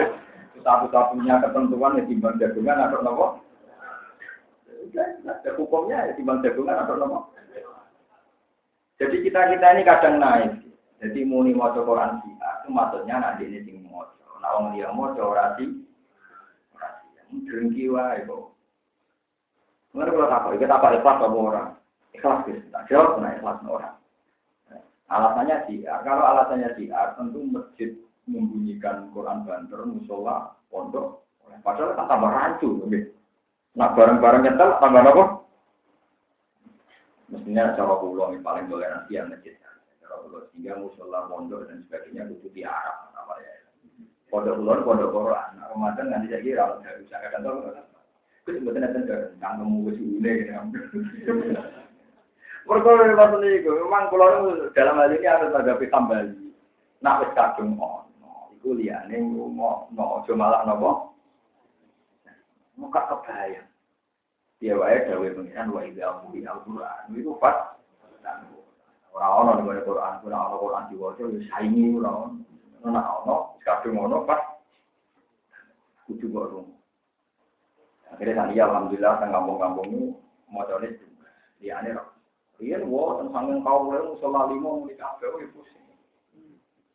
Satu-satunya 0.66 1.46
ketentuan 1.46 2.02
ya 2.02 2.04
timbang 2.10 2.36
jagungan 2.42 2.90
atau 2.90 3.00
nopo. 3.06 3.28
Ada 5.26 5.52
hukumnya 5.62 6.10
ya 6.10 6.14
timbang 6.18 6.42
jagungan 6.42 6.82
atau 6.82 6.98
nopo. 6.98 7.20
Jadi 8.98 9.22
kita 9.22 9.54
kita 9.54 9.68
ini 9.78 9.84
kadang 9.86 10.18
naik. 10.18 10.52
Jadi 11.04 11.22
muni 11.28 11.52
mau 11.52 11.70
Quran 11.70 12.24
sih, 12.24 12.34
itu 12.34 12.68
maksudnya 12.72 13.20
nanti 13.20 13.46
ini 13.46 13.62
sing 13.68 13.84
mau. 13.86 14.08
Nah 14.40 14.58
orang 14.58 14.74
dia 14.74 14.90
mau 14.90 15.12
orasi, 15.12 15.84
orasi. 16.74 17.06
Drengki 17.46 17.92
wae 17.92 18.24
kok. 18.24 18.56
Mengenai 19.92 20.12
kalau 20.16 20.32
takut, 20.32 20.60
kita 20.60 20.76
apa 20.76 20.96
ikhlas 20.98 21.24
orang? 21.24 21.70
Ikhlas. 22.16 22.48
Tak 22.72 22.84
jawab, 22.88 23.20
nah 23.20 23.36
ikhlas 23.36 23.60
orang. 23.68 23.96
Alasannya 25.06 25.70
sih, 25.70 25.86
kalau 25.86 26.24
alasannya 26.26 26.74
sih, 26.74 26.90
tentu 26.90 27.40
masjid 27.46 27.94
membunyikan 28.26 29.14
Quran 29.14 29.46
banter, 29.46 29.86
musola, 29.86 30.58
pondok. 30.74 31.22
Padahal 31.62 31.94
kan 31.94 32.10
tambah 32.10 32.32
rancu. 32.34 32.70
Gitu. 32.90 33.14
Nah 33.78 33.94
bareng-bareng 33.94 34.42
nyetel 34.44 34.70
tambah 34.82 35.02
apa? 35.06 35.24
Mestinya 37.30 37.74
cara 37.78 37.96
pulau 38.02 38.34
yang 38.34 38.42
paling 38.42 38.66
toleransi 38.66 39.14
yang 39.14 39.30
masjid. 39.30 39.54
Cara 40.02 40.16
pulau 40.26 40.46
sehingga 40.50 40.82
musola, 40.82 41.30
pondok 41.30 41.70
dan 41.70 41.86
sebagainya 41.86 42.34
itu 42.34 42.50
di 42.50 42.66
Arab. 42.66 43.14
Pondok 44.34 44.58
pulau, 44.58 44.82
pondok 44.82 45.14
Quran. 45.14 45.50
Nah, 45.62 45.70
Ramadan 45.70 46.10
nanti 46.10 46.34
saya 46.34 46.42
kira, 46.42 46.64
saya 46.82 46.98
bisa 46.98 47.16
katakan 47.22 47.78
Terus 48.46 48.62
buatan 48.62 48.86
nanti 48.86 49.10
kangkemu 49.42 49.78
wes 49.90 49.98
ini. 49.98 50.32
Mereka 52.66 53.14
maksud 53.14 53.46
itu, 53.46 53.70
memang 53.70 54.10
kalau 54.10 54.50
dalam 54.74 54.98
hal 54.98 55.14
ini 55.14 55.30
harus 55.30 55.54
ada 55.54 55.78
kembali. 55.78 56.50
Nak 57.06 57.22
wis 57.22 57.32
kadung 57.38 57.78
ono, 57.78 58.50
iku 58.58 58.74
liyane 58.74 59.22
ngono, 59.22 59.94
no 59.94 60.04
aja 60.18 60.34
malah 60.34 60.66
napa. 60.66 61.14
Muka 62.74 63.06
kebayang. 63.06 63.70
Dia 64.58 64.74
wae 64.74 65.06
dawe 65.06 65.28
pengiran 65.38 65.70
wa 65.70 65.86
idza 65.86 66.26
quri 66.26 66.42
al-Qur'an. 66.42 67.14
Iku 67.14 67.38
pas. 67.38 67.78
Ora 69.14 69.28
ono 69.30 69.62
ning 69.62 69.86
Quran, 69.86 70.26
ora 70.26 70.38
ono 70.50 70.56
Quran 70.58 70.90
diwaca 70.90 71.22
ya 71.22 71.40
saingi 71.54 71.94
ora 72.02 72.10
ono. 72.10 72.42
Ora 72.82 73.02
ono, 73.22 73.36
kadung 73.62 74.02
ono 74.02 74.26
pas. 74.26 74.42
Kudu 76.10 76.34
kok 76.34 76.66
Akhirnya 78.16 78.48
tadi 78.48 78.58
alhamdulillah 78.58 79.14
teng 79.22 79.34
kampung-kampung 79.34 79.88
ini 79.92 80.10
coba 80.50 80.78
juga. 80.80 81.30
Dia 81.60 81.82
aneh 81.84 82.15
Iya, 82.56 82.88
wah, 82.88 83.20
tentang 83.20 83.52
yang 83.52 83.60
kau 83.68 83.84
mulai 83.84 84.08
musola 84.08 84.48
lima 84.48 84.80
mulai 84.80 84.96
kafe, 84.96 85.28
oh 85.28 85.44
pusing. 85.52 85.84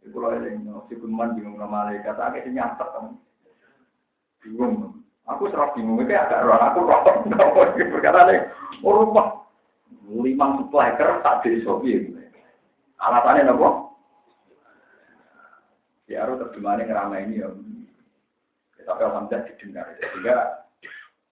Iku 0.01 0.17
loh 0.17 0.33
yang 0.33 0.65
si 0.89 0.97
kuman 0.97 1.37
bingung 1.37 1.61
sama 1.61 1.85
malaikat, 1.85 2.17
agak 2.17 2.49
nyatet 2.49 2.89
kan. 2.89 3.21
Bingung. 4.41 5.05
Aku 5.29 5.53
serap 5.53 5.77
bingung, 5.77 6.01
itu 6.01 6.17
agak 6.17 6.49
roh, 6.49 6.57
aku 6.57 6.81
roh, 6.89 7.01
nggak 7.29 7.77
berkata 7.93 8.21
nih, 8.33 8.41
oh 8.81 9.05
rumah, 9.05 9.45
lima 10.09 10.57
supply 10.57 10.97
ker 10.97 11.21
tak 11.21 11.45
jadi 11.45 11.61
sobi. 11.61 12.09
Alasannya 12.97 13.53
apa? 13.53 13.69
Ya 16.09 16.27
harus 16.27 16.41
terjemahannya 16.43 16.89
ngerama 16.89 17.17
ini 17.23 17.41
ya. 17.41 17.49
Tapi 18.83 19.03
alhamdulillah 19.07 19.47
didengar. 19.47 19.87
Sehingga 20.01 20.37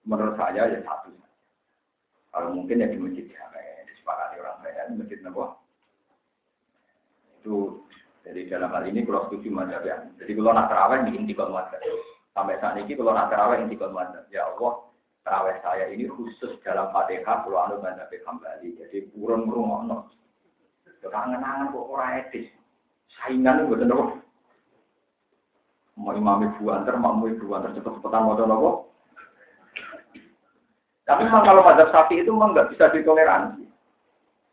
menurut 0.07 0.39
saya 0.39 0.71
ya 0.71 0.79
satu. 0.81 1.11
Kalau 2.31 2.55
mungkin 2.55 2.81
ya 2.81 2.87
di 2.87 2.97
masjid 2.97 3.27
ya, 3.27 3.43
di 4.73 4.93
masjid 4.99 5.19
Nabi. 5.21 5.45
Itu 7.39 7.87
jadi 8.29 8.51
dalam 8.51 8.69
hal 8.75 8.83
ini 8.85 9.07
kalau 9.07 9.25
setuju 9.25 9.49
mazhab 9.49 9.83
ya. 9.87 9.97
Jadi 10.19 10.31
kalau 10.35 10.51
nak 10.51 10.69
terawih 10.69 10.99
di 11.07 11.11
inti 11.15 11.33
mazhab. 11.33 11.81
Sampai 12.35 12.59
saat 12.59 12.77
ini 12.77 12.93
kalau 12.93 13.15
nak 13.15 13.31
terawih 13.31 13.63
inti 13.63 13.75
mazhab. 13.79 14.23
Ya 14.29 14.45
Allah, 14.45 14.85
terawih 15.23 15.55
saya 15.63 15.85
ini 15.89 16.05
khusus 16.11 16.59
dalam 16.61 16.91
fatihah 16.91 17.41
kalau 17.47 17.57
anu 17.63 17.75
mazhab 17.79 18.11
kembali. 18.11 18.75
Jadi 18.75 19.09
burung 19.15 19.47
burung 19.47 19.87
ono. 19.87 19.97
Kangen-kangen 20.99 21.71
kok 21.71 21.89
orang 21.89 22.27
etis. 22.27 22.51
Saingan 23.17 23.63
itu 23.63 23.71
betul 23.71 23.87
nopo. 23.87 24.05
Mau 25.99 26.15
imam 26.15 26.43
ibu 26.43 26.69
antar, 26.71 26.95
mau 26.99 27.23
ibu 27.23 27.49
antar 27.55 27.71
cepet-cepetan 27.71 28.23
mau 28.27 28.35
nopo. 28.35 28.71
Tapi 31.07 31.25
memang 31.25 31.47
kalau 31.47 31.63
mazhab 31.63 31.89
sapi 31.89 32.19
itu 32.19 32.29
memang 32.29 32.51
nggak 32.51 32.75
bisa 32.75 32.91
ditoleransi. 32.91 33.68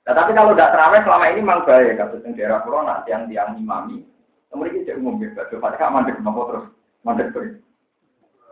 Nah, 0.06 0.14
tapi 0.14 0.38
kalau 0.38 0.54
tidak 0.54 0.70
terawih 0.70 1.02
selama 1.02 1.24
ini 1.34 1.40
memang 1.42 1.66
baik. 1.66 1.98
Kasus 1.98 2.22
yang 2.22 2.38
daerah 2.38 2.62
corona, 2.62 3.02
yang 3.10 3.26
tiang 3.26 3.58
imami. 3.58 4.06
Kemudian 4.54 4.86
kita 4.86 5.02
umum 5.02 5.18
ya, 5.18 5.34
baca 5.34 5.54
fatihah 5.58 5.90
mandek 5.90 6.22
nopo 6.22 6.42
terus. 6.46 6.66
Mandek 7.02 7.28
terus. 7.34 7.58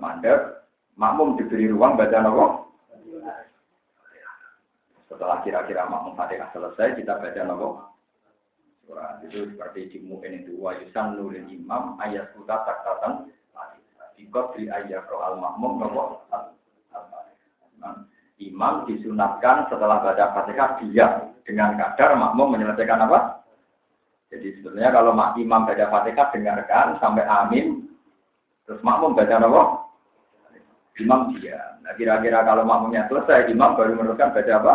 Mandek, 0.03 0.67
makmum 0.99 1.39
diberi 1.39 1.71
ruang 1.71 1.95
baca 1.95 2.19
nopo. 2.27 2.75
Setelah 5.07 5.47
kira-kira 5.47 5.87
makmum 5.87 6.19
fatihah 6.19 6.51
selesai, 6.51 6.99
kita 6.99 7.23
baca 7.23 7.41
nopo. 7.47 7.69
Surah 8.91 9.23
itu 9.23 9.55
seperti 9.55 9.95
di 9.95 9.99
mungkin 10.03 10.43
itu 10.43 10.59
wajibsan 10.59 11.15
nulil 11.15 11.47
imam 11.49 11.97
ayat 12.03 12.35
sudah 12.37 12.67
taktatan 12.69 13.31
Ikut 14.15 14.55
di 14.55 14.71
ayat 14.71 15.07
roh 15.07 15.23
al 15.23 15.39
makmum 15.39 15.87
nopo. 15.87 16.27
Imam 18.43 18.91
disunatkan 18.91 19.71
setelah 19.71 20.03
baca 20.03 20.35
fatihah 20.35 20.71
diam 20.83 21.34
dengan 21.45 21.77
kadar 21.77 22.17
makmum 22.17 22.57
menyelesaikan 22.57 23.05
apa? 23.05 23.45
Jadi 24.33 24.59
sebenarnya 24.59 24.91
kalau 24.91 25.13
imam 25.15 25.63
baca 25.69 25.87
fatihah 25.93 26.27
dengarkan 26.35 26.87
sampai 26.99 27.25
amin, 27.29 27.87
terus 28.67 28.83
makmum 28.83 29.15
baca 29.15 29.39
apa? 29.39 29.63
Imam 30.99 31.37
dia. 31.39 31.79
Nah 31.85 31.93
kira-kira 31.95 32.43
kalau 32.43 32.65
makmumnya 32.65 33.07
selesai, 33.07 33.53
imam 33.53 33.77
baru 33.77 33.95
meneruskan 33.95 34.35
baca 34.35 34.53
apa? 34.59 34.75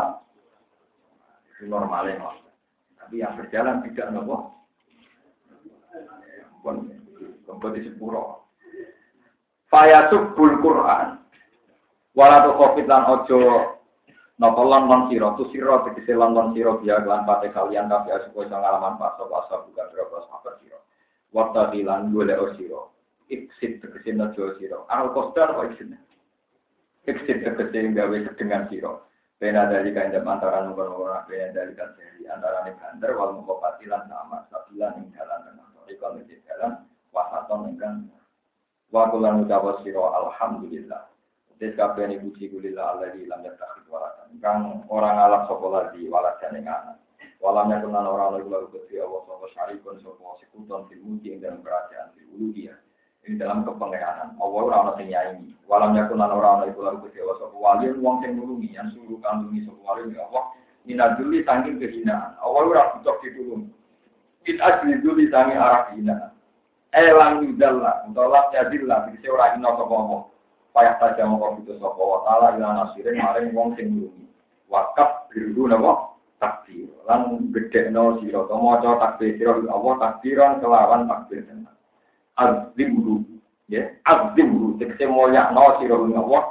Itu 1.57 1.67
normalnya. 1.67 2.39
Tapi 3.01 3.25
yang 3.25 3.35
berjalan 3.35 3.81
tidak 3.89 4.13
nopo. 4.13 4.53
Pun 6.61 6.91
di 7.73 7.81
sepuro. 7.83 8.45
Fayasubul 9.73 10.61
Quran. 10.61 11.19
Walau 12.13 12.57
covid 12.57 12.85
lan 12.89 13.03
ojo 13.05 13.39
Napa 14.39 14.63
lan 14.63 14.87
non 14.87 15.11
siro, 15.11 15.35
tu 15.35 15.51
siro 15.51 15.83
tegese 15.83 16.15
lan 16.15 16.31
non 16.31 16.55
siro 16.55 16.79
biya 16.79 17.03
lan 17.03 17.27
pate 17.27 17.51
kalian 17.51 17.91
tapi 17.91 18.15
supaya 18.23 18.47
sang 18.47 18.63
ngalaman 18.63 18.95
pas 18.95 19.19
sapa 19.19 19.35
asa 19.35 19.67
bukan 19.67 19.85
berapa 19.91 20.15
sahabat 20.31 20.55
siro. 20.63 20.79
Waktu 21.35 21.63
dilan 21.75 22.15
golek 22.15 22.55
siro. 22.55 22.95
Iksit 23.27 23.83
tegese 23.83 24.15
najo 24.15 24.55
siro. 24.55 24.87
Al 24.87 25.11
kostar 25.11 25.59
kok 25.59 25.75
iksit. 25.75 25.91
Iksit 27.03 27.43
tegese 27.43 27.91
gawe 27.91 28.15
dengan 28.39 28.63
siro. 28.71 29.11
Bena 29.39 29.67
dari 29.67 29.91
kain 29.91 30.15
jam 30.15 30.27
antara 30.27 30.63
nomor 30.63 30.87
orang 30.99 31.27
bena 31.27 31.51
dari 31.51 31.75
kan 31.75 31.95
seri 31.99 32.27
antara 32.27 32.63
nih 32.63 32.75
banter 32.75 33.15
wal 33.15 33.39
mukopatilan 33.39 34.07
sama 34.07 34.43
sabilan 34.47 35.03
ing 35.03 35.11
jalan 35.15 35.39
tengah. 35.47 35.67
Ikon 35.91 36.23
ing 36.23 36.43
jalan 36.47 36.87
wasaton 37.11 37.75
ingkang 37.75 38.07
wa 38.91 39.11
kulan 39.11 39.43
ucawa 39.43 39.83
siro 39.83 40.11
alhamdulillah. 40.15 41.07
Tes 41.59 41.75
kabeh 41.75 42.07
ini 42.07 42.23
puji 42.23 42.47
kulillah 42.55 42.95
Allah 42.95 43.11
di 43.11 43.27
lam 43.27 43.43
yattakhid 43.43 43.83
waladan. 43.91 44.31
Kang 44.39 44.87
orang 44.87 45.19
alak 45.19 45.51
sapa 45.51 45.67
lagi 45.67 46.07
waladan 46.07 46.55
ing 46.55 46.63
anak. 46.63 46.95
Walamnya 47.43 47.83
kenan 47.83 48.07
orang 48.07 48.39
lagi 48.39 48.47
lalu 48.47 48.67
ketri 48.71 49.03
Allah 49.03 49.27
sapa 49.27 49.45
syarikun 49.51 49.99
sapa 49.99 50.39
sekuton 50.39 50.87
fil 50.87 51.03
mulki 51.03 51.35
dalam 51.35 51.59
kerajaan 51.59 52.15
fil 52.15 52.31
uluhiyah. 52.31 52.79
Ini 53.27 53.35
dalam 53.35 53.67
kepengenanan. 53.67 54.39
Allah 54.39 54.59
ora 54.63 54.75
ana 54.87 54.91
sing 54.95 55.11
nyaingi. 55.11 55.51
Walamnya 55.67 56.07
kenan 56.07 56.31
orang 56.31 56.63
lagi 56.63 56.79
lalu 56.79 56.97
ketri 57.03 57.27
Allah 57.27 57.37
sapa 57.43 57.55
wali 57.59 57.85
wong 57.91 58.15
sing 58.23 58.31
nulungi 58.39 58.69
yang 58.79 58.87
suruh 58.95 59.19
kandungi 59.19 59.67
sapa 59.67 59.79
wali 59.83 60.15
ya 60.15 60.23
Allah. 60.31 60.43
Minaduli 60.87 61.43
tangking 61.43 61.75
kehinaan. 61.75 62.39
Allah 62.39 62.61
ora 62.71 62.83
butuh 62.95 63.19
ditulung. 63.19 63.67
It 64.47 64.63
asli 64.63 64.95
duli 65.03 65.27
tangi 65.27 65.59
arah 65.59 65.91
kehinaan. 65.91 66.31
Elang 66.95 67.43
yudallah, 67.43 68.07
utolak 68.07 68.49
jadillah, 68.55 69.11
bisa 69.11 69.27
ora 69.27 69.59
ina 69.59 69.75
sapa 69.75 69.91
Allah 69.91 70.23
payah 70.79 70.95
saja 70.95 71.27
mau 71.27 71.59
itu 71.59 71.75
sopo 71.75 71.99
wa 71.99 72.19
taala 72.23 72.55
nasirin 72.55 73.19
maring 73.19 73.51
wong 73.51 73.75
sing 73.75 73.91
nulungi. 73.91 74.23
Wakaf 74.71 75.27
biru 75.27 75.67
napa 75.67 76.15
takbir 76.39 76.87
lan 77.03 77.51
gede 77.51 77.91
no 77.91 78.15
siro 78.23 78.47
to 78.47 78.55
maca 78.55 78.95
takbir 78.95 79.35
siro 79.35 79.59
Allah 79.67 79.93
takbiran 79.99 80.63
kelawan 80.63 81.03
takbir 81.11 81.43
tenan. 81.43 81.75
Azimru 82.39 83.27
ya 83.67 83.91
azimru 84.07 84.79
tekse 84.79 85.03
mulya 85.03 85.51
no 85.51 85.75
siro 85.83 86.07
Allah 86.07 86.43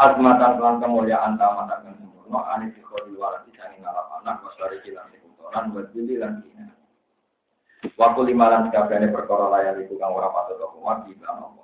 azmatan 0.00 0.64
lan 0.64 0.80
kemuliaan 0.80 1.36
tamatan 1.36 1.92
sempurna 2.00 2.40
ane 2.56 2.72
dikhodi 2.72 3.12
walati 3.20 3.52
sangi 3.52 3.84
ngalap 3.84 4.08
anak 4.24 4.40
wasari 4.48 4.80
kilan 4.80 5.12
sekutoran 5.12 5.76
buat 5.76 5.92
bili 5.92 6.16
lan 6.16 6.40
kina. 6.40 6.72
Waktu 8.00 8.32
lima 8.32 8.48
lan 8.48 8.72
sekabehane 8.72 9.12
perkara 9.12 9.52
layar 9.52 9.76
itu 9.76 10.00
kang 10.00 10.16
ora 10.16 10.32
patut 10.32 10.56
kok 10.56 10.72
wati 10.80 11.12
Allah 11.28 11.63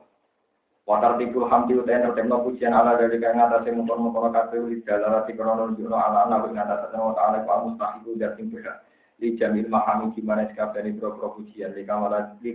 Watar 0.91 1.23
tikul 1.23 1.47
hamdi 1.47 1.79
utai 1.79 2.03
notemno 2.03 2.43
pujian 2.43 2.75
ala 2.75 2.99
dari 2.99 3.23
kaya 3.23 3.39
ngatasi 3.39 3.71
mungkon-mungkon 3.79 4.35
kabeh 4.35 4.59
uli 4.59 4.83
dalam 4.83 5.23
rati 5.23 5.39
krono 5.39 5.71
juno 5.79 5.95
ala 5.95 6.27
ana 6.27 6.43
wing 6.43 6.59
ngatasi 6.59 6.99
wa 6.99 7.15
ta'ala 7.15 7.47
wa 7.47 7.63
mustahiku 7.63 8.19
dating 8.19 8.51
beda 8.51 8.83
li 9.23 9.39
jamil 9.39 9.71
mahami 9.71 10.11
gimana 10.19 10.51
sekap 10.51 10.75
dari 10.75 10.91
pro-pro 10.99 11.39
pujian 11.39 11.79
li 11.79 11.87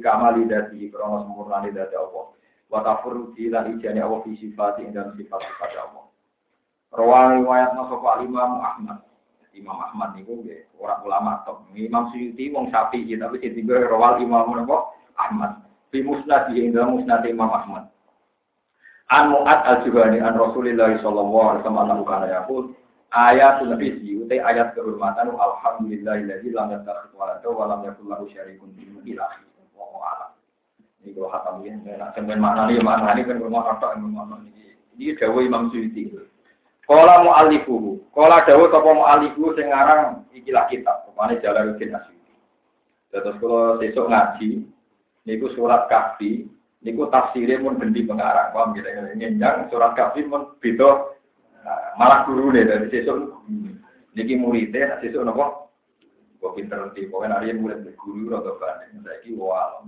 kamali 0.04 0.44
dati 0.52 0.92
krono 0.92 1.24
sempurna 1.24 1.64
li 1.64 1.72
dati 1.72 1.96
Allah. 1.96 2.36
Wa 2.68 2.84
tafur 2.84 3.32
lan 3.40 3.66
ijani 3.72 4.04
Allah 4.04 4.20
fi 4.28 4.32
sifati 4.36 4.84
dan 4.92 5.16
sifat 5.16 5.40
sifat 5.40 5.72
Allah. 5.80 6.04
Rawan 6.92 7.40
riwayat 7.40 7.72
masuk 7.72 8.04
Imam 8.20 8.60
Ahmad. 8.60 9.00
Imam 9.56 9.80
Ahmad 9.80 10.12
niku 10.20 10.44
orang 10.84 11.00
ulama 11.08 11.40
top 11.48 11.64
Imam 11.72 12.12
Suyuti 12.12 12.52
wong 12.52 12.68
sapi 12.68 13.08
tapi 13.16 13.40
sing 13.40 13.56
tiga 13.56 13.80
rawal 13.88 14.20
Imam 14.20 14.52
Ahmad. 15.16 15.64
Fi 15.88 16.04
musnad 16.04 16.52
ing 16.52 16.76
dalam 16.76 17.00
musnad 17.00 17.24
Imam 17.24 17.48
Ahmad 17.48 17.95
An 19.14 19.30
Mu'ad 19.30 19.60
al-Juhani 19.70 20.18
an 20.18 20.34
Rasulillah 20.34 20.98
sallallahu 20.98 21.46
alaihi 21.46 21.62
wasallam 21.62 21.84
annahu 21.86 22.04
kana 22.10 22.26
yaqul 22.26 22.64
ayatul 23.14 23.78
rizqi 23.78 24.18
utai 24.18 24.42
ayat 24.42 24.74
kehormatan 24.74 25.30
alhamdulillahilladzi 25.38 26.50
lam 26.52 26.74
yattakhidh 26.74 27.14
walada 27.14 27.48
wa 27.48 27.70
lam 27.70 27.80
yakul 27.86 28.10
lahu 28.10 28.26
syarikun 28.34 28.74
fil 28.74 28.90
mulki 28.92 29.14
Wallahu 29.76 30.00
a'lam. 30.02 30.32
Ini 31.04 31.12
kalau 31.14 31.30
khatam 31.30 31.56
ya, 31.62 31.76
nak 32.00 32.16
sampeyan 32.16 32.40
maknani 32.42 32.82
maknani 32.82 33.22
kan 33.28 33.38
rumah 33.38 33.62
kata 33.76 34.00
makna 34.00 34.42
ini. 34.48 34.74
Ini 34.98 35.20
dawuh 35.20 35.44
Imam 35.44 35.70
Suyuti. 35.70 36.16
Kala 36.86 37.22
mu'allifuhu, 37.26 38.10
kala 38.14 38.46
dawuh 38.46 38.70
sapa 38.70 38.90
mu'allifuhu 38.90 39.58
sing 39.58 39.70
aran 39.70 40.26
ikilah 40.34 40.66
kitab, 40.70 41.06
rupane 41.10 41.42
Jalaluddin 41.42 41.98
Asyuti. 41.98 42.34
Terus 43.10 43.36
kalau 43.42 43.78
besok 43.82 44.06
ngaji, 44.10 44.66
niku 45.26 45.50
surat 45.54 45.90
kahfi 45.90 46.46
Niku 46.86 47.10
tafsirnya 47.10 47.58
pun 47.66 47.82
bendi 47.82 48.06
pengarang, 48.06 48.54
paham 48.54 48.78
gitu. 48.78 48.86
Yang 49.18 49.74
surat 49.74 49.98
kafir 49.98 50.30
pun 50.30 50.54
beda, 50.62 51.18
nah, 51.66 51.98
malah 51.98 52.30
guru 52.30 52.54
nih 52.54 52.62
dari 52.62 52.94
sesuk. 52.94 53.42
Niki 54.14 54.38
muridnya 54.38 55.02
sesuk 55.02 55.26
napa? 55.26 55.66
Kok 56.38 56.54
pinter 56.54 56.94
di 56.94 57.10
pokoknya 57.10 57.42
hari 57.42 57.58
murid 57.58 57.90
guru 57.98 58.38
atau 58.38 58.62
banding. 58.62 59.02
Saiki 59.02 59.34
wah. 59.34 59.82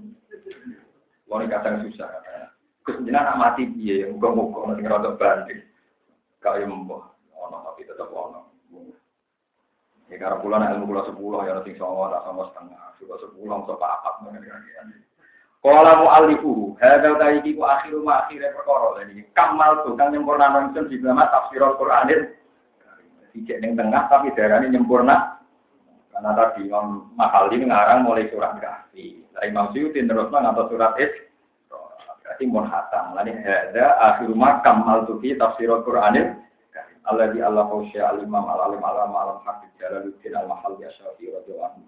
Wong 1.29 1.45
kadang 1.53 1.85
susah. 1.85 2.09
Gus 2.81 2.97
jenengan 3.05 3.37
nak 3.37 3.39
mati 3.45 3.69
piye? 3.69 4.09
Muga-muga 4.09 4.73
nek 4.73 4.89
rada 4.89 5.13
banding. 5.13 5.61
Kaya 6.41 6.65
mbah 6.65 7.13
ono 7.29 7.57
tapi 7.61 7.85
tetep 7.85 8.09
ono. 8.09 8.49
Ya 10.09 10.15
karena 10.17 10.39
pulau 10.39 10.57
ilmu 10.57 10.87
pulau 10.87 11.03
sepuluh 11.03 11.43
ya 11.43 11.51
nanti 11.51 11.75
sama 11.75 12.07
tak 12.07 12.23
sama 12.23 12.47
setengah, 12.47 12.95
juga 12.95 13.15
sepuluh 13.27 13.59
atau 13.59 13.75
apa 13.75 14.23
mungkin 14.23 14.39
kan. 14.47 14.87
Kalau 15.67 15.83
mau 15.83 16.07
alifu, 16.15 16.79
hadal 16.79 17.19
tadi 17.19 17.43
itu 17.43 17.59
akhir 17.59 17.91
rumah 17.91 18.23
akhirnya 18.23 18.55
perkara 18.55 19.03
ini. 19.03 19.27
Kamal 19.35 19.83
tuh 19.83 19.99
kan 19.99 20.15
nyempurna 20.15 20.47
nonton 20.47 20.87
di 20.87 20.95
dalam 21.03 21.19
tafsir 21.27 21.59
Al-Quran 21.59 22.07
Tidak 23.35 23.57
yang 23.59 23.75
tengah 23.75 24.07
tapi 24.07 24.31
darahnya 24.31 24.71
nyempurna. 24.71 25.43
Karena 26.15 26.31
tadi 26.39 26.71
Imam 26.71 27.11
Mahali 27.19 27.67
ngarang 27.67 28.07
mulai 28.07 28.31
surat 28.31 28.55
kasih. 28.63 29.19
Dari 29.35 29.51
Imam 29.51 29.67
Syuuti 29.75 29.99
terus 29.99 30.31
atau 30.31 30.71
surat 30.71 30.95
itu 31.03 31.27
berarti 32.23 32.43
mau 32.47 32.63
hatam. 32.63 33.11
Lalu 33.19 33.35
ada 33.43 33.85
akhir 34.07 34.31
rumah 34.31 34.63
kamal 34.63 35.03
tuh 35.03 35.19
di 35.19 35.35
tafsir 35.35 35.67
Al-Quran 35.67 36.47
Allah 37.07 37.31
di 37.31 37.39
Allah 37.39 37.63
kausya 37.71 38.11
al-imam 38.11 38.43
al-alim 38.43 38.83
alam 38.83 39.15
alam 39.15 39.39
hakik 39.47 39.71
jalaluddin 39.79 40.35
al-mahal 40.35 40.75
ya 40.75 40.91
syafi 40.99 41.31
radhiyallahu 41.31 41.79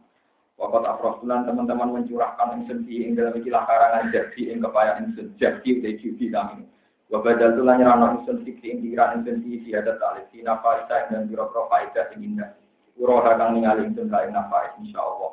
Wakat 0.60 0.84
afrofulan 0.84 1.48
teman-teman 1.48 1.96
mencurahkan 1.96 2.60
insun 2.60 2.84
di 2.84 3.08
ing 3.08 3.16
dalam 3.16 3.32
ikilah 3.32 3.64
karangan 3.64 4.12
jadi 4.12 4.42
ing 4.52 4.60
kepaya 4.60 5.00
insun 5.00 5.32
jadi 5.40 5.70
udah 5.80 5.94
judi 6.04 6.28
kami. 6.28 6.68
Wabadal 7.08 7.56
tulah 7.56 7.80
nyerano 7.80 8.20
insun 8.20 8.44
fikri 8.44 8.76
ing 8.76 8.84
dikira 8.84 9.16
insun 9.16 9.40
di 9.40 9.64
siadat 9.64 10.04
alif 10.04 10.28
di 10.36 10.44
nafaisa 10.44 11.08
dan 11.08 11.32
biro-biro 11.32 11.72
faidah 11.72 12.12
ing 12.12 12.36
indah. 12.36 12.52
Uroha 13.00 13.40
kang 13.40 13.56
ningali 13.56 13.88
insun 13.88 14.12
ka 14.12 14.28
ing 14.28 14.36
nafais 14.36 14.76
insyaallah. 14.84 15.32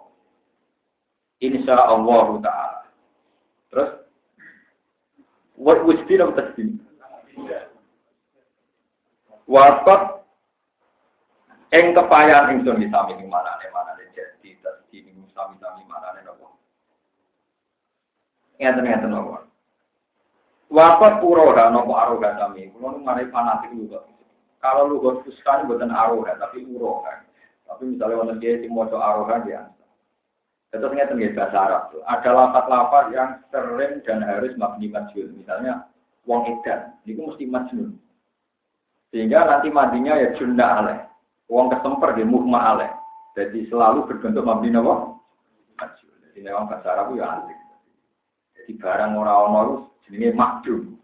Insyaallah 1.42 2.26
ta'ala. 2.46 2.80
Terus 3.74 4.06
What 5.56 5.88
was 5.88 5.96
the 6.04 6.20
of 6.20 6.36
tasbih? 6.36 6.76
Wakot 9.48 10.02
ing 11.72 11.94
kepayan 11.94 12.50
ingsun 12.58 12.82
disami 12.82 13.14
ing 13.14 13.30
manane 13.30 13.66
manane 13.70 13.96
jadi 13.96 13.96
tasdi 13.96 14.02
ing 14.02 14.05
sami-sami 15.36 15.84
manane 15.84 16.24
nopo. 16.24 16.56
Ngeten-ngeten 18.56 19.12
nopo. 19.12 19.44
Wakot 20.72 21.20
uroha 21.20 21.68
nopo 21.68 21.92
aroga 21.94 22.40
sami. 22.40 22.72
Kulo 22.72 22.96
nu 22.96 23.04
mari 23.04 23.28
fanatik 23.28 23.70
juga. 23.76 24.02
Kalau 24.64 24.88
lu 24.88 24.98
gue 25.04 25.20
fuskan 25.28 25.68
buatan 25.68 25.92
aroha 25.92 26.32
tapi 26.40 26.64
uroha. 26.64 27.22
Tapi 27.68 27.92
misalnya 27.92 28.18
wonten 28.18 28.40
dia 28.40 28.56
sing 28.58 28.72
maca 28.72 28.96
aroha 28.96 29.44
dia. 29.44 29.68
Terus 30.74 30.92
ngeten 30.92 31.16
nggih 31.16 31.32
bahasa 31.32 31.56
Arab. 31.56 31.82
Ada 32.04 32.30
lafaz-lafaz 32.34 33.06
yang 33.14 33.30
sering 33.48 34.02
dan 34.02 34.20
harus 34.20 34.52
mabni 34.58 34.90
majhul. 34.90 35.30
Misalnya 35.32 35.86
wong 36.26 36.44
edan, 36.52 36.92
itu 37.06 37.22
mesti 37.22 37.46
majnun. 37.46 37.96
Sehingga 39.14 39.46
nanti 39.46 39.70
mandinya 39.70 40.18
ya 40.18 40.34
junda 40.36 40.66
aleh. 40.82 40.98
Uang 41.46 41.70
kesemper 41.70 42.18
di 42.18 42.26
muhma 42.26 42.76
aleh. 42.76 42.90
Jadi 43.38 43.70
selalu 43.70 44.04
berbentuk 44.10 44.44
mabdi 44.44 44.68
nopo. 44.74 45.15
Jadi 46.36 46.52
memang 46.52 46.68
bahasa 46.68 46.92
Arab 46.92 47.16
ya 47.16 47.32
antik. 47.32 47.56
Jadi 48.52 48.76
barang 48.76 49.12
orang-orang 49.16 49.56
itu 49.56 49.76
jenisnya 50.04 50.36
makdum. 50.36 51.00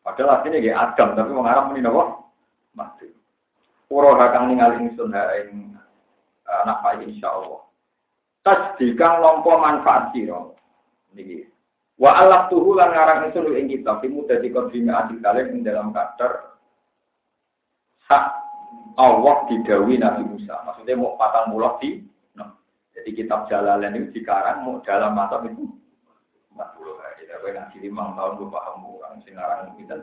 Padahal 0.00 0.40
artinya 0.40 0.64
ya 0.64 0.74
Adam, 0.80 1.12
tapi 1.12 1.28
orang 1.36 1.52
Arab 1.52 1.64
ini 1.76 1.84
nopo. 1.84 2.32
Makdum. 2.72 3.12
Puro 3.84 4.16
hakang 4.16 4.48
ningali 4.48 4.80
ingsun 4.88 5.12
ing 5.12 5.76
anak 6.48 6.80
bayi 6.80 7.04
insya 7.04 7.36
Allah. 7.36 7.68
Tasdikang 8.40 9.20
lompo 9.20 9.60
manfaat 9.60 10.08
siro. 10.16 10.56
Niki. 11.12 11.44
Wa 12.00 12.24
Allah 12.24 12.48
tuhu 12.48 12.72
lan 12.72 12.96
ngarang 12.96 13.28
ingsun 13.28 13.52
ing 13.52 13.68
kitab. 13.68 14.00
Imu 14.00 14.24
dadi 14.24 14.48
kodrime 14.48 14.88
adil 14.88 15.20
kalian 15.20 15.52
ing 15.52 15.60
dalam 15.68 15.92
kadar 15.92 16.56
hak 18.08 18.26
Allah 18.96 19.36
didawi 19.52 20.00
Nabi 20.00 20.24
Musa. 20.32 20.64
Maksudnya 20.64 20.96
mau 20.96 21.20
patang 21.20 21.52
mulah 21.52 21.76
di. 21.76 22.00
Jadi 22.92 23.10
kitab 23.16 23.48
Jalalain 23.48 23.96
itu 23.96 24.20
dikarang 24.20 24.68
mau 24.68 24.84
dalam 24.84 25.16
masa 25.16 25.40
itu 25.48 25.64
40 26.52 27.00
hari. 27.00 27.24
Boleh 27.42 27.52
ngaji 27.58 27.76
lima 27.82 28.12
tahun 28.14 28.38
gue 28.38 28.48
paham 28.52 28.84
orang 28.86 29.18
sekarang 29.24 29.74
kita. 29.80 29.96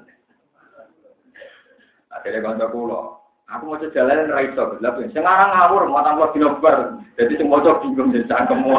Akhirnya 2.10 2.42
kanca 2.42 2.68
kula, 2.74 3.22
aku 3.46 3.64
mau 3.70 3.78
coba 3.78 3.94
jalan 3.94 4.34
ra 4.34 4.42
iso, 4.42 4.82
lha 4.82 4.90
sekarang 5.14 5.50
ngawur 5.54 5.84
matang 5.94 6.18
kula 6.18 6.34
dinobar. 6.34 6.78
Jadi 7.22 7.38
sing 7.38 7.48
maca 7.54 7.78
bingung 7.86 8.10
jadi 8.10 8.26
cangkemmu. 8.26 8.74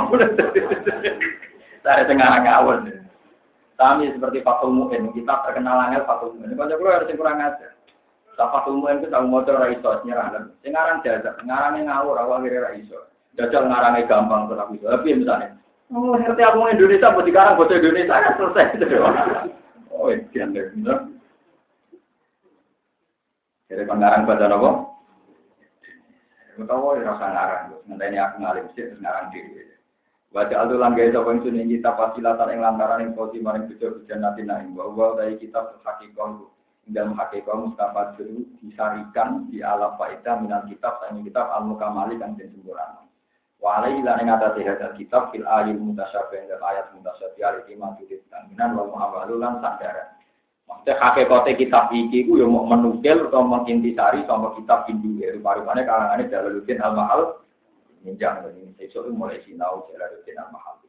Saya 1.86 2.02
sekarang 2.10 2.42
ngawur. 2.42 2.76
Kami 3.80 4.12
seperti 4.12 4.44
Fatul 4.44 4.76
Mu'in, 4.76 5.08
kita 5.16 5.40
terkenal 5.46 5.88
angel 5.88 6.04
Fatul 6.04 6.36
Mu'in. 6.36 6.58
Kanca 6.58 6.74
kula 6.74 7.00
harus 7.00 7.14
kurang 7.14 7.38
aja. 7.38 7.70
Safa 8.40 8.64
ilmu 8.72 8.88
itu 8.88 9.12
tahu 9.12 9.28
motor 9.28 9.60
raiso 9.60 10.00
nyerah. 10.00 10.48
Sing 10.64 10.72
aran 10.72 11.04
jajak, 11.04 11.36
ngarane 11.44 11.84
ngawur 11.84 12.16
awal 12.16 12.40
akhirnya 12.40 12.72
raiso. 12.72 12.96
Jajal 13.38 13.70
ngarane 13.70 14.08
gampang 14.10 14.50
aku 14.50 14.74
iso. 14.74 14.90
Tapi 14.90 15.14
misalnya, 15.14 15.54
oh 15.94 16.18
ngerti 16.18 16.42
aku 16.42 16.66
Indonesia, 16.66 17.14
buat 17.14 17.26
sekarang 17.26 17.54
bahasa 17.58 17.78
Indonesia 17.78 18.14
kan 18.14 18.34
selesai. 18.34 18.64
Oh, 19.90 20.08
iya, 20.10 20.44
bener. 20.48 20.98
Jadi 23.70 23.82
pengarang 23.86 24.26
bahasa 24.26 24.50
apa? 24.50 24.70
Tahu 26.60 27.00
ya 27.00 27.08
rasa 27.08 27.26
ngarang, 27.32 27.64
nanti 27.88 28.18
aku 28.20 28.36
ngalim 28.42 28.66
sih 28.76 28.84
terus 28.84 29.00
ngarang 29.00 29.32
diri. 29.32 29.70
Baca 30.30 30.62
alulan 30.62 30.94
gaya 30.94 31.10
sapa 31.10 31.34
ingsun 31.34 31.58
ing 31.58 31.74
kitab 31.74 31.98
fasilatan 31.98 32.54
ing 32.54 32.62
lantaran 32.62 33.02
ing 33.02 33.18
koti 33.18 33.42
maring 33.42 33.66
bejo 33.66 33.98
bejan 33.98 34.22
nanti 34.22 34.46
naing 34.46 34.78
bahwa 34.78 35.18
dari 35.18 35.34
kitab 35.42 35.74
hakikah 35.82 36.46
dalam 36.86 37.18
hakikat 37.18 37.50
Mustafa 37.50 38.14
dulu 38.14 38.46
disarikan 38.62 39.50
di 39.50 39.58
alam 39.58 39.98
faedah 39.98 40.38
minal 40.38 40.62
kitab 40.70 41.02
sang 41.02 41.26
kitab 41.26 41.50
al 41.50 41.66
mukamali 41.66 42.14
kan 42.14 42.38
den 42.38 42.46
sempurna. 42.54 43.09
Wa 43.60 43.84
alaihi 43.84 44.00
lan 44.00 44.24
ing 44.24 44.32
atase 44.32 44.64
hadal 44.64 44.96
kitab 44.96 45.28
fil 45.30 45.44
ayat 45.44 45.76
mutasyabih 45.76 46.48
dan 46.48 46.60
ayat 46.64 46.88
mutasyabih 46.96 47.42
al 47.44 47.60
iman 47.68 47.92
di 48.00 48.16
minan 48.48 48.72
wa 48.72 48.88
muamalu 48.88 49.36
lan 49.36 49.60
sandaran. 49.60 50.16
Maksudnya 50.64 50.96
hakikatnya 50.96 51.52
kitab 51.60 51.84
iki 51.92 52.24
ku 52.24 52.40
yang 52.40 52.56
mau 52.56 52.64
menukil 52.64 53.28
atau 53.28 53.44
mengintisari 53.44 54.24
sama 54.24 54.56
kitab 54.56 54.88
Hindu 54.88 55.20
ya. 55.20 55.36
Rupanya 55.36 55.82
kalangannya 55.84 56.30
Jalaluddin 56.30 56.78
al-Mahal 56.80 57.42
Minjang 58.00 58.48
ini 58.56 58.72
sesuk 58.80 59.12
mulai 59.12 59.44
sinau 59.44 59.84
Jalaluddin 59.92 60.40
al-Mahal. 60.40 60.80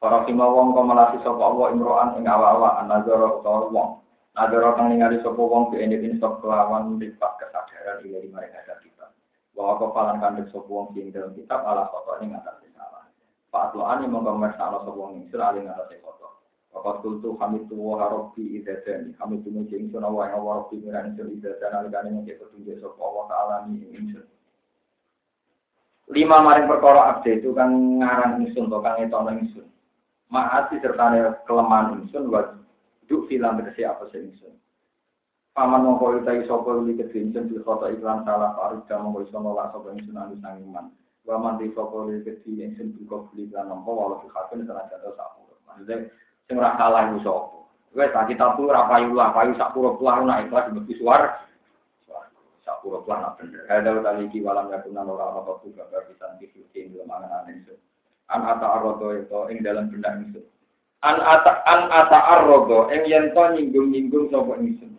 Para 0.00 0.24
kima 0.26 0.48
wong 0.48 0.74
kau 0.74 0.82
melasi 0.82 1.20
sapa 1.22 1.38
Allah 1.38 1.76
imro'an 1.76 2.18
ing 2.18 2.26
awa-awa 2.26 2.82
an-nazara 2.82 3.38
utawa 3.38 3.70
wong 3.70 3.88
Nadoro 4.32 4.72
kang 4.74 4.88
ningali 4.88 5.20
sapa 5.20 5.38
wong 5.38 5.76
ene 5.76 6.00
bin 6.00 6.16
sok 6.16 6.40
kelawan 6.40 6.96
kesadaran 6.96 8.00
ila 8.00 8.18
mereka 8.32 8.64
ada 8.64 8.80
Bahwa 9.52 9.74
kepalan 9.80 10.20
kandek 10.20 10.48
sapa 10.48 10.68
wong 10.68 10.96
sing 10.96 11.12
dalam 11.12 11.36
kitab 11.36 11.60
ala 11.62 11.88
foto 11.92 12.16
ing 12.24 12.32
atas 12.32 12.64
salah. 12.72 13.04
Pak 13.52 13.76
Loani 13.76 14.08
monggo 14.08 14.32
mersano 14.36 14.80
sapa 14.80 14.96
wong 14.96 15.20
ing 15.20 15.24
sira 15.28 15.52
ing 15.54 15.68
atas 15.68 15.92
foto. 16.00 16.40
Bapak 16.72 17.04
kultu 17.04 17.36
kami 17.36 17.68
tuwa 17.68 18.00
harobi 18.00 18.56
idadani. 18.56 19.12
Kami 19.20 19.44
tumu 19.44 19.68
jeng 19.68 19.92
suna 19.92 20.08
wa 20.08 20.24
yang 20.24 20.40
warobi 20.40 20.80
miran 20.80 21.12
sel 21.12 21.28
idadani 21.28 21.76
alikane 21.84 22.08
ngeke 22.16 22.40
petunjuk 22.40 22.80
sapa 22.80 23.00
Allah 23.04 23.24
taala 23.28 23.56
ni 23.68 23.84
ingsun. 23.92 24.24
Lima 26.08 26.40
maring 26.40 26.68
perkara 26.68 27.12
abdi 27.12 27.40
itu 27.40 27.52
kang 27.52 28.00
ngarang 28.00 28.40
ingsun 28.40 28.72
to 28.72 28.78
kang 28.80 29.00
etono 29.04 29.36
ingsun. 29.36 29.68
Maati 30.32 30.80
serta 30.80 31.38
kelemahan 31.44 32.00
ingsun 32.04 32.32
wa 32.32 32.62
Duk 33.10 33.28
filam 33.28 33.60
tegesi 33.60 33.84
apa 33.84 34.08
sing 34.08 34.32
ingsun. 34.32 34.54
Paman 35.52 35.84
mongko 35.84 36.24
utai 36.24 36.48
sapa 36.48 36.80
li 36.80 36.96
kedinten 36.96 37.52
di 37.52 37.60
kota 37.60 37.92
iklan 37.92 38.24
salah 38.24 38.56
farida 38.56 38.96
mongko 38.96 39.28
iso 39.28 39.36
nolak 39.36 39.68
sapa 39.76 39.92
ingsun 39.92 40.16
anu 40.16 40.40
sang 40.40 40.56
iman. 40.64 40.88
Wa 41.28 41.36
man 41.36 41.60
di 41.60 41.68
sapa 41.76 42.08
li 42.08 42.24
kedhi 42.24 42.64
ingsun 42.64 42.96
buka 42.96 43.28
beli 43.28 43.52
lan 43.52 43.68
mongko 43.68 43.90
walau 43.92 44.20
fi 44.24 44.32
khatin 44.32 44.64
sana 44.64 44.88
jatuh 44.88 45.12
sapura. 45.12 45.56
Maksudnya 45.68 46.08
sing 46.48 46.56
ora 46.56 46.72
kalah 46.80 47.12
iku 47.12 47.18
sapa. 47.20 47.58
Tak 47.92 48.24
kita 48.32 48.56
tuh 48.56 48.72
ora 48.72 48.88
payu 48.88 49.12
lah, 49.12 49.36
payu 49.36 49.52
sak 49.60 49.76
pura 49.76 49.92
pulah 50.00 50.24
nak 50.24 50.48
ikhlas 50.48 50.72
mesti 50.72 50.96
suar. 50.96 51.44
Sak 52.64 52.80
pura 52.80 53.04
pulah 53.04 53.18
nak 53.20 53.36
bener. 53.36 53.68
Ada 53.68 54.00
kali 54.00 54.32
iki 54.32 54.40
walam 54.40 54.72
ora 54.72 54.80
ana 54.88 55.44
apa 55.44 55.60
juga 55.60 55.84
bisa 56.08 56.32
dikirim 56.40 56.96
dalam 56.96 57.12
angan 57.12 57.52
ingsun. 57.52 57.76
An 58.32 58.40
ata 58.48 58.80
arrodo 58.80 59.12
itu 59.12 59.40
ing 59.52 59.60
dalam 59.60 59.92
benda 59.92 60.16
ingsun 60.16 60.48
an 61.02 61.18
ata 61.18 61.66
an 61.66 61.90
ata 61.90 62.18
arrodo 62.38 62.86
ing 62.94 63.02
yen 63.10 63.34
to 63.34 63.42
nyinggung-nyinggung 63.58 64.30
sapa 64.30 64.54
ingsun 64.62 64.91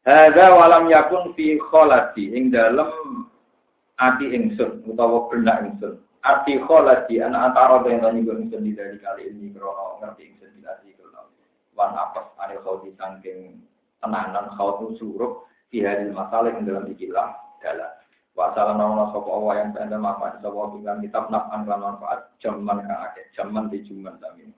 Hadza 0.00 0.46
walam 0.56 0.88
yakun 0.88 1.36
fi 1.36 1.60
kholati 1.60 2.32
ing 2.32 2.48
dalem 2.48 3.28
ati 4.00 4.32
ingsun 4.32 4.80
utawa 4.88 5.28
benda 5.28 5.60
ingsun 5.60 6.00
arti 6.24 6.56
kholati 6.64 7.20
an 7.20 7.36
yang 7.36 8.00
to 8.00 8.08
nyinggung 8.08 8.48
ingsun 8.48 8.64
di 8.64 8.72
dari 8.72 8.96
kali 8.96 9.28
ini 9.28 9.52
krono 9.52 10.00
ngerti 10.00 10.24
ingsun 10.24 10.56
di 10.56 10.64
ati 10.64 10.96
krono 10.96 11.28
wan 11.76 11.92
apa 11.92 12.32
anil 12.40 12.64
khawdi 12.64 12.96
sangking 12.96 13.60
tenanan 14.00 14.48
khawdu 14.56 14.96
suruh 14.96 15.44
di 15.68 15.84
hari 15.84 16.08
masalah 16.08 16.48
ing 16.48 16.64
dalam 16.64 16.88
ikilah 16.88 17.36
dalam 17.60 17.92
Wa 18.40 18.54
salam 18.54 18.78
nama 18.78 19.10
sapa 19.10 19.26
Allah 19.26 19.54
yang 19.58 19.70
benda 19.74 19.98
manfaat 19.98 20.38
sapa 20.38 20.72
dengan 20.72 21.02
kitab 21.02 21.28
naf'an 21.28 21.66
lan 21.66 21.80
manfaat 21.82 22.30
jaman 22.38 22.78
kang 22.86 23.00
akeh, 23.10 23.26
jaman 23.34 23.66
di 23.68 23.82
juman 23.82 24.14
sami. 24.22 24.48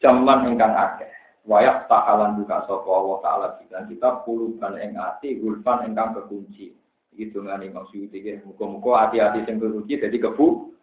Jaman 0.00 0.48
ingkang 0.48 0.72
akeh. 0.72 1.12
Wayak 1.46 1.86
ta'alan 1.86 2.42
buka 2.42 2.66
sapa 2.66 2.90
Allah 2.90 3.18
taala 3.22 3.46
dengan 3.62 3.86
kitab 3.86 4.26
puluhan 4.26 4.82
ing 4.82 4.98
ati 4.98 5.38
gulfan 5.38 5.86
ingkang 5.86 6.18
kekunci. 6.18 6.74
Iki 7.14 7.30
dongane 7.30 7.70
maksud 7.70 8.10
iki 8.10 8.42
muga-muga 8.42 9.06
hati-hati 9.06 9.46
sing 9.46 9.62
kekunci 9.62 9.94
dadi 10.02 10.18
kebu. 10.18 10.74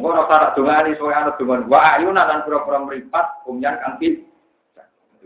Engko 0.00 0.08
ora 0.08 0.24
tak 0.24 0.56
dongane 0.56 0.96
soal 0.96 1.12
ana 1.12 1.36
dongan 1.36 1.68
wa 1.68 2.00
ayuna 2.00 2.24
lan 2.24 2.40
pura-pura 2.48 2.80
mripat 2.88 3.44
kumyan 3.44 3.76
kang 3.84 4.00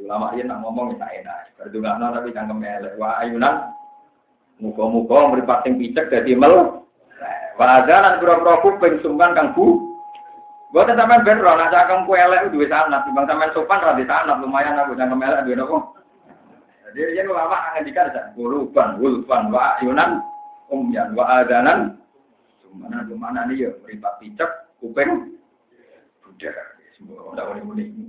Ulama 0.02 0.34
ini 0.34 0.50
nak 0.50 0.66
ngomong 0.66 0.98
ya 0.98 1.06
enak. 1.20 1.54
Berdungakno 1.60 2.16
tapi 2.16 2.34
cangkem 2.34 2.64
elek. 2.64 2.98
Wa 2.98 3.22
ayunan 3.22 3.70
muga-muga 4.58 5.30
mripat 5.30 5.62
sing 5.62 5.78
picek 5.78 6.10
dadi 6.10 6.34
mel. 6.34 6.82
Wa 7.54 7.86
adanan 7.86 8.18
pura-pura 8.18 8.58
kuping 8.66 8.98
sumban 8.98 9.38
kang 9.38 9.54
bu. 9.54 9.91
Buat 10.72 10.88
sampean 10.96 11.20
ben 11.20 11.44
ora 11.44 11.68
nak 11.68 11.72
cangkem 11.72 12.08
ku 12.08 12.16
elek 12.16 12.48
duwe 12.48 12.64
sanad, 12.64 13.04
timbang 13.04 13.28
sampean 13.28 13.52
sopan 13.52 13.84
ra 13.84 13.92
di 13.92 14.08
sanad 14.08 14.40
lumayan 14.40 14.80
aku 14.80 14.96
cangkem 14.96 15.20
elek 15.20 15.44
duwe 15.44 15.56
napa. 15.60 15.78
Jadi 16.88 17.16
yen 17.16 17.28
ulama 17.28 17.76
ngendikan 17.76 18.08
sak 18.12 18.32
guluban, 18.32 18.96
gulfan 18.96 19.52
wa 19.52 19.76
ayunan 19.80 20.24
umyan 20.72 21.12
wa 21.12 21.24
adanan 21.40 22.00
Mana 22.72 23.04
mana 23.04 23.44
nih 23.52 23.68
ya 23.68 23.70
meripat 23.84 24.16
picek 24.16 24.48
kuping 24.80 25.36
budak. 26.24 26.56
Semua 26.96 27.36
orang 27.36 27.68
ini 27.76 28.08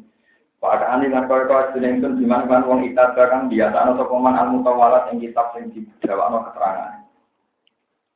Pak 0.63 0.79
Ani 0.87 1.11
lan 1.11 1.27
kaya 1.27 1.43
kaya 1.43 1.75
jeneng 1.75 2.15
di 2.15 2.23
mana 2.23 2.47
kan 2.47 2.63
wong 2.63 2.87
itat 2.87 3.19
kang 3.19 3.51
biasa 3.51 3.75
ana 3.75 3.99
sapa 3.99 4.15
man 4.15 4.39
al 4.39 4.47
mutawalat 4.55 5.11
ing 5.11 5.19
kitab 5.19 5.51
sing 5.51 5.75
dijawabno 5.75 6.47
keterangan. 6.47 7.03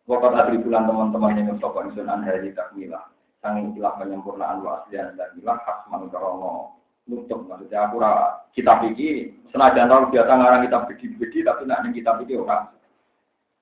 Wakat 0.08 0.40
adri 0.40 0.64
bulan 0.64 0.88
teman-teman 0.88 1.36
yang 1.36 1.60
sapa 1.60 1.84
ingsun 1.84 2.08
an 2.08 2.24
hari 2.24 2.56
takwilah. 2.56 3.04
Sang 3.38 3.78
ilah 3.78 3.94
penyempurnaan 4.02 4.66
wa 4.66 4.82
aslian 4.82 5.14
dan 5.14 5.30
ilah 5.38 5.62
khasman 5.62 6.10
karono 6.10 6.78
nutup 7.08 7.48
maksudnya 7.48 7.88
aku 7.88 8.04
kitab 8.52 8.84
iki 8.84 9.32
senajan 9.56 9.88
tau 9.88 10.12
biasa 10.12 10.32
ngarang 10.36 10.62
kitab 10.68 10.82
bedi-bedi 10.92 11.40
tapi 11.46 11.64
nak 11.64 11.82
ning 11.86 11.96
kitab 11.96 12.20
iki 12.22 12.36
ora. 12.36 12.68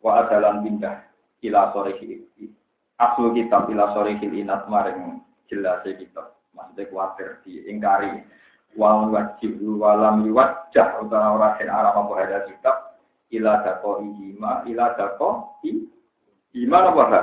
Wa 0.01 0.25
adalan 0.25 0.65
pindah 0.65 1.05
ila 1.45 1.69
sore 1.73 1.93
aslu 2.97 3.27
kitab 3.37 3.69
ila 3.69 3.93
sore 3.93 4.17
inat 4.17 4.65
maring 4.65 5.21
jelas 5.51 5.85
kitab. 5.85 6.39
Maksudnya 6.55 6.89
kuatir 6.89 7.29
diingkari. 7.45 8.23
Wal 8.75 9.07
wajib 9.07 9.55
walam 9.79 10.27
yuwajjah 10.27 10.99
utawa 10.99 11.39
ora 11.39 11.55
den 11.55 11.71
arah 11.71 11.95
apa 11.95 12.11
ada 12.19 12.43
kitab 12.43 12.99
ila 13.31 13.63
dako 13.63 14.03
ima 14.03 14.67
ila 14.67 14.91
dako 14.99 15.55
i 15.63 15.87
iman 16.59 16.91
apa 16.91 17.03
ha 17.07 17.21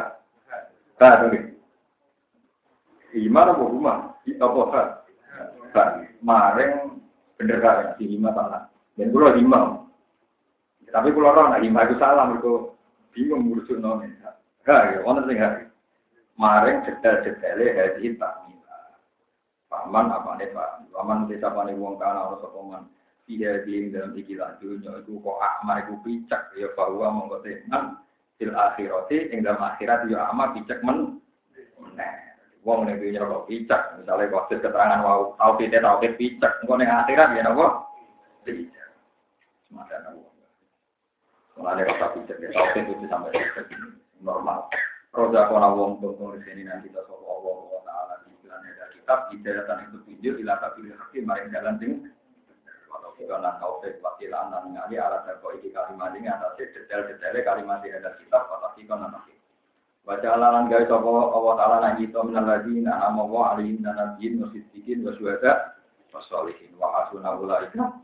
ha 0.97 1.52
iman 3.13 3.53
apa 3.53 3.63
huma 3.65 3.95
apa 4.25 4.61
ha 4.73 4.83
ha 5.73 5.83
maring 6.25 7.01
bener 7.37 7.59
kan 7.61 7.97
di 7.97 8.17
lima 8.17 8.33
tanah 8.33 8.69
dan 8.97 9.09
kulo 9.13 9.33
lima. 9.33 9.61
Tapi 10.93 11.09
kulo 11.17 11.33
ora 11.33 11.57
lima 11.57 11.89
itu 11.89 11.97
salah 11.97 12.29
mergo 12.29 12.77
bingung 13.17 13.49
ngurusin 13.49 13.81
nome 13.81 14.13
ha 14.23 14.77
ya 14.93 15.01
wonten 15.05 15.29
sing 15.29 15.41
ha 15.41 15.65
maring 16.37 16.85
jedal-jedale 16.85 17.67
hadis 17.77 18.17
takmin 18.21 18.63
Paman 19.73 20.13
nih 20.37 20.53
pak? 20.53 20.85
Paman 20.93 21.25
desa 21.33 21.49
panik 21.49 21.81
wong 21.81 21.97
kana 21.97 22.29
orang 22.29 22.45
sokoman. 22.45 22.83
Iya 23.25 23.65
di 23.65 23.89
dalam 23.89 24.13
ikilah 24.13 24.61
dunia 24.61 25.01
itu 25.01 25.17
kok 25.17 25.41
akmar 25.41 25.89
itu 25.89 25.97
picak 26.05 26.53
ya 26.61 26.69
bahwa 26.77 27.09
monggo 27.09 27.41
tenan. 27.41 27.97
Fil 28.37 28.53
akhirati 28.53 29.33
ing 29.33 29.41
dalam 29.41 29.65
akhirat 29.65 30.05
ya 30.13 30.29
amat 30.29 30.61
picak 30.61 30.85
men. 30.85 31.25
Nah, 31.97 32.32
wong 32.63 32.87
ning 32.87 33.03
dunia 33.03 33.27
kok 33.27 33.47
picak, 33.51 33.83
misalnya 33.99 34.31
kok 34.31 34.47
keterangan 34.51 35.03
wau 35.03 35.35
tau 35.35 35.59
kita 35.59 35.83
tau 35.83 35.99
picak, 35.99 36.63
engko 36.63 36.75
ning 36.79 36.91
akhirat 36.91 37.35
ya 37.35 37.43
napa? 37.43 37.67
Picak. 38.47 38.89
Semacam 39.67 39.99
napa? 40.07 40.23
Mulane 41.59 41.83
rasa 41.91 42.07
picak 42.15 42.39
ya 42.39 42.49
tau 42.55 42.71
itu 42.79 43.07
sampai 43.11 43.35
normal. 44.23 44.71
Roda 45.13 45.45
kona 45.51 45.69
wong 45.77 46.01
tunggu 46.01 46.39
di 46.39 46.49
sini 46.49 46.63
nanti 46.65 46.89
kita 46.89 47.05
soal 47.05 47.21
Allah 47.21 47.85
Taala 47.85 48.15
di 48.25 48.33
bulan 48.41 48.65
kitab 48.97 49.29
hidayatan 49.29 49.93
itu 49.93 49.99
video 50.09 50.33
ila 50.41 50.57
kafir 50.57 50.89
hakim 50.97 51.29
maring 51.29 51.53
jalan 51.53 51.77
sing 51.77 51.93
walau 52.89 53.13
kita 53.21 53.37
nak 53.37 53.61
taufik 53.61 54.01
wakilan 54.01 54.49
dan 54.49 54.73
ngali 54.73 54.97
ala 54.97 55.21
dako 55.29 55.53
iki 55.61 55.69
kalimat 55.69 56.17
ini 56.17 56.33
atas 56.33 56.57
detail-detail 56.57 57.45
kalimat 57.45 57.85
di 57.85 57.93
ada 57.93 58.17
kitab 58.17 58.49
atau 58.49 58.73
kita 58.73 58.97
nanti 58.97 59.37
Baca 60.03 60.29
alalan 60.35 60.67
gawe 60.67 60.83
sapa 60.91 61.07
Allah 61.07 61.55
taala 61.55 61.77
nang 61.79 61.95
kita 62.03 62.19
minal 62.27 62.43
ladina 62.43 62.99
nama 62.99 63.23
wa 63.23 63.55
alihim 63.55 63.87
dan 63.87 63.95
nabiyyin 63.95 64.43
wa 64.43 64.51
siddiqin 64.51 65.07
wa 65.07 65.15
syuhada 65.15 65.79
wa 66.11 66.19
sholihin. 66.27 66.75
Wa 66.75 66.91
hasuna 66.91 67.39
ulaika 67.39 68.03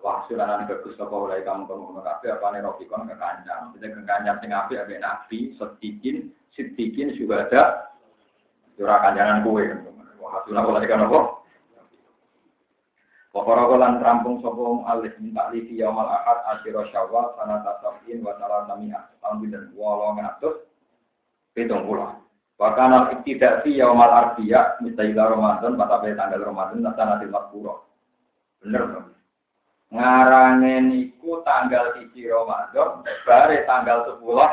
wa 0.00 0.24
hasuna 0.24 0.48
lan 0.48 0.64
bagus 0.64 0.96
sapa 0.96 1.12
ulai 1.12 1.44
kamu 1.44 1.68
kamu 1.68 2.00
kabeh 2.00 2.40
apane 2.40 2.64
rofikon 2.64 3.04
kekancan 3.04 3.68
kita 3.76 3.86
kekancan 3.92 4.36
sing 4.40 4.50
apik 4.56 4.80
ambek 4.80 5.00
nabi 5.04 5.38
siddiqin 5.60 6.32
siddiqin 6.56 7.12
syuhada. 7.20 7.92
Ora 8.80 8.96
kancanan 9.04 9.44
kowe. 9.44 9.60
Hasil 10.26 10.56
aku 10.56 10.70
lagi 10.72 10.88
kan 10.88 11.04
apa? 11.04 11.20
Pokoknya 13.36 13.76
lan 13.76 13.92
rampung 14.00 14.40
sopong 14.40 14.88
alih 14.88 15.12
minta 15.20 15.52
livi 15.52 15.76
yaumal 15.76 16.08
ahad 16.08 16.40
asyiro 16.56 16.88
syawal 16.88 17.36
sana 17.36 17.60
tasabin 17.60 18.24
wa 18.24 18.32
salam 18.40 18.64
namiyah 18.64 19.12
tahun 19.20 19.44
bidan 19.44 19.76
walau 19.76 20.16
ngatus 20.16 20.64
hitung 21.56 21.88
pulau. 21.88 22.12
Bahkan 22.56 23.20
tidak 23.24 23.64
si 23.64 23.76
yaumal 23.76 24.08
arbiya 24.08 24.80
misalnya 24.80 25.28
Ramadan 25.28 25.76
pada 25.76 26.00
tanggal 26.00 26.40
Ramadan 26.40 26.88
sana 26.96 27.20
di 27.20 27.28
puro. 27.28 27.84
Bener 28.64 28.82
dong. 28.88 29.08
Ngarangen 29.92 30.92
iku 30.96 31.44
tanggal 31.44 31.96
siji 32.00 32.28
Ramadan, 32.32 33.04
bare 33.28 33.64
tanggal 33.68 34.08
sepuluh 34.08 34.48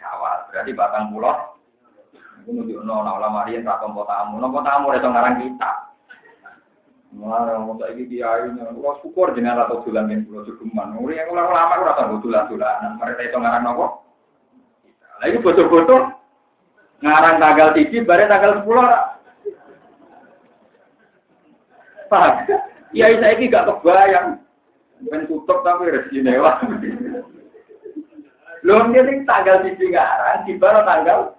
Syawal. 0.00 0.48
Berarti 0.48 0.72
batang 0.72 1.12
pulau 1.12 1.58
Iku 2.38 2.50
nunjukno 2.54 3.04
ana 3.04 3.18
ulama 3.20 3.44
riyen 3.44 3.68
ra 3.68 3.76
tompo 3.82 4.08
tamu. 4.08 4.40
Napa 4.40 4.64
tamu 4.64 4.88
reso 4.88 5.12
ngarang 5.12 5.44
kita. 5.44 5.70
Mulane 7.12 7.52
wong 7.60 7.76
saiki 7.82 8.08
kiai 8.08 8.48
kula 8.56 8.96
syukur 9.04 9.36
jenengan 9.36 9.68
rata 9.68 9.84
dolan 9.84 10.08
ning 10.08 10.24
kula 10.24 10.48
yang 11.12 11.28
ulama 11.28 11.76
ora 11.76 11.92
tau 11.98 12.16
dolan-dolan. 12.16 12.96
Mereka 12.96 13.28
iso 13.28 13.36
ngarang 13.36 13.64
napa? 13.68 14.07
Lah 15.18 15.26
iki 15.26 15.42
foto-foto 15.42 16.14
ngarang 17.02 17.42
tanggal 17.42 17.68
3 17.74 18.06
bare 18.06 18.24
tanggal 18.30 18.62
10 18.62 18.70
ora. 18.70 19.00
Pak, 22.08 22.48
kiai 22.94 23.20
saiki 23.20 23.52
gak 23.52 23.66
kebayang. 23.68 24.40
Ben 25.12 25.30
tutup 25.30 25.62
tapi 25.62 25.90
rezeki 25.90 26.26
lewat. 26.26 26.56
Lho 28.66 28.76
ini 28.90 29.22
tanggal 29.26 29.62
3 29.62 29.74
ngarang, 29.78 30.46
di 30.46 30.54
tanggal 30.58 31.38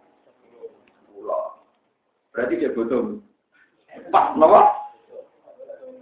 Berarti 2.30 2.62
dia 2.62 2.72
butuh. 2.72 3.20
Pas, 4.14 4.32
nopo? 4.38 4.64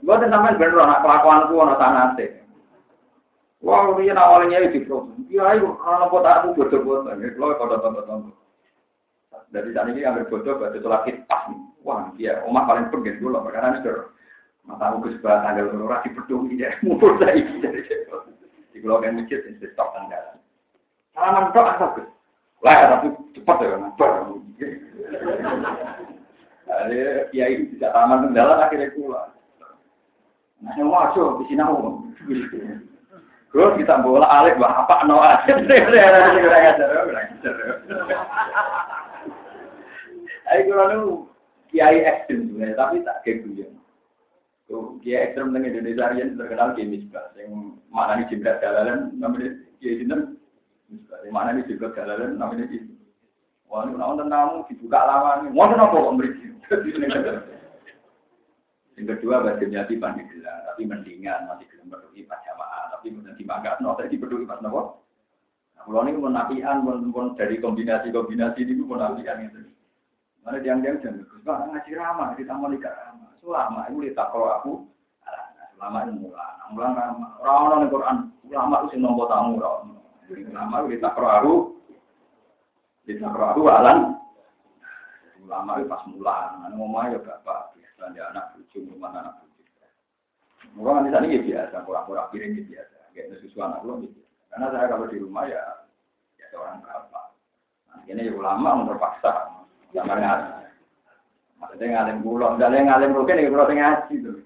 Gue 0.06 0.16
sampai 0.22 0.56
bener 0.60 0.78
anak 0.78 1.02
kelakuanku, 1.02 1.56
anak 1.58 1.80
sanate. 1.82 2.26
Wah, 3.66 3.90
ini 3.98 4.14
awalnya 4.14 4.70
di 4.70 4.86
problem. 4.86 5.26
Iya, 5.34 5.58
ayo, 5.58 5.82
anak 5.82 6.14
kota 6.14 6.30
aku 6.30 6.62
bodoh-bodoh. 6.62 7.10
Ini 7.18 7.34
kalau 7.34 7.58
kota 7.58 7.82
tonton-tonton. 7.82 8.34
Dari 9.50 9.74
saat 9.74 9.90
ini 9.90 10.06
ambil 10.06 10.30
bodoh, 10.30 10.62
berarti 10.62 10.78
sholat 10.78 11.10
pas. 11.26 11.50
Wah, 11.82 12.14
iya, 12.22 12.46
omah 12.46 12.70
paling 12.70 12.94
pengen 12.94 13.18
dulu. 13.18 13.42
Karena 13.50 13.82
ini 13.82 13.90
mata 14.68 14.94
aku 14.94 15.10
sebelah 15.10 15.42
tanggal 15.42 15.74
lurah 15.74 16.04
di 16.06 16.60
ya. 16.60 16.70
Mumpu 16.86 17.18
saya 17.18 17.40
dari 17.64 17.82
Di 18.76 18.78
pulau 18.84 19.02
kan 19.02 19.18
masjid, 19.18 19.42
ini 19.48 19.64
stok 19.74 19.90
tanggal. 19.96 20.38
Salaman 21.18 21.50
tok 21.50 21.70
asal 21.74 21.90
Gus. 21.98 22.08
Lah, 22.62 22.78
tapi 22.94 23.08
cepat 23.34 23.58
ya, 23.64 23.78
nampak. 23.80 24.12
Ada 26.68 27.32
kiai 27.34 27.74
tidak 27.74 27.94
taman 27.96 28.28
kendala 28.30 28.68
akhirnya 28.68 28.94
pulang. 28.94 29.34
Nah, 30.62 30.74
yang 30.76 30.90
masuk 30.90 31.42
di 31.42 31.54
sini 31.54 31.64
Terus 33.58 33.74
kita 33.82 34.06
bola 34.06 34.30
alik 34.30 34.62
bah 34.62 34.86
apa 34.86 35.02
no 35.10 35.18
aja. 35.18 35.50
Ayo 40.54 40.62
kalau 40.70 41.26
kiai 41.74 42.06
ekstrim 42.06 42.54
sebenarnya, 42.54 42.78
tapi 42.78 43.02
tak 43.02 43.26
kayak 43.26 43.50
gue. 43.50 43.66
Kiai 45.02 45.26
ekstrim 45.26 45.58
dengan 45.58 45.74
Indonesia 45.74 46.14
yang 46.14 46.38
terkenal 46.38 46.78
kiai 46.78 46.86
misbah, 46.86 47.34
yang 47.34 47.82
mana 47.90 48.22
nih 48.22 48.30
jibrat 48.30 48.62
jalalan, 48.62 49.10
namanya 49.18 49.58
kiai 49.82 50.06
sinten. 50.06 50.38
Yang 51.26 51.34
mana 51.34 51.58
nih 51.58 51.66
jibrat 51.66 51.98
jalalan, 51.98 52.38
namanya 52.38 52.70
kiai. 52.70 52.94
Wah, 53.74 53.90
ini 53.90 53.98
nonton 53.98 54.30
tamu 54.30 54.70
dibuka 54.70 55.02
lama 55.02 55.42
nih. 55.42 55.50
Mau 55.50 55.66
apa 55.66 55.98
kok 55.98 56.14
beri? 56.14 56.30
Yang 58.98 59.06
kedua 59.18 59.42
baca 59.42 59.66
jati 59.66 59.94
pandegela, 59.98 60.54
tapi 60.70 60.86
mendingan 60.86 61.50
masih 61.50 61.66
belum 61.74 61.90
berdui 61.90 62.22
pas 62.30 62.38
jamaah, 62.46 62.77
tapi 63.08 63.16
kemudian 63.16 63.40
dimakan, 63.40 63.76
no, 63.80 63.96
saya 63.96 64.12
diberdui 64.12 64.44
pas 64.44 64.60
nopo. 64.60 65.00
Kulo 65.88 66.04
ini 66.04 66.20
menafian, 66.20 66.84
pun 66.84 67.40
dari 67.40 67.56
kombinasi-kombinasi 67.64 68.60
ini 68.68 68.84
menafian 68.84 69.48
itu. 69.48 69.72
Mana 70.44 70.60
diam-diam 70.60 71.00
jam 71.00 71.24
Gus 71.24 71.40
Pak 71.48 71.72
ngaji 71.72 71.92
ramah 71.96 72.36
di 72.36 72.44
taman 72.44 72.76
ikan 72.76 72.92
ramah. 72.92 73.32
Selama 73.40 73.88
itu 73.88 74.12
tak 74.12 74.28
kalau 74.36 74.52
aku, 74.52 74.74
selama 75.80 76.04
ini 76.04 76.20
mulan, 76.20 76.52
mulan 76.76 76.92
ramah. 76.92 77.32
Orang-orang 77.40 77.88
Quran, 77.88 78.18
ulama 78.52 78.76
itu 78.84 78.88
sih 78.92 79.00
nombor 79.00 79.32
tamu 79.32 79.64
orang. 79.64 79.96
Ulama 80.28 80.76
itu 80.92 81.00
tak 81.00 81.16
kalau 81.16 81.32
aku, 81.32 81.54
tak 83.08 83.32
kalau 83.32 83.48
aku 83.56 83.62
alan. 83.72 83.98
Ulama 85.48 85.80
itu 85.80 85.88
pas 85.88 86.04
mulan, 86.12 86.68
ngomong 86.76 87.16
ya 87.16 87.20
bapak, 87.24 87.72
biasa 87.80 88.12
anak 88.12 88.60
cucu, 88.60 88.84
rumah 88.92 89.16
anak 89.16 89.40
cucu. 89.40 89.64
Di 90.76 91.10
sana 91.16 91.26
ya 91.32 91.40
biasa, 91.40 91.88
pura-pura 91.88 92.28
piring 92.28 92.60
ya 92.60 92.64
biasa. 92.68 92.97
Kayak 93.18 93.42
susu 93.42 93.58
anak 93.66 93.82
lo 93.82 93.98
gitu. 94.06 94.22
Karena 94.54 94.70
saya 94.70 94.94
kalau 94.94 95.10
di 95.10 95.18
rumah 95.18 95.50
ya, 95.50 95.90
ya 96.38 96.46
seorang 96.54 96.86
berapa. 96.86 97.34
Nah, 97.90 98.06
ini 98.06 98.30
ulama 98.30 98.86
terpaksa. 98.86 99.34
Zaman 99.98 100.22
ngaji. 100.22 100.70
Maksudnya 101.58 101.86
ngalim 101.98 102.22
pulau. 102.22 102.54
Misalnya 102.54 102.94
ngalim 102.94 103.18
rukin 103.18 103.42
ya 103.42 103.50
pulau 103.50 103.66
ngaji 103.66 104.14
tuh. 104.22 104.38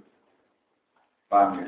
Paham 1.27 1.59
ya? 1.59 1.67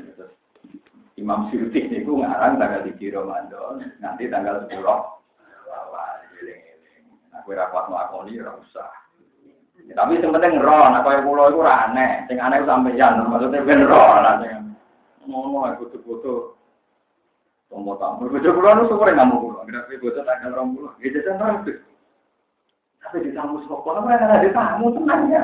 Imam 1.20 1.46
Syuuti 1.52 1.78
ini 1.78 2.02
gue 2.02 2.20
ngarang 2.24 2.56
tanggal 2.56 2.88
3 2.88 2.96
Ramadan. 3.12 3.84
Nanti 4.00 4.32
tanggal 4.32 4.64
10. 4.64 4.80
Aku 7.44 7.52
rapat 7.52 7.84
melakoni, 7.92 8.40
usah. 8.40 8.88
Ya, 9.84 9.92
tapi 10.00 10.16
yang 10.16 10.32
penting 10.32 10.64
roh, 10.64 10.88
nah 10.88 11.04
kaya 11.04 11.20
pulau 11.20 11.52
itu 11.52 11.60
aneh. 11.60 12.24
Sing 12.24 12.40
aneh 12.40 12.64
sampeyan, 12.64 13.20
maksudnya 13.28 13.60
ben 13.60 13.84
roh 13.84 14.16
lah. 14.16 14.40
Ngomong, 15.28 15.76
foto-foto 15.76 16.56
Tombol 17.74 17.98
tamu. 17.98 18.30
Bojo 18.30 18.50
kula 18.54 18.78
nu 18.78 18.86
syukur 18.86 19.10
ngamuk 19.10 19.42
kula. 19.42 19.66
Grafi 19.66 19.98
bojo 19.98 20.22
tanggal 20.22 20.62
20. 20.62 20.94
Nggih 21.02 21.10
jajan 21.10 21.66
terus. 21.66 21.82
Tapi 23.02 23.26
di 23.26 23.34
tamu 23.34 23.58
sapa 23.66 23.82
ora 23.82 24.14
kan 24.14 24.30
ada 24.30 24.48
tamu 24.54 24.94
tenang 24.94 25.26
ya. 25.26 25.42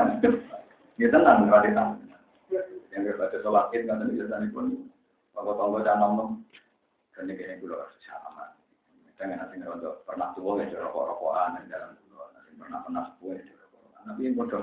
Ya 0.95 1.07
tenang 1.11 1.51
ora 1.51 1.59
ada 1.59 1.69
tamu. 1.75 1.99
Yang 2.95 3.01
berbaca 3.11 3.37
sholat 3.43 3.75
id 3.75 3.83
kan 3.83 3.99
tadi 3.99 4.15
biasanya 4.15 4.47
pun 4.55 4.87
kalau 5.35 5.59
tonggo 5.59 5.83
dan 5.83 5.99
nom 5.99 6.39
ini 7.19 7.35
kayaknya 7.35 7.59
kula. 7.59 7.83
Kita 7.99 9.23
nggak 9.27 9.51
nanti 9.51 9.55
pernah 10.07 10.31
tua 10.31 10.63
ya 10.63 10.79
rokok-rokokan 10.87 11.67
dalam 11.67 11.99
kula. 12.07 12.31
Nanti 12.31 12.51
pernah 12.55 12.79
pernah 12.79 13.03
tua 13.19 13.35
ya 13.35 13.43
rokok-rokokan. 13.43 14.07
Tapi 14.07 14.23
yang 14.23 14.39
bodoh 14.39 14.59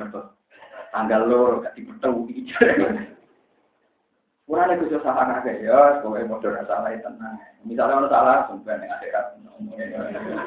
tanggal 0.89 1.21
lor 1.29 1.61
gak 1.61 1.77
dibetul 1.77 2.33
Kurang 4.49 4.81
itu 4.81 4.97
salah 5.05 5.29
kakek 5.29 5.61
ya, 5.61 6.01
pokoknya 6.01 6.25
modal 6.25 6.57
salah 6.65 6.89
itu 6.89 7.05
tenang. 7.05 7.37
Misalnya 7.69 8.01
orang 8.01 8.09
salah, 8.09 8.37
sumpah 8.49 8.81
yang 8.81 8.89
akhirat. 8.97 9.27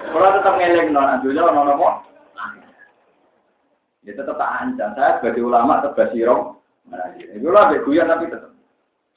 Kalau 0.09 0.29
tetap 0.33 0.53
ngeleng 0.57 0.89
non 0.89 1.13
ajunya 1.21 1.45
non 1.45 1.69
apa? 1.69 1.89
Ya 4.01 4.17
tetap 4.17 4.41
tak 4.41 4.53
ancam. 4.57 4.97
Saya 4.97 5.21
sebagai 5.21 5.45
ulama 5.45 5.85
tetap 5.85 5.93
basirong. 6.01 6.57
Itu 7.13 7.53
lah 7.53 7.69
beguyan 7.69 8.09
tapi 8.09 8.33
tetap. 8.33 8.49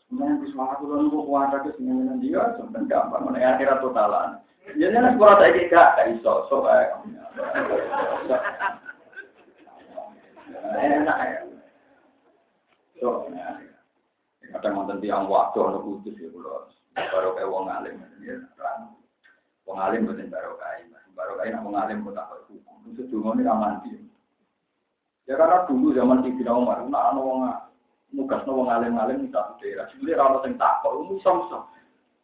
Sebenarnya 0.04 0.44
di 0.44 0.52
suara 0.52 0.76
aku 0.76 0.84
lalu 0.92 1.08
kuat 1.16 1.48
tapi 1.48 1.72
sebenarnya 1.80 2.14
dia 2.20 2.42
sebenarnya 2.60 2.84
gampang. 2.92 3.22
Mana 3.24 3.56
akhirat 3.56 3.80
totalan. 3.80 4.30
Jadi 4.68 4.96
nih 5.00 5.12
sekolah 5.16 5.34
saya 5.40 5.64
gak 5.72 5.88
kayak 5.96 6.08
iso, 6.20 6.34
so 6.52 6.60
kayak. 6.60 6.92
Enak 10.76 11.18
ya. 11.24 11.40
So, 13.00 13.24
Kadang 14.54 14.78
wonten 14.78 15.02
tiang 15.02 15.26
waktu 15.26 15.58
ana 15.58 15.82
kudus 15.82 16.14
ya 16.14 16.30
kula 16.30 16.70
baru 16.94 17.34
kayak 17.34 17.50
wong 17.50 17.66
alim 17.66 17.98
ya 18.22 18.38
terang. 18.54 18.94
Wong 19.66 19.82
alim 19.82 20.06
mboten 20.06 20.30
baru 20.30 20.54
kae. 20.62 20.86
Baru 21.18 21.34
kae 21.42 21.50
nak 21.50 21.66
wong 21.66 21.74
alim 21.74 22.06
kok 22.06 22.14
tak 22.14 22.30
hukum. 22.46 22.94
Sedungone 22.94 23.42
ra 23.42 23.58
mandi. 23.58 23.98
Ya 25.26 25.34
karena 25.34 25.66
dulu 25.66 25.90
zaman 25.96 26.22
Sidina 26.22 26.54
Umar, 26.54 26.86
nak 26.86 27.06
ana 27.10 27.18
wong 27.18 27.50
nugas 28.14 28.46
wong 28.46 28.70
alim-alim 28.70 29.26
di 29.26 29.34
satu 29.34 29.58
daerah. 29.58 29.90
Sebenarnya 29.90 30.22
ra 30.22 30.30
ono 30.30 30.38
sing 30.46 30.54
takok, 30.54 30.92
iso-iso. 31.18 31.58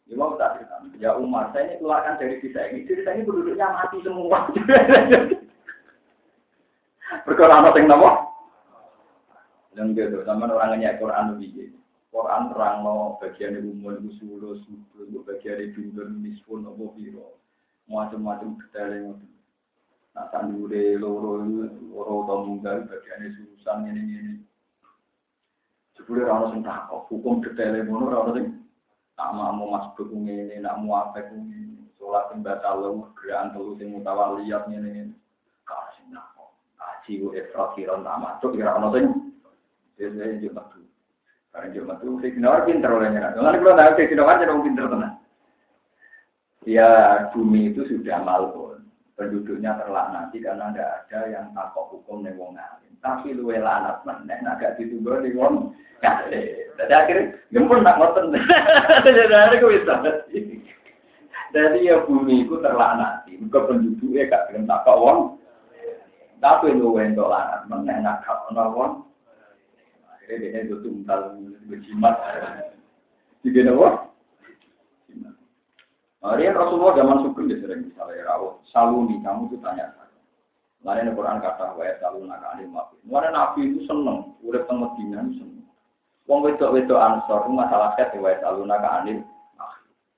Ya 0.05 0.13
mau 0.15 0.37
tak 0.39 0.55
cerita. 0.55 0.75
Ya 1.01 1.11
Umar, 1.17 1.51
saya 1.51 1.67
ini 1.67 1.83
keluarkan 1.83 2.21
dari 2.21 2.39
desa 2.39 2.61
ini. 2.69 2.85
Desa 2.85 3.09
ini 3.11 3.27
penduduknya 3.27 3.73
mati 3.73 3.97
semua. 4.05 4.39
Perkara 7.27 7.59
ana 7.59 7.75
sing 7.75 7.89
napa? 7.89 8.23
Yang 9.75 9.87
gitu, 9.97 10.17
sama 10.23 10.47
orangnya 10.47 10.95
Quran 11.01 11.35
begini. 11.35 11.80
Quran 12.11 12.51
terang 12.51 12.83
no 12.83 13.15
bagian 13.23 13.63
umum 13.63 13.95
itu 14.03 14.19
sulu 14.19 14.59
sulu 14.67 15.23
bagian 15.23 15.71
bintur 15.71 16.11
mispun 16.11 16.67
apa 16.67 16.83
biro 16.99 17.39
macam-macam 17.87 18.59
detail 18.59 18.91
yang 18.91 19.15
nah 20.11 20.27
sandure 20.27 20.99
loro 20.99 21.39
loro 21.87 22.15
atau 22.27 22.43
munggal 22.43 22.83
bagian 22.83 23.31
surusan 23.31 23.87
ini 23.87 24.03
ini 24.11 24.33
sebelum 25.95 26.27
orang 26.27 26.51
sing 26.51 26.61
takok 26.67 27.07
hukum 27.07 27.39
detail 27.39 27.79
yang 27.79 27.87
mana 27.87 28.05
orang 28.11 28.35
sing 28.35 28.47
tak 29.15 29.31
mau 29.31 29.71
mas 29.71 29.87
berkung 29.95 30.27
ini 30.27 30.59
nak 30.59 30.83
mau 30.83 30.99
apa 30.99 31.31
ini 31.31 31.79
sholat 31.95 32.27
yang 32.35 32.43
batal 32.43 32.75
lo 32.83 33.07
gerakan 33.15 33.55
telu 33.55 33.71
sing 33.79 33.87
mutawaliyat 33.95 34.67
ini 34.67 34.75
ini 34.83 35.15
kasih 35.63 36.11
nakok 36.11 36.51
aji 36.75 37.23
u 37.23 37.31
efra 37.31 37.71
kiron 37.71 38.03
tak 38.03 38.19
masuk 38.19 38.51
kira 38.51 38.75
orang 38.75 38.91
sing 38.99 39.05
biasanya 39.95 40.43
juga 40.43 40.67
karena 41.51 41.75
cuma 41.75 41.99
tuh 41.99 42.15
Fitnor 42.23 42.63
pinter 42.63 42.87
olehnya. 42.87 43.35
Kalau 43.35 43.51
kalau 43.51 43.75
tahu 43.75 43.91
Fitnor 43.99 44.23
kan 44.23 44.39
jadi 44.39 44.55
pinter 44.63 44.85
tenang. 44.87 45.15
Ya 46.63 46.89
bumi 47.35 47.75
itu 47.75 47.83
sudah 47.91 48.23
malpun. 48.23 48.87
Penduduknya 49.19 49.75
terlaknati 49.77 50.39
karena 50.39 50.71
tidak 50.71 51.05
ada 51.05 51.19
yang 51.29 51.45
takut 51.51 51.91
hukum 51.91 52.23
nih 52.23 52.33
wong 52.39 52.55
alim. 52.55 52.93
Tapi 53.03 53.35
lu 53.35 53.51
lanat 53.51 54.01
meneh 54.07 54.39
agak 54.47 54.79
ditunggu 54.79 55.21
nih 55.21 55.35
wong 55.35 55.75
Jadi 56.01 56.93
akhirnya 56.95 57.35
gempur 57.51 57.83
nak 57.83 57.99
ngoten. 57.99 58.33
Jadi 59.05 59.35
hari 59.35 59.61
gue 59.61 59.75
bisa. 59.75 59.93
Jadi 61.51 61.79
ya 61.83 61.99
bumi 62.07 62.47
itu 62.47 62.57
terlaknati. 62.63 63.37
Muka 63.43 63.67
penduduknya 63.67 64.31
gak 64.31 64.45
belum 64.49 64.65
takut 64.65 64.97
wong. 64.97 65.19
Tapi 66.39 66.73
lu 66.73 66.95
entuk 66.97 67.27
lanat 67.27 67.67
meneh 67.67 67.99
nak 67.99 68.23
wong. 68.49 69.10
Akhirnya 70.31 70.63
dia 70.63 70.63
itu 70.63 70.79
tunggal 70.79 71.35
berjimat. 71.67 72.15
Jadi 73.43 73.67
apa? 73.67 74.07
Hari 76.23 76.47
Rasulullah 76.55 76.95
zaman 76.95 77.19
sugeng 77.27 77.51
dia 77.51 77.59
sering 77.59 77.91
misalnya 77.91 78.31
rawuh 78.31 78.63
saluni 78.71 79.19
kamu 79.27 79.51
tuh 79.51 79.59
tanya. 79.59 79.91
Lain 80.87 81.11
Quran 81.11 81.43
kata 81.43 81.75
wa 81.75 81.83
saluna 81.99 82.39
ka 82.39 82.47
alim 82.55 82.71
mafi. 82.71 82.95
Mana 83.03 83.27
nabi 83.27 83.75
itu 83.75 83.83
seneng, 83.83 84.31
udah 84.39 84.63
teng 84.71 84.79
Medina 84.79 85.19
seneng. 85.35 85.67
Wong 86.31 86.47
wedok 86.47 86.79
wedok 86.79 86.95
ansor 86.95 87.51
masalah 87.51 87.91
ket 87.99 88.15
wa 88.15 88.31
saluna 88.39 88.79
ka 88.79 89.03
alim 89.03 89.27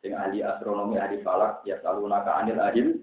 Sing 0.05 0.13
ahli 0.13 0.45
astronomi 0.45 1.01
ahli 1.01 1.25
falak 1.25 1.65
ya 1.65 1.81
saluna 1.81 2.21
ka 2.21 2.37
anil 2.37 2.61
alim. 2.61 3.01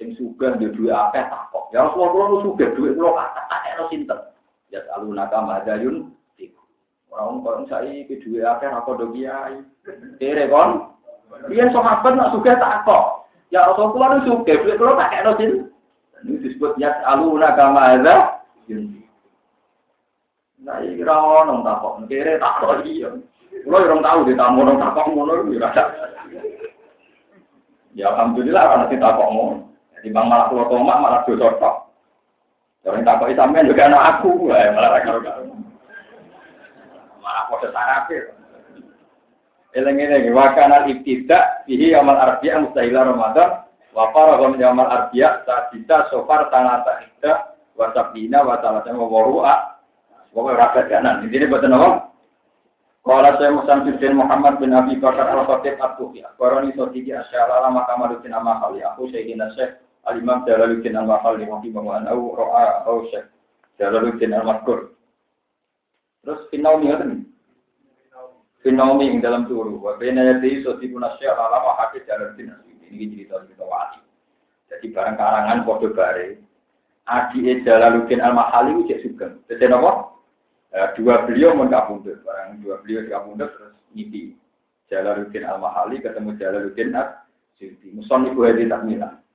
Sing 0.00 0.16
sugih 0.16 0.56
dia 0.56 0.72
dua 0.72 1.12
akeh 1.12 1.28
takok. 1.28 1.76
Ya 1.76 1.84
Rasulullah 1.84 2.24
lu 2.32 2.38
sugih 2.40 2.72
duit 2.72 2.96
kula 2.96 3.12
kata 3.20 3.42
tak 3.52 3.84
sinten. 3.92 4.35
Ya 4.70 4.82
alunaka 4.98 5.38
madayun 5.42 6.16
Orang 7.16 7.40
kon 7.40 7.64
saya 7.72 8.04
ke 8.04 8.20
dua 8.20 8.58
akhir 8.58 8.76
apa 8.76 8.90
do 9.00 9.08
kiai. 9.16 9.56
Kon. 10.52 10.70
Dia 11.48 11.70
sahabat 11.72 12.12
nak 12.12 12.32
suka 12.36 12.60
tak 12.60 12.84
kok. 12.84 13.30
Ya 13.48 13.64
Rasulullah 13.64 14.20
itu 14.20 14.36
suka, 14.36 14.52
beli 14.58 14.76
kalau 14.76 14.98
tak 15.00 15.10
kayak 15.14 15.24
nosin. 15.24 15.52
Ini 16.26 16.42
disebut 16.44 16.76
ya 16.76 16.92
alunaka 17.08 17.72
madayun. 17.72 19.00
Nah, 20.66 20.82
kira 20.82 21.14
nong 21.46 21.62
takok, 21.62 22.10
kere 22.10 22.42
takok 22.42 22.82
iya. 22.82 23.14
Kulo 23.62 23.76
orang 23.82 24.02
tahu 24.02 24.18
di 24.26 24.34
tamu 24.34 24.66
orang 24.66 24.82
takok 24.82 25.06
ngono 25.14 25.46
ya 25.54 25.58
rasa. 25.62 25.82
Ya 27.94 28.10
alhamdulillah 28.10 28.64
karena 28.66 28.86
kita 28.90 29.02
takok 29.14 29.30
ngono. 29.30 29.56
Jadi 29.94 30.08
bang 30.10 30.26
malah 30.26 30.46
kulo 30.50 30.66
tomak 30.66 30.98
malah 30.98 31.22
dosa 31.22 31.54
tok. 31.62 31.85
Orang 32.86 33.02
takut 33.02 33.34
sampean 33.34 33.66
juga 33.66 33.90
anak 33.90 34.22
aku, 34.22 34.46
eh, 34.54 34.70
malah 34.70 35.02
karo. 35.02 35.18
Malah 37.18 37.44
kode 37.50 37.68
sarafir. 37.74 38.30
Eleng 39.74 39.98
eleng 39.98 40.30
wakana 40.30 40.86
ibtidak 40.86 41.66
bihi 41.66 41.98
amal 41.98 42.14
arbiya 42.14 42.62
mustahila 42.62 43.10
Ramadan 43.10 43.66
wa 43.90 44.14
faragha 44.14 44.46
min 44.54 44.62
amal 44.62 44.86
arbiya 44.86 45.42
sadita 45.42 46.06
sofar 46.14 46.46
tanata 46.54 47.02
ida 47.02 47.58
wa 47.74 47.90
sabina 47.90 48.46
wa 48.46 48.62
talata 48.62 48.94
wa 48.94 49.10
waru'a 49.10 49.54
wa 50.30 50.54
rakat 50.54 50.86
kanan. 50.86 51.26
Ini 51.26 51.50
betul 51.50 51.74
apa? 51.74 52.06
Kalau 53.06 53.38
saya 53.38 53.54
Musan 53.54 53.86
bin 53.86 54.18
Muhammad 54.18 54.58
bin 54.58 54.74
Abi 54.74 54.98
Bakar 54.98 55.30
Al-Khatib 55.30 55.78
At-Tufi, 55.78 56.26
Akhbarani 56.26 56.74
Sotiki 56.74 57.14
Asy'ala 57.14 57.70
Maka 57.70 57.94
Malukin 57.94 58.34
Amakali, 58.34 58.82
aku 58.82 59.06
Sayyidina 59.14 59.54
Syekh 59.54 59.85
Al-Imam 60.06 60.46
Jalaluddin 60.46 60.94
Al-Mahalli 60.94 61.50
rahimahullah 61.50 62.06
au 62.14 62.30
ro'a 62.38 62.86
au 62.86 63.10
syekh 63.10 63.26
Jalaluddin 63.78 64.32
Al-Mazkur. 64.32 64.94
Terus 66.22 66.40
finaumi 66.50 66.90
ngoten. 66.90 67.26
Finaumi 68.62 69.10
ing 69.10 69.18
dalam 69.22 69.46
turu 69.46 69.78
wa 69.78 69.94
baina 69.98 70.26
yadayhi 70.26 70.62
sadiqun 70.62 71.02
asya 71.02 71.34
ala 71.34 71.58
wa 71.62 71.72
hakik 71.82 72.06
Jalaluddin 72.06 72.54
Asidi. 72.54 72.86
Ini 72.90 73.04
cerita-cerita 73.14 73.66
wali. 73.66 74.00
Jadi 74.70 74.86
barang 74.94 75.16
karangan 75.18 75.58
kode 75.66 75.88
bare. 75.94 76.38
Adi 77.06 77.62
Jalaluddin 77.62 78.22
Al-Mahali 78.22 78.82
itu 78.82 79.10
juga. 79.10 79.34
Jadi 79.46 79.70
apa? 79.70 79.90
Eh, 80.74 80.88
dua 80.98 81.22
beliau 81.26 81.54
mau 81.54 81.70
kabundut. 81.70 82.18
Barang 82.26 82.58
dua 82.62 82.82
beliau 82.82 83.06
di 83.06 83.10
kabundut 83.10 83.50
terus 83.54 83.74
ngipi. 83.94 84.34
Jalaluddin 84.90 85.46
Al-Mahali 85.46 86.02
ketemu 86.02 86.34
Jalaluddin 86.38 86.94
Al-Suyuti. 86.94 87.90
Muson 87.94 88.30
ibu 88.30 88.46
Hadi 88.46 88.70
Takmilah. 88.70 89.25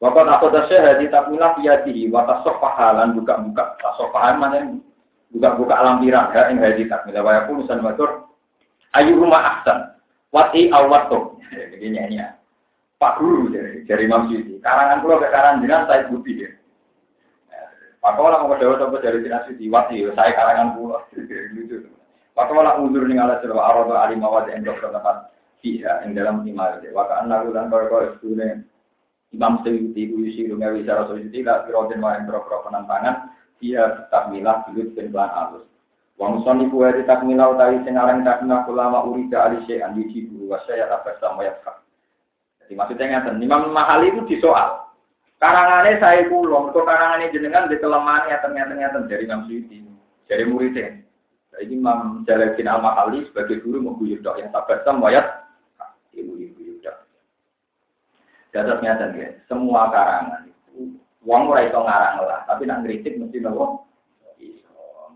Wakat 0.00 0.26
aku 0.32 0.48
tasya 0.48 0.80
Hadi 0.80 1.12
Takmilah 1.12 1.60
di 1.84 2.08
watas 2.08 2.40
sofahalan 2.40 3.12
buka-buka. 3.20 3.76
Sofahan 4.00 4.40
mana 4.40 4.80
buka-buka 5.28 5.76
lampiran 5.76 6.32
ya 6.32 6.48
yang 6.48 6.64
Hadi 6.64 6.88
Takmilah. 6.88 7.20
Wayaku 7.20 7.60
Musan 7.60 7.84
Matur. 7.84 8.32
Ayu 8.96 9.20
rumah 9.20 9.60
ahsan. 9.60 9.92
Wati 10.32 10.72
awato. 10.72 11.36
Jadi 11.52 11.86
nyanyi 11.92 12.24
ya. 12.24 12.32
Pak 13.00 13.16
Guru 13.16 13.48
dari, 13.52 13.84
dari 13.88 14.04
Imam 14.04 14.28
Syuuti. 14.28 14.60
Karangan 14.60 15.00
pulau 15.00 15.20
ke 15.20 15.32
karangan 15.32 15.64
jenang 15.64 15.88
saya 15.88 16.08
bukti 16.08 16.44
ya. 16.44 16.52
Pak 18.00 18.16
Kola 18.16 18.44
mau 18.44 18.56
dewa 18.56 18.80
coba 18.80 19.04
dari 19.04 19.20
Imam 19.20 19.44
Syuuti. 19.44 19.68
Wati 19.68 19.96
saya 20.16 20.32
karangan 20.32 20.80
pulau. 20.80 21.00
Lucu. 21.56 21.76
Pak 22.32 22.48
Kola 22.48 22.80
mundur 22.80 23.04
nih 23.04 23.20
ala 23.20 23.36
cerita 23.44 23.60
arah 23.60 24.08
alimawat 24.08 24.48
dokter 24.64 24.88
tempat 24.88 25.28
Iya, 25.60 26.08
yang 26.08 26.16
dalam 26.16 26.40
imal. 26.48 26.80
Waka 26.96 27.20
anak 27.20 27.52
ulan 27.52 27.68
kau 27.68 27.84
kau 27.84 28.00
Imam 29.30 29.62
Syuuti 29.62 30.10
uisi 30.10 30.50
lumia 30.50 30.74
wisara 30.74 31.06
Syuuti 31.06 31.46
lah 31.46 31.66
kirotin 31.66 32.02
wa 32.02 32.18
yang 32.18 32.26
pro 32.26 32.42
penantangan. 32.42 33.30
Dia 33.60 33.92
tetap 33.92 34.32
milah 34.32 34.64
dan 34.72 35.12
pelan 35.12 35.30
alus. 35.30 35.70
Wong 36.20 36.44
soni 36.44 36.68
kuwe 36.68 36.92
di 37.00 37.08
takmila 37.08 37.56
utawi 37.56 37.80
sing 37.80 37.96
aran 37.96 38.20
takmila 38.20 38.68
ulama 38.68 39.08
urida 39.08 39.48
alise 39.48 39.80
andi 39.80 40.04
jibu 40.12 40.52
wa 40.52 40.60
saya 40.68 40.84
apa 40.92 41.16
sama 41.16 41.48
ya 41.48 41.56
Jadi 42.60 42.76
maksudnya 42.76 43.24
ngeten, 43.24 43.40
Imam 43.40 43.72
Mahali 43.72 44.12
itu 44.12 44.28
disoal. 44.28 44.84
Karangane 45.40 45.96
saya 45.96 46.28
pulau, 46.28 46.68
kok 46.76 46.84
karangane 46.84 47.32
jenengan 47.32 47.72
di 47.72 47.80
kelemahan 47.80 48.28
ya 48.28 48.36
ternyata 48.44 48.76
dari 49.08 49.24
Imam 49.24 49.48
Suyuti, 49.48 49.80
dari 50.28 50.44
muridnya. 50.44 51.00
Jadi 51.56 51.72
Imam 51.72 52.22
Jalaluddin 52.28 52.68
Al 52.68 52.84
Mahali 52.84 53.24
sebagai 53.32 53.64
guru 53.64 53.80
mengguyur 53.80 54.20
dok 54.20 54.36
yang 54.36 54.52
tak 54.52 54.84
sama 54.84 55.08
wayat 55.08 55.24
ibu 56.12 56.36
ibu 56.36 56.84
dok. 56.84 57.00
Dados 58.50 58.82
nyata 58.82 59.14
ya, 59.14 59.30
semua 59.46 59.94
karangan 59.94 60.50
itu 60.50 60.98
uang 61.22 61.42
ora 61.54 61.62
iso 61.70 61.78
ngarang 61.78 62.26
lah, 62.26 62.42
tapi 62.50 62.66
nak 62.66 62.82
kritik 62.82 63.14
mesti 63.14 63.38
nopo 63.38 63.86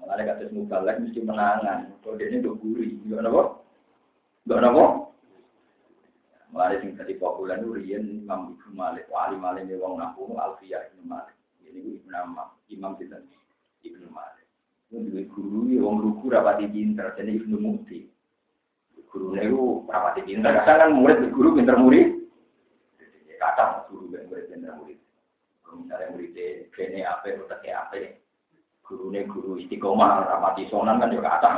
Mulanya 0.05 0.37
kata 0.37 0.53
mubalek 0.53 1.01
mesti 1.01 1.25
menangan. 1.25 1.89
Ini 2.05 2.45
udah 2.45 2.55
gurih, 2.61 2.93
enggak 3.09 3.25
apa? 3.25 3.43
Enggak 4.45 4.69
apa? 4.69 4.85
Mulanya 6.53 6.77
sing 6.85 6.93
tadi 6.93 7.17
populer 7.17 7.57
itu 7.57 7.73
Rian 7.73 8.05
Imam 8.05 8.53
Ibnu 8.53 8.77
Malik, 8.77 9.09
wali 9.09 9.41
Malik 9.41 9.65
ini 9.65 9.81
wong 9.81 9.97
nampung 9.97 10.37
Alfiyah 10.37 10.93
Ibnu 10.93 11.09
Malik. 11.09 11.33
Ini 11.65 12.05
Ibnu 12.05 12.13
nama 12.13 12.53
Imam 12.69 13.01
kita 13.01 13.17
Ibnu 13.81 14.13
Malik. 14.13 14.47
Ini 14.93 15.09
juga 15.09 15.23
guru, 15.33 15.73
wong 15.73 15.97
ruku 16.05 16.25
rapati 16.29 16.69
pinter, 16.69 17.09
jadi 17.17 17.41
Ibnu 17.41 17.57
Mukti. 17.57 18.05
Guru 19.09 19.35
itu 19.41 19.89
rapati 19.89 20.21
pinter, 20.21 20.53
kadang 20.69 20.93
kan 20.95 21.01
murid 21.01 21.33
guru 21.33 21.57
pinter 21.57 21.81
murid. 21.81 22.24
Kadang 23.45 23.85
guru 23.93 24.09
murid 24.09 24.49
pinter 24.49 24.73
murid. 24.81 24.97
Misalnya 25.75 26.07
muridnya 26.17 26.71
kene 26.73 27.05
apa, 27.05 27.35
utaknya 27.37 27.85
apa, 27.85 28.17
gurune 28.85 29.29
guru 29.29 29.61
istiqomah 29.61 30.25
rapati 30.25 30.65
sonan 30.73 31.01
kan 31.01 31.13
juga 31.13 31.37
kata 31.37 31.51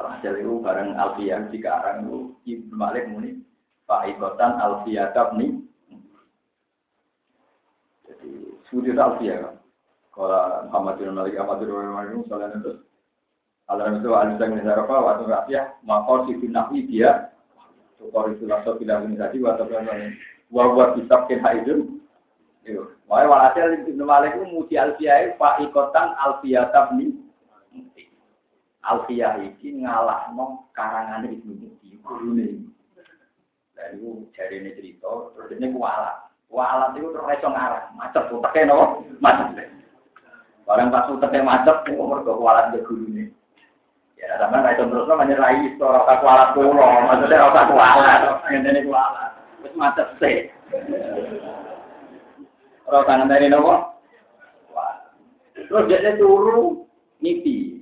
Hasil 0.00 0.36
itu 0.40 0.60
bareng 0.64 0.96
Alfiyah 0.96 1.48
di 1.48 1.60
Karang 1.60 2.04
itu 2.04 2.18
Ibnu 2.44 2.76
Malik 2.76 3.08
muni 3.08 3.40
Pak 3.84 4.08
Ikotan 4.12 4.56
Alfiyah 4.60 5.12
nih 5.36 5.60
jadi 8.08 8.32
sujud 8.68 8.96
Alfiyah 8.96 9.36
kan 9.44 9.54
kalau 10.12 10.68
Muhammad 10.68 11.00
bin 11.00 11.16
Malik 11.16 11.40
Ahmad 11.40 11.64
bin 11.64 11.72
Malik 11.72 12.20
soalnya 12.28 12.56
itu 12.60 12.72
Allah 13.70 13.86
itu 13.96 14.08
wa 14.12 15.14
tu 15.14 15.24
rafiyah 15.24 15.64
maqor 15.86 16.26
si 16.28 16.48
nahi 16.48 16.84
dia 16.84 17.32
Tukar 18.00 18.32
itu 18.32 18.48
langsung 18.48 18.80
tidak 18.80 19.04
ini 19.04 19.20
tadi 19.20 19.36
wa 19.44 19.60
wa 20.48 20.64
wa 20.72 20.84
kisabkin 20.96 21.44
haidun 21.44 22.00
Wah, 23.10 23.26
walhasil 23.26 23.82
Ibnu 23.82 24.06
Malik 24.06 24.38
itu 24.38 24.46
muji 24.46 24.74
Alfiyah 24.78 25.34
Pak 25.34 25.66
Ikotan 25.66 26.14
Alfiyah 26.14 26.70
tabni 26.70 27.18
Alfiyah 28.86 29.42
ini 29.42 29.82
ngalah 29.82 30.30
no 30.32 30.70
karangan 30.72 31.26
Ibnu 31.26 31.52
Muti 31.58 31.98
gurune. 32.00 32.70
Dan 33.74 33.96
itu 33.96 34.28
jari 34.36 34.60
ini 34.60 34.70
cerita, 34.76 35.32
terus 35.36 35.52
ini 35.56 35.72
kualat. 35.72 36.28
Kualat 36.52 36.96
itu 36.96 37.08
terus 37.12 37.32
iso 37.32 37.48
ngarang, 37.48 37.96
macet 37.96 38.28
uteknya 38.28 38.68
no, 38.68 39.04
macet. 39.24 39.72
Barang 40.68 40.92
pas 40.92 41.08
uteknya 41.08 41.40
macet, 41.44 41.76
itu 41.88 41.96
mereka 41.96 42.36
kualat 42.36 42.66
dia 42.76 42.84
gurune. 42.84 43.24
Ya, 44.20 44.36
sama 44.36 44.68
iso 44.68 44.84
terus 44.84 45.08
no 45.08 45.16
menyerai 45.16 45.64
itu 45.64 45.80
rasa 45.80 46.20
kualat 46.20 46.52
maksudnya 46.52 47.40
rasa 47.40 47.62
kualat. 47.72 48.20
Terus 49.64 49.76
macet 49.76 50.08
sih. 50.20 50.36
Tangan 52.84 53.32
dari 53.32 53.48
nopo. 53.48 53.96
Terus 55.56 55.88
dia 55.88 56.12
turu 56.20 56.84
niti. 57.24 57.80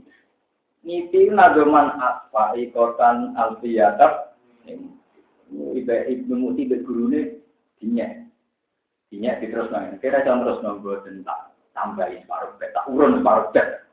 Niti 0.86 1.26
nadoman 1.26 1.98
apa 1.98 2.54
ikotan 2.54 3.34
alfiyatab. 3.34 4.38
Ibu 4.68 5.74
ibnu 5.82 6.34
muti 6.38 6.70
bergurune 6.70 7.42
dinyak. 7.82 8.30
Dinyak 9.10 9.42
terus 9.42 9.72
nang. 9.74 9.96
Kira 9.98 10.22
jangan 10.22 10.44
terus 10.46 10.62
nonggo 10.62 11.02
tentang 11.02 11.50
tambahin 11.72 12.20
separuh 12.26 12.58
bet, 12.58 12.74
tak 12.74 12.86
urun 12.90 13.22
separuh 13.22 13.48
bet. 13.54 13.87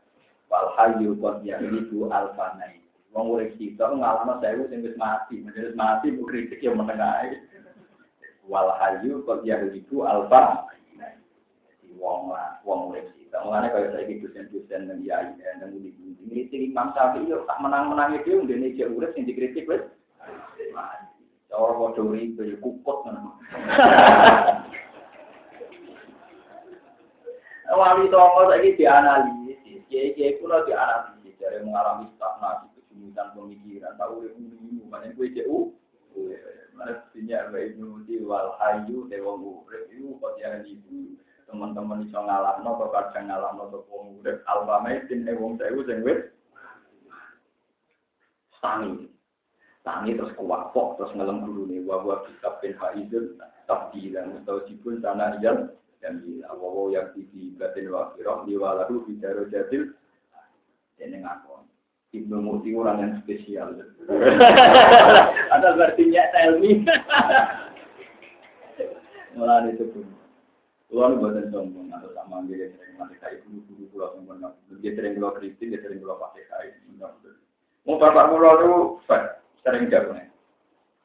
Walhayu 0.47 1.17
kot 1.17 1.41
yang 1.41 1.65
itu 1.73 2.05
alfanai. 2.09 2.81
Wong 3.15 3.31
urip 3.31 3.55
kita 3.55 3.89
ngalami 3.95 4.43
saya 4.43 4.63
sing 4.67 4.84
wis 4.84 4.99
mati, 4.99 5.39
menjadi 5.39 5.72
mati 5.73 6.11
bu 6.11 6.27
kritik 6.27 6.59
yang 6.59 6.77
menengah. 6.77 7.31
Walhayu 8.45 9.26
kot 9.26 9.41
yang 9.47 9.72
itu 9.73 10.03
alfa 10.05 10.69
wong 12.05 12.31
lah, 12.31 12.59
wong 12.67 12.91
urip 12.91 13.07
kita. 13.17 13.41
Mulane 13.41 13.72
kaya 13.72 13.89
saiki 13.95 14.22
dosen-dosen 14.22 14.88
nang 14.88 15.01
kiai 15.01 15.31
nang 15.57 15.73
undi-undi 15.73 16.23
ngritik 16.27 16.61
Imam 16.72 16.91
Syafi'i 16.93 17.31
yo 17.31 17.47
tak 17.47 17.59
menang-menang 17.63 18.19
itu 18.22 18.43
ndene 18.43 18.76
dia 18.76 18.85
urip 18.85 19.15
sing 19.15 19.26
dikritik 19.26 19.65
wis. 19.65 19.81
Cara 21.49 21.73
padha 21.73 22.01
urip 22.03 22.38
yo 22.38 22.55
kukut 22.61 22.97
ngono. 23.07 23.31
Wali 27.76 28.07
tonggo 28.07 28.47
saiki 28.47 28.80
dianalisis, 28.80 29.44
kiai-kiai 29.88 30.38
kula 30.41 30.66
dianalisis 30.66 31.36
dari 31.38 31.62
mengalami 31.62 32.10
stagnasi 32.16 32.68
kesulitan 32.76 33.34
pemikiran, 33.38 33.94
tahu 33.99 34.24
urip 34.24 34.34
ini, 34.40 34.82
mana 34.90 35.12
gue 35.14 35.28
jauh. 35.36 35.74
Mana 36.76 37.07
punya 37.12 37.48
Ibnu 37.48 38.03
Muti 38.03 38.20
wal 38.24 38.56
Hayu 38.60 39.07
dewa 39.07 39.40
urip. 39.40 39.88
Itu 39.91 40.20
kok 40.20 40.36
yang 40.44 40.64
ibu. 40.68 41.16
Teman-teman 41.48 42.03
iso 42.03 42.20
ngalahno 42.20 42.68
kok 42.68 42.91
kadang 42.91 43.32
ngalahno 43.32 43.64
kok 43.72 43.88
wong 43.88 44.20
urip. 44.20 44.44
Albame 44.44 45.07
din 45.07 45.24
e 45.24 45.34
wong 45.40 45.56
sewu 45.56 45.88
sing 45.88 46.03
wis 46.03 46.20
tangi. 48.60 49.07
Tangi 49.88 50.20
terus 50.20 50.36
kuwapok 50.36 50.99
terus 50.99 51.16
ngelem 51.16 51.48
gurune. 51.48 51.80
Wa 51.88 52.03
wa 52.03 52.28
kitab 52.28 52.60
bin 52.60 52.76
haidun 52.76 53.40
tabdila 53.72 54.28
mustajibun 54.28 54.99
sana 54.99 55.40
ijal 55.40 55.72
dan 56.06 56.22
bila 56.22 56.53
wa 56.53 56.94
yang 56.94 57.10
di 57.18 57.57
batin 57.57 57.90
wa 57.90 58.14
akhirah 58.14 58.45
liwalahu 58.45 59.10
fi 59.10 59.18
darajatil 59.18 59.90
ini 61.02 61.18
ngaku 61.26 61.65
Ibnu 62.15 62.38
Muti 62.40 62.72
orang 62.72 63.03
yang 63.03 63.14
spesial. 63.19 63.76
Ada 65.56 65.69
artinya 65.76 66.23
ilmi. 66.48 66.88
Mulai 69.36 69.76
itu 69.76 69.84
pun. 69.91 70.07
Nu 70.95 71.19
boten 71.19 71.52
sombong 71.52 71.91
atau 71.91 72.07
sama 72.15 72.48
dia 72.48 72.72
sering 72.72 72.95
mati 72.95 73.19
kai 73.19 73.44
guru-guru 73.44 73.84
kulo 73.91 74.06
sombong. 74.15 74.40
Dia 74.80 74.95
sering 74.95 75.19
kulo 75.19 75.36
kritik, 75.36 75.68
dia 75.68 75.84
sering 75.84 75.99
kulo 75.99 76.15
pakai 76.15 76.48
kai. 76.48 76.72
Mau 77.84 77.99
bapak 77.99 78.32
kulo 78.32 78.49
tu 78.64 78.72
sering 79.60 79.91
jago 79.91 80.15
nih. 80.15 80.32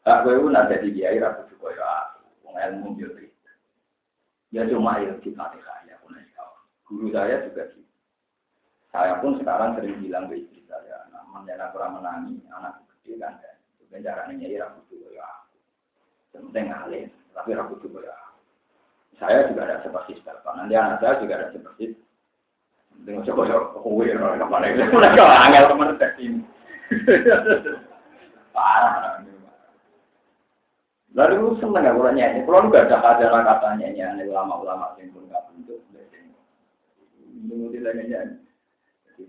Tak 0.06 0.30
gue 0.30 0.38
pun 0.38 0.54
ada 0.54 0.78
di 0.78 0.94
kiai 0.94 1.18
rapi 1.18 1.50
juga 1.50 1.74
ya. 1.74 1.90
Ilmu 2.70 3.02
dia 3.02 3.29
Ya 4.50 4.66
cuma 4.66 4.98
ya 4.98 5.14
kita 5.22 5.46
aku 5.46 6.06
nih 6.10 6.26
Guru 6.90 7.06
saya 7.14 7.46
juga 7.46 7.70
gitu. 7.70 7.86
Saya 8.90 9.22
pun 9.22 9.38
sekarang 9.38 9.78
sering 9.78 10.02
bilang 10.02 10.26
ke 10.26 10.42
istri 10.42 10.66
saya, 10.66 11.06
nah, 11.14 11.22
menjadi 11.30 11.70
kurang 11.70 12.02
menangi 12.02 12.42
anak 12.50 12.82
kecil 12.90 13.22
kan. 13.22 13.38
Itu 13.78 13.94
caranya 14.02 14.34
nyai 14.34 14.58
rapi 14.58 14.80
juga 14.90 15.08
ya. 15.14 15.28
Penting 16.34 16.66
alim, 16.74 17.06
tapi 17.30 17.54
rapi 17.54 17.78
juga 17.78 18.10
ya. 18.10 18.16
Saya 19.22 19.46
juga 19.46 19.70
ada 19.70 19.86
seperti 19.86 20.18
bapak. 20.26 20.58
Nanti 20.58 20.74
anak 20.74 20.98
saya 20.98 21.22
juga 21.22 21.38
ada 21.38 21.54
seperti 21.54 21.94
dengan 23.06 23.24
coba 23.24 23.42
ya 23.48 23.58
kue 23.80 24.06
ke 24.12 24.46
mana 24.50 24.66
itu 24.68 24.84
mereka 24.92 25.24
angel 25.24 25.64
ke 25.64 25.74
mana 25.78 25.94
ini 26.20 26.40
parah 28.54 29.24
Lalu 31.10 31.58
seneng 31.58 31.82
gak 31.82 31.94
kalau 31.98 32.12
nyanyi? 32.14 32.46
Kalau 32.46 32.70
nggak 32.70 32.86
ada 32.86 32.96
kajian 33.02 33.42
kata 33.42 33.68
nyanyi, 33.82 34.02
ini 34.06 34.30
ulama-ulama 34.30 34.94
yang 35.02 35.10
pun 35.10 35.26
nggak 35.26 35.42
bentuk. 35.50 35.82
Menurut 37.34 37.74
dia 37.74 37.90
nyanyi. 37.90 38.38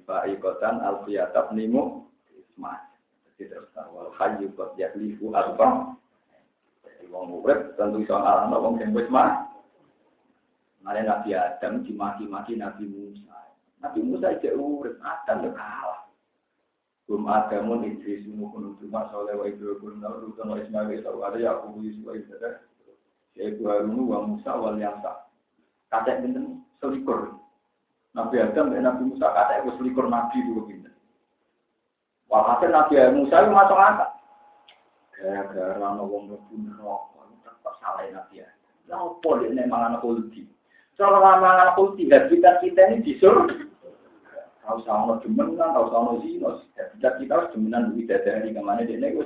Pak 0.07 0.29
Ikotan 0.29 0.79
Alfiyatab 0.79 1.51
Nimu 1.51 2.07
Ismail. 2.31 2.91
Jadi 3.35 3.57
terus 3.57 3.73
wal 3.91 4.13
hayu 4.15 4.47
kot 4.53 4.77
yaklifu 4.77 5.33
apa? 5.33 5.97
Jadi 6.85 7.09
wong 7.09 7.41
urip 7.41 7.75
tentu 7.75 8.05
iso 8.05 8.15
alam 8.15 8.53
wong 8.53 8.77
sing 8.79 8.93
wis 8.93 9.09
mah. 9.09 9.49
Mane 10.81 11.05
Nabi 11.05 11.33
Adam 11.33 11.85
dimaki-maki 11.85 12.57
Nabi 12.57 12.85
Musa. 12.89 13.53
Nabi 13.81 13.99
Musa 14.01 14.33
iki 14.33 14.53
urip, 14.53 14.97
Adam 15.01 15.53
kalah. 15.53 16.00
Kum 17.11 17.27
Adamun 17.27 17.83
Idris 17.83 18.23
Nuhun 18.23 18.79
Cuma 18.79 19.11
Soleh 19.11 19.35
wa 19.35 19.43
Ibrahim 19.43 19.99
Nabi 19.99 20.31
Rutan 20.31 20.47
wa 20.47 20.55
Ismail 20.55 21.03
Wa 21.03 21.27
ada 21.27 21.37
Yaakob 21.43 21.75
Yusuf 21.83 22.07
wa 22.07 22.15
Ibrahim 22.15 22.63
Yaitu 23.35 23.67
Harun 23.67 23.99
wa 23.99 24.23
Musa 24.23 24.55
wal 24.55 24.79
Yasa 24.79 25.27
Kata 25.91 26.23
binten 26.23 26.63
selikur. 26.79 27.35
Nabi 28.15 28.39
Adam 28.39 28.71
dan 28.71 28.87
Nabi 28.87 29.11
Musa 29.11 29.27
kata 29.27 29.59
itu 29.59 29.75
selikur 29.75 30.07
Nabi 30.07 30.39
dulu 30.39 30.71
binten 30.71 30.95
Walhasil 32.31 32.71
Nabi 32.71 32.95
Musa 33.11 33.43
itu 33.43 33.51
masuk 33.51 33.75
akal. 33.75 34.09
Gara-gara 35.11 35.83
ana 35.83 35.99
wong 35.99 36.31
mlebu 36.31 36.55
neraka 36.63 37.27
tetep 37.43 37.75
salah 37.83 38.07
Nabi 38.07 38.39
Adam. 38.39 38.71
Lha 38.87 38.95
opo 39.03 39.29
nek 39.35 39.67
mangan 39.67 39.99
kulti? 39.99 40.47
Cara 40.95 41.19
mangan 41.19 41.75
kulti 41.75 42.07
habitat 42.07 42.63
kita 42.63 42.87
ini 42.87 43.03
disuruh 43.03 43.70
Tahu 44.61 44.77
sama 44.85 45.17
demenan, 45.25 45.73
tahu 45.73 45.87
sama 45.89 46.11
zino. 46.21 46.61
Kita 46.77 47.17
kita 47.17 47.31
harus 47.33 47.51
demenan 47.57 47.97
dari 47.97 48.05
dari 48.05 48.49
ke 48.53 48.61
mana 48.61 48.85
dia 48.85 49.01
nego. 49.01 49.25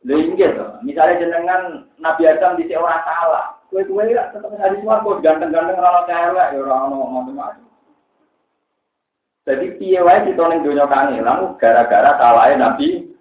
Lengket, 0.00 0.56
misalnya 0.80 1.20
jenengan 1.20 1.84
Nabi 2.00 2.24
Adam 2.24 2.56
di 2.56 2.72
orang 2.72 3.04
salah, 3.04 3.60
kue 3.68 3.84
kue 3.84 4.00
ya 4.08 4.32
tetap 4.32 4.48
hari 4.56 4.80
kok 4.80 5.20
ganteng-ganteng 5.20 5.76
orang 5.76 6.08
kaya 6.08 6.56
ya 6.56 6.60
orang 6.64 6.88
mau 6.88 7.20
macam-macam. 7.20 7.68
Jadi 9.44 9.76
piye 9.76 10.00
wae 10.00 10.24
kita 10.24 10.40
ning 10.48 10.64
donya 10.64 10.88
kangelan 10.88 11.52
gara-gara 11.60 12.16
salahnya 12.16 12.56
Nabi. 12.64 13.12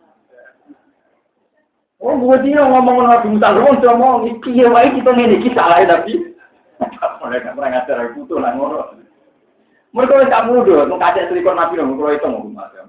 Oh, 2.00 2.16
gue 2.16 2.38
dia 2.48 2.64
ngomong 2.64 3.12
Nabi 3.12 3.28
Musa, 3.36 3.52
lu 3.52 3.76
ngomong 3.76 4.40
piye 4.40 4.64
wae 4.68 4.88
kita 4.96 5.12
ngene 5.12 5.36
iki 5.40 5.52
salahnya 5.52 6.00
Nabi. 6.00 6.32
Mereka 7.20 7.60
pernah 7.60 7.70
ngajar 7.76 8.16
putu 8.16 8.40
lah 8.40 8.56
ngono. 8.56 8.99
Mereka 9.90 10.22
wis 10.22 10.30
tak 10.30 10.46
mudo, 10.46 10.86
mung 10.86 11.02
selikon 11.02 11.58
nabi 11.58 11.82
lho, 11.82 11.98
kalau 11.98 12.14
itu 12.14 12.30
macam 12.54 12.86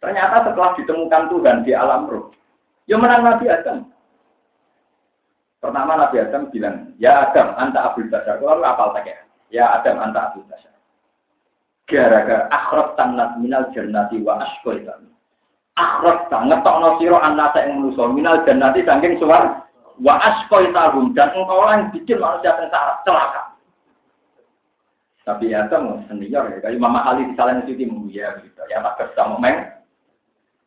Ternyata 0.00 0.36
setelah 0.48 0.70
ditemukan 0.74 1.22
Tuhan 1.30 1.56
di 1.62 1.72
alam 1.76 2.08
roh, 2.08 2.34
ya 2.88 2.96
menang 2.96 3.22
Nabi 3.22 3.46
Adam. 3.46 3.86
Pertama 5.60 5.92
Nabi 5.94 6.16
Adam 6.24 6.48
bilang, 6.48 6.96
ya 6.96 7.28
Adam, 7.28 7.52
anta 7.60 7.92
abul 7.92 8.08
basar. 8.08 8.40
Lalu 8.40 8.64
apal 8.64 8.96
tak 8.96 9.12
ya? 9.52 9.76
Adam, 9.76 10.00
anta 10.00 10.32
abul 10.32 10.48
basar. 10.48 10.72
Gara-gara 11.84 12.48
akhrab 12.48 12.96
tanat 12.96 13.36
minal 13.38 13.68
jannati 13.76 14.24
wa 14.24 14.40
ashkoitan 14.40 15.09
akhraj 15.80 16.28
ngetokno 16.28 17.00
sira 17.00 17.18
annasa 17.24 17.64
ing 17.64 17.80
manusa 17.80 18.04
minal 18.12 18.44
jannati 18.44 18.84
saking 18.84 19.16
suwar 19.16 19.64
wa 20.00 20.14
asqaitahum 20.20 21.16
dan 21.16 21.32
engkau 21.32 21.64
yang 21.68 21.88
bikin 21.92 22.20
manusia 22.20 22.52
sengsara 22.56 23.00
celaka. 23.04 23.42
Tapi 25.24 25.52
ya 25.52 25.68
kan 25.68 26.04
senior 26.08 26.48
ya, 26.48 26.58
kayak 26.64 26.80
Mama 26.80 27.04
Ali 27.04 27.28
di 27.28 27.36
salah 27.36 27.60
Siti 27.62 27.84
ya 28.10 28.34
gitu. 28.40 28.62
Ya 28.72 28.80
tak 28.80 28.96
kerja 28.98 29.36
meng. 29.36 29.68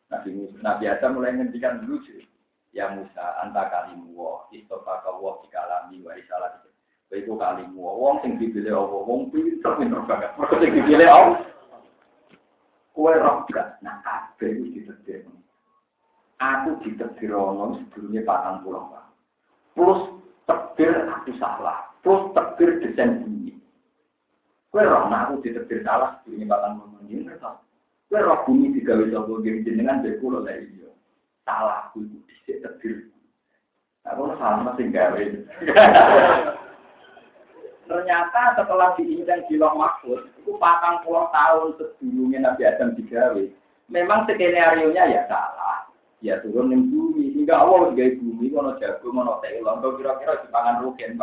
Nabi 0.08 0.30
Nabi 0.62 0.84
Adam 0.86 1.18
mulai 1.18 1.34
ngendikan 1.34 1.82
lucu. 1.84 2.22
Ya 2.74 2.90
Musa, 2.90 3.38
anta 3.42 3.70
kalimu 3.70 4.14
wa 4.18 4.50
istofa 4.50 5.02
ka 5.06 5.14
wa 5.14 5.38
dikalami 5.46 6.02
wa 6.02 6.10
risalah. 6.14 6.58
Iku 7.14 7.38
kalimu 7.38 7.78
wong 7.78 8.26
sing 8.26 8.34
dipilih 8.42 8.74
Allah, 8.74 9.00
wong 9.06 9.30
pinter 9.30 9.78
pinter 9.78 10.02
banget. 10.10 10.34
Mergo 10.34 10.58
dipilih 10.58 11.06
Allah 11.06 11.38
Kue 12.94 13.10
roh 13.18 13.42
gak, 13.50 13.82
nah 13.82 13.98
kabeh 14.06 14.54
itu 14.54 14.78
ditetir. 14.78 15.26
Aku 16.38 16.78
ditetir 16.86 17.34
ono 17.34 17.82
sebelumnya 17.82 18.22
patang 18.22 18.62
pulau 18.62 18.86
pak. 18.94 19.04
Plus 19.74 20.00
tebir 20.46 20.94
aku 21.10 21.34
salah. 21.42 21.90
Plus 22.06 22.30
tebir 22.30 22.78
desain 22.78 23.26
bumi. 23.26 23.58
Kue 24.70 24.86
roh, 24.86 25.10
nah 25.10 25.26
aku 25.26 25.42
ditetir 25.42 25.82
salah 25.82 26.22
sebelumnya 26.22 26.54
patang 26.54 26.86
pulau 26.86 27.02
ini. 27.10 27.26
Kue 28.06 28.18
roh 28.22 28.38
bumi 28.46 28.78
tiga 28.78 28.94
bisa 29.02 29.26
gini 29.42 29.66
dengan 29.66 29.98
bekulo 29.98 30.46
lah 30.46 30.54
iya. 30.54 30.90
Salah 31.42 31.90
aku 31.90 32.06
itu 32.06 32.62
tebir. 32.62 33.10
Aku 34.06 34.38
salah 34.38 34.70
masih 34.70 34.86
gawe. 34.94 35.24
Ternyata 37.84 38.56
setelah 38.56 38.96
diinjak 38.96 39.44
di 39.48 39.60
Loh 39.60 39.76
Mahfud, 39.76 40.24
itu 40.40 40.52
patang 40.56 41.04
puluh 41.04 41.28
tahun 41.30 41.76
sebelumnya 41.76 42.48
Nabi 42.48 42.62
Adam 42.64 42.96
digawe. 42.96 43.44
Memang 43.92 44.24
skenario 44.24 44.88
nya 44.92 45.04
ya 45.04 45.22
salah. 45.28 45.84
Ya 46.24 46.40
turun 46.40 46.72
di 46.72 46.80
bumi, 46.80 47.36
hingga 47.36 47.60
Allah 47.60 47.92
sebagai 47.92 48.16
bumi, 48.16 48.48
kono 48.48 48.80
jago, 48.80 49.12
kono 49.12 49.44
telon, 49.44 49.76
kira-kira 50.00 50.40
di 50.40 50.48
pangan 50.48 50.80
rugen? 50.80 51.20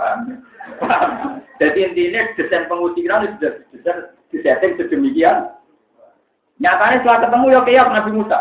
Jadi 1.62 1.80
intinya 1.82 2.22
desain 2.38 2.70
pengusiran 2.70 3.26
sudah 3.38 3.54
sudah 3.74 3.96
disetting 4.30 4.78
sedemikian. 4.78 5.50
Nyatanya 6.62 7.02
setelah 7.02 7.20
ketemu 7.26 7.46
ya 7.50 7.62
kayak 7.66 7.90
Nabi 7.90 8.12
Musa. 8.14 8.40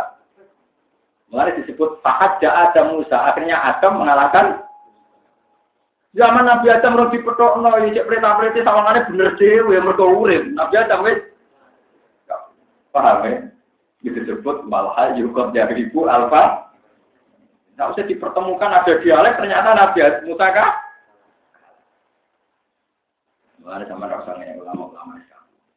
Mulai 1.33 1.57
disebut 1.65 2.05
Fahad 2.05 2.37
Adam 2.45 3.01
Musa. 3.01 3.17
Akhirnya 3.17 3.57
Adam 3.57 4.05
mengalahkan 4.05 4.61
Zaman 6.11 6.43
Nabi 6.43 6.67
Adam 6.67 6.99
roh 6.99 7.09
dipethokno 7.15 7.71
ya 7.87 8.03
cek 8.03 8.07
perintah-perintah 8.11 8.67
sawangane 8.67 9.07
bener 9.07 9.31
dhewe 9.39 9.79
ya 9.79 9.81
mergo 9.81 10.11
urip. 10.11 10.43
Nabi 10.59 10.75
Adam 10.75 11.07
wis 11.07 11.23
paham 12.91 13.23
ya? 13.31 13.39
Disebut 14.03 14.67
malha 14.67 15.15
yukot 15.15 15.55
ribu 15.55 16.11
alfa. 16.11 16.75
Tidak 17.71 17.91
usah 17.95 18.05
dipertemukan 18.11 18.75
ada 18.75 18.93
dialek 18.99 19.39
ternyata 19.39 19.71
Nabi 19.71 19.99
Musa 20.27 20.47
kah? 20.51 20.71
Ada 23.71 23.87
sama 23.87 24.11
rasa 24.11 24.35
yang 24.43 24.67
ulama-ulama 24.67 25.23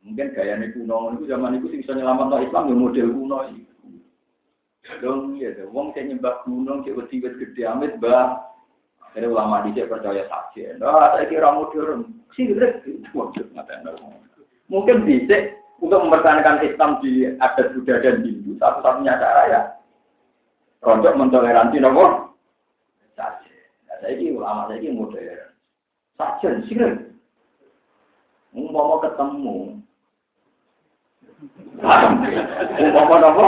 Mungkin 0.02 0.34
gaya 0.34 0.58
nih 0.58 0.74
kuno 0.74 1.14
itu 1.16 1.30
zaman 1.30 1.62
itu 1.62 1.70
bisa 1.70 1.94
nyelamat 1.94 2.42
Islam 2.42 2.74
ya 2.74 2.76
model 2.76 3.08
kuno. 3.14 3.38
Dong 5.00 5.40
ya, 5.40 5.56
wong 5.72 5.96
kayak 5.96 6.12
nyembah 6.12 6.44
gunung, 6.44 6.84
kayak 6.84 7.08
wedi-wedi 7.08 7.56
gede 7.56 7.64
amit, 7.64 8.04
bah 8.04 8.53
jadi 9.14 9.30
ulama 9.30 9.62
dia 9.70 9.86
percaya 9.86 10.26
saja. 10.26 10.66
Nah, 10.82 11.14
saya 11.14 11.30
kira 11.30 11.54
modern. 11.54 12.26
Sirik 12.34 12.82
Mungkin 14.74 15.06
bisa 15.06 15.54
untuk 15.78 16.02
mempertahankan 16.02 16.66
Islam 16.66 16.98
di 17.06 17.30
adat 17.38 17.78
Buddha 17.78 18.02
dan 18.02 18.26
Hindu 18.26 18.58
satu-satunya 18.58 19.22
cara 19.22 19.42
ya 19.54 19.62
untuk 20.82 21.14
mentoleransi 21.14 21.78
nopo 21.78 22.34
saja. 23.14 23.54
Nah, 23.86 23.96
saya 24.02 24.18
kira 24.18 24.34
ulama 24.34 24.66
saya 24.66 24.82
kira 24.82 24.98
modern. 24.98 25.50
Saja 26.18 26.50
sirik. 26.66 27.14
Mau 28.58 28.98
ketemu. 28.98 29.78
Mau 32.98 33.18
nopo. 33.22 33.46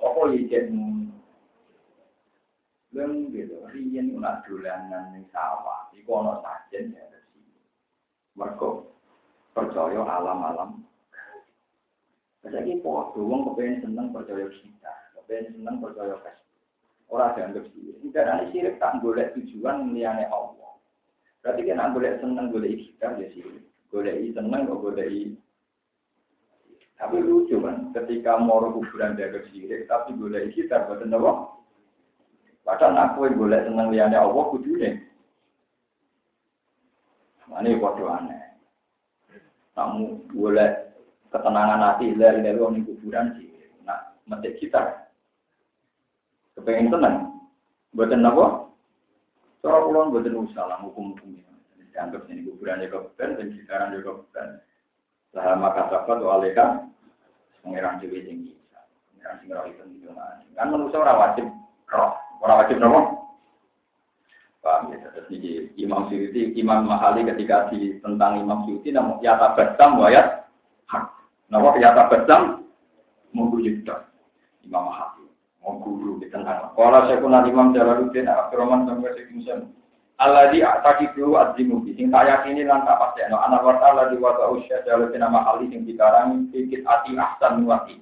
Apa 0.00 0.20
izin 0.32 1.09
Leng 2.90 3.30
gitu, 3.30 3.54
riyen 3.70 4.18
nak 4.18 4.42
dolanan 4.50 5.14
ning 5.14 5.22
sawah, 5.30 5.86
iku 5.94 6.10
ana 6.18 6.42
sajen 6.42 6.90
ya 6.90 7.06
resi. 7.06 7.38
Mergo 8.34 8.90
percaya 9.54 10.02
alam-alam. 10.02 10.82
Saiki 12.42 12.82
seneng 12.82 14.10
percaya 14.10 14.42
kita, 14.50 14.92
kepengen 15.14 15.54
seneng 15.54 15.76
percaya 15.78 16.18
kes. 16.18 16.38
Ora 17.06 17.30
dianggap. 17.38 17.70
Tidak 17.70 18.26
ada 18.26 18.50
sirik 18.50 18.82
tak 18.82 18.98
golek 19.02 19.38
tujuan 19.38 19.94
liyane 19.94 20.26
Allah. 20.26 20.74
Berarti 21.46 21.70
nak 21.70 21.94
golek 21.94 22.18
seneng 22.18 22.50
golek 22.50 22.74
kita 22.74 23.22
ya 23.22 23.26
sirik. 23.30 23.70
Seneng 24.34 24.66
kok 24.66 24.82
tapi 27.00 27.16
lucu 27.16 27.56
kan, 27.64 27.88
ketika 27.96 28.36
mau 28.36 28.60
kuburan 28.60 29.16
dianggap 29.16 29.48
sirik, 29.48 29.88
tapi 29.88 30.12
golek 30.20 30.52
kita 30.52 30.84
buat 30.84 31.00
apa? 31.00 31.59
Padahal 32.70 33.02
aku 33.02 33.26
yang 33.26 33.34
boleh 33.34 33.58
seneng 33.66 33.90
liane 33.90 34.14
Allah 34.14 34.44
kudune. 34.46 34.90
Ini 37.50 37.82
bodoh 37.82 38.14
aneh. 38.14 38.62
Kamu 39.74 40.30
boleh 40.30 40.94
ketenangan 41.34 41.82
hati 41.82 42.14
dari 42.14 42.46
dari 42.46 42.62
orang 42.62 42.86
kuburan 42.86 43.34
sih. 43.34 43.50
Nah, 43.82 44.14
mati 44.30 44.54
kita. 44.62 45.02
Kepengen 46.54 46.94
tenang. 46.94 47.42
Buatan 47.90 48.22
apa? 48.22 48.70
Cara 49.66 49.82
pulang 49.82 50.14
buatan 50.14 50.38
usaha 50.38 50.70
lah 50.70 50.78
hukum-hukumnya. 50.78 51.42
Dianggap 51.90 52.30
sini 52.30 52.46
kuburan 52.46 52.86
juga 52.86 53.10
beban, 53.10 53.34
dan 53.34 53.50
sekarang 53.66 53.98
juga 53.98 54.22
beban. 54.22 54.48
Lah 55.34 55.58
maka 55.58 55.90
sahabat 55.90 56.22
waleka 56.22 56.86
pengiran 57.66 57.98
dewi 57.98 58.22
tinggi. 58.22 58.54
Pengiran 59.10 59.42
sing 59.42 59.50
roh 59.50 59.66
itu 59.66 59.82
Kan 60.54 60.70
manusia 60.70 61.02
orang 61.02 61.18
wajib 61.18 61.50
orang 62.40 62.58
wajib 62.64 62.76
nopo. 62.80 63.00
Paham 64.60 64.92
ya, 64.92 65.08
terus 65.16 65.32
ini 65.32 65.72
Imam 65.80 66.12
Syuuti, 66.12 66.52
Imam 66.60 66.84
Mahali 66.84 67.24
ketika 67.24 67.72
di 67.72 67.96
tentang 68.04 68.44
Imam 68.44 68.68
Syuuti, 68.68 68.92
namun 68.92 69.16
yata 69.24 69.56
bersam 69.56 69.96
wayat 69.96 70.44
hak. 70.84 71.08
Namun 71.48 71.80
yata 71.80 72.12
bersam 72.12 72.68
menggujuk 73.32 73.88
Imam 74.60 74.92
Mahali 74.92 75.20
mau 75.60 75.76
guru 75.80 76.16
di 76.20 76.26
tentang. 76.32 76.72
Kalau 76.72 77.00
saya 77.06 77.20
pun 77.20 77.36
Imam 77.36 77.76
Jalaluddin 77.76 78.28
Abdurrahman 78.28 78.88
sampai 78.88 79.12
sekian 79.16 79.68
Allah 80.20 80.52
di 80.52 80.60
ataki 80.60 81.16
dulu 81.16 81.40
azimu 81.40 81.80
sing 81.96 82.12
tak 82.12 82.28
yakini 82.28 82.68
lan 82.68 82.84
tak 82.84 83.00
pasti 83.00 83.24
no 83.32 83.40
anak 83.40 83.64
warta 83.64 83.88
Allah 83.88 84.12
di 84.12 84.20
wata 84.20 84.52
usia 84.52 84.84
Jalaluddin 84.84 85.20
nama 85.20 85.44
kali 85.48 85.72
sing 85.72 85.84
dikarang 85.84 86.48
sedikit 86.52 86.84
ati 86.88 87.16
ahsan 87.16 87.64
nuwati. 87.64 87.96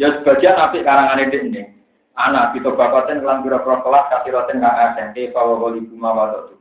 Ya 0.00 0.12
sebagian 0.20 0.56
api 0.56 0.84
karangan 0.84 1.20
ini 1.20 1.81
anak 2.16 2.52
kita 2.56 2.72
bapaten 2.72 3.20
kelan 3.24 3.40
biro 3.44 3.58
kelas 3.60 4.04
kasiroten 4.12 4.60
kang 4.60 4.76
akeh 4.76 5.06
ke 5.12 5.32
bawa 5.32 5.56
goli 5.56 5.84
buma 5.86 6.10
wadok 6.12 6.56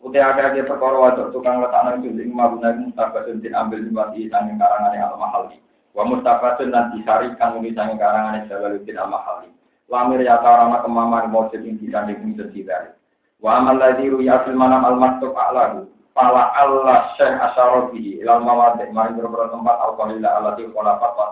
Udah 0.00 0.32
ada 0.32 0.56
aja 0.56 0.64
perkara 0.64 0.96
wadok 0.96 1.28
tukang 1.36 1.60
letak 1.60 1.84
nang 1.84 2.00
sing 2.00 2.32
mabuna 2.32 2.72
mustafasun 2.72 3.44
tin 3.44 3.52
ambil 3.52 3.84
sanging 4.32 4.56
karangan 4.56 4.96
al 4.96 5.20
mahali. 5.20 5.60
Wa 5.92 6.08
mustafasun 6.08 6.72
dan 6.72 6.88
disari 6.96 7.36
kang 7.36 7.60
muni 7.60 7.76
sanging 7.76 8.00
karangan 8.00 8.48
Jalaluddin 8.48 8.96
al 8.96 9.12
mahali 9.12 9.52
lamir 9.90 10.22
ya 10.22 10.38
tarama 10.40 10.80
kemaman 10.86 11.28
mojid 11.28 11.66
yang 11.66 11.76
disanding 11.82 12.22
ini 12.22 12.38
sendiri. 12.38 12.94
Wa 13.42 13.58
amal 13.58 13.76
ladhi 13.76 14.06
ruya 14.06 14.46
fil 14.46 14.54
manam 14.54 14.86
al 14.86 14.96
maktub 14.96 15.34
a'lahu. 15.34 15.90
Pala 16.14 16.54
Allah 16.54 17.10
syekh 17.18 17.34
asyarobihi 17.34 18.22
ilal 18.22 18.40
mawadih. 18.40 18.88
Mari 18.94 19.18
beberapa 19.18 19.50
tempat 19.50 19.76
al-qalila 19.82 20.28
alati 20.38 20.66
kholafat 20.70 21.12
wa. 21.18 21.26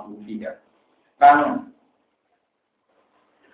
Kan 1.18 1.36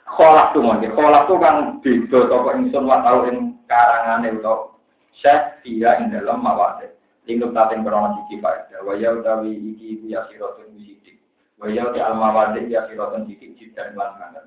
kholaf 0.09 0.52
tuh 0.52 0.62
mungkin. 0.62 0.93
Kholaf 0.93 1.26
tuh 1.26 1.40
kan 1.40 1.81
beda 1.81 2.20
toko 2.28 2.48
insun 2.56 2.85
wa 2.89 3.01
tau 3.01 3.28
ing 3.28 3.59
karangane 3.68 4.36
utawa 4.36 4.76
syekh 5.16 5.64
fiha 5.64 6.05
ing 6.05 6.12
dalam 6.12 6.44
mawadih. 6.44 6.93
Lingkup 7.24 7.56
tating 7.56 7.81
berono 7.81 8.20
siji 8.20 8.40
faedah. 8.40 8.85
Wa 8.85 8.94
ya 9.01 9.16
utawi 9.16 9.56
iki 9.56 10.01
ya 10.05 10.28
sirotun 10.28 10.76
musidik. 10.76 11.16
Wayau 11.64 11.94
di 11.94 12.01
almawade 12.02 12.66
ya 12.66 12.85
sirotan 12.90 13.24
didik 13.24 13.55
jidan 13.56 13.94
lan 13.94 14.18
kangen. 14.18 14.44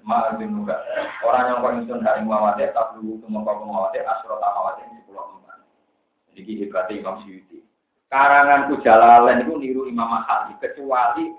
Nuga. 0.51 0.75
Orang 1.23 1.49
yang 1.49 1.63
kau 1.63 1.73
insun 1.73 2.03
hari 2.03 2.21
mawade 2.21 2.67
tak 2.75 2.93
dulu 2.93 3.17
kemengkau 3.23 3.63
mawade 3.63 4.03
asrot 4.03 4.43
amawade 4.43 4.85
ini 4.85 5.01
sepuluh 5.01 5.25
empat. 5.39 5.59
Jadi 6.35 6.51
hebatnya 6.61 6.99
Imam 6.99 7.17
Syuuti. 7.23 7.63
Karanganku 8.11 8.83
Jalalain 8.83 9.43
itu 9.43 9.55
niru 9.57 9.81
Imam 9.89 10.07
Mahali 10.07 10.55
kecuali 10.59 11.33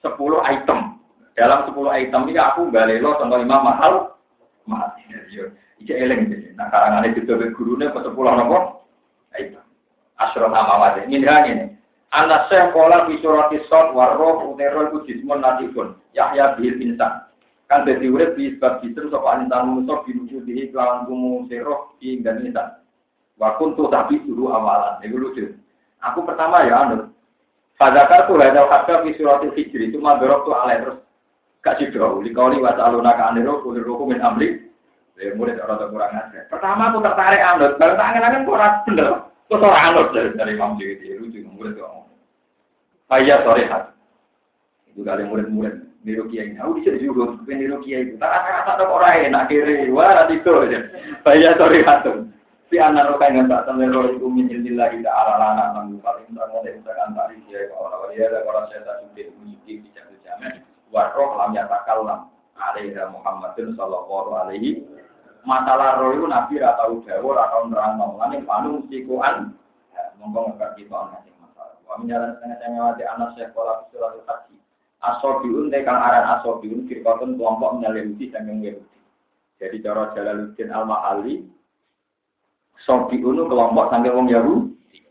sepuluh 0.00 0.40
item. 0.46 0.91
Dalam 1.32 1.64
sepuluh 1.64 1.92
item 1.96 2.28
ini 2.28 2.36
aku 2.36 2.68
balelo 2.68 3.16
contoh 3.16 3.40
Imam 3.40 3.64
Mahal. 3.64 4.16
Mahal. 4.68 4.92
Iya. 5.08 5.48
Ija 5.80 5.94
eleng. 5.96 6.28
Nah 6.54 6.68
karangannya 6.68 7.16
juga 7.16 7.40
gurunya 7.56 7.90
ke 7.90 8.00
sepuluh 8.04 8.32
nomor. 8.36 8.84
Item. 9.32 9.64
Asrot 10.20 10.52
amawade. 10.52 11.08
Ini 11.08 11.24
ini. 11.24 11.66
Anak 12.12 12.52
saya 12.52 12.68
pola 12.76 13.08
di 13.08 13.16
surat 13.24 13.48
isot 13.56 13.96
warroh 13.96 14.52
utero 14.52 14.92
itu 14.92 14.98
jismun 15.08 15.40
natifun 15.40 15.96
Yahya 16.12 16.60
bil 16.60 16.76
insan. 16.76 17.24
Kan 17.72 17.88
jadi 17.88 18.04
urip 18.12 18.36
di 18.36 18.52
sebab 18.52 18.84
jisim 18.84 19.08
sopa 19.08 19.40
insan 19.40 19.72
musuh 19.72 20.04
di 20.04 20.68
kelawan 20.68 21.08
kumu 21.08 21.48
seroh 21.48 21.96
di 21.96 22.20
dan 22.20 22.44
insan. 22.44 22.84
Wakun 23.40 23.80
tuh 23.80 23.88
tapi 23.88 24.20
dulu 24.28 24.52
awalan. 24.52 25.00
Itu 25.00 25.16
lucu. 25.16 25.56
Aku 26.04 26.20
pertama 26.28 26.68
ya 26.68 26.84
anu. 26.84 27.08
Fadakar 27.80 28.28
tuh 28.28 28.38
hanya 28.38 28.68
kata 28.68 29.08
di 29.08 29.16
surat 29.16 29.42
hijri 29.42 29.90
itu 29.90 29.98
madorok 29.98 30.46
tuh 30.46 30.54
alay 30.54 30.78
terus 30.78 31.01
gak 31.62 31.78
jauh. 31.94 32.20
Likau 32.20 32.50
liwat 32.50 32.76
aluna 32.76 33.14
ka 33.14 33.30
anero 33.30 33.62
kulir 33.62 33.86
min 33.86 34.20
amri. 34.20 34.72
Ya 35.22 35.30
murid 35.38 35.54
orang 35.62 35.86
kurang 35.94 36.18
aja. 36.18 36.50
Pertama 36.50 36.90
aku 36.90 36.98
tertarik 36.98 37.38
anut. 37.38 37.78
Baru 37.78 37.94
tangan 37.94 38.22
tangan 38.26 38.42
kok 38.42 38.74
bener. 38.90 39.08
Orang 39.54 39.84
anut 39.94 40.06
dari 40.10 40.34
dari 40.34 40.52
Imam 40.58 40.74
Syuuti. 40.74 41.14
Lucu 41.14 41.46
murid 41.46 41.78
tuh 41.78 42.10
Ayah 43.12 43.44
sore 43.46 43.68
hat. 43.70 43.92
Itu 44.88 45.04
kali 45.06 45.22
murid-murid 45.22 46.02
niru 46.02 46.26
kiai. 46.32 46.58
Aku 46.58 46.80
bisa 46.80 46.96
juga 46.98 47.38
niru 47.44 47.78
kiai 47.84 48.08
itu. 48.08 48.16
Tak 48.18 48.34
kata 48.34 48.82
ada 48.82 48.84
orang 48.88 49.30
enak 49.30 49.46
kiri. 49.52 49.92
Wah 49.94 50.26
itu 50.26 50.48
aja. 50.48 50.80
Ayah 51.28 51.52
sore 51.54 51.84
hat. 51.86 52.02
Si 52.72 52.80
anak 52.80 53.12
rokai 53.12 53.36
yang 53.36 53.52
tak 53.52 53.68
tahu 53.68 53.84
roh 53.84 54.08
itu 54.16 54.26
minjil 54.32 54.64
lagi 54.80 54.96
tidak 55.04 55.12
ala 55.12 55.36
lana 55.36 55.76
nanggu 55.76 56.00
paling 56.00 56.24
tak 56.32 56.48
mau 56.48 56.64
deh 56.64 56.72
misalkan 56.72 57.12
tadi 57.12 57.36
dia 57.44 57.68
kalau 57.68 58.08
dia 58.08 58.32
ada 58.32 58.48
orang 58.48 58.64
saya 58.72 58.80
tak 58.80 58.96
sudah 59.12 59.28
musik 59.44 59.60
di. 59.84 59.92
Waroh 60.92 61.40
lam 61.40 61.56
yatakal 61.56 62.04
lam. 62.04 62.28
Alaihi 62.52 62.94
Muhammadin 63.10 63.74
Sallallahu 63.74 64.36
Alaihi 64.36 64.84
masalah 65.42 65.98
roh 65.98 66.14
itu 66.14 66.26
nabi 66.30 66.62
atau 66.62 67.02
jawur 67.02 67.34
atau 67.34 67.66
nerang 67.66 67.98
mau 67.98 68.14
lan 68.22 68.38
panu 68.46 68.86
sikuan 68.86 69.50
monggo 70.22 70.54
nggak 70.54 70.78
kita 70.78 70.94
orang 70.94 71.26
Menjalan 71.92 72.32
setengah-setengah 72.40 72.82
wajah 72.88 73.06
anak 73.12 73.28
saya 73.36 73.52
pola 73.52 73.84
surat 73.92 74.16
haji. 74.24 74.56
Asobiun 75.04 75.68
kang 75.68 76.00
aran 76.00 76.24
asobiun 76.40 76.88
firqatun 76.88 77.36
kelompok 77.36 77.76
menyelimuti 77.76 78.32
dan 78.32 78.48
yang. 78.48 78.80
Jadi 79.60 79.76
cara 79.84 80.08
Jalaluddin 80.16 80.72
Al-Mahali 80.72 81.44
Sobiun 82.88 83.44
kelompok 83.44 83.92
sampai 83.92 84.08
wong 84.08 84.32
Yahudi. 84.32 85.04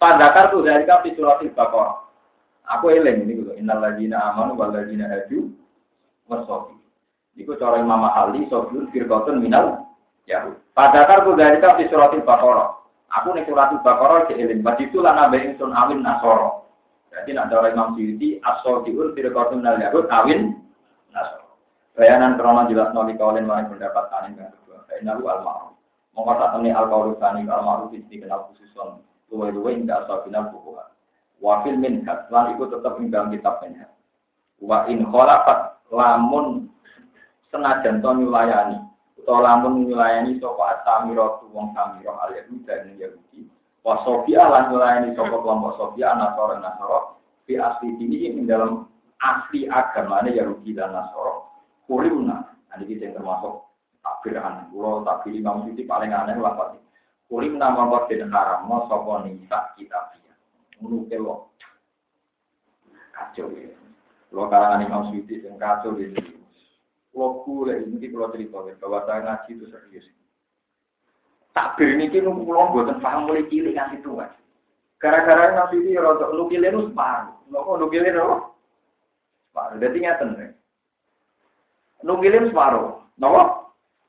Padakar 0.00 0.48
tuh 0.48 0.64
dari 0.64 0.88
kapi 0.88 1.12
surat. 1.12 1.44
Aku 1.44 2.86
eling 2.88 3.28
ini. 3.28 3.37
Innal 3.68 3.84
ladzina 3.84 4.32
amanu 4.32 4.56
wal 4.56 4.72
ladzina 4.72 5.12
hadu 5.12 5.52
wasobi. 6.24 6.72
Iku 7.36 7.52
cara 7.60 7.84
Imam 7.84 8.00
Mahali 8.00 8.48
Sobiun 8.48 8.88
firqatun 8.88 9.44
minal 9.44 9.84
Yahudi. 10.24 10.56
Padakar 10.72 11.28
tuh 11.28 11.36
dari 11.36 11.60
kapi 11.60 11.84
surat 11.92 12.16
Al-Baqarah. 12.16 12.80
Aku 13.12 13.36
nih 13.36 13.44
surat 13.44 13.76
Al-Baqarah 13.76 14.24
ke 14.24 14.40
eling. 14.40 14.64
Bajitu 14.64 15.04
lan 15.04 15.20
abe 15.20 15.52
ingsun 15.52 15.76
awin 15.76 16.00
nasoro. 16.00 16.64
Jadi 17.12 17.36
nak 17.36 17.52
cara 17.52 17.68
Imam 17.68 17.92
Syuuti 17.92 18.40
asal 18.40 18.88
diur 18.88 19.12
tidak 19.12 19.36
kau 19.36 19.52
nal 19.52 19.76
yahud 19.76 20.08
awin 20.08 20.56
nasoro. 21.12 21.60
Bayanan 21.92 22.40
krono 22.40 22.72
jelas 22.72 22.96
noli 22.96 23.20
kaulin 23.20 23.44
mari 23.44 23.68
pendapat 23.68 24.08
tani 24.08 24.32
yang 24.32 24.48
kedua. 24.48 24.80
Bainalu 24.88 25.28
al 25.28 25.44
ma'ruf. 25.44 25.76
Mongko 26.16 26.32
tak 26.40 26.50
temui 26.56 26.72
al 26.72 26.88
kaulu 26.88 27.20
tani 27.20 27.44
al 27.44 27.60
ma'ruf 27.60 27.92
iki 27.92 28.16
kenal 28.16 28.48
khususon. 28.48 29.04
Luwe-luwe 29.28 29.76
indah 29.76 30.08
asal 30.08 30.24
final 30.24 30.48
bukuha. 30.56 30.88
Wa 31.38 31.62
fil 31.62 31.78
minhat 31.78 32.26
lan 32.34 32.54
iku 32.54 32.66
tetep 32.66 32.98
ing 32.98 33.14
dalam 33.14 33.30
kitab 33.30 33.62
minhat. 33.62 33.94
Wa 34.58 34.90
in 34.90 35.06
khalafat 35.06 35.78
lamun 35.94 36.66
senajan 37.54 38.02
to 38.02 38.10
nyulayani. 38.10 38.82
Utawa 39.22 39.54
lamun 39.54 39.86
nyulayani 39.86 40.42
sapa 40.42 40.82
asamiro 40.82 41.46
wong 41.54 41.70
samiro 41.78 42.18
al 42.18 42.34
dan 42.66 42.90
yahudi. 42.98 43.46
Wa 43.86 44.02
sofia 44.02 44.50
lan 44.50 44.74
nyulayani 44.74 45.14
sapa 45.14 45.36
kelompok 45.38 45.78
sofia 45.78 46.18
nasoro 46.18 46.58
nasoro 46.58 46.98
fi 47.46 47.54
asli 47.54 47.94
ini 48.02 48.34
ing 48.34 48.50
dalam 48.50 48.90
asli 49.22 49.70
agamanya 49.70 50.34
yahudi 50.34 50.74
dan 50.74 50.90
nasoro 50.90 51.48
kulimna 51.88 52.44
nah 52.68 52.76
ini 52.84 53.00
yang 53.00 53.16
termasuk 53.16 53.64
takbiran 54.04 54.68
pulau 54.68 55.00
takbir 55.08 55.32
imam 55.32 55.64
siti 55.64 55.88
paling 55.88 56.12
aneh 56.12 56.36
lah 56.36 56.52
pasti. 56.52 56.78
Kulimna 57.28 57.72
mongko 57.72 58.08
den 58.12 58.28
haramno 58.28 58.88
sapa 58.88 59.24
nisa 59.24 59.72
kitabia 59.76 60.17
ngono 60.78 61.06
lo 61.10 61.34
kacau 63.14 63.50
ya 63.54 63.74
lo 64.30 64.46
karangan 64.46 64.86
imam 64.86 65.04
siti 65.10 65.42
yang 65.42 65.58
kacau 65.58 65.98
ini 65.98 66.38
kalau 67.18 67.42
boleh 67.42 67.82
ini 67.82 68.06
kalau 68.14 68.30
cerita 68.30 68.62
bahwa 68.78 69.02
saya 69.10 69.20
ngaji 69.26 69.50
itu 69.58 69.66
serius. 69.74 70.06
Takbir 71.50 71.98
ini 71.98 72.14
kini 72.14 72.30
pulau 72.30 72.70
buatan 72.70 73.02
paham 73.02 73.26
mulai 73.26 73.42
cilik 73.50 73.74
ngasih 73.74 73.98
tua. 74.06 74.30
Gara-gara 75.02 75.50
ngasih 75.58 75.82
ini 75.82 75.98
rotok 75.98 76.30
lu 76.30 76.46
pilih 76.46 76.70
lu 76.70 76.82
separuh. 76.86 77.34
Lu 77.50 77.58
kok 77.58 77.78
lu 77.82 77.86
pilih 77.90 78.14
lu? 78.14 78.38
Separuh. 79.50 79.76
Jadi 79.82 79.98
ngeten 79.98 80.28
nih. 80.38 80.50
Lu 82.06 82.22
pilih 82.22 82.54
separuh. 82.54 83.02
Nopo? 83.18 83.42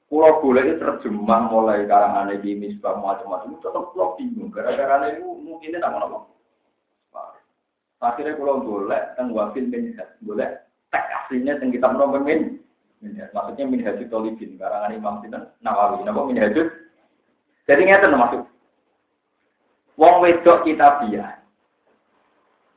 Pulau 0.10 0.42
boleh 0.42 0.66
itu 0.66 0.82
terjemah 0.82 1.50
mulai 1.54 1.86
karangan 1.90 2.34
di 2.42 2.58
misbah 2.58 2.98
macam-macam. 3.02 3.58
Tetap 3.58 3.94
pulau 3.94 4.14
bingung. 4.22 4.54
Gara-gara 4.54 5.10
ini 5.18 5.26
mungkin 5.26 5.82
tak 5.82 5.94
mau. 5.98 6.30
Akhirnya 8.00 8.40
pulau 8.40 8.64
boleh, 8.64 9.12
dan 9.20 9.36
wafil 9.36 9.68
menyehat. 9.68 10.16
Boleh 10.24 10.64
teks 10.88 11.12
aslinya 11.24 11.60
yang 11.60 11.70
kita 11.72 11.88
mau 11.92 12.08
Maksudnya 13.00 13.64
min 13.64 13.84
hajud 13.84 14.08
tolibin, 14.12 14.60
karangan 14.60 14.92
Imam 14.92 15.24
Sinten 15.24 15.48
Nawawi. 15.64 16.04
Napa 16.04 16.28
min 16.28 16.40
hajud? 16.40 16.68
Jadi 17.64 17.82
ngeten 17.88 18.16
maksud. 18.16 18.44
Wong 19.96 20.16
wedok 20.24 20.68
kita 20.68 21.04
biya. 21.04 21.40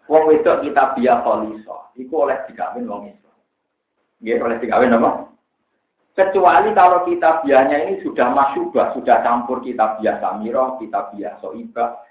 Wong 0.07 0.31
wedok 0.31 0.62
kita 0.62 0.94
biya 0.94 1.23
kholiso. 1.27 1.90
Iku 1.99 2.27
oleh 2.27 2.39
dikawin 2.47 2.86
wong 2.86 3.11
itu. 3.11 3.31
Nggih 4.23 4.43
oleh 4.43 4.59
dikawin 4.62 4.94
apa? 4.94 5.32
Kecuali 6.12 6.70
kalau 6.77 7.09
kita 7.09 7.40
bianya 7.40 7.89
ini 7.89 8.05
sudah 8.05 8.36
masyubah, 8.36 8.93
sudah 8.93 9.24
campur 9.24 9.65
kita 9.65 9.97
biasa 9.97 10.44
miroh, 10.44 10.77
kita 10.77 11.09
biasa 11.09 11.40
soibah, 11.40 12.05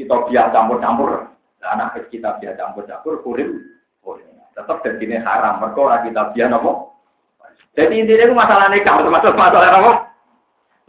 kita 0.00 0.24
biar 0.24 0.48
campur-campur. 0.56 1.28
Anak 1.62 1.94
kita 2.10 2.42
biar 2.42 2.58
campur-campur, 2.58 3.22
kurim, 3.22 3.62
kurim. 4.02 4.26
Tetap 4.58 4.82
jadi 4.82 5.22
haram. 5.22 5.62
Mereka 5.62 6.10
kita 6.10 6.22
biar 6.34 6.48
nopo. 6.50 6.92
Jadi 7.72 8.04
intinya 8.04 8.28
itu 8.28 8.34
masalah 8.36 8.68
nikah, 8.68 9.00
termasuk 9.00 9.32
masalah 9.32 9.72
apa? 9.72 9.92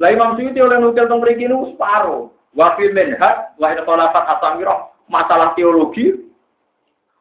Lah 0.04 0.10
Imam 0.12 0.36
Suyuti 0.36 0.60
oleh 0.60 0.84
nukil 0.84 1.08
tentang 1.08 1.24
mriki 1.24 1.48
niku 1.48 1.72
separuh. 1.72 2.28
Wa 2.52 2.76
fi 2.76 2.92
minhaj 2.92 3.56
wa 3.56 3.72
ila 3.72 3.88
talafat 3.88 4.24
asamirah 4.36 4.92
masalah 5.08 5.56
teologi. 5.56 6.12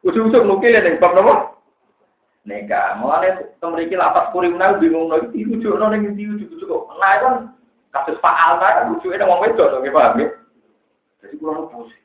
Ujung-ujung 0.03 0.51
nukil 0.51 0.75
ning 0.83 0.99
bab 0.99 1.15
napa? 1.15 1.55
Nikah. 2.43 2.99
Mulane 2.99 3.55
tentang 3.55 3.71
mriki 3.71 3.95
lapat 3.95 4.35
kurimna 4.35 4.75
bingung 4.83 5.07
lho 5.07 5.31
iki 5.31 5.47
rujukno 5.47 5.95
ning 5.95 6.11
ndi 6.11 6.27
ujug-ujug 6.27 6.67
kok. 6.67 6.83
Nah 6.99 7.13
kan 7.23 7.33
kasus 7.95 8.19
Pak 8.19 8.35
Alta 8.35 8.67
kan 8.67 8.87
rujuke 8.91 9.15
nang 9.15 9.31
wong 9.31 9.47
wedok 9.47 9.79
to, 9.79 9.79
paham 9.95 10.19
ya? 10.19 10.27
Jadi 11.23 11.39
kurang 11.39 11.71
pusing. 11.71 12.02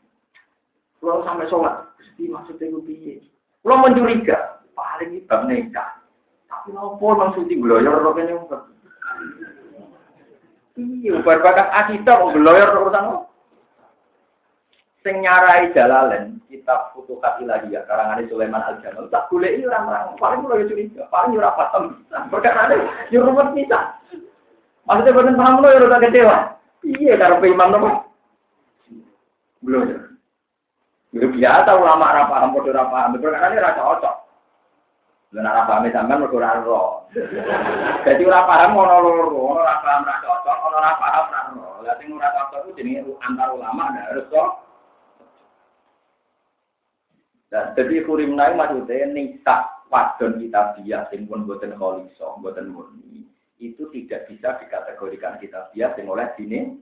Kurang 0.98 1.22
sampai 1.22 1.50
sholat. 1.50 1.88
Gusti 1.98 2.26
maksudnya 2.26 2.74
gue 2.74 2.82
piye? 2.86 3.14
Kurang 3.62 3.86
mencuriga. 3.86 4.62
Paling 4.74 5.22
bab 5.26 5.46
nikah. 5.46 5.98
Tapi 6.48 6.74
nopo 6.74 7.14
maksudnya 7.14 7.54
gloyor 7.58 8.02
kok 8.02 8.16
kene 8.16 8.34
Iya, 10.78 11.18
bar 11.26 11.42
bakat 11.42 11.68
akidah 11.74 12.22
kok 12.22 12.32
geloyor 12.38 12.70
urusan 12.70 13.02
apa? 13.10 13.18
Sing 15.02 15.26
nyarai 15.26 15.74
jalalen 15.74 16.38
kitab 16.46 16.94
Futuhat 16.94 17.42
Ilahiyah 17.42 17.82
karangan 17.90 18.22
Sulaiman 18.30 18.62
Al 18.62 18.78
Jamal 18.78 19.10
tak 19.10 19.26
boleh 19.26 19.58
orang-orang 19.66 20.14
paling 20.22 20.40
mulai 20.46 20.70
curiga, 20.70 21.10
paling 21.10 21.34
ora 21.34 21.50
paham. 21.58 21.98
Perkara 22.30 22.70
ini 22.70 22.86
yo 23.10 23.26
rumit 23.26 23.58
bisa. 23.58 23.98
Maksudnya 24.86 25.14
boten 25.18 25.34
paham 25.34 25.58
lo 25.58 25.68
yo 25.74 25.82
ora 25.82 25.98
kecewa. 25.98 26.38
Iya 26.86 27.14
karo 27.18 27.42
imam? 27.42 27.74
Belum. 29.66 30.07
Yo 31.18 31.26
biasa 31.34 31.70
ulama 31.74 32.14
ora 32.14 32.30
paham 32.30 32.54
padha 32.54 32.70
ora 32.70 32.84
paham. 32.86 33.18
Perkara 33.18 33.50
ini 33.50 33.58
ora 33.58 33.74
cocok. 33.74 34.16
Lha 35.34 35.40
nek 35.42 35.66
paham 35.66 35.84
sampean 35.90 36.20
mergo 36.22 36.38
ora 36.38 36.62
ro. 36.62 36.82
Dadi 38.06 38.22
ora 38.22 38.46
paham 38.46 38.78
ono 38.78 38.96
loro, 39.02 39.26
ono 39.34 39.60
ora 39.60 39.82
paham 39.82 40.06
ora 40.06 40.16
cocok, 40.22 40.58
ono 40.62 40.76
ora 40.78 40.92
paham 40.94 41.24
ora 41.26 41.40
ro. 41.58 41.68
Lah 41.82 41.94
sing 41.98 42.14
ora 42.14 42.30
cocok 42.30 42.60
ku 42.64 42.70
jenenge 42.78 43.02
antar 43.26 43.50
ulama 43.50 43.90
ndak 43.90 44.06
harus 44.14 44.30
kok. 44.30 44.50
Dan 47.48 47.72
jadi 47.74 48.04
kurim 48.04 48.36
naik 48.36 48.60
maksudnya 48.60 49.08
nikah 49.08 49.62
wadon 49.88 50.36
kita 50.36 50.76
bias 50.78 51.08
sing 51.08 51.24
pun 51.24 51.48
boten 51.48 51.72
kholiso, 51.74 52.36
boten 52.44 52.68
murni 52.68 53.24
itu 53.58 53.90
tidak 53.90 54.28
bisa 54.30 54.54
dikategorikan 54.60 55.40
kita 55.40 55.72
bias 55.72 55.96
sing 55.96 56.06
oleh 56.06 56.28
dini 56.36 56.76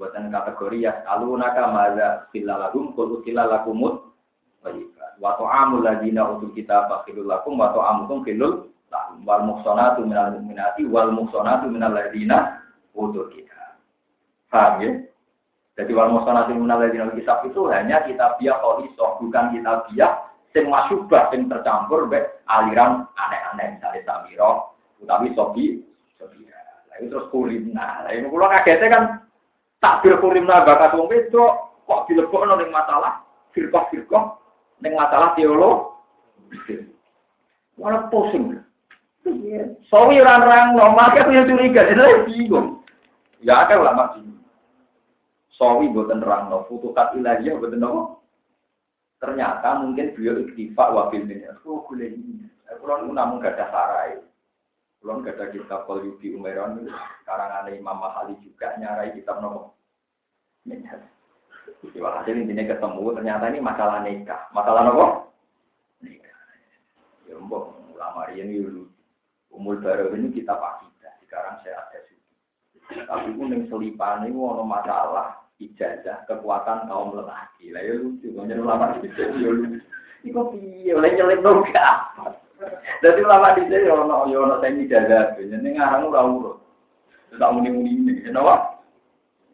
Boten 0.00 0.32
kategori 0.32 0.88
ya 0.88 1.04
alunaka 1.04 1.68
maza 1.68 2.24
silalagum 2.32 2.96
kul 2.96 3.20
silalagumut 3.20 4.08
baik 4.64 4.88
wa 5.20 5.36
ta'amul 5.36 5.84
ladina 5.84 6.24
utul 6.24 6.56
kita 6.56 6.88
fakilul 6.88 7.28
lakum 7.28 7.60
wa 7.60 7.68
ta'amukum 7.76 8.24
filul 8.24 8.72
lakum 8.88 9.20
wal 9.28 9.44
muhsanatu 9.44 10.08
minal 10.08 10.32
mu'minati 10.40 10.88
wal 10.88 11.12
muhsanatu 11.12 11.68
minal 11.68 11.92
ladina 11.92 12.64
utul 12.96 13.28
kita. 13.28 13.76
Paham 14.48 14.80
ya? 14.80 14.90
Jadi 15.76 15.92
wal 15.92 16.16
muhsanatu 16.16 16.56
minal 16.56 16.80
ladina 16.80 17.12
utul 17.12 17.20
kitab 17.20 17.44
itu 17.44 17.60
hanya 17.68 18.00
kita 18.08 18.40
biak 18.40 18.56
kholisoh, 18.64 19.20
bukan 19.20 19.52
kita 19.52 19.84
biak 19.92 20.12
sing 20.56 20.64
masyubah, 20.72 21.28
sing 21.28 21.44
tercampur 21.52 22.08
be 22.08 22.24
aliran 22.48 23.04
aneh-aneh 23.20 23.76
misalnya 23.76 24.00
samiro, 24.08 24.72
utawi 24.96 25.28
sobi, 25.36 25.84
sobi. 26.16 26.48
Itu 27.00 27.16
terus 27.16 27.28
kurimna. 27.32 28.04
Nah, 28.04 28.12
ini 28.12 28.28
kalau 28.28 28.48
kagetnya 28.48 28.88
kan 28.92 29.04
takbir 29.80 30.20
kurimna 30.20 30.62
bakat 30.62 30.94
wong 30.94 31.08
itu 31.10 31.44
kok 31.88 32.04
dilebokno 32.06 32.60
ning 32.60 32.70
masalah 32.70 33.24
firqah-firqah 33.56 34.40
Neng 34.80 34.96
masalah 34.96 35.36
teolog, 35.36 35.92
malah 37.76 38.08
pusing. 38.08 38.64
Sawi 39.92 40.16
orang 40.24 40.72
normal 40.72 41.12
kan 41.12 41.28
punya 41.28 41.44
curiga, 41.44 41.84
itu 41.84 42.04
bingung. 42.32 42.80
Ya 43.44 43.68
ada 43.68 43.76
ulama 43.76 44.16
bingung. 44.16 44.40
Sawi 45.52 45.92
buatan 45.92 46.24
orang 46.24 46.48
no, 46.48 46.64
futukat 46.64 47.12
ilahiyah 47.12 47.60
buatan 47.60 47.84
no. 47.84 48.24
Ternyata 49.20 49.84
mungkin 49.84 50.16
beliau 50.16 50.40
iktifak 50.48 50.96
wafil 50.96 51.28
ini. 51.28 51.44
Oh, 51.68 51.84
boleh 51.84 52.08
ini. 52.08 52.48
Kulon 52.80 53.12
namun 53.12 53.44
gak 53.44 53.60
ada 53.60 53.68
sarai. 53.68 54.16
Gak 55.00 55.36
ada 55.36 55.46
kitab 55.48 55.88
Yubi 55.88 56.36
Umeron. 56.36 56.84
Karangan 57.24 57.72
Imam 57.72 57.96
Mahali 57.96 58.36
juga 58.44 58.76
nyarai 58.76 59.16
kitab 59.16 59.40
nopo. 59.40 59.72
Minhas. 60.68 61.00
Walhasil 61.96 62.36
intinya 62.36 62.76
ketemu 62.76 63.16
ternyata 63.16 63.48
ini 63.48 63.60
masalah 63.64 64.04
nikah. 64.04 64.52
Masalah 64.52 64.92
apa? 64.92 65.06
Nikah. 66.04 66.36
Ya 67.32 67.34
mbok 67.40 67.72
ulama 67.96 68.28
ini. 68.36 68.60
Umul 69.50 69.80
baru 69.80 70.12
ini 70.12 70.36
kita 70.36 70.52
akidah. 70.52 71.16
Sekarang 71.24 71.64
saya 71.64 71.80
ada 71.80 72.00
suci. 72.06 72.34
Tapi 73.08 73.28
pun 73.34 73.56
yang 73.56 73.64
selipan 73.72 74.28
ini 74.28 74.36
ada 74.36 74.64
masalah 74.68 75.26
ijazah 75.56 76.28
kekuatan 76.28 76.86
kaum 76.92 77.16
lelaki. 77.16 77.72
Lah 77.72 77.80
ya 77.80 77.96
lucu. 77.96 78.36
Jadi 78.36 78.60
ulama 78.60 79.00
itu 79.00 79.08
ya 79.16 79.32
lucu. 79.32 79.80
Ini 80.20 80.36
kok 80.36 80.52
piye 80.52 80.92
oleh 80.92 81.16
nyelip 81.16 81.40
Jadi 83.00 83.20
ulama 83.24 83.56
di 83.56 83.64
sini 83.64 83.88
ya 83.88 83.94
ono 83.96 84.28
ya 84.28 84.38
ono 84.44 84.54
saya 84.60 84.76
ijazah. 84.76 85.24
Jadi 85.40 85.68
ngarang 85.72 86.12
ora 86.12 86.20
urut. 86.28 86.56
Tak 87.40 87.52
muni-muni 87.56 87.90
ini. 87.96 88.12
Kenapa? 88.20 88.76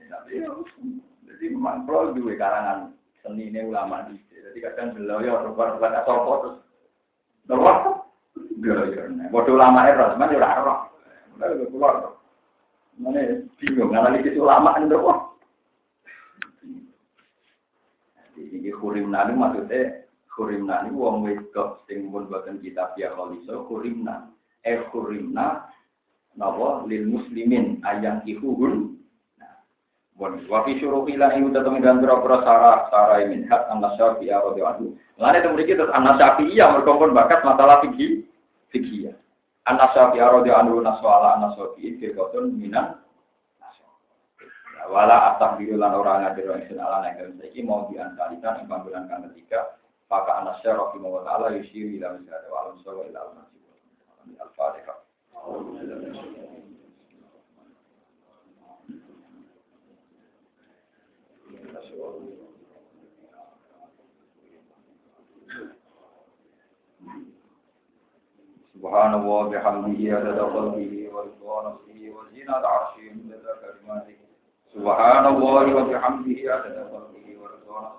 Ya, 0.02 0.18
ya 0.32 0.50
jadi 1.26 1.44
memang 1.52 1.84
kalau 1.86 2.16
dua 2.16 2.34
karangan 2.34 2.96
seni 3.20 3.52
ini 3.52 3.62
ulama 3.62 4.08
di 4.10 4.18
Jadi 4.32 4.58
kadang 4.62 4.96
beliau 4.96 5.20
ya 5.20 5.42
rupa 5.44 5.76
rupa 5.76 5.92
tak 5.92 6.04
sopo 6.08 6.32
terus. 6.42 6.56
Nopo? 7.46 7.70
Beliau 8.58 8.90
ya. 8.90 9.30
Bodoh 9.30 9.54
ulama 9.54 9.86
itu 9.86 10.02
teman 10.02 10.32
ya 10.32 10.38
ora 10.42 10.64
roh. 10.64 10.78
Mulai 11.36 11.50
lebih 11.54 11.68
keluar. 11.70 11.94
Mana 12.96 13.20
bingung 13.60 13.92
analisis 13.92 14.40
ulama 14.40 14.80
ini 14.80 14.90
nopo? 14.90 15.12
Jadi 18.36 18.70
kurimna 18.72 19.28
itu 19.28 19.32
maksudnya 19.36 20.05
kurimna 20.36 20.84
ini 20.84 20.92
uang 20.92 21.24
wedok 21.24 21.88
sing 21.88 22.12
pun 22.12 22.28
bahkan 22.28 22.60
kita 22.60 22.92
pihak 22.92 23.16
kholiso 23.16 23.64
kurimna. 23.64 24.28
Eh 24.60 24.84
kurimna 24.92 25.64
nopo 26.36 26.84
lil 26.84 27.08
muslimin 27.08 27.80
ayang 27.82 28.20
ihuhun 28.28 28.92
Bon, 30.16 30.32
wafi 30.48 30.80
suruh 30.80 31.04
hilang 31.04 31.36
ibu 31.36 31.52
tetap 31.52 31.76
dengan 31.76 32.00
berapa 32.00 32.40
sarah 32.40 32.88
sarah 32.88 33.20
ini 33.20 33.44
hak 33.52 33.68
anak 33.68 34.00
syafi 34.00 34.32
ya 34.32 34.40
rodi 34.40 34.64
anhu. 34.64 34.96
Lain 35.20 35.36
itu 35.36 35.52
mereka 35.52 35.76
terus 35.76 35.92
anak 35.92 36.16
syafi 36.16 36.56
ya 36.56 36.72
merkompon 36.72 37.12
bakat 37.12 37.44
masalah 37.44 37.84
fikih 37.84 38.24
fikih 38.72 39.12
ya. 39.12 39.14
Anak 39.68 39.92
syafi 39.92 40.16
ya 40.16 40.32
rodi 40.32 40.48
anhu 40.48 40.80
naswala 40.80 41.36
anak 41.36 41.60
syafi 41.60 42.00
firqatun 42.00 42.48
minan 42.56 42.96
wala 44.86 45.34
atah 45.34 45.58
biru 45.58 45.76
lan 45.78 45.92
orang 45.94 46.22
ngadir 46.22 46.46
orang 46.46 46.62
isin 46.62 46.78
ala 46.78 47.02
yang 47.10 47.34
saiki 47.42 47.60
mau 47.66 47.90
diantarikan 47.90 48.62
yang 48.62 48.66
panggilan 48.70 49.04
kan 49.10 49.26
ketiga 49.30 49.60
maka 50.06 50.38
anak 50.38 50.62
syafi 50.62 51.02
mau 51.02 51.18
taala 51.26 51.50
yusiri 51.58 51.98
dalam 51.98 52.22
misalnya 52.22 52.50
walam 52.54 52.78
sawa 52.86 53.02
ila 53.10 53.20
al-fatihah. 54.38 54.98
Subhanallah 68.76 69.50
bihamdihi 69.50 70.14
adada 70.14 70.46
qalbihi 70.46 71.10
wa 71.10 71.26
ridwa 71.26 71.56
nafsihi 71.66 72.14
wa 72.14 72.22
zinat 72.30 72.62
arshih 72.62 73.10
adada 73.18 73.58
kalimatihi 73.58 74.22
Subhanallah 74.70 75.66
wa 75.66 75.82
bihamdihi 75.90 76.46
adada 76.46 76.86
qalbihi 76.94 77.34
wa 77.34 77.50
ridwa 77.50 77.98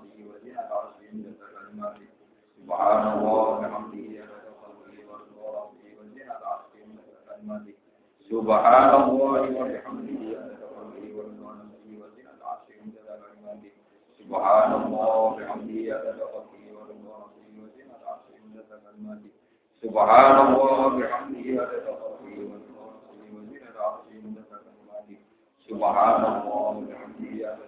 Subhanallah 25.68 26.44
wa 26.44 26.74
bihamdihi 26.80 27.44
wa 27.46 27.67